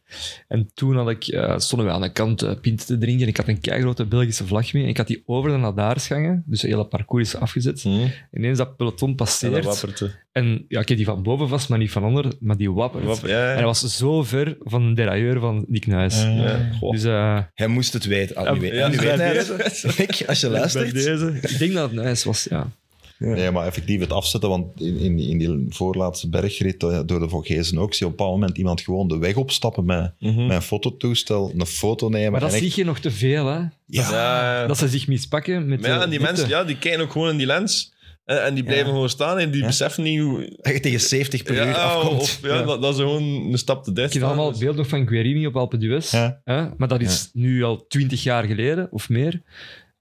En 0.48 0.70
toen 0.74 0.96
had 0.96 1.10
ik, 1.10 1.24
stonden 1.58 1.88
we 1.88 1.94
aan 1.94 2.02
de 2.02 2.12
kant 2.12 2.42
eh, 2.42 2.52
pint 2.62 2.86
te 2.86 2.98
drinken. 2.98 3.22
En 3.22 3.28
ik 3.28 3.38
had 3.38 3.48
een 3.48 3.60
keigrote 3.60 4.06
Belgische 4.06 4.46
vlag 4.46 4.74
mee. 4.74 4.84
En 4.84 4.90
ik 4.90 4.98
had 4.98 5.08
die 5.08 5.24
over 5.26 5.52
de 5.52 5.58
Nadaars 5.58 6.08
gangen. 6.08 6.44
Dus 6.46 6.62
het 6.62 6.72
hele 6.72 6.86
parcours 6.86 7.34
is 7.34 7.40
afgezet. 7.40 7.82
Hm. 7.82 8.08
Ineens 8.34 8.58
dat 8.58 8.78
peloton 8.78 9.08
dat 9.08 9.18
passeert. 9.18 10.18
En 10.32 10.66
ja, 10.68 10.80
ik 10.80 10.88
heb 10.88 10.98
die 10.98 11.06
van 11.06 11.24
boven 11.24 11.48
vast, 11.48 11.70
maar 11.70 11.78
niet 11.78 11.92
van 11.92 12.04
onder. 12.04 12.34
Maar 12.40 12.58
die 12.58 12.72
wappert. 12.72 13.22
Ja, 13.22 13.50
En 13.50 13.56
hij 13.56 13.64
was 13.64 13.98
zo 13.98 14.24
ver 14.24 14.58
van 14.60 14.88
de 14.88 14.94
derailleur 14.94 15.40
van 15.46 15.66
Nick 15.68 15.88
Nuis. 15.88 16.22
Ja. 16.22 16.70
Dus 16.92 17.04
eh, 17.04 17.40
Hij 17.54 17.68
moest 17.68 17.94
het 17.94 18.06
weten. 18.06 18.36
Ah, 18.36 18.54
nu 18.54 18.60
weet, 18.60 18.74
Ja, 18.74 18.88
nu 18.88 18.98
weet 18.98 19.16
bij 19.16 19.26
hij 19.26 19.34
deze. 19.34 19.54
het. 19.58 19.98
Nick, 19.98 20.24
als 20.28 20.40
je 20.40 20.50
luistert. 20.50 20.94
deze, 20.94 21.38
ik 21.42 21.60
denk 21.60 21.74
dat 21.74 21.92
het 21.92 22.02
Nuis 22.02 22.24
was, 22.24 22.48
ja. 22.50 22.70
Nee, 23.18 23.52
maar 23.52 23.66
effectief 23.66 24.00
het 24.00 24.12
afzetten, 24.12 24.50
want 24.50 24.82
in, 24.82 24.98
in, 24.98 25.20
in 25.20 25.38
die 25.38 25.66
voorlaatste 25.70 26.30
bergrit 26.30 26.84
eh, 26.84 27.00
door 27.06 27.20
de 27.20 27.30
Vogezen 27.30 27.78
ook, 27.78 27.94
zie 27.94 28.06
je 28.06 28.06
op 28.06 28.12
een 28.12 28.18
bepaald 28.18 28.40
moment 28.40 28.58
iemand 28.58 28.82
gewoon 28.82 29.08
de 29.08 29.18
weg 29.18 29.36
opstappen 29.36 29.86
met, 29.86 30.12
Mhm. 30.20 30.46
met 30.46 30.56
een 30.56 30.62
fototoestel, 30.62 31.52
een 31.58 31.66
foto 31.66 32.10
nemen. 32.10 32.32
Maar 32.32 32.40
dat 32.42 32.54
en 32.54 32.60
zie 32.60 32.72
je 32.76 32.84
nog 32.84 33.00
te 33.00 33.12
veel, 33.12 33.46
hè. 33.46 33.58
ja, 33.58 33.70
Ja, 33.86 34.68
Dat 34.68 34.78
ze 34.78 34.88
zich 34.88 35.08
mispakken 35.08 35.68
met 35.68 35.82
Maar 35.82 35.90
ja, 35.90 35.98
de 35.98 36.04
en 36.04 36.10
die 36.10 36.20
mensen 36.20 36.48
ja, 36.48 36.64
die 36.64 36.78
kijken 36.78 37.02
ook 37.02 37.12
gewoon 37.12 37.30
in 37.30 37.38
die 37.38 37.46
lens. 37.46 37.93
En, 38.26 38.44
en 38.44 38.54
die 38.54 38.64
blijven 38.64 38.86
gewoon 38.86 39.10
staan 39.10 39.40
en 39.40 39.52
die 39.52 39.62
Ja. 39.62 39.68
beseffen 39.68 40.04
niet 40.04 40.20
hoe... 40.20 40.58
Dat 40.62 40.74
je 40.74 40.80
tegen 40.80 41.00
70 41.00 41.44
per 41.44 41.54
uur 41.56 41.66
Ja, 41.66 41.72
afkomt. 41.74 42.22
of 42.22 42.40
ja, 42.42 42.48
Ja. 42.56 42.62
Dat, 42.64 42.82
dat 42.82 42.96
ze 42.96 43.02
gewoon 43.02 43.24
een 43.52 43.58
stap 43.58 43.84
te 43.84 43.94
dicht 43.94 44.08
Ik 44.08 44.14
heb 44.14 44.24
allemaal 44.24 44.46
het 44.46 44.54
Dus- 44.56 44.64
beeld 44.64 44.76
nog 44.78 44.88
van 44.88 45.08
Guerini 45.08 45.46
op 45.48 45.56
Alpe 45.58 45.78
d'Huez. 45.78 46.12
Ja. 46.12 46.42
hè? 46.44 46.68
Maar 46.78 46.88
dat 46.88 47.02
is 47.02 47.30
nu 47.34 47.64
al 47.64 47.88
twintig 47.88 48.24
jaar 48.24 48.44
geleden 48.44 48.88
of 48.92 49.10
meer. 49.10 49.42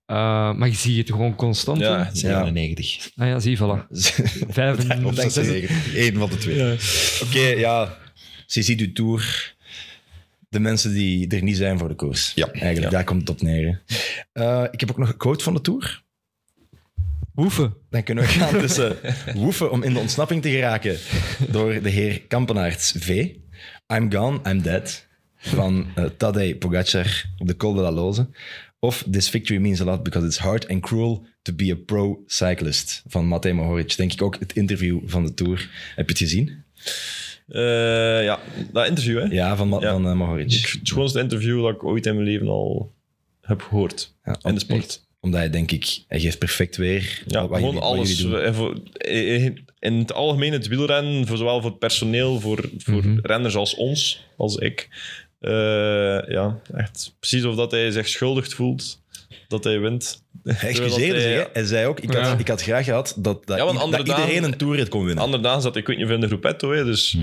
Uh, 0.07 0.17
maar 0.55 0.69
je 0.69 0.75
ziet 0.75 0.97
het 0.97 1.11
gewoon 1.11 1.35
constant. 1.35 1.79
Ja, 1.79 1.97
hè? 1.99 2.05
echt. 2.05 2.19
97. 2.19 3.11
Ah 3.17 3.27
ja, 3.29 3.41
zie, 3.41 3.57
voilà. 3.59 3.87
Vijf 4.49 4.89
en 4.89 5.05
Of 5.07 5.15
zes- 5.15 5.33
96. 5.35 5.97
Eén 5.97 6.17
van 6.17 6.31
de 6.31 6.37
twee. 6.37 6.73
Oké, 7.29 7.59
ja. 7.61 7.99
Ze 8.47 8.63
ziet 8.63 8.81
uw 8.81 8.93
tour. 8.93 9.55
De 10.49 10.61
mensen 10.61 10.93
die 10.93 11.29
er 11.29 11.43
niet 11.43 11.57
zijn 11.57 11.79
voor 11.79 11.89
de 11.89 11.95
koers. 11.95 12.33
Ja. 12.35 12.51
Eigenlijk, 12.53 12.93
daar 12.93 13.05
komt 13.05 13.21
het 13.21 13.31
op 13.31 13.43
neer. 13.43 13.83
Eh, 14.33 14.65
ik 14.71 14.81
heb 14.81 14.91
ook 14.91 14.99
nog 14.99 15.09
een 15.09 15.17
quote 15.17 15.45
van 15.45 15.55
de 15.55 15.61
tour. 15.61 16.03
Hoeven. 17.33 17.75
Dan 17.91 18.03
kunnen 18.03 18.25
we 18.25 18.31
gaan 18.31 18.61
tussen 18.61 18.97
woefen 19.35 19.71
om 19.71 19.83
in 19.83 19.93
de 19.93 19.99
ontsnapping 19.99 20.43
te 20.43 20.51
geraken 20.51 20.97
door 21.51 21.83
de 21.83 21.89
heer 21.89 22.21
Kampenaerts 22.23 22.95
V. 22.99 23.09
I'm 23.95 24.13
gone, 24.13 24.41
I'm 24.51 24.63
dead. 24.63 25.07
Van 25.37 25.87
eh 25.95 26.05
Tadej 26.17 26.57
Pogacar 26.57 27.25
op 27.39 27.47
de 27.47 27.57
Col 27.57 27.75
de 27.75 27.81
la 27.81 27.91
Loze. 27.91 28.29
Of 28.79 29.05
This 29.11 29.29
victory 29.31 29.61
means 29.61 29.81
a 29.81 29.85
lot 29.85 30.03
because 30.03 30.27
it's 30.27 30.39
hard 30.39 30.69
and 30.69 30.81
cruel 30.81 31.27
to 31.43 31.53
be 31.55 31.71
a 31.73 31.77
pro 31.87 32.23
cyclist. 32.27 33.03
Van 33.07 33.27
Matej 33.27 33.53
Mohoric. 33.53 33.97
Denk 33.97 34.13
ik 34.13 34.23
ook 34.23 34.37
het 34.39 34.53
interview 34.53 35.01
van 35.05 35.25
de 35.25 35.35
Tour. 35.35 35.71
Heb 35.95 36.07
je 36.09 36.13
het 36.15 36.19
gezien? 36.23 36.65
Eh, 37.49 38.25
ja, 38.25 38.39
dat 38.73 38.87
interview, 38.89 39.19
hè. 39.19 39.25
Ja, 39.25 39.57
van, 39.57 39.69
Ma- 39.69 39.81
Ja. 39.81 39.93
van 39.93 40.07
eh, 40.07 40.13
Mohoric. 40.15 40.53
Het 40.53 40.81
schoonste 40.83 41.21
interview 41.21 41.63
dat 41.63 41.75
ik 41.75 41.85
ooit 41.85 42.07
in 42.07 42.15
mijn 42.15 42.27
leven 42.27 42.49
al 42.49 42.95
heb 43.41 43.63
gehoord. 43.63 44.15
Ja, 44.25 44.39
in 44.43 44.55
de 44.55 44.61
sport. 44.61 45.03
Omdat 45.25 45.41
hij, 45.41 45.51
denk 45.51 45.71
ik, 45.71 46.03
hij 46.09 46.21
geeft 46.21 46.39
perfect 46.39 46.77
weer 46.77 47.23
Ja, 47.27 47.49
wat 47.49 47.59
gewoon 47.59 47.75
wat 47.75 47.83
alles. 47.83 48.09
jullie 48.19 48.33
doen. 48.33 48.41
En 48.41 48.55
voor, 48.55 48.77
in 49.79 49.95
het 49.99 50.13
algemeen 50.13 50.53
het 50.53 50.67
wielrennen, 50.69 51.27
voor 51.27 51.37
zowel 51.37 51.61
voor 51.61 51.71
het 51.71 51.79
personeel, 51.79 52.41
voor, 52.41 52.71
voor 52.79 53.07
Mhm. 53.07 53.19
renners 53.23 53.55
als 53.57 53.75
ons, 53.75 54.27
als 54.37 54.57
ik. 54.57 54.89
Eh, 55.41 55.51
ja, 56.29 56.61
echt 56.75 57.15
precies 57.19 57.45
of 57.45 57.57
dat 57.57 57.71
hij 57.71 57.91
zich 57.91 58.09
schuldig 58.09 58.55
voelt 58.55 59.01
dat 59.49 59.65
hij 59.65 59.81
wint. 59.81 60.23
Hij 60.43 60.69
excuseerde 60.71 61.21
zich. 61.21 61.49
Hij 61.53 61.65
zei 61.65 61.87
ook, 61.87 62.01
ik 62.01 62.13
had, 62.13 62.25
Ja. 62.27 62.37
ik 62.39 62.49
had 62.49 62.63
graag 62.63 62.85
gehad 62.85 63.15
dat, 63.19 63.47
dat, 63.47 63.59
Ja, 63.59 63.65
want 63.65 63.79
i- 63.79 63.81
andere 63.83 64.03
dat 64.03 64.17
iedereen 64.17 64.35
dagen- 64.41 64.53
een 64.53 64.59
Tourrit 64.59 64.89
kon 64.89 65.05
winnen. 65.05 65.25
Andere 65.25 65.43
dagen 65.43 65.63
zat 65.63 65.77
ik 65.77 65.87
weet 65.87 65.97
niet 65.97 66.07
of 66.07 66.13
in 66.13 66.21
de 66.21 66.27
groepetto, 66.27 66.73
hè, 66.73 66.85
dus 66.85 67.17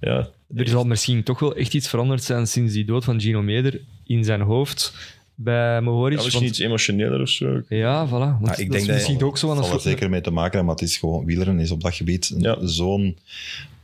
ja. 0.00 0.28
Er 0.56 0.68
zal 0.68 0.84
misschien 0.84 1.22
toch 1.22 1.38
wel 1.40 1.54
echt 1.56 1.74
iets 1.74 1.88
veranderd 1.88 2.22
zijn 2.22 2.46
sinds 2.46 2.72
die 2.72 2.84
dood 2.84 3.04
van 3.04 3.20
Gino 3.20 3.42
Meder 3.42 3.80
in 4.06 4.24
zijn 4.24 4.40
hoofd 4.40 4.94
bij 5.34 5.80
Mohoric. 5.80 6.16
ja 6.18 6.22
misschien 6.24 6.42
want- 6.44 6.52
iets 6.54 6.64
emotioneler 6.64 7.20
of 7.20 7.28
zo. 7.28 7.62
Ja, 7.68 8.06
voilà. 8.08 8.10
Want 8.10 8.40
ik 8.40 8.46
dat 8.48 8.56
denk 8.56 8.72
is 8.72 8.84
dat- 8.86 8.94
misschien 8.94 9.22
ook 9.22 9.38
zo 9.38 9.50
aan 9.50 9.56
een 9.56 9.62
er 9.62 9.68
soort... 9.68 9.82
zeker 9.82 10.10
mee 10.10 10.20
te 10.20 10.30
maken 10.30 10.50
hebben, 10.56 10.64
maar 10.66 10.74
het 10.74 10.84
is 10.84 10.96
gewoon, 10.96 11.24
wielrennen 11.24 11.62
is 11.64 11.70
op 11.70 11.82
dat 11.82 11.94
gebied 11.94 12.34
Ja. 12.38 12.66
zo'n 12.66 13.18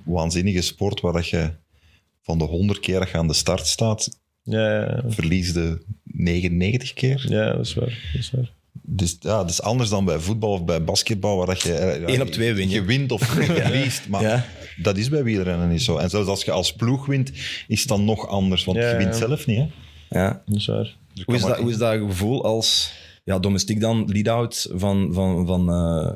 waanzinnige 0.05 0.61
sport 0.61 1.01
waar 1.01 1.13
dat 1.13 1.29
je 1.29 1.51
van 2.23 2.39
de 2.39 2.45
100 2.45 2.81
keer 2.81 2.99
dat 2.99 3.11
je 3.11 3.17
aan 3.17 3.27
de 3.29 3.35
start 3.35 3.67
staat, 3.67 4.19
Ja, 4.43 4.81
ja, 4.81 5.03
verlies 5.09 5.53
de 5.53 5.83
99 6.05 6.93
keer. 6.93 7.25
ja, 7.29 7.53
dat 7.53 7.67
is 7.67 7.75
waar. 7.75 7.99
Dat 8.13 8.21
is 8.21 8.31
waar. 8.31 8.51
Dus 8.83 9.17
ja, 9.21 9.37
dat 9.37 9.51
is 9.51 9.63
anders 9.63 9.91
dan 9.91 10.05
bij 10.05 10.19
voetbal 10.19 10.51
of 10.53 10.65
bij 10.65 10.85
basketbal, 10.85 11.37
waar 11.37 11.47
dat 11.47 11.61
je... 11.63 11.73
eh, 11.75 12.01
ja, 12.01 12.15
Eén 12.15 12.23
op 12.23 12.29
twee 12.31 12.53
win 12.55 12.69
je. 12.69 12.75
Je 12.75 12.83
wint 12.85 13.13
of 13.13 13.35
je 13.39 13.45
verliest, 13.45 14.09
maar 14.09 14.23
Ja. 14.23 14.45
dat 14.77 14.97
is 14.97 15.09
bij 15.09 15.23
wielrennen 15.25 15.69
niet 15.69 15.83
zo. 15.83 15.97
En 15.97 16.11
zelfs 16.11 16.29
als 16.29 16.45
je 16.45 16.51
als 16.51 16.73
ploeg 16.73 17.07
wint, 17.07 17.33
is 17.69 17.79
het 17.81 17.89
dan 17.89 18.05
nog 18.05 18.27
anders, 18.29 18.65
want 18.65 18.79
Ja, 18.79 18.91
je 18.91 18.97
wint 18.97 19.13
ja. 19.13 19.19
zelf 19.27 19.47
niet. 19.47 19.59
Hè? 20.09 20.21
Ja. 20.21 20.43
Dat 20.47 20.57
is 20.57 20.67
waar. 20.67 20.97
Dus 21.27 21.29
Hoe, 21.29 21.35
is 21.35 21.41
dat, 21.41 21.51
maar- 21.51 21.61
hoe 21.61 21.71
is 21.71 21.79
dat 21.79 21.99
gevoel 21.99 22.45
als 22.45 22.93
ja, 23.25 23.39
domestiek 23.39 23.81
dan, 23.81 24.05
lead-out 24.07 24.71
van, 24.73 25.13
van, 25.13 25.47
van 25.47 25.71
eh, 25.71 26.13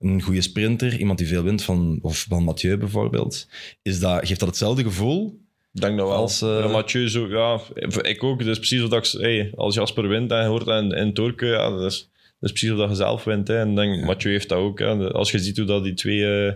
een 0.00 0.22
goede 0.22 0.40
sprinter, 0.40 0.98
iemand 0.98 1.18
die 1.18 1.26
veel 1.26 1.42
wint, 1.42 1.62
van, 1.62 1.98
of 2.02 2.26
van 2.28 2.44
Mathieu 2.44 2.76
bijvoorbeeld? 2.76 3.46
Is 3.82 4.00
dat, 4.00 4.26
geeft 4.26 4.40
dat 4.40 4.48
hetzelfde 4.48 4.82
gevoel? 4.82 5.40
Ik 5.72 5.80
denk 5.80 5.98
dat 5.98 6.08
wel. 6.08 6.16
Als, 6.16 6.42
eh, 6.42 6.58
ja, 6.58 6.68
Mathieu 6.68 7.08
zo, 7.08 7.28
ja, 7.28 7.60
ik 8.02 8.22
ook. 8.24 8.44
Dus 8.44 8.58
precies 8.58 8.80
wat 8.80 8.92
ik 8.92 9.04
zei. 9.04 9.22
Hey, 9.22 9.52
als 9.54 9.74
Jasper 9.74 10.08
wint 10.08 10.30
en 10.30 10.42
je 10.42 10.48
hoort 10.48 10.64
dat 10.64 10.82
in, 10.82 11.12
ja, 11.36 11.70
dat, 11.70 11.92
is, 11.92 12.08
dat 12.40 12.50
is 12.50 12.52
precies 12.52 12.70
wat 12.70 12.88
je 12.88 12.94
zelf 12.94 13.24
wint. 13.24 13.48
Hè. 13.48 13.58
En 13.58 13.74
denk, 13.74 14.04
Mathieu 14.04 14.32
heeft 14.32 14.48
dat 14.48 14.58
ook. 14.58 14.78
Hè. 14.78 15.12
Als 15.12 15.30
je 15.30 15.38
ziet 15.38 15.56
hoe 15.56 15.66
dat 15.66 15.84
die 15.84 15.94
twee 15.94 16.46
eh, 16.46 16.52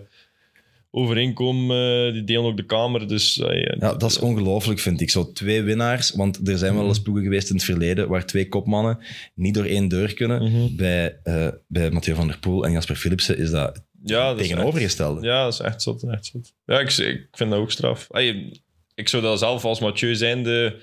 overeenkomen, 0.96 2.06
eh, 2.06 2.12
die 2.12 2.24
delen 2.24 2.44
ook 2.44 2.56
de 2.56 2.64
kamer. 2.66 3.08
Dus, 3.08 3.38
eh, 3.38 3.62
Ja, 3.78 3.94
dat 3.94 4.10
is 4.10 4.18
ongelooflijk, 4.18 4.78
vind 4.80 5.00
ik. 5.00 5.10
Zo 5.10 5.32
twee 5.32 5.62
winnaars, 5.62 6.10
want 6.10 6.48
er 6.48 6.58
zijn 6.58 6.74
wel 6.74 6.86
eens 6.86 7.02
ploegen 7.02 7.24
geweest 7.24 7.48
in 7.48 7.54
het 7.56 7.64
verleden 7.64 8.08
waar 8.08 8.26
twee 8.26 8.48
kopmannen 8.48 8.98
niet 9.34 9.54
door 9.54 9.64
één 9.64 9.88
deur 9.88 10.14
kunnen. 10.14 10.42
Mhm. 10.42 10.76
Bij, 10.76 11.18
eh, 11.22 11.48
bij 11.68 11.90
Mathieu 11.90 12.14
van 12.14 12.26
der 12.26 12.38
Poel 12.38 12.64
en 12.64 12.72
Jasper 12.72 12.96
Philipsen 12.96 13.38
is 13.38 13.50
dat 13.50 13.84
ja, 14.02 14.28
dat 14.28 14.38
tegenovergestelde. 14.38 15.16
echt- 15.20 15.26
ja, 15.28 15.44
dat 15.44 15.52
is 15.52 15.60
echt 15.60 15.82
zot. 15.82 16.02
Echt 16.02 16.26
zot. 16.26 16.52
Ja, 16.64 16.80
ik, 16.80 16.90
ik 16.96 17.28
vind 17.32 17.50
dat 17.50 17.58
ook 17.58 17.70
straf. 17.70 18.08
Ik 18.94 19.08
zou 19.08 19.22
dat 19.22 19.38
zelf 19.38 19.64
als 19.64 19.80
Mathieu 19.80 20.14
zijnde... 20.14 20.76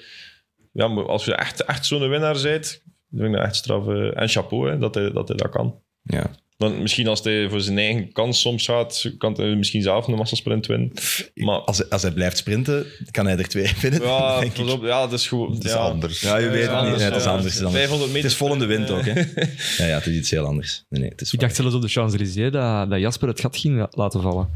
Ja, 0.73 0.85
als 0.85 1.25
je 1.25 1.35
echt, 1.35 1.63
echt 1.65 1.85
zo'n 1.85 2.09
winnaar 2.09 2.41
bent, 2.41 2.81
dan 3.09 3.19
vind 3.21 3.31
ik 3.33 3.35
dat 3.39 3.45
echt 3.45 3.55
straf. 3.55 3.87
En 4.13 4.29
chapeau, 4.29 4.69
hè, 4.69 4.77
dat, 4.77 4.95
hij, 4.95 5.11
dat 5.11 5.27
hij 5.27 5.37
dat 5.37 5.49
kan. 5.51 5.79
Ja. 6.03 6.31
Dan, 6.61 6.81
misschien 6.81 7.07
als 7.07 7.23
hij 7.23 7.49
voor 7.49 7.61
zijn 7.61 7.77
eigen 7.77 8.11
kans 8.11 8.41
soms 8.41 8.65
gaat, 8.65 9.11
kan 9.17 9.33
hij 9.33 9.55
misschien 9.55 9.81
zelf 9.81 10.07
een 10.07 10.15
massasprint 10.15 10.65
winnen. 10.65 10.91
Maar 11.33 11.59
Als, 11.59 11.77
hij, 11.77 11.87
als 11.89 12.01
hij 12.01 12.11
blijft 12.11 12.37
sprinten, 12.37 12.85
kan 13.11 13.25
hij 13.25 13.37
er 13.37 13.47
twee 13.47 13.71
winnen, 13.81 14.01
ja, 14.01 14.39
denk 14.39 14.57
ik. 14.57 14.63
pas 14.65 14.73
op, 14.73 14.83
ja, 14.83 15.01
dat 15.01 15.13
is 15.19 15.27
gewoon... 15.27 15.53
Het 15.53 15.63
is 15.63 15.71
ja. 15.71 15.77
anders. 15.77 16.21
Ja, 16.21 16.37
je 16.37 16.49
weet 16.49 16.69
het 16.69 16.81
niet. 16.81 17.01
Het 17.01 17.15
is 17.15 17.23
ja. 17.23 17.29
anders. 17.29 17.53
Het 17.53 17.53
is, 17.53 17.59
anders. 17.65 17.75
500 17.75 18.11
meter 18.11 18.23
Het 18.23 18.31
is 18.31 18.37
vol 18.37 18.53
in 18.53 18.59
de 18.59 18.65
wind 18.65 18.89
ook, 18.89 19.05
hè? 19.05 19.13
Ja, 19.77 19.85
ja, 19.85 19.95
het 19.95 20.05
is 20.05 20.15
iets 20.15 20.29
heel 20.29 20.45
anders. 20.45 20.83
Nee, 20.89 21.01
nee, 21.01 21.09
het 21.09 21.21
is 21.21 21.33
Ik 21.33 21.39
dacht 21.39 21.55
zelfs 21.55 21.75
op 21.75 21.81
de 21.81 21.87
Champs-Élysées 21.87 22.51
dat, 22.51 22.89
dat 22.89 22.99
Jasper 22.99 23.27
het 23.27 23.39
gat 23.39 23.57
ging 23.57 23.77
la- 23.77 23.89
laten 23.91 24.21
vallen. 24.21 24.49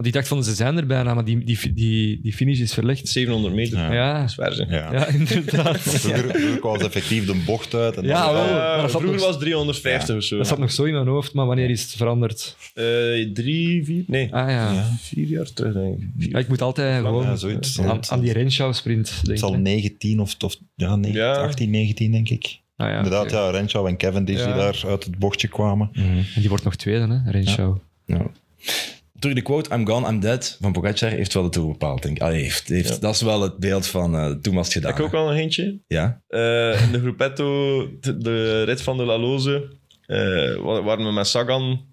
Want 0.00 0.12
ik 0.12 0.18
dacht 0.18 0.28
van, 0.28 0.44
ze 0.44 0.54
zijn 0.54 0.76
er 0.76 0.86
bijna, 0.86 1.14
maar 1.14 1.24
die, 1.24 1.44
die, 1.44 1.72
die, 1.72 2.20
die 2.22 2.32
finish 2.32 2.60
is 2.60 2.74
verlegd. 2.74 3.08
700 3.08 3.54
meter. 3.54 3.78
Ja. 3.78 3.92
Ja, 3.92 4.28
zeg. 4.28 4.68
Ja. 4.68 4.92
ja 4.92 5.06
inderdaad. 5.06 5.80
Vroeger, 5.80 6.18
vroeger 6.30 6.58
kwam 6.58 6.72
het 6.72 6.82
effectief 6.82 7.26
de 7.26 7.42
bocht 7.46 7.74
uit. 7.74 7.96
En 7.96 8.04
Ja, 8.04 8.24
dan 8.24 8.34
wel. 8.34 8.44
Eh, 8.44 8.50
maar 8.52 8.80
dat 8.80 8.90
zat 8.90 9.00
vroeger 9.00 9.10
nog- 9.10 9.20
was 9.20 9.30
het 9.34 9.40
350 9.40 10.16
of 10.16 10.22
zo. 10.22 10.36
Dat 10.36 10.46
zat 10.46 10.58
nog 10.58 10.72
zo 10.72 10.84
in 10.84 10.92
mijn 10.92 11.06
hoofd, 11.06 11.34
maar 11.34 11.46
wanneer 11.46 11.70
is 11.70 11.82
het 11.82 11.90
veranderd? 11.90 12.56
Eh, 12.74 12.84
drie, 13.32 13.84
vier... 13.84 14.04
Nee, 14.06 14.34
Ah 14.34 14.48
ja. 14.50 14.96
vier 15.00 15.26
jaar 15.26 15.52
terug, 15.52 15.72
denk 15.72 15.98
ik. 15.98 16.06
Vier. 16.18 16.30
Ja, 16.30 16.38
ik 16.38 16.48
moet 16.48 16.62
altijd 16.62 17.04
gewoon 17.04 17.22
Ja, 17.24 17.36
zoiets. 17.36 17.80
aan, 17.80 18.00
aan 18.08 18.20
die 18.20 18.32
Renshaw 18.32 18.72
sprint 18.74 19.08
Het 19.10 19.18
denken. 19.24 19.38
zal 19.48 19.52
19 19.58 20.20
of, 20.20 20.36
of 20.44 20.56
ja, 20.74 20.96
19, 20.96 21.22
Ja. 21.22 21.32
18, 21.34 21.70
19 21.70 22.10
denk 22.12 22.28
ik. 22.28 22.58
Ah, 22.76 22.88
ja, 22.88 22.96
Inderdaad, 22.96 23.30
ja, 23.30 23.50
Renshaw 23.50 23.86
en 23.86 23.96
Cavendish 23.96 24.38
Ja. 24.38 24.44
die 24.46 24.54
daar 24.54 24.82
uit 24.86 25.04
het 25.04 25.18
bochtje 25.18 25.48
kwamen. 25.48 25.90
En 25.92 26.24
die 26.40 26.48
wordt 26.48 26.64
nog 26.64 26.76
tweede, 26.76 27.06
hè, 27.24 27.30
Renshaw. 27.30 27.76
Ja. 28.06 28.26
Terug 29.20 29.34
de 29.36 29.42
quote, 29.42 29.74
I'm 29.74 29.86
gone, 29.86 30.08
I'm 30.08 30.20
dead, 30.20 30.56
van 30.60 30.72
Pogacar 30.72 31.10
heeft 31.10 31.34
wel 31.34 31.42
de 31.42 31.48
Tour 31.48 31.68
bepaald, 31.68 32.02
denk 32.02 32.16
ik. 32.16 32.22
Allee, 32.22 32.42
heeft, 32.42 32.68
heeft, 32.68 32.88
Ja. 32.88 32.96
Dat 32.98 33.14
is 33.14 33.22
wel 33.22 33.42
het 33.42 33.56
beeld 33.58 33.86
van 33.86 34.14
uh, 34.14 34.30
toen 34.30 34.54
was 34.54 34.64
het 34.64 34.72
gedaan. 34.74 34.90
Heb 34.90 34.98
ik 35.00 35.06
ook 35.06 35.14
al 35.14 35.26
nog 35.28 35.36
eentje? 35.36 35.78
Ja? 35.86 36.20
Eh, 36.28 36.82
in 36.82 36.92
de 36.92 36.98
Gruppetto, 37.00 37.78
de, 38.00 38.18
de 38.18 38.62
rit 38.62 38.82
van 38.82 38.96
de 38.96 39.04
La 39.04 39.18
Loze, 39.18 39.68
eh, 40.06 40.54
wa- 40.56 40.82
waren 40.82 41.04
we 41.04 41.12
met 41.12 41.26
Sagan 41.26 41.84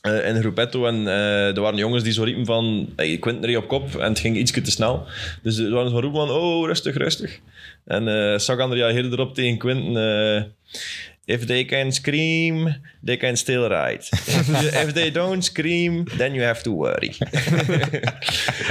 eh, 0.00 0.28
in 0.28 0.34
de 0.34 0.40
Gruppetto 0.40 0.86
en 0.86 1.06
eh, 1.06 1.56
er 1.56 1.60
waren 1.60 1.78
jongens 1.78 2.02
die 2.02 2.12
zo 2.12 2.22
riepen 2.22 2.44
van 2.46 2.88
hey, 2.96 3.18
Quinten 3.18 3.44
reed 3.46 3.56
op 3.56 3.68
kop 3.68 3.94
en 3.96 4.08
het 4.08 4.18
ging 4.18 4.36
ietsje 4.36 4.60
te 4.60 4.70
snel. 4.70 5.06
Dus 5.42 5.58
er 5.58 5.70
waren 5.70 5.90
zo 5.90 5.98
roepen 6.00 6.26
van 6.26 6.30
oh, 6.36 6.66
rustig, 6.66 6.96
rustig. 6.96 7.38
En 7.84 8.08
eh, 8.32 8.38
Sagan 8.38 8.72
reageerde 8.72 9.08
erop 9.10 9.34
tegen 9.34 9.58
Quinten. 9.58 10.52
Eh, 11.26 11.34
If 11.34 11.44
they 11.44 11.64
can 11.64 11.92
scream, 11.92 12.76
they 13.04 13.16
can 13.16 13.36
still 13.36 13.66
ride. 13.66 13.98
If 14.84 14.92
they 14.92 15.10
don't 15.10 15.44
scream, 15.44 16.04
then 16.16 16.32
you 16.34 16.44
have 16.44 16.62
to 16.62 16.72
worry. 16.74 17.14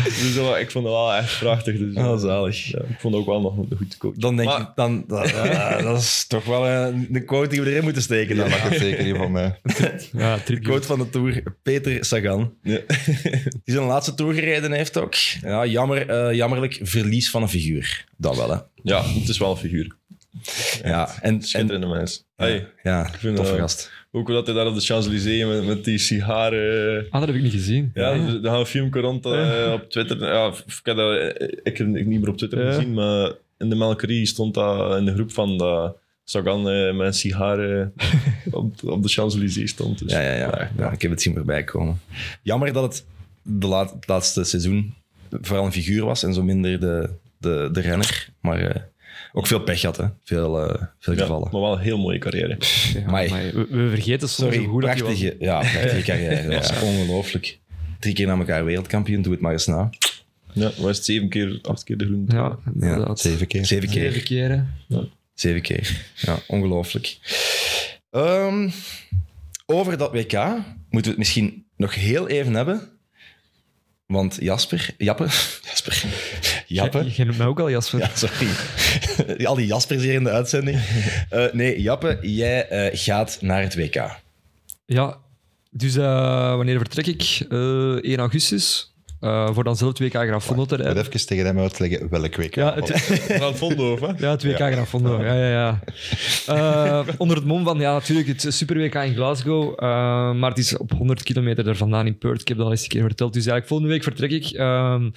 dus 0.04 0.36
ik 0.60 0.72
vond 0.72 0.86
het 0.86 0.93
wel 0.93 1.14
echt 1.14 1.39
prachtig. 1.39 1.78
Dus, 1.78 1.95
Oh, 1.95 2.20
zalig. 2.20 2.66
ja, 2.66 2.80
ik 2.80 2.99
vond 2.99 3.14
het 3.14 3.24
ook 3.24 3.26
wel 3.30 3.41
nog 3.41 3.58
een 3.58 3.78
goede 3.78 3.97
coach. 3.97 4.14
Dan 4.16 4.36
denk 4.36 4.49
Maar- 4.49 4.62
ik, 4.62 4.68
dan, 4.76 5.04
dat, 5.08 5.32
eh, 5.32 5.84
dat 5.84 6.01
is 6.01 6.26
toch 6.28 6.45
wel 6.45 6.68
een, 6.68 7.08
een 7.12 7.26
quote 7.26 7.49
die 7.49 7.62
we 7.62 7.70
erin 7.72 7.84
moeten 7.84 8.01
steken. 8.01 8.36
Dan. 8.36 8.49
Dat 8.49 8.72
is 8.72 8.78
zeker 8.80 9.04
hier 9.04 9.16
van 9.16 9.32
mij. 9.32 9.60
Ja, 10.12 10.38
De 10.45 10.60
quote 10.60 10.88
van 10.88 10.99
de 10.99 11.10
Tour, 11.10 11.43
Peter 11.64 12.06
Sagan. 12.06 12.54
Ja. 12.64 12.80
Die 13.64 13.76
zijn 13.76 13.86
laatste 13.86 14.14
Tour 14.14 14.34
gereden 14.34 14.72
heeft 14.72 14.97
ook. 14.97 15.14
Ja, 15.41 15.66
jammer, 15.66 16.10
eh, 16.10 16.36
jammerlijk 16.36 16.80
verlies 16.82 17.30
van 17.30 17.41
een 17.41 17.49
figuur. 17.49 18.06
Dat 18.18 18.36
wel, 18.36 18.49
hè. 18.51 18.58
ja, 18.84 19.04
het 19.06 19.30
is 19.30 19.38
wel 19.38 19.51
een 19.51 19.58
figuur. 19.58 19.95
Ja, 20.84 21.09
en, 21.21 21.34
en 21.34 21.41
Schitterende 21.43 21.88
mens. 21.88 22.25
Hey, 22.36 22.67
ja, 22.84 23.09
vind 23.17 23.36
toffe 23.36 23.51
dat- 23.51 23.61
gast. 23.61 23.91
ook 24.11 24.27
dat 24.27 24.45
hij 24.45 24.55
daar 24.55 24.67
op 24.67 24.75
de 24.75 24.81
Champs-Élysées 24.81 25.45
met, 25.47 25.65
met 25.65 25.84
die 25.84 25.97
sigaren... 25.97 27.05
Ah, 27.09 27.19
dat 27.19 27.27
heb 27.27 27.38
ik 27.38 27.43
niet 27.43 27.51
gezien. 27.51 27.91
Ja, 27.93 28.11
er 28.11 28.39
gaan 28.43 28.59
een 28.59 28.65
filmpje 28.65 29.01
rond 29.01 29.25
eh, 29.25 29.71
op 29.73 29.89
Twitter. 29.89 30.19
Ja, 30.34 30.47
ik 30.47 30.79
heb 30.84 30.95
dat 30.95 31.17
eh, 31.17 31.47
ik 31.63 31.77
heb 31.77 31.93
het 31.93 32.05
niet 32.07 32.19
meer 32.19 32.29
op 32.29 32.38
Twitter 32.38 32.65
Ja. 32.65 32.73
gezien, 32.73 32.93
maar 32.93 33.31
in 33.57 33.69
de 33.69 33.75
Melkerie 33.75 34.25
stond 34.25 34.53
dat 34.53 34.97
in 34.97 35.05
de 35.05 35.13
groep 35.13 35.31
van 35.31 35.57
dat 35.57 35.97
Sagan 36.23 36.69
eh, 36.69 36.95
met 36.95 37.07
een 37.07 37.13
sigaren 37.13 37.93
op, 38.51 38.84
op 38.84 39.03
de 39.03 39.09
Champs-Élysées 39.09 39.69
stond. 39.71 39.99
Dus, 39.99 40.11
Ja, 40.11 40.19
ja, 40.21 40.34
ja, 40.36 40.71
ja. 40.77 40.91
Ik 40.91 41.01
heb 41.01 41.11
het 41.11 41.21
zien 41.21 41.34
voorbij 41.34 41.63
komen. 41.63 41.99
Jammer 42.41 42.73
dat 42.73 42.84
het 42.84 43.05
de 43.41 43.67
laat- 43.67 43.91
het 43.93 44.07
laatste 44.07 44.43
seizoen 44.43 44.93
vooral 45.41 45.65
een 45.65 45.71
figuur 45.71 46.05
was 46.05 46.23
en 46.23 46.34
zo 46.34 46.43
minder 46.43 46.79
de, 46.79 47.09
de, 47.38 47.69
de 47.71 47.81
renner. 47.81 48.27
Maar 48.41 48.59
eh, 48.59 48.81
ook 49.34 49.47
veel 49.47 49.59
pech 49.59 49.81
had, 49.81 49.97
hè. 49.97 50.05
Veel, 50.23 50.69
eh, 50.69 50.81
veel 50.99 51.13
Ja, 51.13 51.19
gevallen. 51.21 51.49
maar 51.51 51.61
wel 51.61 51.73
een 51.73 51.79
heel 51.79 51.97
mooie 51.97 52.17
carrière. 52.19 52.57
Ja, 52.93 53.11
maar 53.11 53.27
we, 53.27 53.67
we 53.69 53.89
vergeten 53.89 54.29
soms 54.29 54.53
Sorry, 54.53 54.57
hoe 54.57 54.67
goed 54.73 54.81
dat 54.81 54.95
prachtige, 54.97 55.36
ja, 55.39 55.59
prachtige 55.59 56.01
carrière. 56.01 56.49
Dat 56.49 56.69
was 56.69 56.81
ongelooflijk. 56.89 57.59
Drie 57.99 58.13
keer 58.13 58.27
na 58.27 58.38
elkaar 58.38 58.65
wereldkampioen, 58.65 59.21
doe 59.21 59.31
het 59.31 59.41
maar 59.41 59.51
eens 59.51 59.65
na. 59.65 59.89
Ja, 60.53 60.71
was 60.77 60.95
het 60.97 61.05
zeven 61.05 61.29
keer, 61.29 61.59
acht 61.61 61.84
keer 61.84 61.97
de 61.97 62.05
groen. 62.05 62.25
Ja, 62.27 62.38
Ja, 62.38 62.59
inderdaad. 62.73 63.19
Zeven 63.19 63.47
keer. 63.47 63.65
Zeven 63.65 63.89
keer. 63.89 64.11
Zeven 64.11 64.23
keren. 64.23 64.73
Zeven 65.34 65.61
keer. 65.61 66.01
Ja, 66.15 66.38
ongelooflijk. 66.47 67.17
Ehm, 68.11 68.69
over 69.65 69.97
dat 69.97 70.11
WK 70.11 70.34
moeten 70.34 70.61
we 70.89 71.07
het 71.07 71.17
misschien 71.17 71.65
nog 71.77 71.95
heel 71.95 72.27
even 72.27 72.53
hebben. 72.53 72.81
Want 74.05 74.38
Jasper... 74.39 74.89
Jappe? 74.97 75.23
Jasper. 75.63 76.03
Jappe? 76.74 77.03
Je, 77.03 77.11
je 77.15 77.26
noemt 77.26 77.38
mij 77.38 77.47
ook 77.47 77.59
al 77.59 77.69
Jasper. 77.69 77.99
Ja, 77.99 78.09
sorry. 78.13 78.47
Al 79.45 79.55
die 79.55 79.65
Jaspers 79.65 80.03
hier 80.03 80.13
in 80.13 80.24
de 80.24 80.30
uitzending. 80.30 80.80
Eh, 81.30 81.45
nee, 81.51 81.82
Jappe, 81.82 82.17
jij 82.21 82.67
eh, 82.67 82.99
gaat 82.99 83.38
naar 83.41 83.61
het 83.61 83.76
WK. 83.76 84.19
Ja, 84.86 85.17
dus 85.71 85.95
eh, 85.95 86.55
wanneer 86.55 86.78
vertrek 86.78 87.07
ik? 87.07 87.45
Eh 87.49 88.03
1 88.03 88.19
augustus. 88.19 88.92
Eh, 89.24 89.49
voor 89.53 89.63
dan 89.63 89.76
zelf 89.76 89.93
2K 89.93 90.09
Graf 90.11 90.45
Fondo 90.45 90.65
te 90.65 90.76
Ik 90.76 90.82
rijden. 90.82 91.03
even 91.05 91.26
tegen 91.26 91.45
hem 91.45 91.59
uitleggen 91.59 92.09
welk 92.09 92.36
week. 92.36 92.55
Ja, 92.55 92.74
het, 92.74 92.88
hè? 93.99 94.13
ja, 94.17 94.38
2K 94.38 94.74
Graf 94.74 94.89
Fondo. 94.89 95.24
Ja, 95.24 95.34
ja, 95.34 95.49
ja. 95.49 95.80
Eh, 96.47 97.07
onder 97.17 97.38
het 97.38 97.45
mom 97.45 97.63
van, 97.63 97.80
ja, 97.80 97.93
natuurlijk, 97.93 98.28
het 98.28 98.45
Super 98.49 98.78
WK 98.78 98.95
in 98.95 99.13
Glasgow. 99.13 99.74
eh, 99.78 100.34
maar 100.34 100.49
het 100.49 100.57
is 100.57 100.78
op 100.78 100.91
100 100.91 101.24
kilometer 101.24 101.67
er 101.67 101.76
vandaan 101.76 102.05
in 102.07 102.17
Perth. 102.17 102.41
Ik 102.41 102.47
heb 102.47 102.57
dat 102.57 102.65
al 102.65 102.71
eens 102.71 102.84
een 102.84 102.89
keer 102.89 103.01
verteld. 103.01 103.34
Dus 103.34 103.45
eigenlijk 103.45 103.67
volgende 103.67 103.93
week 103.93 104.03
vertrek 104.03 104.32
ik. 104.32 104.45
ehm, 104.45 105.09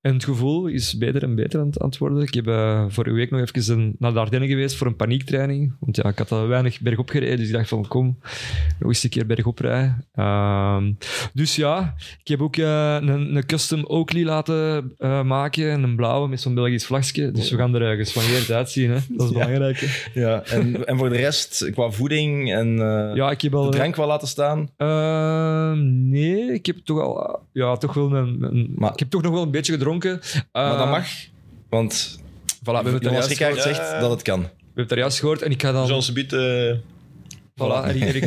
en 0.00 0.12
het 0.14 0.24
gevoel 0.24 0.66
is 0.66 0.98
beter 0.98 1.22
en 1.22 1.34
beter 1.34 1.60
aan 1.60 1.66
het, 1.66 1.80
aan 1.80 1.88
het 1.88 1.98
worden. 1.98 2.22
Ik 2.22 2.34
heb 2.34 2.44
vorige 2.88 3.14
week 3.14 3.30
nog 3.30 3.40
even 3.40 3.78
een, 3.78 3.94
naar 3.98 4.12
de 4.12 4.18
Ardennen 4.18 4.48
geweest 4.48 4.76
voor 4.76 4.86
een 4.86 4.96
paniektraining. 4.96 5.74
Want 5.80 5.96
ja, 5.96 6.04
ik 6.04 6.18
had 6.18 6.32
al 6.32 6.46
weinig 6.46 6.80
bergop 6.80 7.08
gereden. 7.10 7.36
Dus 7.36 7.46
ik 7.46 7.52
dacht 7.52 7.68
van, 7.68 7.86
kom, 7.88 8.18
nog 8.78 8.88
eens 8.88 9.04
een 9.04 9.10
keer 9.10 9.26
bergop 9.26 9.58
rijden. 9.58 10.04
Ehm, 10.14 10.92
dus 11.32 11.56
ja, 11.56 11.94
ik 12.20 12.28
heb 12.28 12.40
ook 12.40 12.56
eh, 12.56 12.96
een, 13.00 13.36
een 13.36 13.46
custom 13.50 13.84
Oakley 13.86 14.24
laten 14.24 14.92
eh, 14.98 15.22
maken. 15.22 15.70
En 15.70 15.82
een 15.82 15.96
blauwe 15.96 16.28
met 16.28 16.40
zo'n 16.40 16.54
Belgisch 16.54 16.86
vlagje. 16.86 17.30
Dus 17.30 17.50
we 17.50 17.56
gaan 17.56 17.74
er 17.74 17.90
uh, 17.92 17.96
gespanjeerd 17.98 18.50
uitzien. 18.60 18.90
Hè. 18.90 18.98
Dat 19.08 19.26
is 19.26 19.32
belangrijk. 19.32 20.08
Ja, 20.14 20.42
en, 20.44 20.86
en 20.86 20.98
voor 20.98 21.08
de 21.08 21.16
rest, 21.16 21.70
qua 21.72 21.90
voeding 21.90 22.52
en 22.54 22.78
eh, 22.80 23.14
Ja, 23.16 23.30
ik 23.30 23.40
heb 23.40 23.54
al... 23.54 23.64
de 23.70 23.76
drank 23.76 23.96
wel 23.96 24.06
laten 24.06 24.28
staan. 24.28 24.70
Ehm, 24.76 26.08
nee, 26.08 26.52
ik 26.52 26.66
heb 26.66 26.76
toch 26.84 27.00
al... 27.00 27.40
Ja, 27.52 27.76
toch 27.76 27.94
wel 27.94 28.12
een... 28.12 28.36
een- 28.42 28.72
Maar- 28.76 28.92
ik 28.92 28.98
heb 28.98 29.10
toch 29.10 29.22
nog 29.22 29.32
wel 29.32 29.42
een 29.42 29.50
beetje 29.50 29.72
gedronken. 29.72 30.20
maar 30.52 30.76
dat 30.78 30.88
mag, 30.90 31.06
want 31.68 32.18
Voilà, 32.58 32.62
we 32.64 32.72
hebben 32.72 32.92
het 32.94 33.04
er 33.06 33.12
juist 33.12 33.62
zegt 33.62 34.00
dat 34.00 34.10
het 34.10 34.22
kan. 34.22 34.40
We 34.40 34.46
hebben 34.46 34.82
het 34.82 34.92
er 34.92 34.98
juist 34.98 35.18
gehoord 35.18 35.42
en 35.42 35.50
ik 35.50 35.62
ga 35.62 35.72
dan... 35.72 35.86
Dus 35.86 35.94
onze 35.94 36.12
biet... 36.12 36.32
Voilà, 37.60 37.88
en. 37.88 38.10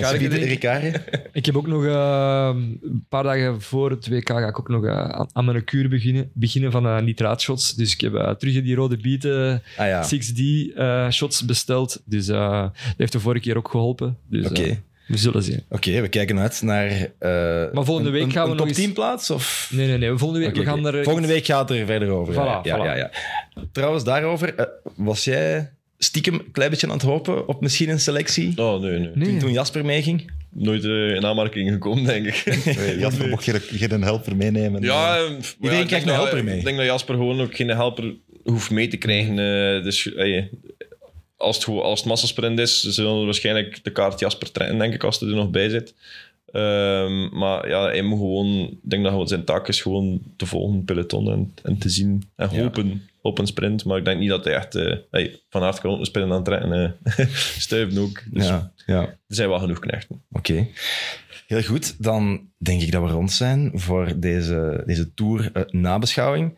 Ricard. 0.45 0.99
Ik 1.31 1.45
heb 1.45 1.55
ook 1.57 1.67
nog 1.67 1.85
eh, 1.85 2.49
een 2.81 3.05
paar 3.09 3.23
dagen 3.23 3.61
voor 3.61 3.89
het 3.89 4.07
WK 4.07 4.27
ga 4.29 4.47
ik 4.47 4.59
ook 4.59 4.69
nog 4.69 4.85
eh, 4.85 4.91
aan, 5.09 5.29
aan 5.33 5.45
mijn 5.45 5.63
kuur 5.63 5.89
beginnen, 5.89 6.29
beginnen 6.33 6.71
van 6.71 6.85
uh, 6.85 6.99
nitraatshots. 7.01 7.75
Dus 7.75 7.93
ik 7.93 8.01
heb 8.01 8.13
eh, 8.15 8.29
terug 8.31 8.61
die 8.63 8.75
rode 8.75 8.97
bieten 8.97 9.61
Ah 9.77 9.87
ja, 9.87 10.03
6D-shots 10.03 11.45
besteld. 11.45 12.01
Dus 12.05 12.25
dat 12.25 12.71
heeft 12.97 13.11
de 13.11 13.19
vorige 13.19 13.43
keer 13.43 13.57
ook 13.57 13.69
geholpen. 13.69 14.17
Dus, 14.29 14.49
oké. 14.49 14.61
eh, 14.63 14.75
we 15.07 15.17
zullen 15.17 15.43
zien. 15.43 15.63
Oké, 15.69 16.01
we 16.01 16.07
kijken 16.07 16.39
uit 16.39 16.61
naar... 16.61 16.87
eh, 16.89 17.73
Maar 17.73 17.83
volgende 17.85 18.09
week 18.09 18.23
een, 18.23 18.31
gaan 18.31 18.43
we 18.45 18.49
een 18.51 18.55
nog 18.57 18.67
top 18.67 18.67
eens- 18.67 18.77
10 18.85 18.93
plaats? 18.93 19.29
Of... 19.29 19.69
Nee, 19.73 19.87
nee, 19.87 19.97
nee. 19.97 20.17
Volgende 20.17 20.39
week 20.39 20.49
Oké, 20.49 20.59
we 20.59 20.65
gaan 20.65 20.85
er... 20.87 21.03
Volgende 21.03 21.27
week 21.27 21.45
gaat 21.45 21.69
het 21.69 21.77
er 21.79 21.85
verder 21.85 22.09
over. 22.09 22.33
Voilà, 22.33 22.37
ja, 22.37 22.61
voilà. 22.77 22.83
Ja, 22.83 22.95
ja. 22.95 23.09
Trouwens, 23.71 24.03
daarover, 24.03 24.69
was 24.95 25.23
jij 25.23 25.71
stiekem 26.03 26.33
een 26.33 26.51
klein 26.51 26.69
beetje 26.69 26.87
aan 26.87 26.93
het 26.93 27.01
hopen 27.01 27.47
op 27.47 27.61
misschien 27.61 27.89
een 27.89 27.99
selectie? 27.99 28.53
Oh, 28.57 28.81
nee, 28.81 28.99
nee. 28.99 29.09
Nee. 29.13 29.29
Toen, 29.29 29.39
toen 29.39 29.51
Jasper 29.51 29.85
meeging? 29.85 30.31
Nooit 30.49 30.83
eh, 30.85 31.15
in 31.15 31.25
aanmerking 31.25 31.71
gekomen, 31.71 32.03
denk 32.03 32.25
ik. 32.25 32.43
Nee, 32.77 32.97
Jasper 32.97 33.27
mocht 33.29 33.43
geen, 33.43 33.59
geen 33.59 34.01
helper 34.03 34.35
meenemen. 34.35 34.81
Ja, 34.81 35.15
eh, 35.17 35.21
Iedereen 35.23 35.39
ja, 35.59 35.59
krijgt 35.59 35.89
denk 35.89 36.01
een 36.01 36.07
dat- 36.07 36.15
helper 36.15 36.43
mee. 36.43 36.57
Ik 36.57 36.63
denk 36.63 36.77
dat 36.77 36.85
Jasper 36.85 37.15
gewoon 37.15 37.41
ook 37.41 37.55
geen 37.55 37.69
helper 37.69 38.13
hoeft 38.43 38.71
mee 38.71 38.87
te 38.87 38.97
krijgen. 38.97 39.39
eh, 39.39 39.83
dus 39.83 40.09
als, 41.37 41.57
het, 41.57 41.67
als 41.67 41.99
het 41.99 42.07
massasprint 42.09 42.59
is, 42.59 42.81
zullen 42.81 43.19
we 43.19 43.25
waarschijnlijk 43.25 43.83
de 43.83 43.91
kaart 43.91 44.19
Jasper 44.19 44.51
trekken, 44.51 44.77
denk 44.77 44.93
ik, 44.93 45.03
als 45.03 45.19
hij 45.19 45.29
er 45.29 45.35
nog 45.35 45.49
bij 45.49 45.69
zit. 45.69 45.93
Ehm, 46.53 47.37
maar 47.37 47.67
ja, 47.69 47.83
hij 47.85 48.01
moet 48.01 48.17
gewoon... 48.17 48.47
Ik 48.83 48.89
denk 48.89 49.03
dat 49.03 49.29
zijn 49.29 49.43
taak 49.43 49.67
is 49.67 49.81
gewoon 49.81 50.21
te 50.37 50.45
volgen, 50.45 50.83
peloton 50.83 51.31
en, 51.31 51.53
en 51.63 51.77
te 51.77 51.89
zien 51.89 52.23
en 52.35 52.49
Ja. 52.51 52.61
hopen 52.61 53.01
op 53.21 53.39
een 53.39 53.47
sprint. 53.47 53.85
Maar 53.85 53.97
ik 53.97 54.05
denk 54.05 54.19
niet 54.19 54.29
dat 54.29 54.43
hij 54.45 54.53
echt... 54.55 54.75
eh 54.75 54.95
hey, 55.11 55.39
van 55.49 55.63
aard 55.63 55.79
kan 55.79 55.99
een 55.99 56.05
sprint 56.05 56.31
aan 56.31 56.43
het 56.43 56.95
eh 57.15 57.27
stuiven 57.59 58.01
ook. 58.01 58.23
Dus 58.31 58.47
Ja, 58.47 58.71
ja. 58.85 58.99
er 59.01 59.17
zijn 59.27 59.49
wel 59.49 59.59
genoeg 59.59 59.79
knechten. 59.79 60.21
Oké. 60.31 60.67
Heel 61.47 61.63
goed, 61.63 62.03
dan 62.03 62.47
denk 62.57 62.81
ik 62.81 62.91
dat 62.91 63.01
we 63.03 63.09
rond 63.09 63.31
zijn 63.31 63.71
voor 63.73 64.13
deze, 64.19 64.83
deze 64.85 65.13
tour 65.13 65.49
eh, 65.53 65.63
nabeschouwing. 65.67 66.57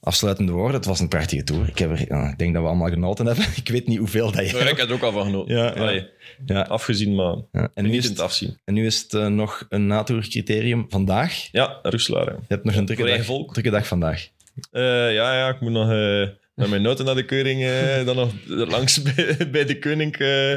Afsluitende 0.00 0.52
woorden, 0.52 0.74
het 0.76 0.84
was 0.84 1.00
een 1.00 1.08
prachtige 1.08 1.44
tour. 1.44 1.68
Ik, 1.68 1.78
heb 1.78 1.90
er, 1.90 2.04
ja, 2.08 2.28
ik 2.30 2.38
denk 2.38 2.52
dat 2.54 2.62
we 2.62 2.68
allemaal 2.68 2.88
genoten 2.90 3.26
hebben. 3.26 3.44
Ik 3.62 3.68
weet 3.68 3.86
niet 3.86 3.98
hoeveel 3.98 4.32
dat 4.32 4.50
je... 4.50 4.56
Maar 4.56 4.68
ik 4.68 4.76
heb 4.76 4.88
er 4.88 4.94
ook 4.94 5.02
al 5.02 5.12
van 5.12 5.24
genoten. 5.24 5.56
Ja, 5.56 5.64
ja. 5.64 5.70
Allee, 5.70 6.06
Ja, 6.46 6.60
afgezien, 6.62 7.14
maar 7.14 7.36
ja. 7.52 7.68
En, 7.74 7.84
nu 7.84 7.92
is 7.96 8.04
het 8.08 8.20
afzien. 8.20 8.58
en 8.64 8.74
nu 8.74 8.86
is 8.86 9.02
het 9.02 9.14
eh, 9.14 9.26
nog 9.26 9.66
een 9.68 9.86
natour-criterium 9.86 10.86
vandaag. 10.88 11.48
Ja, 11.52 11.78
Roeselaar. 11.82 12.26
hè. 12.26 12.32
Je 12.32 12.38
hebt 12.48 12.64
nog 12.64 12.74
een 12.74 12.84
drukke 12.84 13.02
dag, 13.02 13.10
eigen 13.12 13.26
volk. 13.34 13.52
drukke 13.52 13.70
dag 13.70 13.86
vandaag. 13.86 14.28
Eh, 14.70 14.82
ja, 15.14 15.34
ja, 15.36 15.48
ik 15.48 15.60
moet 15.60 15.72
nog 15.72 15.90
eh, 15.90 16.28
met 16.54 16.68
mijn 16.70 16.82
noten 16.82 17.04
naar 17.04 17.14
de 17.14 17.24
keuring. 17.24 17.62
eh, 17.62 18.04
dan 18.06 18.16
nog 18.16 18.32
langs 18.46 19.02
bij, 19.14 19.48
bij 19.50 19.64
de 19.64 19.78
koning 19.78 20.16
eh, 20.16 20.52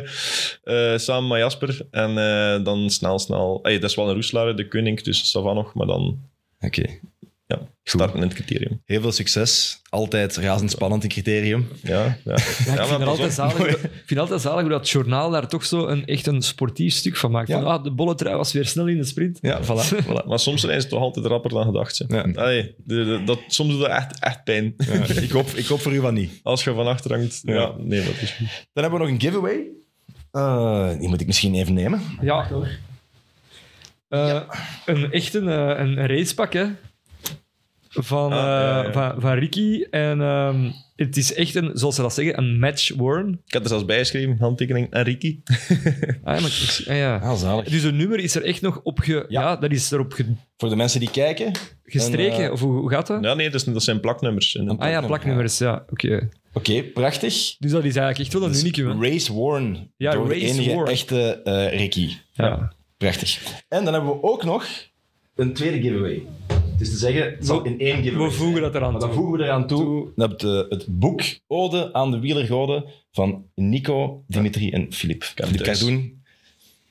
eh, 0.64 0.98
samen 1.00 1.28
met 1.30 1.40
Jasper. 1.40 1.88
En 1.92 2.18
eh, 2.18 2.64
dan 2.64 2.90
snel, 2.90 3.20
snel. 3.20 3.60
Ey, 3.64 3.80
dat 3.80 3.90
is 3.90 3.96
wel 3.96 4.08
een 4.08 4.14
Roeselaar, 4.14 4.56
de 4.56 4.68
koning, 4.68 5.02
dus 5.02 5.32
va 5.32 5.54
nog. 5.54 5.74
Maar 5.74 5.88
dan 5.88 6.20
Oké. 6.60 6.82
ja, 6.82 6.88
starten 7.84 8.16
in 8.20 8.24
het 8.26 8.34
criterium. 8.34 8.82
Heel 8.86 9.02
veel 9.02 9.12
succes. 9.12 9.82
Altijd 9.90 10.36
razendspannend 10.38 11.04
in 11.04 11.10
criterium. 11.10 11.68
Ja, 11.82 11.92
ja. 11.94 12.14
Ja, 12.26 12.36
ik, 12.36 12.68
maar 12.76 12.88
vind 12.88 13.00
het 13.00 13.08
altijd 13.08 13.34
zalig, 13.34 13.58
ik 13.68 13.78
vind 13.80 14.10
het 14.10 14.20
altijd 14.20 14.42
zalig 14.42 14.62
hoe 14.62 14.70
dat 14.70 14.90
journaal 14.90 15.30
daar 15.30 15.48
toch 15.48 15.66
zo 15.66 15.88
een, 15.88 16.06
echt 16.06 16.28
een 16.28 16.42
sportief 16.42 16.94
stuk 16.94 17.18
van 17.18 17.32
maakt. 17.32 17.48
Ja. 17.48 17.62
Van, 17.62 17.68
ah, 17.72 17.84
de 17.84 17.92
bolle 17.92 18.16
trui 18.16 18.36
was 18.36 18.52
weer 18.54 18.66
snel 18.66 18.88
in 18.88 18.98
de 18.98 19.04
sprint. 19.04 19.38
Ja, 19.42 19.62
voilà. 19.64 20.04
voilà. 20.06 20.26
Maar 20.28 20.40
soms 20.40 20.62
zijn 20.62 20.82
ze 20.82 20.88
toch 20.88 21.00
altijd 21.02 21.26
rapper 21.26 21.50
dan 21.52 21.66
gedacht. 21.66 21.96
Ze. 21.96 22.06
Ja. 22.08 22.22
Allee, 22.36 22.76
de- 22.78 23.06
de- 23.06 23.24
dat, 23.26 23.40
soms 23.48 23.70
doet 23.72 23.80
dat 23.80 23.90
echt, 23.90 24.20
echt 24.20 24.44
pijn. 24.44 24.74
Ja, 24.78 24.94
ik, 25.22 25.32
hoop, 25.32 25.48
ik 25.50 25.66
hoop 25.66 25.82
voor 25.82 25.94
u 25.94 26.00
van 26.00 26.14
niet. 26.14 26.40
Als 26.44 26.64
je 26.64 26.74
van 26.74 26.88
achter 26.88 27.12
hangt. 27.12 27.40
Ja. 27.44 27.54
Ja. 27.54 27.74
nee, 27.78 28.04
dat 28.06 28.14
is 28.22 28.32
goed. 28.32 28.48
Dan 28.74 28.84
hebben 28.84 29.00
we 29.00 29.06
nog 29.06 29.14
een 29.16 29.22
giveaway. 29.22 29.62
Eh, 30.32 31.00
die 31.00 31.08
moet 31.10 31.22
ik 31.22 31.28
misschien 31.28 31.56
even 31.56 31.74
nemen. 31.74 32.02
Ja. 32.22 32.48
Eh, 34.08 34.42
Een 34.86 35.12
echte 35.12 35.40
eh, 35.40 35.80
een 35.86 36.08
racepak, 36.08 36.54
hè. 36.54 36.66
Van, 37.96 38.32
Ah, 38.32 38.38
ja, 38.38 38.80
eh, 38.80 38.86
ja. 38.86 38.92
Van, 38.92 39.22
van 39.22 39.34
Ricky. 39.34 39.84
En 39.90 40.22
ehm, 40.22 40.70
het 40.96 41.18
is 41.18 41.34
echt 41.34 41.56
een, 41.56 41.72
zoals 41.74 41.96
ze 41.96 42.02
dat 42.02 42.14
zeggen, 42.14 42.38
een 42.38 42.60
match 42.60 42.94
worn. 42.96 43.42
Ik 43.46 43.54
heb 43.54 43.62
er 43.64 43.68
zelfs 43.70 43.86
bijgeschreven, 43.86 44.38
handtekening 44.40 44.88
en 44.92 45.04
Ricky. 45.04 45.40
Ah, 45.44 46.36
ja, 46.36 46.42
maar, 46.42 46.42
ik- 46.44 46.86
ah, 46.88 46.96
ja. 46.98 47.18
Ah, 47.18 47.36
zalig. 47.38 47.66
Dus 47.70 47.84
een 47.84 47.96
nummer 47.98 48.20
is 48.20 48.36
er 48.36 48.44
echt 48.44 48.62
nog 48.62 48.80
op 48.84 49.00
ge, 49.00 49.26
ja. 49.28 49.56
dat 49.56 49.72
is 49.72 49.92
erop 49.92 50.14
ge- 50.14 50.34
Voor 50.58 50.70
de 50.70 50.76
mensen 50.76 51.00
die 51.00 51.12
kijken. 51.12 51.52
gestreken. 51.86 52.38
En, 52.38 52.44
eh, 52.46 52.52
of 52.52 52.60
hoe, 52.60 52.74
hoe 52.80 52.90
gaat 52.90 53.08
dat? 53.08 53.24
Ja, 53.24 53.34
nee, 53.34 53.50
dat, 53.50 53.62
is, 53.68 53.74
dat 53.74 53.84
zijn 53.84 54.00
plaknummers. 54.00 54.58
ah 54.78 54.90
ja, 54.90 55.02
plaknummers, 55.02 55.58
ja. 55.58 55.86
Oké. 55.90 56.30
Oké, 56.54 56.84
prachtig. 56.84 57.56
Dus 57.60 57.72
dat 57.72 57.84
is 57.84 57.96
eigenlijk 57.96 58.20
echt 58.20 58.34
wel 58.34 58.44
een 58.44 58.52
Dus 58.52 58.62
unicum. 58.62 58.88
hè? 59.02 59.10
Race 59.10 59.34
Warren. 59.34 59.92
Ja, 59.98 60.12
door 60.12 60.28
de 60.28 60.34
Race 60.34 60.46
enige 60.46 60.70
Warren. 60.76 60.94
echte 60.94 61.42
eh 61.44 61.78
Ricky. 61.78 62.10
Ja. 62.32 62.74
Prachtig. 62.98 63.42
En 63.70 63.84
dan 63.86 63.94
hebben 63.94 64.12
we 64.12 64.24
ook 64.24 64.44
nog 64.44 64.66
een 65.36 65.54
tweede 65.54 65.82
giveaway. 65.82 66.22
Is 66.84 66.90
te 66.90 66.98
zeggen, 66.98 67.24
het 67.24 67.46
zal 67.46 67.64
in 67.64 67.80
één 67.80 68.04
giveaway 68.04 68.28
We 68.30 68.34
voegen 68.34 68.62
dat 68.62 68.76
eraan 68.76 68.92
Maar 68.92 69.00
dan 69.02 69.10
toe. 69.10 69.20
voegen 69.20 69.38
we 69.40 69.44
eraan 69.44 69.68
toe 69.68 70.12
dat 70.16 70.42
het, 70.42 70.70
het 70.70 70.86
boek 70.90 71.22
Ode 71.48 71.94
aan 71.94 72.12
de 72.12 72.20
wielergoden 72.20 72.86
van 73.12 73.46
Nico, 73.56 74.24
Dimitri 74.28 74.70
en 74.70 74.94
Philippe. 74.94 75.26
Philippe 75.26 75.64
Cardoen, 75.64 76.24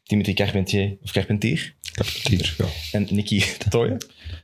Dimitri 0.03 0.33
Carpentier, 0.35 0.97
of 1.03 1.13
Carpentier, 1.13 1.75
Carpentier, 1.93 2.55
ja. 2.59 2.99
en 2.99 3.07
Nicky 3.11 3.43
Toye. 3.69 3.97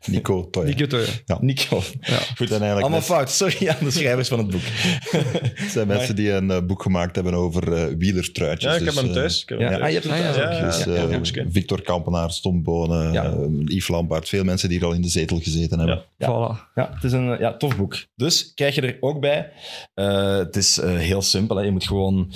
Nico 0.07 0.51
Toye. 0.51 0.67
Die 0.67 0.75
kutte. 0.75 1.05
Ja. 1.25 1.39
Nico. 1.41 1.77
Goed, 1.81 2.51
en 2.51 2.61
eigenlijk 2.61 2.71
Allemaal 2.81 2.91
net- 2.91 3.05
fout. 3.05 3.31
Sorry 3.31 3.69
aan 3.69 3.77
de 3.81 3.91
schrijvers 3.91 4.29
van 4.29 4.39
het 4.39 4.51
boek. 4.51 4.61
het 5.55 5.71
zijn 5.73 5.87
mensen 5.87 6.17
die 6.17 6.31
een 6.33 6.51
eh, 6.51 6.63
boek 6.67 6.83
gemaakt 6.83 7.15
hebben 7.15 7.35
over 7.35 7.73
eh 7.73 7.95
wielertruitjes. 7.99 8.71
Ja, 8.73 8.79
ik 8.79 8.85
heb 8.85 8.95
Dus, 8.95 9.03
hem 9.03 9.07
eh, 9.11 9.15
thuis. 9.17 9.43
Ik 9.43 9.49
heb 9.49 9.59
hem 9.59 9.69
Ja, 9.71 9.79
thuis. 9.79 9.83
ah, 9.85 9.89
je 10.03 10.09
hebt 10.09 10.13
Ah, 10.13 10.19
ja, 10.19 10.33
thuis 10.33 10.37
ja, 10.85 11.03
ook. 11.03 11.11
Dus, 11.19 11.31
ja, 11.31 11.43
ja. 11.43 11.51
Victor 11.51 11.83
Kampenaar, 11.83 12.39
Tom 12.41 12.63
Bonen, 12.63 13.13
Ja. 13.13 13.25
eh, 13.25 13.33
Yves 13.65 13.89
Lampaard. 13.89 14.29
Veel 14.29 14.45
mensen 14.45 14.69
die 14.69 14.81
er 14.81 14.85
al 14.87 14.93
in 14.93 15.03
de 15.03 15.09
zetel 15.09 15.39
gezeten 15.41 15.79
hebben. 15.79 16.03
Ja. 16.19 16.27
Voilà. 16.29 16.73
Ja, 16.75 16.91
het 16.95 17.05
is 17.05 17.13
een 17.13 17.39
ja, 17.39 17.57
tof 17.57 17.77
boek. 17.77 17.97
Dus 18.17 18.53
krijg 18.55 18.75
je 18.75 18.81
er 18.81 18.97
ook 19.01 19.21
bij. 19.21 19.51
Eh, 19.95 20.37
het 20.37 20.57
is 20.57 20.79
eh, 20.79 20.95
heel 20.97 21.23
simpel. 21.23 21.57
Hè. 21.57 21.63
Je 21.63 21.71
moet 21.71 21.87
gewoon 21.87 22.33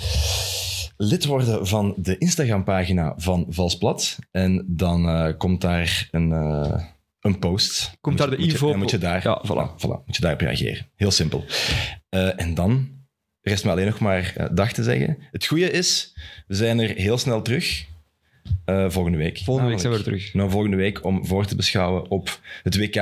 lid 0.97 1.25
worden 1.25 1.67
van 1.67 1.93
de 1.97 2.17
Instagram-pagina 2.17 3.13
van 3.17 3.45
Valsplat. 3.49 4.17
En 4.31 4.65
dan 4.67 5.07
eh, 5.09 5.37
komt 5.37 5.61
daar 5.61 6.07
een, 6.11 6.31
eh, 6.31 6.81
een 7.23 7.39
post. 7.39 7.91
Komt 8.01 8.17
daar 8.17 8.29
de 8.29 8.35
Moet 8.37 8.45
je- 8.45 8.51
info 8.51 8.71
En 8.71 8.77
moet 8.77 8.89
je 8.91 8.97
daar, 8.97 9.23
Ja, 9.23 9.43
voilà. 9.47 9.81
Voilà, 9.81 10.05
moet 10.05 10.15
je 10.15 10.21
daarop 10.21 10.41
reageren. 10.41 10.87
Heel 10.95 11.11
simpel. 11.11 11.45
Eh, 12.09 12.39
en 12.41 12.53
dan 12.53 12.89
rest 13.41 13.63
me 13.65 13.71
alleen 13.71 13.85
nog 13.85 13.99
maar 13.99 14.33
eh, 14.35 14.45
dag 14.51 14.73
te 14.73 14.83
zeggen. 14.83 15.17
Het 15.31 15.45
goede 15.45 15.71
is, 15.71 16.13
we 16.47 16.55
zijn 16.55 16.79
er 16.79 16.89
heel 16.95 17.17
snel 17.17 17.41
terug. 17.41 17.85
eh, 18.65 18.89
volgende 18.89 19.17
week. 19.17 19.39
Volgende 19.43 19.69
week 19.69 19.79
zijn 19.79 19.91
we 19.91 19.97
er 19.97 20.03
terug. 20.03 20.33
Nou, 20.33 20.49
volgende 20.49 20.77
week 20.77 21.03
om 21.05 21.25
voor 21.25 21.45
te 21.45 21.55
beschouwen 21.55 22.09
op 22.11 22.39
het 22.63 22.77
WK. 22.77 22.95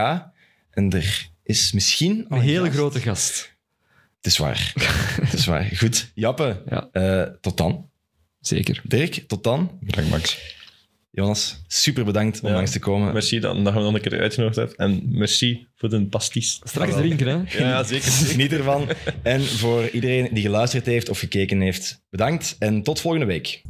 En 0.72 0.90
er 0.92 1.30
is 1.44 1.72
misschien... 1.72 2.26
al 2.30 2.38
Een 2.38 2.44
hele 2.44 2.66
gast. 2.66 2.76
grote 2.78 3.00
gast. 3.00 3.56
Het 4.18 4.26
is 4.26 4.38
waar. 4.38 4.72
het 5.22 5.34
is 5.34 5.46
waar. 5.46 5.64
Goed. 5.64 6.12
Jappe, 6.14 6.64
Ja. 6.70 6.90
eh, 6.92 7.34
tot 7.42 7.58
dan. 7.58 7.90
Zeker. 8.40 8.82
Dirk, 8.84 9.14
tot 9.28 9.44
dan. 9.44 9.78
Bedankt, 9.82 10.10
Max. 10.10 10.56
Jonas, 11.14 11.64
super 11.68 12.06
bedankt 12.06 12.42
om 12.42 12.48
Ja. 12.50 12.54
langs 12.56 12.72
te 12.72 12.80
komen. 12.80 13.14
Merci 13.14 13.40
dat, 13.40 13.56
dat 13.64 13.74
je 13.74 13.80
me 13.80 13.86
nog 13.86 13.94
een 13.94 14.02
keer 14.02 14.20
uitgenodigd 14.20 14.56
hebt. 14.58 14.76
En 14.76 15.02
merci 15.06 15.68
voor 15.76 15.90
de 15.90 16.06
pasties. 16.06 16.60
Straks 16.64 16.94
drinken, 16.94 17.28
hè? 17.28 17.34
Ja, 17.34 17.70
ja, 17.70 17.84
zeker. 17.84 18.12
Geniet 18.12 18.52
ervan. 18.54 18.88
En 19.22 19.42
voor 19.42 19.90
iedereen 19.90 20.30
die 20.34 20.44
geluisterd 20.44 20.86
heeft 20.86 21.10
of 21.10 21.20
gekeken 21.20 21.62
heeft, 21.62 22.04
bedankt. 22.10 22.56
En 22.60 22.84
tot 22.84 23.00
volgende 23.00 23.26
week. 23.26 23.62